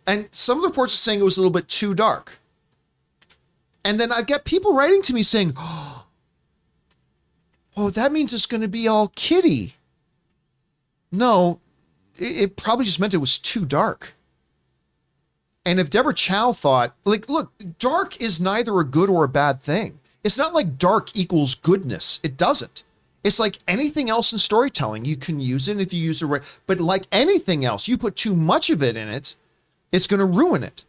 [0.06, 2.40] And some of the reports are saying it was a little bit too dark.
[3.83, 6.06] And then I get people writing to me saying, oh,
[7.75, 9.75] that means it's going to be all kitty.
[11.11, 11.59] No,
[12.16, 14.14] it, it probably just meant it was too dark.
[15.67, 19.61] And if Deborah Chow thought, like, look, dark is neither a good or a bad
[19.61, 19.99] thing.
[20.23, 22.21] It's not like dark equals goodness.
[22.23, 22.85] It doesn't.
[23.25, 25.03] It's like anything else in storytelling.
[25.03, 26.59] You can use it if you use it right.
[26.67, 29.35] But like anything else, you put too much of it in it,
[29.91, 30.85] it's going to ruin it.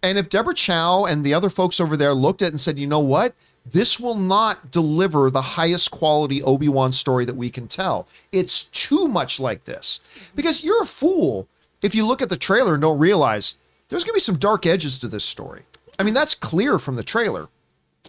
[0.00, 2.78] And if Deborah Chow and the other folks over there looked at it and said,
[2.78, 3.34] you know what?
[3.66, 8.06] This will not deliver the highest quality Obi Wan story that we can tell.
[8.30, 9.98] It's too much like this.
[10.36, 11.48] Because you're a fool
[11.82, 13.56] if you look at the trailer and don't realize
[13.90, 15.62] there's going to be some dark edges to this story.
[15.98, 17.48] I mean, that's clear from the trailer.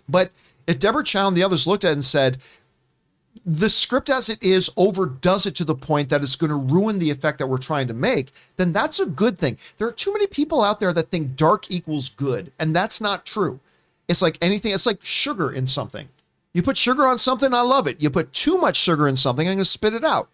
[0.08, 0.32] But
[0.68, 2.38] if Deborah Chow and the others looked at it and said,
[3.45, 7.00] the script as it is overdoes it to the point that it's going to ruin
[7.00, 9.58] the effect that we're trying to make, then that's a good thing.
[9.77, 13.26] There are too many people out there that think dark equals good, and that's not
[13.26, 13.60] true.
[14.08, 16.08] It's like anything, it's like sugar in something.
[16.53, 18.01] You put sugar on something, I love it.
[18.01, 20.30] You put too much sugar in something, I'm going to spit it out.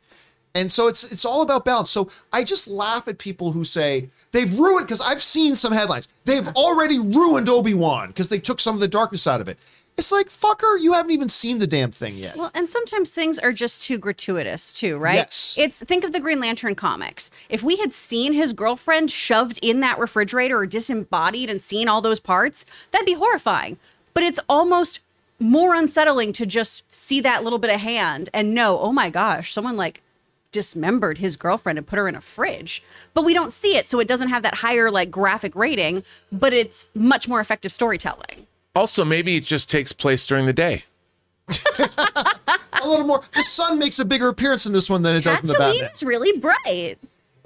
[0.57, 1.91] And so it's it's all about balance.
[1.91, 6.07] So I just laugh at people who say they've ruined because I've seen some headlines.
[6.25, 9.57] They've already ruined Obi-Wan because they took some of the darkness out of it.
[9.97, 12.37] It's like, fucker, you haven't even seen the damn thing yet.
[12.37, 15.15] Well, and sometimes things are just too gratuitous too, right?
[15.15, 15.55] Yes.
[15.57, 17.31] It's think of the Green Lantern comics.
[17.49, 22.01] If we had seen his girlfriend shoved in that refrigerator or disembodied and seen all
[22.01, 23.77] those parts, that'd be horrifying.
[24.13, 24.99] But it's almost
[25.39, 29.51] more unsettling to just see that little bit of hand and know, oh my gosh,
[29.51, 30.01] someone like
[30.51, 32.83] dismembered his girlfriend and put her in a fridge.
[33.13, 36.53] But we don't see it, so it doesn't have that higher like graphic rating, but
[36.53, 38.47] it's much more effective storytelling.
[38.75, 40.83] Also, maybe it just takes place during the day.
[41.79, 43.21] a little more.
[43.35, 45.89] The sun makes a bigger appearance in this one than it does in the Batman.
[45.89, 46.97] Tatooine is really bright.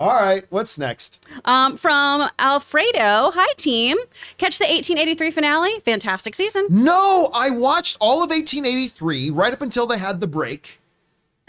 [0.02, 1.24] All right, what's next?
[1.46, 3.98] Um, from Alfredo, hi team.
[4.40, 5.80] Catch the 1883 finale.
[5.82, 6.66] Fantastic season.
[6.70, 10.81] No, I watched all of 1883 right up until they had the break,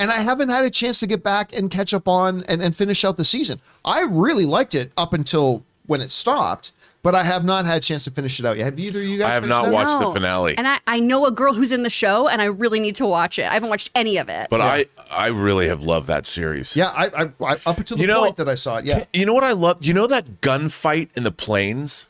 [0.02, 2.74] and I haven't had a chance to get back and catch up on and, and
[2.76, 3.60] finish out the season.
[3.84, 6.72] I really liked it up until when it stopped,
[7.02, 8.64] but I have not had a chance to finish it out yet.
[8.66, 9.30] Have either of you guys?
[9.30, 9.72] I have not it out?
[9.72, 10.56] watched the finale.
[10.56, 13.06] And I, I know a girl who's in the show, and I really need to
[13.06, 13.46] watch it.
[13.50, 14.48] I haven't watched any of it.
[14.50, 16.76] but I I really have loved that series.
[16.76, 18.84] Yeah, I, I, I up until the You know- point that I saw it.
[18.84, 19.04] Yeah.
[19.12, 19.78] You know what I love?
[19.80, 22.06] You know that gunfight in the plains?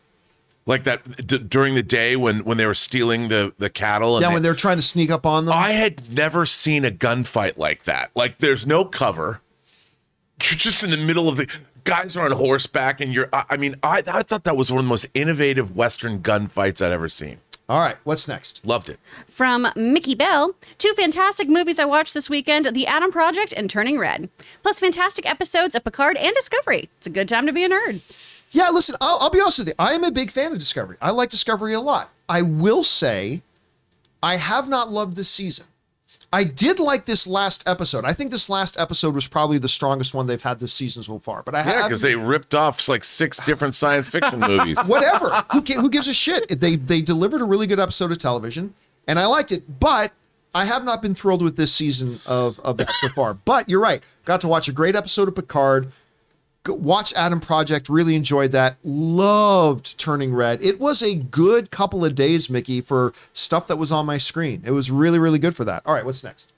[0.65, 4.23] Like that d- during the day when when they were stealing the the cattle and
[4.23, 5.55] Yeah, they- when they're trying to sneak up on them.
[5.55, 8.11] I had never seen a gunfight like that.
[8.15, 9.41] Like there's no cover.
[10.43, 11.47] You're just in the middle of the
[11.85, 14.79] guys are on horseback and you're I, I mean, I I thought that was one
[14.79, 17.39] of the most innovative western gunfights I'd ever seen.
[17.69, 18.61] All right, what's next?
[18.67, 18.99] Loved it.
[19.29, 23.99] From Mickey Bell, two fantastic movies I watched this weekend The Adam Project and Turning
[23.99, 24.29] Red.
[24.63, 26.91] Plus, fantastic episodes of Picard and Discovery.
[26.99, 28.01] It's a good time to be a nerd.
[28.53, 29.75] Yeah, listen, I'll, I'll be honest with you.
[29.79, 30.97] I am a big fan of Discovery.
[31.01, 32.11] I like Discovery a lot.
[32.29, 33.43] I will say,
[34.23, 35.67] I have not loved this season.
[36.35, 38.07] I did like this last episode.
[38.07, 41.19] I think this last episode was probably the strongest one they've had this season so
[41.19, 41.43] far.
[41.43, 44.79] But I Yeah, because they ripped off like six different science fiction movies.
[44.87, 45.45] whatever.
[45.53, 46.61] who, who gives a shit?
[46.61, 48.73] They they delivered a really good episode of television,
[49.07, 49.79] and I liked it.
[49.79, 50.13] But
[50.55, 53.35] I have not been thrilled with this season of of that so far.
[53.35, 54.03] But you're right.
[54.25, 55.93] Got to watch a great episode of Picard.
[56.65, 57.89] Go- Watch Adam Project.
[57.89, 58.77] Really enjoyed that.
[58.85, 60.63] Loved Turning Red.
[60.63, 64.63] It was a good couple of days, Mickey, for stuff that was on my screen.
[64.65, 65.83] It was really really good for that.
[65.87, 66.53] All right, what's next?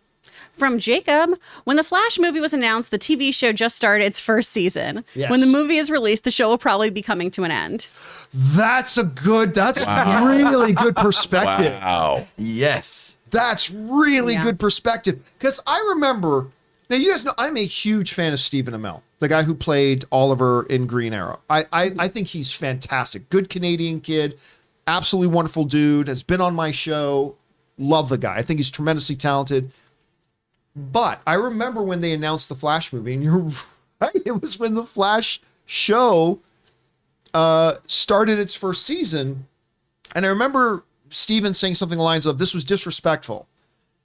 [0.57, 1.31] From Jacob,
[1.65, 5.05] when the Flash movie was announced, the TV show just started its first season.
[5.15, 5.28] Yes.
[5.28, 7.89] When the movie is released, the show will probably be coming to an end.
[8.33, 9.52] That's a good.
[9.52, 11.73] That's really good perspective.
[11.73, 12.28] Wow.
[12.36, 13.16] Yes.
[13.31, 14.44] That's really Yeah.
[14.44, 15.18] good perspective.
[15.39, 16.47] Because I remember,
[16.89, 20.04] now you guys know I'm a huge fan of Stephen Amell, the guy who played
[20.12, 21.40] Oliver in Green Arrow.
[21.48, 23.30] I, I, I think he's fantastic.
[23.30, 24.38] Good Canadian kid,
[24.86, 27.34] absolutely wonderful dude, has been on my show.
[27.78, 28.36] Love the guy.
[28.36, 29.72] I think he's tremendously talented.
[30.76, 33.38] But I remember when they announced the Flash movie, and you're
[34.00, 36.40] right, it was when the Flash show
[37.32, 39.46] uh, started its first season.
[40.14, 43.48] And I remember Stephen saying something along the lines of, "This was disrespectful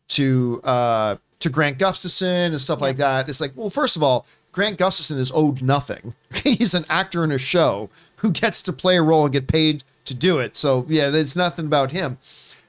[0.10, 4.26] to uh, to Grant Gustafson and stuff like that." It's like, well, first of all,
[4.52, 6.16] Grant Gustafson is owed nothing.
[6.44, 9.84] He's an actor in a show who gets to play a role and get paid
[10.06, 10.56] to do it.
[10.56, 12.18] So yeah, there's nothing about him.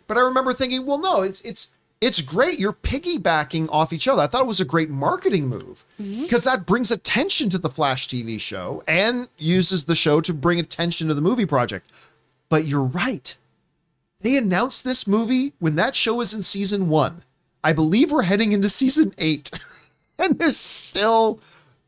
[0.06, 2.58] But I remember thinking, well, no, it's it's it's great.
[2.58, 4.22] You're piggybacking off each other.
[4.22, 6.22] I thought it was a great marketing move mm-hmm.
[6.22, 10.58] because that brings attention to the Flash TV show and uses the show to bring
[10.58, 11.90] attention to the movie project.
[12.48, 13.36] But you're right.
[14.20, 17.22] They announced this movie when that show was in season one.
[17.62, 19.50] I believe we're heading into season eight,
[20.18, 21.40] and there's still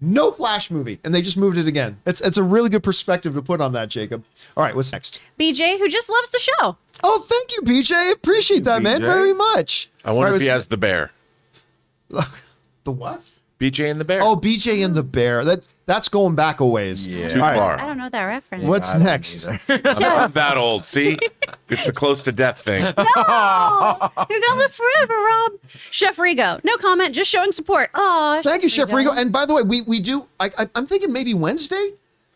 [0.02, 1.98] no Flash movie, and they just moved it again.
[2.04, 4.24] It's it's a really good perspective to put on that, Jacob.
[4.56, 5.20] All right, what's next?
[5.38, 6.76] BJ, who just loves the show.
[7.02, 8.12] Oh, thank you, BJ.
[8.12, 9.88] Appreciate that, man, very much.
[10.04, 11.12] I wonder All right, if he has the bear.
[12.08, 13.26] the what?
[13.62, 14.20] BJ and the bear.
[14.22, 15.44] Oh, BJ and the Bear.
[15.44, 17.06] That that's going back a ways.
[17.06, 17.28] Yeah.
[17.28, 17.56] too all right.
[17.56, 17.78] far.
[17.78, 18.64] I don't know that reference.
[18.64, 19.46] What's next?
[19.68, 20.84] I'm not that old.
[20.84, 21.16] See,
[21.68, 22.82] It's the close to death thing.
[22.82, 25.52] No, you're gonna live forever, Rob.
[25.68, 27.90] Chef Rigo, no comment, just showing support.
[27.94, 29.16] Oh, Thank you, Chef Rigo.
[29.16, 30.26] And by the way, we we do.
[30.40, 31.92] I, I, I'm thinking maybe Wednesday.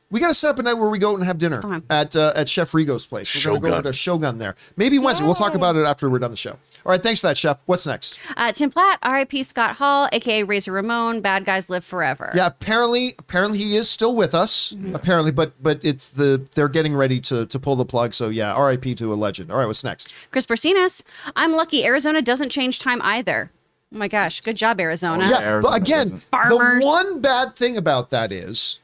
[0.09, 1.85] We got to set up a night where we go and have dinner Okay.
[1.91, 3.35] at uh, at Chef Rigo's place.
[3.35, 3.83] We're going to go Shogun.
[3.83, 4.55] to Shogun there.
[4.77, 5.25] Maybe Wednesday.
[5.25, 6.53] We'll talk about it after we're done the show.
[6.85, 7.03] All right.
[7.03, 7.59] Thanks for that, Chef.
[7.67, 8.17] What's next?
[8.37, 9.43] Uh, Tim Platt, R.I.P.
[9.43, 11.21] Scott Hall, aka Razor Ramon.
[11.23, 12.31] Bad guys live forever.
[12.37, 12.47] Yeah.
[12.47, 14.73] Apparently, apparently he is still with us.
[14.75, 14.95] Mm-hmm.
[14.95, 18.15] Apparently, but but it's the they're getting ready to to pull the plug.
[18.15, 18.53] So yeah.
[18.53, 18.95] R.I.P.
[18.97, 19.51] to a legend.
[19.51, 19.67] All right.
[19.67, 20.15] What's next?
[20.31, 21.03] Chris Bersinas,
[21.35, 23.51] I'm lucky Arizona doesn't change time either.
[23.93, 25.25] Oh my gosh, good job, Arizona.
[25.25, 26.23] Oh, Yeah, Arizona but again, doesn't.
[26.25, 26.83] Farmers.
[26.85, 28.81] the one bad thing about that is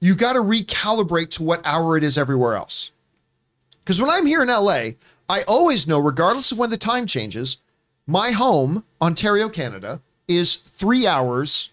[0.00, 2.92] you got to recalibrate to what hour it is everywhere else.
[3.84, 4.90] Because when I'm here in LA,
[5.28, 7.58] I always know, regardless of when the time changes,
[8.06, 11.70] my home, Ontario, Canada, is three hours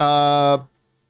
[0.00, 0.58] uh,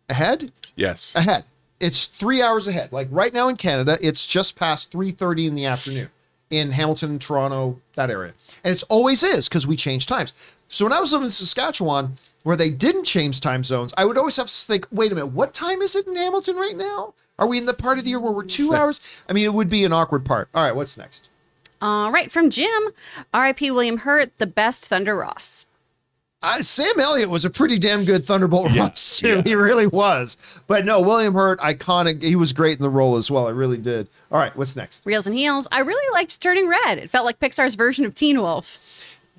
[0.08, 0.52] ahead.
[0.76, 1.14] Yes.
[1.14, 1.44] Ahead.
[1.80, 2.92] It's three hours ahead.
[2.92, 6.08] Like right now in Canada, it's just past 3:30 in the afternoon
[6.50, 8.32] in Hamilton Toronto, that area.
[8.62, 10.32] And it's always is because we change times.
[10.68, 14.16] So when I was living in Saskatchewan, where they didn't change time zones, I would
[14.16, 17.14] always have to think, wait a minute, what time is it in Hamilton right now?
[17.38, 19.00] Are we in the part of the year where we're two hours?
[19.28, 20.48] I mean, it would be an awkward part.
[20.54, 21.30] All right, what's next?
[21.82, 22.90] All right, from Jim,
[23.32, 23.70] R.I.P.
[23.72, 25.66] William Hurt, the best Thunder Ross.
[26.42, 29.36] Uh, Sam Elliott was a pretty damn good Thunderbolt Ross too.
[29.36, 29.42] yeah.
[29.42, 30.36] He really was.
[30.66, 32.22] But no, William Hurt, iconic.
[32.22, 33.46] He was great in the role as well.
[33.46, 34.10] I really did.
[34.30, 35.06] All right, what's next?
[35.06, 36.98] Reels and Heels, I really liked Turning Red.
[36.98, 38.93] It felt like Pixar's version of Teen Wolf.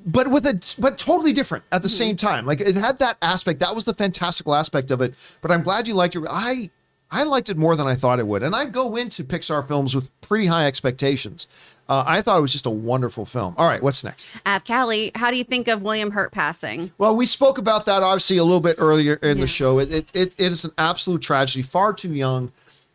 [0.06, 2.46] But with a but totally different at the same time.
[2.46, 3.60] Like it had that aspect.
[3.60, 5.14] That was the fantastical aspect of it.
[5.42, 6.24] But I'm glad you liked it.
[6.30, 6.70] I
[7.12, 8.44] I liked it more than I thought it would.
[8.44, 11.48] And I go into Pixar films with pretty high expectations.
[11.88, 13.54] Uh, I thought it was just a wonderful film.
[13.60, 14.28] All right, what's next?
[14.48, 16.92] Av Callie, how do you think of William Hurt passing?
[16.98, 19.42] Well, we spoke about that obviously a little bit earlier in Yeah.
[19.42, 19.78] the show.
[19.78, 21.62] It, it, it, it is an absolute tragedy.
[21.62, 22.52] Far too young.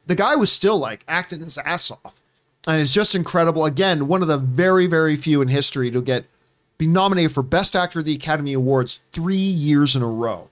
[0.07, 2.21] The guy was still like acting his ass off,
[2.67, 3.65] and it's just incredible.
[3.65, 6.25] Again, one of the very very few in history to get
[6.81, 10.49] be nominated for Best Actor of the Academy Awards three years in a row.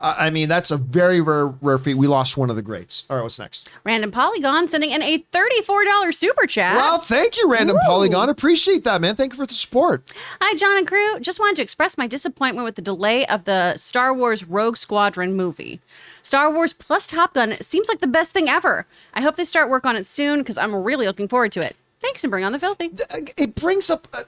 [0.00, 1.94] Uh, I mean, that's a very very rare feat.
[1.94, 3.04] We lost one of the greats.
[3.10, 3.68] All right, what's next?
[3.82, 6.76] Random Polygon sending in a $34 super chat.
[6.76, 7.88] Well, thank you, Random Woo.
[7.88, 8.28] Polygon.
[8.28, 9.16] Appreciate that, man.
[9.16, 10.12] Thank you for the support.
[10.40, 11.18] Hi, John and crew.
[11.18, 15.34] Just wanted to express my disappointment with the delay of the Star Wars Rogue Squadron
[15.34, 15.80] movie.
[16.22, 18.86] Star Wars plus Top Gun seems like the best thing ever.
[19.14, 21.74] I hope they start work on it soon because I'm really looking forward to it.
[22.00, 22.92] Thanks and bring on the filthy.
[23.36, 24.18] it brings up a,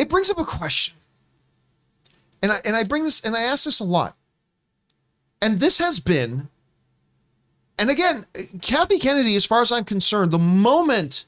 [0.00, 0.94] it brings up a question.
[2.42, 4.16] And i and i bring this and i ask this a lot.
[5.42, 6.48] And this has been
[7.78, 8.26] and again
[8.60, 11.24] kathy kennedy as far as i'm concerned the moment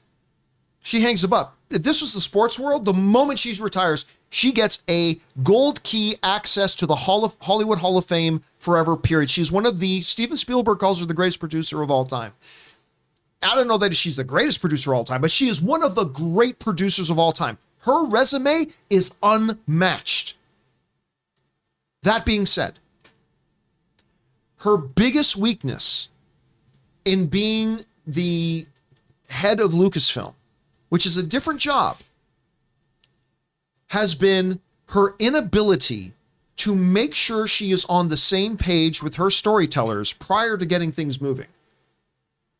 [0.81, 4.51] she hangs them up if this was the sports world the moment she retires she
[4.51, 9.29] gets a gold key access to the hall of hollywood hall of fame forever period.
[9.29, 12.33] She's one of the steven spielberg calls her the greatest producer of all time.
[13.43, 15.83] I don't know that she's the greatest producer of all time, but she is one
[15.83, 17.57] of the great producers of all time.
[17.83, 20.37] Her resume is unmatched.
[22.03, 22.79] That being said,
[24.59, 26.07] her biggest weakness
[27.03, 28.65] in being the
[29.27, 30.33] head of Lucasfilm,
[30.87, 31.97] which is a different job,
[33.87, 36.13] has been her inability
[36.55, 40.93] to make sure she is on the same page with her storytellers prior to getting
[40.93, 41.47] things moving.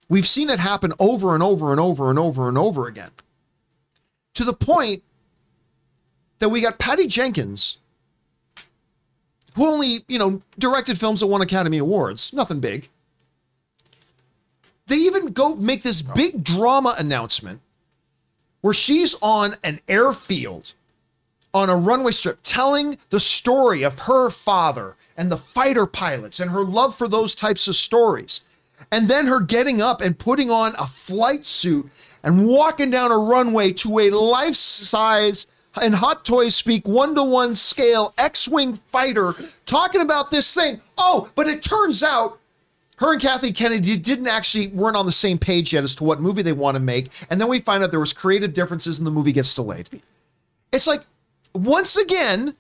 [0.09, 3.11] We've seen it happen over and over and over and over and over again.
[4.33, 5.03] To the point
[6.43, 7.77] that we got Patty Jenkins,
[9.55, 12.89] who only, you know, directed films that won Academy Awards, nothing big.
[14.88, 17.61] They even go make this big drama announcement
[18.59, 20.73] where she's on an airfield
[21.53, 26.51] on a runway strip telling the story of her father and the fighter pilots and
[26.51, 28.41] her love for those types of stories.
[28.91, 31.89] And then her getting up and putting on a flight suit
[32.22, 35.47] and walking down a runway to a life size
[35.81, 39.33] and Hot Toys speak one to one scale X Wing fighter
[39.65, 40.79] talking about this thing.
[40.97, 42.39] Oh, but it turns out
[42.97, 46.21] her and Kathy Kennedy didn't actually weren't on the same page yet as to what
[46.21, 47.09] movie they want to make.
[47.29, 49.89] And then we find out there was creative differences and the movie gets delayed.
[50.71, 51.05] It's like,
[51.53, 52.55] once again,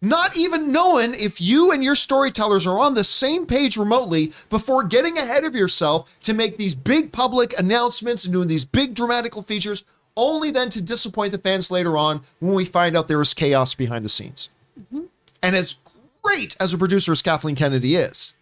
[0.00, 4.84] not even knowing if you and your storytellers are on the same page remotely before
[4.84, 9.42] getting ahead of yourself to make these big public announcements and doing these big dramatical
[9.42, 9.84] features,
[10.18, 13.74] only then to disappoint the fans later on when we find out there was chaos
[13.74, 14.50] behind the scenes.
[14.78, 15.04] Mm-hmm.
[15.42, 15.76] And as
[16.22, 18.34] great as a producer as Kathleen Kennedy is,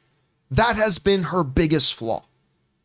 [0.50, 2.24] that has been her biggest flaw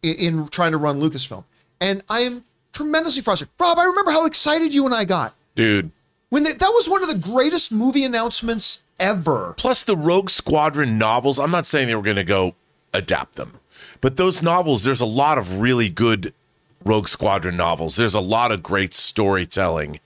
[0.04, 1.46] in, in trying to run Lucasfilm.
[1.80, 3.54] And I am tremendously frustrated.
[3.60, 5.92] Rob, I remember how excited you and I got Dude.
[6.30, 9.54] when they, that was one of the greatest movie announcements ever.
[9.58, 12.56] Plus the Rogue Squadron novels, I'm not saying they were going to go
[12.94, 13.60] adapt them,
[14.02, 16.34] but those novels, there's a lot of really good
[16.84, 17.96] Rogue Squadron novels.
[17.96, 20.00] There's a lot of great storytelling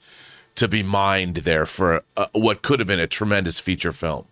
[0.56, 4.26] to be mined there for uh, what could have been a tremendous feature film.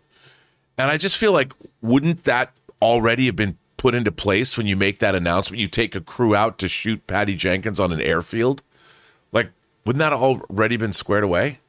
[0.78, 4.76] And I just feel like, wouldn't that already have been put into place when you
[4.76, 5.60] make that announcement?
[5.60, 8.62] You take a crew out to shoot Patty Jenkins on an airfield?
[9.32, 9.52] Like,
[9.86, 11.60] wouldn't that already been squared away?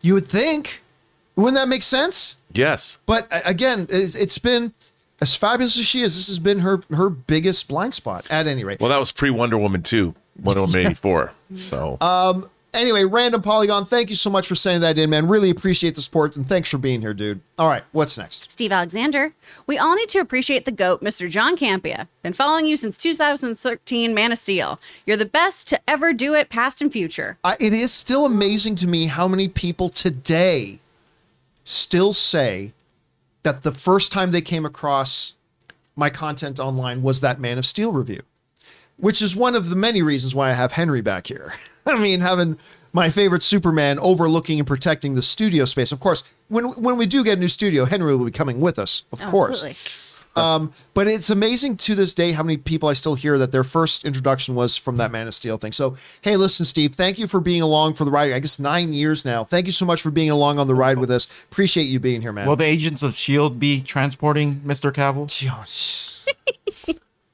[0.00, 0.82] You would think.
[1.34, 2.38] Wouldn't that make sense?
[2.52, 2.98] Yes.
[3.04, 4.72] But again, it's been
[5.20, 6.14] as fabulous as she is.
[6.16, 8.26] This has been her her biggest blind spot.
[8.30, 11.32] At any rate, Well, that was pre Wonder Woman 2, Wonder Woman 84.
[11.54, 13.86] So, um, anyway, random polygon.
[13.86, 15.28] Thank you so much for sending that in, man.
[15.28, 17.40] Really appreciate the support and thanks for being here, dude.
[17.58, 18.50] All right, what's next?
[18.50, 19.32] Steve Alexander,
[19.66, 21.30] we all need to appreciate the GOAT, Mr.
[21.30, 22.08] John Campea.
[22.22, 24.80] Been following you since 2013 Man of Steel.
[25.06, 27.38] You're the best to ever do it, past and future.
[27.44, 30.80] I, it is still amazing to me how many people today
[31.64, 32.72] still say
[33.46, 35.34] that the first time they came across
[35.94, 38.22] my content online was that Man of Steel review,
[38.96, 41.52] which is one of the many reasons why I have Henry back here.
[41.86, 42.58] I mean, having
[42.92, 45.92] my favorite Superman overlooking and protecting the studio space.
[45.92, 48.80] Of course, when when we do get a new studio, Henry will be coming with
[48.80, 49.64] us, of Oh, course.
[49.64, 49.76] absolutely.
[50.36, 53.64] Um, but it's amazing to this day how many people I still hear that their
[53.64, 55.72] first introduction was from that Man of Steel thing.
[55.72, 58.32] So, hey, listen, Steve, thank you for being along for the ride.
[58.32, 59.44] I guess nine years now.
[59.44, 61.26] Thank you so much for being along on the ride with us.
[61.50, 62.46] Appreciate you being here, man.
[62.46, 64.92] Will the agents of Shield be transporting Mr.
[64.92, 65.26] Cavill?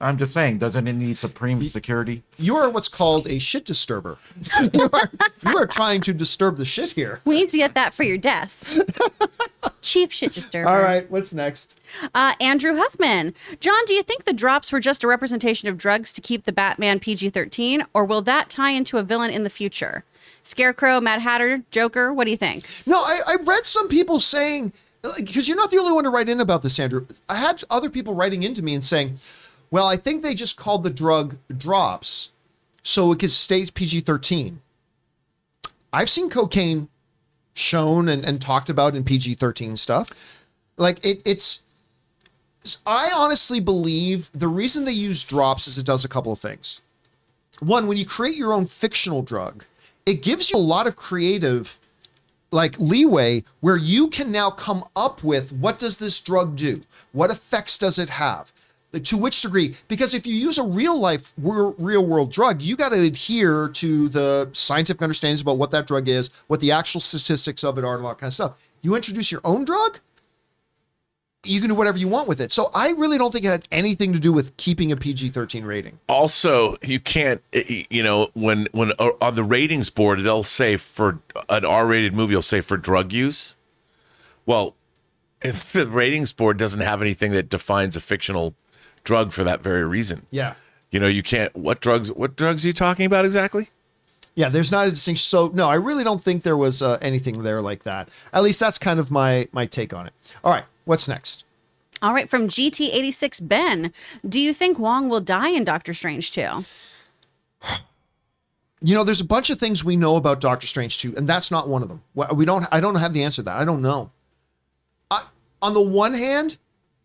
[0.03, 2.23] I'm just saying, doesn't it need supreme security?
[2.37, 4.19] you are what's called a shit disturber.
[4.73, 5.11] you, are,
[5.47, 7.21] you are trying to disturb the shit here.
[7.25, 8.81] We need to get that for your desk.
[9.83, 10.69] Cheap shit disturber.
[10.69, 11.81] All right, what's next?
[12.15, 13.35] Uh, Andrew Huffman.
[13.61, 16.53] John, do you think the drops were just a representation of drugs to keep the
[16.53, 20.05] Batman PG 13, or will that tie into a villain in the future?
[20.43, 22.65] Scarecrow, Mad Hatter, Joker, what do you think?
[22.87, 24.73] No, I, I read some people saying,
[25.17, 27.07] because you're not the only one to write in about this, Andrew.
[27.29, 29.19] I had other people writing into me and saying,
[29.73, 32.31] well, I think they just called the drug drops
[32.83, 34.61] so it could stay PG 13.
[35.93, 36.89] I've seen cocaine
[37.55, 40.13] shown and, and talked about in PG 13 stuff.
[40.77, 41.65] Like it, it's,
[42.87, 46.83] I honestly believe the reason they use drops is it does a couple of things.
[47.61, 49.65] One, when you create your own fictional drug,
[50.05, 51.79] it gives you a lot of creative
[52.51, 56.83] like leeway where you can now come up with what does this drug do?
[57.13, 58.53] What effects does it have?
[58.93, 59.75] To which degree?
[59.89, 64.09] Because if you use a real life, real world drug, you got to adhere to
[64.11, 67.95] the scientific understandings about what that drug is, what the actual statistics of it are,
[67.95, 68.61] and all that kind of stuff.
[68.83, 70.01] You introduce your own drug,
[71.45, 72.53] you can do whatever you want with it.
[72.53, 75.65] So I really don't think it had anything to do with keeping a PG 13
[75.65, 75.99] rating.
[76.09, 80.77] also you can't eh, you know when when uh, on the ratings board they'll say
[80.77, 83.57] for an r-rated movie it'll say for drug use
[84.47, 84.75] well
[85.41, 88.55] if the ratings board doesn't have anything that defines a fictional
[89.05, 90.55] drug for that very reason Yeah.
[90.91, 93.71] you know you can't what drugs what drugs are you talking about exactly
[94.35, 95.23] Yeah, there's not a distinction.
[95.29, 98.09] So no, I really don't think there was uh, anything there like that.
[98.33, 100.15] At least that's kind of my my take on it.
[100.43, 101.45] All right, what's next?
[102.01, 103.93] All right, from GT86 Ben,
[104.27, 106.65] do you think Wong will die in Doctor Strange 2?
[108.85, 111.53] You know, there's a bunch of things we know about Doctor Strange 2, and that's
[111.53, 112.03] not one of them.
[112.35, 112.67] We don't.
[112.73, 113.57] I don't have the answer to that.
[113.57, 114.11] I don't know.
[115.09, 115.23] I,
[115.61, 116.59] on the one hand,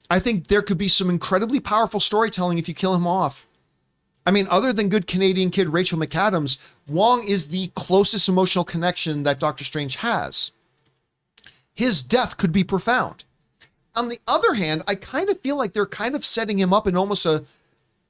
[0.09, 3.45] I think there could be some incredibly powerful storytelling if you kill him off.
[4.25, 6.57] I mean, other than good Canadian kid Rachel McAdams,
[6.89, 10.51] Wong is the closest emotional connection that Doctor Strange has.
[11.73, 13.23] His death could be profound.
[13.95, 16.87] On the other hand, I kind of feel like they're kind of setting him up
[16.87, 17.45] in almost a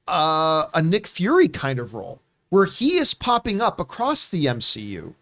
[0.08, 5.14] uh, a Nick Fury kind of role, where he is popping up across the MCU.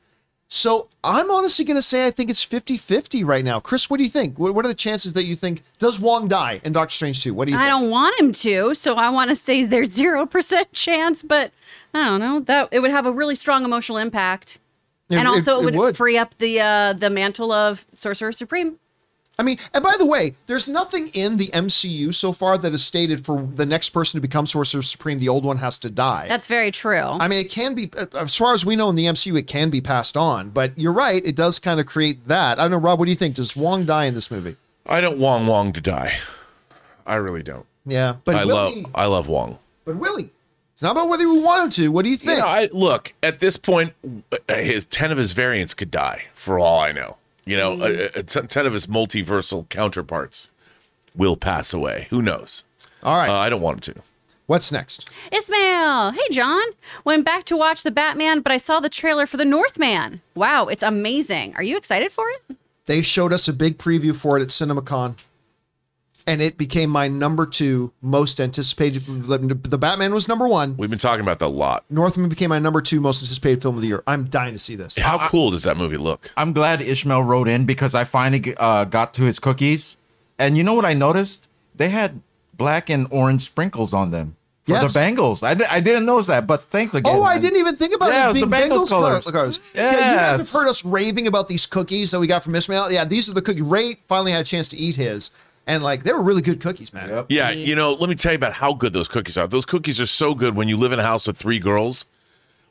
[0.48, 3.60] So I'm honestly going to say I think it's 50 50 right now.
[3.60, 4.38] Chris, what do you think?
[4.38, 7.34] What, what are the chances that you think does Wong die in Doctor Strange 2?
[7.34, 7.70] What do you I think?
[7.72, 11.52] don't want him to, so I want to say there's 0% chance, but
[11.94, 12.40] I don't know.
[12.42, 14.60] That it would have a really strong emotional impact.
[15.10, 15.98] It- and also it- it, it would, would.
[15.98, 18.78] free up the uh the mantle of Sorcerer Supreme.
[19.38, 22.86] I mean, and by the way, there's nothing in the MCU so far that is
[22.86, 26.28] stated for the next person to become Sorcerer Supreme, the old one has to die.
[26.30, 27.00] That's very true.
[27.02, 29.48] I mean, it can be, uh, as far as we know in the MCU, it
[29.48, 30.52] can be passed on.
[30.52, 32.60] But you're right, it does kind of create that.
[32.60, 33.36] I don't know, Rob, what do you think?
[33.36, 34.56] Does Wong die in this movie?
[34.88, 36.14] i don't want wong to die
[37.08, 40.30] i really don't Yeah, but i Willie, love i love wong but Willie,
[40.74, 41.92] it's not about whether we want him to.
[41.92, 42.40] What do you You think?
[42.40, 43.94] know, I look at this point.
[44.32, 47.18] uh, His ten of his variants could die for all I know.
[47.46, 50.50] You know, uh, uh, t- ten of his multiversal counterparts
[51.16, 52.08] will pass away.
[52.10, 52.64] Who knows?
[53.04, 54.02] All right, Uh, I don't want him to.
[54.48, 55.10] what's next?
[55.32, 56.64] Ismail, hey John.
[57.04, 60.22] Went back to watch the Batman, but I saw the trailer for the Northman.
[60.34, 61.54] Wow, it's amazing.
[61.56, 62.58] Are you excited for it?
[62.88, 65.16] They showed us a big preview for it at CinemaCon.
[66.28, 69.06] And it became my number two most anticipated.
[69.06, 70.76] The Batman was number one.
[70.78, 71.86] We've been talking about that a lot.
[71.90, 74.04] Northman became my number two most anticipated film of the year.
[74.08, 74.98] I'm dying to see this.
[74.98, 76.32] How cool does that movie look?
[76.38, 79.98] I'm glad Ishmael wrote in because I finally uh, got to his cookies,
[80.40, 81.48] and you know what I noticed?
[81.76, 82.22] They had
[82.54, 84.94] black and orange sprinkles on them for Yes.
[84.94, 85.44] the Bengals.
[85.44, 87.14] I, I didn't notice that, but thanks again.
[87.16, 87.42] Oh, I man.
[87.42, 89.26] didn't even think about Yeah, it it being was the Bengals Bengals colors.
[89.26, 89.58] colors.
[89.58, 89.60] colors.
[89.76, 92.92] Yeah, you guys have heard us raving about these cookies that we got from Ismail.
[92.92, 93.62] Yeah, these are the cookies.
[93.64, 95.30] Ray finally had a chance to eat his,
[95.68, 97.10] and like they were really good cookies, man.
[97.10, 97.26] Yep.
[97.30, 99.48] Yeah, you know, let me tell you about how good those cookies are.
[99.48, 102.06] Those cookies are so good when you live in a house with three girls.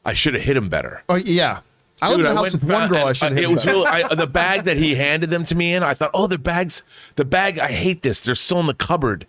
[0.05, 1.02] I should have hit them better.
[1.08, 1.60] Oh yeah,
[2.02, 3.06] I lived in a house went with one back- girl.
[3.06, 3.50] I should have It hit.
[3.50, 3.73] was her.
[3.73, 5.82] really, I, the bag that he handed them to me in.
[5.82, 6.82] I thought, oh, the bags,
[7.16, 7.58] the bag.
[7.58, 8.20] I hate this.
[8.20, 9.26] They're still in the cupboard.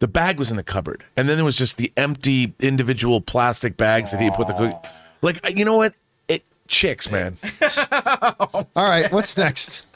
[0.00, 3.76] The bag was in the cupboard, and then there was just the empty individual plastic
[3.76, 4.76] bags that he put the cookie.
[5.22, 5.94] Like, you know what?
[6.28, 7.38] It chicks, man.
[8.52, 9.86] All right, what's next?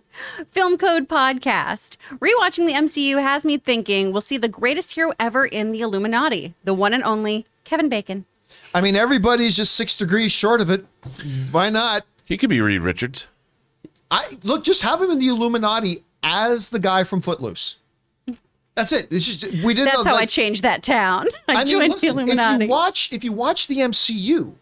[0.50, 1.96] Film Code Podcast.
[2.18, 6.54] Rewatching the MCU has me thinking we'll see the greatest hero ever in the Illuminati,
[6.64, 8.24] the one and only Kevin Bacon.
[8.74, 10.84] I mean, everybody's just six degrees short of it.
[11.50, 12.02] Why not?
[12.24, 13.28] He could be Reed Richards.
[14.10, 17.78] I look, just have him in the Illuminati as the guy from Footloose.
[18.74, 19.08] That's it.
[19.10, 19.86] It's just we didn't.
[19.86, 21.26] That's know, how I changed that town.
[21.48, 24.54] I, I mean, listen, the if you watch if you watch the MCU,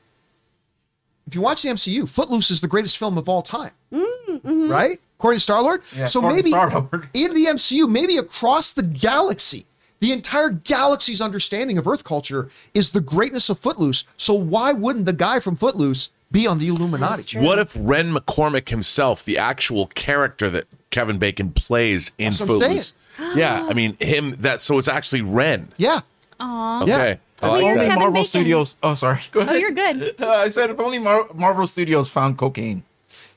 [1.26, 4.68] if you watch the MCU, Footloose is the greatest film of all time, Mm-hmm.
[4.70, 5.00] right?
[5.20, 5.82] According to Star Lord.
[5.94, 6.50] Yeah, so maybe
[7.14, 9.66] in the MCU, maybe across the galaxy,
[9.98, 14.04] the entire galaxy's understanding of Earth culture is the greatness of Footloose.
[14.16, 17.38] So why wouldn't the guy from Footloose be on the Illuminati?
[17.38, 22.94] What if Ren McCormack himself, the actual character that Kevin Bacon plays in That's Footloose?
[23.34, 24.30] yeah, I mean him.
[24.38, 25.68] That so it's actually Ren.
[25.76, 26.00] Yeah.
[26.40, 26.82] Aw.
[26.84, 26.98] Okay, Yeah.
[26.98, 27.82] I like Oh, you're that.
[27.82, 28.24] Only Marvel Bacon.
[28.24, 28.74] Studios.
[28.82, 29.20] Oh, sorry.
[29.32, 29.54] Go ahead.
[29.54, 30.14] Oh, you're good.
[30.18, 32.84] Uh, I said if only Mar- Marvel Studios found cocaine.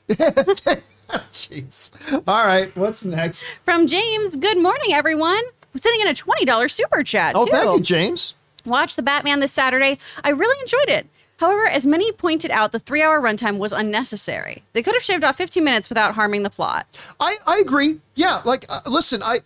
[1.30, 1.90] Jeez.
[2.26, 2.74] All right.
[2.76, 3.44] What's next?
[3.64, 5.42] From James, good morning, everyone.
[5.74, 7.34] I'm sending in a $20 super chat.
[7.36, 7.52] Oh, too.
[7.52, 8.34] thank you, James.
[8.64, 9.98] Watched The Batman this Saturday.
[10.24, 11.06] I really enjoyed it.
[11.36, 14.62] However, as many pointed out, the three hour runtime was unnecessary.
[14.72, 16.86] They could have shaved off 15 minutes without harming the plot.
[17.20, 18.00] I, I agree.
[18.14, 19.40] Yeah, like uh, listen, I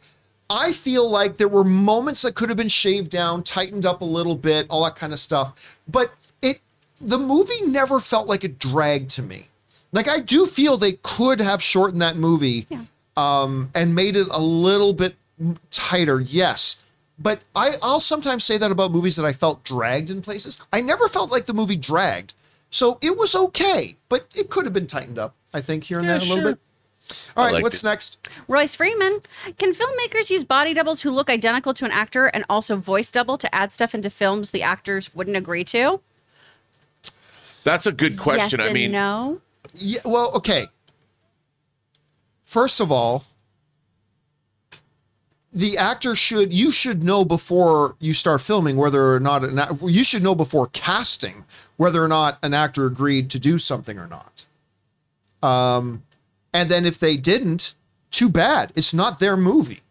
[0.51, 4.05] I feel like there were moments that could have been shaved down, tightened up a
[4.05, 5.79] little bit, all that kind of stuff.
[5.89, 6.61] But it
[7.01, 9.47] the movie never felt like it dragged to me.
[9.93, 12.67] Like I do feel they could have shortened that movie
[13.17, 15.17] um and made it a little bit
[15.71, 16.21] tighter.
[16.21, 16.77] Yes.
[17.19, 20.57] But I, I'll sometimes say that about movies that I felt dragged in places.
[20.73, 22.35] I never felt like the movie dragged.
[22.71, 26.07] So it was okay, but it could have been tightened up, I think, here and
[26.07, 26.59] Yeah, there a little bit.
[27.37, 27.87] All right, what's it.
[27.87, 28.19] next?
[28.47, 29.21] Royce Freeman,
[29.59, 33.39] can filmmakers use body doubles who look identical to an actor and also voice double
[33.39, 36.01] to add stuff into films the actors wouldn't agree to?
[37.65, 38.61] That's a good question.
[38.61, 39.41] Yes I and mean, no.
[39.75, 40.69] Yeah, well, okay.
[42.45, 43.25] First of all,
[45.53, 50.05] the actor should you should know before you start filming whether or not an you
[50.05, 51.45] should know before casting
[51.77, 54.47] whether or not an actor agreed to do something or not.
[55.43, 56.03] Um,
[56.53, 57.75] and then if they didn't,
[58.11, 58.73] too bad.
[58.75, 59.83] It's not their movie.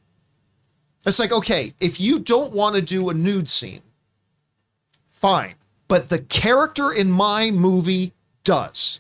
[1.06, 3.82] It's like okay, if you don't want to do a nude scene,
[5.10, 5.56] fine,
[5.88, 8.14] but the character in my movie
[8.44, 9.00] does.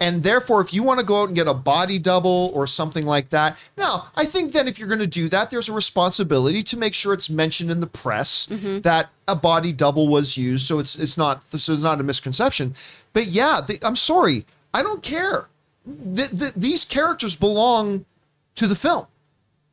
[0.00, 3.04] And therefore, if you want to go out and get a body double or something
[3.04, 6.62] like that, now I think then if you're going to do that, there's a responsibility
[6.64, 8.80] to make sure it's mentioned in the press mm-hmm.
[8.80, 12.74] that a body double was used, so it's it's not so it's not a misconception.
[13.12, 15.48] But yeah, the, I'm sorry, I don't care.
[15.86, 18.06] The, the, these characters belong
[18.54, 19.06] to the film,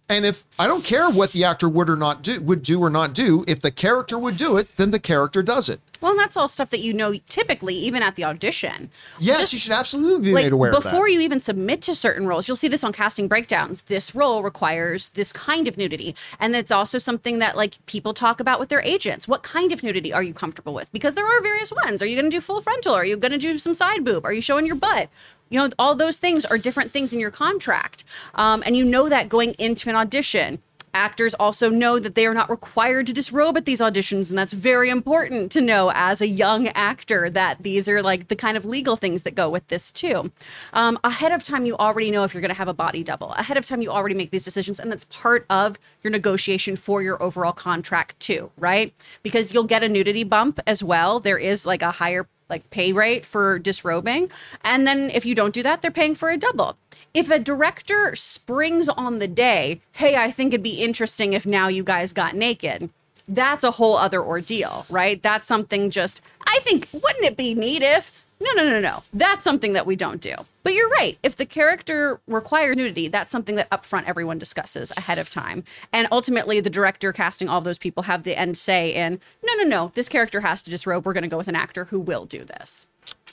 [0.09, 2.89] and if I don't care what the actor would or not do would do or
[2.89, 5.79] not do, if the character would do it, then the character does it.
[6.01, 8.89] Well, and that's all stuff that you know typically, even at the audition.
[9.19, 10.91] Yes, Just- you should absolutely be like made aware of that.
[10.91, 14.43] before you even submit to certain roles you'll see this on casting breakdowns this role
[14.43, 16.15] requires this kind of nudity.
[16.39, 19.27] And it's also something that like people talk about with their agents.
[19.27, 20.91] What kind of nudity are you comfortable with?
[20.91, 22.01] Because there are various ones.
[22.01, 22.93] Are you going to do full frontal?
[22.93, 24.25] Are you going to do some side boob?
[24.25, 25.09] Are you showing your butt?
[25.49, 28.03] You know all those things are different things in your contract.
[28.35, 30.59] Um, and you know that going into an audition
[30.97, 34.51] Actors also know that they are not required to disrobe at these auditions, and that's
[34.51, 38.65] very important to know as a young actor that these are like the kind of
[38.65, 40.31] legal things that go with this too.
[40.73, 43.33] Um, ahead of time, you already know if you're going to have a body double.
[43.33, 47.03] Ahead of time, you already make these decisions, and that's part of your negotiation for
[47.03, 48.91] your overall contract too, right?
[49.21, 51.19] Because you'll get a nudity bump as well.
[51.19, 54.31] There is like a higher like pay rate for disrobing,
[54.63, 56.75] and then if you don't do that, they're paying for a double
[57.13, 61.67] if a director springs on the day, hey, I think it'd be interesting if now
[61.67, 62.89] you guys got naked,
[63.27, 65.21] that's a whole other ordeal, right?
[65.21, 69.03] That's something just, I think, wouldn't it be neat if No, no, no, no.
[69.13, 70.35] That's something that we don't do.
[70.61, 71.17] But you're right.
[71.23, 75.63] If the character requires nudity, that's something that upfront everyone discusses ahead of time.
[75.91, 79.63] And ultimately, the director casting all those people have the end say in, no, no,
[79.63, 81.05] no, this character has to disrobe.
[81.05, 82.85] We're going to go with an actor who will do this.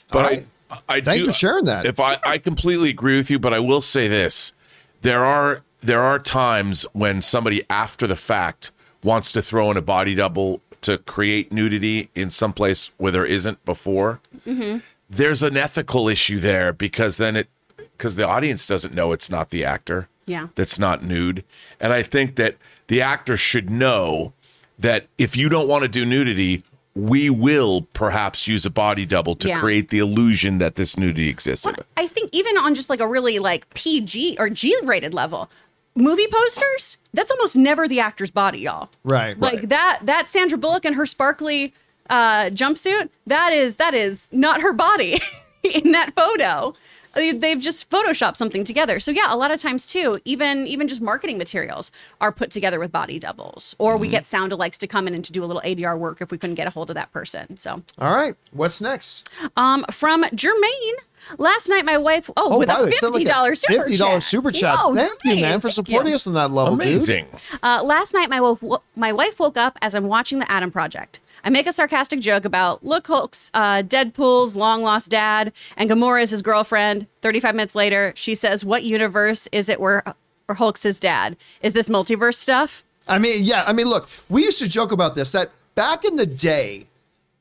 [0.09, 0.47] But right.
[0.87, 1.85] I, I Thank do, you for sharing that.
[1.85, 4.53] If I, I completely agree with you, but I will say this:
[5.01, 8.71] there are there are times when somebody after the fact
[9.03, 13.25] wants to throw in a body double to create nudity in some place where there
[13.25, 14.19] isn't before.
[14.45, 14.79] Mm-hmm.
[15.09, 17.47] There's an ethical issue there because then it
[17.77, 20.09] because the audience doesn't know it's not the actor.
[20.25, 20.47] Yeah.
[20.55, 21.43] That's not nude.
[21.79, 22.55] And I think that
[22.87, 24.33] the actor should know
[24.77, 26.63] that if you don't want to do nudity,
[26.95, 29.59] we will perhaps use a body double to Yeah.
[29.59, 31.65] create the illusion that this nudity exists.
[31.65, 35.49] What- I think even on just like a really like PG or G rated level,
[35.95, 38.89] movie posters, that's almost never the actor's body, y'all.
[39.03, 39.37] Right.
[39.39, 41.73] Like that that Sandra Bullock and her sparkly
[42.09, 45.21] uh jumpsuit, that is that is not her body
[45.63, 46.73] in that photo.
[47.15, 48.99] They- They've just photoshopped something together.
[48.99, 52.79] So yeah, a lot of times too, even even just marketing materials are put together
[52.79, 55.47] with body doubles, or we get sound alikes to come in and to do a
[55.47, 57.57] little ADR work if we couldn't get a hold of that person.
[57.57, 58.35] So All right.
[58.51, 59.29] What's next?
[59.57, 60.93] um, from Jermaine.
[61.39, 62.29] Last night, my wife.
[62.37, 63.99] Oh, with by the a way, send fifty like dollars super fifty chat.
[64.07, 64.77] dollars super chat.
[64.77, 66.85] Whoa, Thank you, man, for supporting us on that level, dude.
[66.87, 67.25] Amazing.
[67.63, 68.63] Uh, last night, my wife,
[68.95, 71.19] my wife woke up as I'm watching the Adam Project.
[71.45, 76.23] I make a sarcastic joke about look, Hulk's uh, Deadpool's long lost dad, and Gamora
[76.23, 77.05] is his girlfriend.
[77.21, 80.03] Thirty-five minutes later, she says, "What universe is it where,
[80.47, 81.37] where Hulk's his dad?
[81.61, 83.63] Is this multiverse stuff?" I mean, yeah.
[83.67, 86.87] I mean, look, we used to joke about this that back in the day,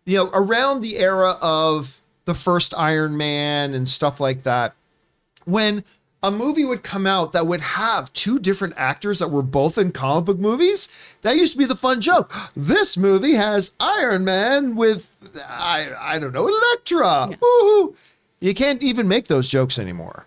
[0.05, 4.75] you know, around the era of the first Iron Man and stuff like that,
[5.47, 5.83] when
[6.25, 9.93] a movie would come out that would have two different actors that were both in
[9.93, 10.89] comic book movies,
[11.23, 12.33] that used to be the fun joke.
[12.57, 15.11] This movie has Iron Man with
[15.49, 17.37] I I don't know Elektra.
[17.41, 17.95] Woohoo!
[18.41, 20.27] You can't even make those jokes anymore.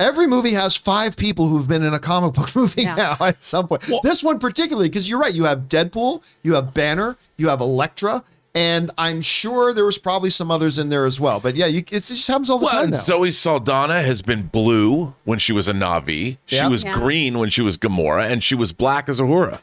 [0.00, 2.94] Every movie has five people who've been in a comic book movie Yeah.
[2.96, 3.84] now at some point.
[4.02, 8.24] this one particularly, because you're right, you have Deadpool, you have Banner, you have Elektra,
[8.54, 11.40] and I'm sure there was probably some others in there as well.
[11.40, 12.98] But yeah, you, it's, it just happens all the Well, time now.
[12.98, 16.36] Zoe Saldana has been blue when she was a Na'vi.
[16.46, 16.68] She Yeah.
[16.68, 16.94] was Yeah.
[16.94, 19.60] green when she was Gamora, and she was black as Uhura.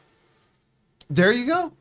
[1.09, 1.71] there you go.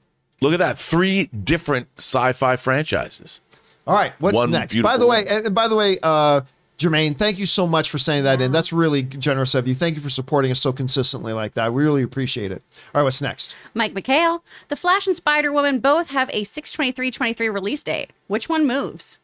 [0.41, 0.79] Look at that.
[0.79, 3.41] Three different sci-fi franchises.
[3.87, 4.81] All right, what's One next?
[4.83, 6.43] By the way, and by the way, uh,
[6.79, 8.53] Jermaine, thank you so much for saying that in.
[8.53, 9.75] That's really generous of you.
[9.75, 11.75] Thank you for supporting us so consistently like that.
[11.75, 12.63] We really appreciate it.
[12.95, 13.57] All right, what's next?
[13.75, 18.13] Mike McHale, The Flash and Spider Woman both have a 62323 release date.
[18.29, 19.19] Which one moves?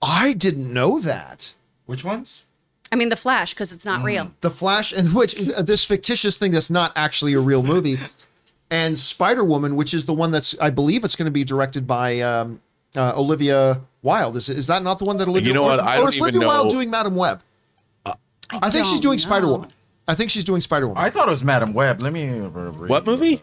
[0.00, 1.54] I didn't know that.
[1.86, 2.44] Which ones?
[2.92, 4.30] I mean, The Flash, because it's not real.
[4.40, 7.98] The Flash, and which uh, this fictitious thing that's not actually a real movie,
[8.70, 11.86] and Spider Woman, which is the one that's I believe it's going to be directed
[11.88, 12.60] by um,
[12.94, 14.36] uh, Olivia Wilde.
[14.36, 15.48] Is is that not the one that Olivia?
[15.48, 15.74] You know or what?
[15.80, 17.42] is- I don't is even Olivia Wilde know- doing Madam Web?
[18.50, 19.18] I, think she's doing.
[19.18, 19.70] Spider Woman.
[20.08, 21.02] I think she's doing Spider Woman.
[21.02, 22.00] I thought it was Madam Web.
[22.00, 22.28] Let me.
[22.40, 23.42] Uh, what movie?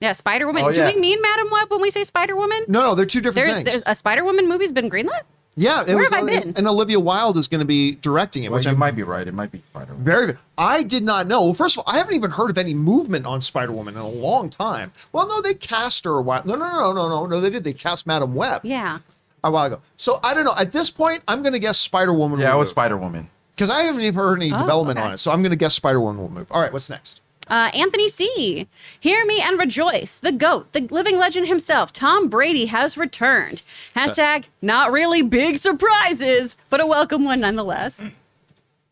[0.00, 0.62] Yeah, Spider Woman.
[0.62, 0.92] Oh, Do yeah.
[0.92, 2.64] we mean Madam Web when we say Spider Woman?
[2.68, 3.72] no, no, they're two different There, things.
[3.76, 5.22] there- a Spider Woman movie's been greenlit?
[5.58, 6.52] yeah, it Where was, have I been?
[6.54, 9.02] And Olivia Wilde is going to be directing it, Well, which you I'm might be
[9.04, 9.26] right.
[9.26, 9.94] It might be Spider.
[9.94, 10.04] Man.
[10.04, 10.38] Very good.
[10.58, 11.44] I did not know.
[11.46, 14.00] Well, first of all, I haven't even heard of any movement on Spider Woman in
[14.00, 14.92] a long time.
[15.12, 16.42] Well, no, they cast her a while.
[16.44, 17.40] No, no, no, no, no, no.
[17.40, 17.64] They did.
[17.64, 18.98] They cast Madam Web Yeah.
[19.46, 19.80] A while ago.
[19.96, 20.54] So I don't know.
[20.56, 22.38] At this point, I'm going to guess Spider Woman.
[22.40, 23.28] Yeah, it was Spider Woman.
[23.52, 25.06] because I haven't even heard any Oh, development okay.
[25.06, 25.18] on it.
[25.18, 26.46] So I'm going to guess Spider Woman will move.
[26.50, 27.20] All right, what's next?
[27.48, 28.66] Uh, Anthony C.
[28.98, 30.18] Hear me and rejoice.
[30.18, 33.62] The GOAT, the living legend himself, Tom Brady, has returned.
[33.94, 38.04] Hashtag not really big surprises, but a welcome one nonetheless.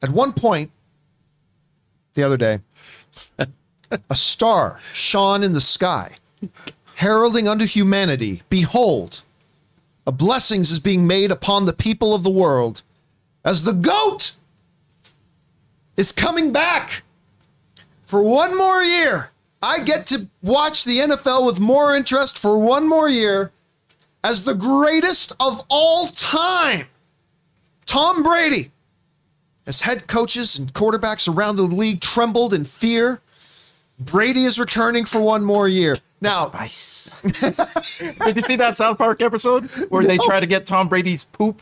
[0.03, 0.71] At one point,
[2.15, 2.61] the other day,
[3.39, 6.13] a star shone in the sky,
[6.95, 9.23] heralding unto humanity, Behold,
[10.07, 12.83] a blessings is being made upon the people of the world,
[13.45, 14.33] as the goat
[15.97, 17.03] is coming back
[18.03, 19.31] for one more year.
[19.63, 23.51] I get to watch the NFL with more interest for one more year
[24.23, 26.87] as the greatest of all time.
[27.87, 28.71] Tom Brady
[29.67, 33.21] as head coaches and quarterbacks around the league trembled in fear.
[33.99, 35.97] Brady is returning for one more year.
[36.21, 37.11] Now, Spice.
[38.25, 41.61] Did you see that South Park episode where they try to get Tom Brady's poop?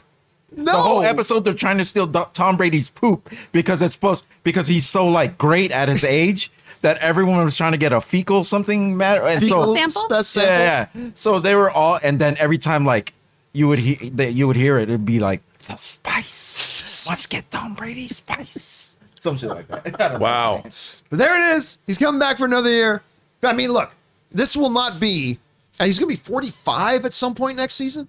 [0.55, 4.27] no, The whole episode they're trying to steal Do- Tom Brady's poop because it's supposed
[4.45, 8.01] because he's so like great at his age that everyone was trying to get a
[8.01, 10.23] fecal something matter and Fecal so Sample?
[10.25, 10.51] sample.
[10.53, 11.11] yeah, yeah.
[11.15, 13.15] So they were all, and then every time like
[13.53, 17.09] you would hear that you would hear it, it'd be like the spice.
[17.09, 18.95] Let's get Tom Brady spice.
[19.21, 19.87] Some shit like that.
[19.87, 20.19] I don't know.
[20.19, 20.63] Wow.
[21.09, 21.79] But there it is.
[21.87, 23.03] He's coming back for another year.
[23.45, 23.95] I mean, look,
[24.35, 25.39] this will not be,
[25.79, 28.09] and he's going to be 45 at some point next season.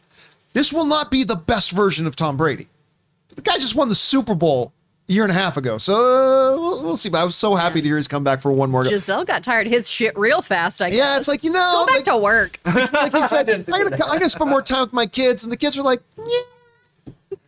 [0.54, 2.68] This will not be the best version of Tom Brady.
[3.36, 4.72] The guy just won the Super Bowl
[5.10, 5.78] a year and a half ago.
[5.78, 7.10] So uh, we'll, well see.
[7.10, 8.84] But I was so happy to hear he's come back for one more.
[8.84, 8.90] go.
[8.90, 10.82] Gisele got tired of his shit real fast.
[10.82, 10.98] I guess.
[10.98, 12.60] Yeah, it's like, you know, go back like, to work.
[12.66, 15.58] like he said, I'm gonna, I'm gonna spend more time with my kids, and the
[15.58, 16.40] kids are like, yeah,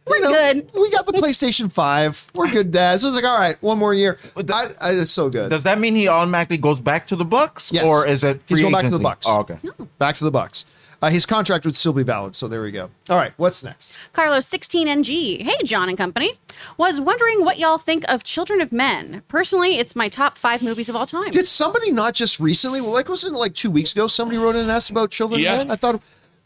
[0.08, 0.72] We're you know, good.
[0.74, 2.28] We got the PlayStation Five.
[2.36, 3.00] We're good, Dad.
[3.00, 4.18] So it's like, all right, one more year.
[4.36, 5.50] But the- I, I, it's so good.
[5.50, 7.86] Does that mean he automatically goes back to the Bucs, Yes.
[7.86, 9.30] or is it free He's going back to the agency?
[9.30, 9.34] Bucs.
[9.34, 9.86] Oh, okay.
[10.00, 10.66] Back to the Bucs.
[11.02, 12.36] Uh, his contract would still be valid.
[12.36, 12.90] So there we go.
[13.10, 13.94] All right, what's next?
[14.14, 15.42] Carlos 16NG.
[15.44, 16.34] Hey, John and company.
[16.78, 19.22] Was wondering what y'all think of Children of Men.
[19.28, 21.30] Personally, it's my top five movies of all time.
[21.32, 22.80] Did somebody not just recently?
[22.80, 24.08] Well, like wasn't it like two weeks ago?
[24.08, 25.54] Somebody wrote in and asked about Children Yeah.
[25.54, 25.72] of Men.
[25.72, 26.02] I thought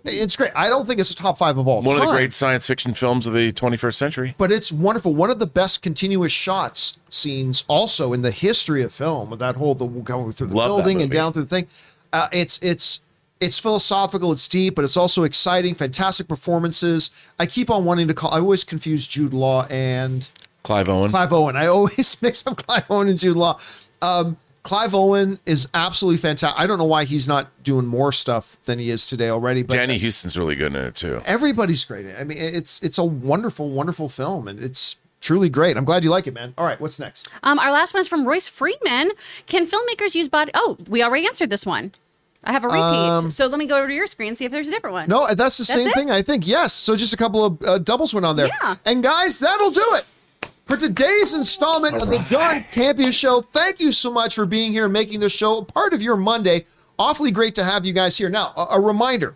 [0.06, 0.52] it's great.
[0.56, 2.94] I don't think it's a top five of all One of the great science fiction
[2.94, 4.36] films of the 21st century.
[4.38, 5.14] but it's wonderful.
[5.14, 9.56] One of the best continuous shots scenes, also in the history of film, with that
[9.56, 11.18] whole the going through the Love that building and movie.
[11.18, 11.68] down through the thing.
[12.14, 13.02] Uh, it's it's
[13.42, 15.74] it's philosophical, it's deep, but it's also exciting.
[15.76, 17.10] Fantastic performances.
[17.40, 18.34] I keep on wanting to call.
[18.34, 20.30] I always confuse Jude Law and
[20.64, 21.10] Clive Owen.
[21.10, 21.56] Clive Owen.
[21.56, 23.60] I always mix up Clive Owen and Jude Law.
[24.02, 24.38] Um,
[24.69, 26.59] Clive Owen is absolutely fantastic.
[26.59, 29.64] I don't know why he's not doing more stuff than he is today already.
[29.64, 31.19] But Danny Huston's really good in it too.
[31.25, 32.06] everybody's great.
[32.15, 35.75] I mean, it's it's a wonderful, wonderful film, and it's truly great.
[35.75, 36.53] I'm glad you like it, man.
[36.56, 37.30] All right, what's next?
[37.41, 39.09] Um, our last one is from Royce Freeman.
[39.48, 40.51] Can filmmakers use body?
[40.53, 41.95] Oh, we already answered this one.
[42.43, 42.80] I have a repeat.
[42.80, 44.93] Um, so let me go over to your screen and see if there's a different
[44.93, 45.09] one.
[45.09, 45.95] No, that's the same it?
[45.95, 46.11] thing.
[46.11, 46.73] I think yes.
[46.75, 48.51] So just a couple of uh, doubles went on there.
[48.61, 48.75] Yeah.
[48.85, 50.06] And guys, that'll do it.
[50.69, 54.83] For today's installment of the John Campea Show, thank you so much for being here
[54.83, 56.64] and making this show a part of your Monday.
[56.99, 58.30] Awfully great to have you guys here.
[58.30, 59.35] Now, a, a reminder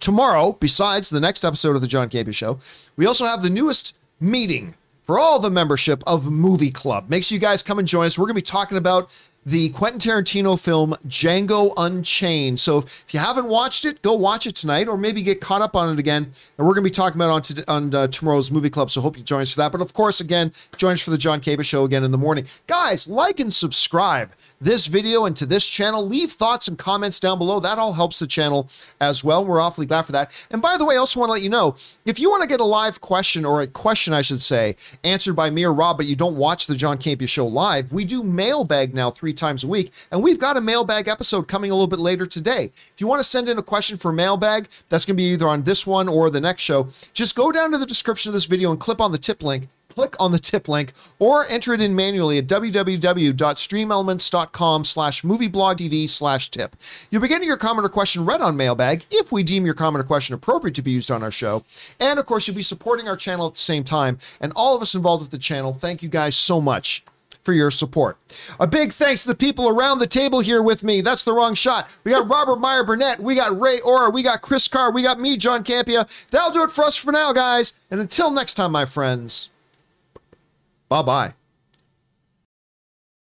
[0.00, 2.58] tomorrow, besides the next episode of the John Campea Show,
[2.96, 7.08] we also have the newest meeting for all the membership of Movie Club.
[7.08, 8.18] Make sure you guys come and join us.
[8.18, 9.16] We're going to be talking about
[9.48, 12.60] the Quentin Tarantino film Django Unchained.
[12.60, 15.74] So if you haven't watched it, go watch it tonight, or maybe get caught up
[15.74, 16.24] on it again.
[16.58, 18.90] And we're going to be talking about it on, to, on uh, tomorrow's Movie Club.
[18.90, 19.72] So hope you join us for that.
[19.72, 22.44] But of course, again, join us for the John Campea Show again in the morning.
[22.66, 26.06] Guys, like and subscribe this video and to this channel.
[26.06, 27.60] Leave thoughts and comments down below.
[27.60, 28.68] That all helps the channel
[29.00, 29.44] as well.
[29.44, 30.32] We're awfully glad for that.
[30.50, 32.48] And by the way, I also want to let you know if you want to
[32.48, 35.96] get a live question or a question, I should say, answered by me or Rob,
[35.96, 39.64] but you don't watch the John Campea Show live, we do mailbag now three times
[39.64, 39.92] a week.
[40.10, 42.70] And we've got a mailbag episode coming a little bit later today.
[42.74, 45.48] If you want to send in a question for mailbag, that's going to be either
[45.48, 46.88] on this one or the next show.
[47.12, 49.68] Just go down to the description of this video and click on the tip link
[49.98, 56.52] click on the tip link or enter it in manually at www.streamelements.com slash movieblogtv slash
[56.52, 56.76] tip.
[57.10, 60.04] You'll be getting your comment or question read on mailbag if we deem your comment
[60.04, 61.64] or question appropriate to be used on our show.
[61.98, 64.18] And of course, you'll be supporting our channel at the same time.
[64.40, 67.02] And all of us involved with the channel, thank you guys so much
[67.42, 68.18] for your support.
[68.60, 71.00] A big thanks to the people around the table here with me.
[71.00, 71.90] That's the wrong shot.
[72.04, 75.18] We got Robert Meyer Burnett, we got Ray Orr, we got Chris Carr, we got
[75.18, 76.08] me, John Campea.
[76.30, 77.72] That'll do it for us for now, guys.
[77.90, 79.50] And until next time, my friends,
[80.88, 81.34] bye bye.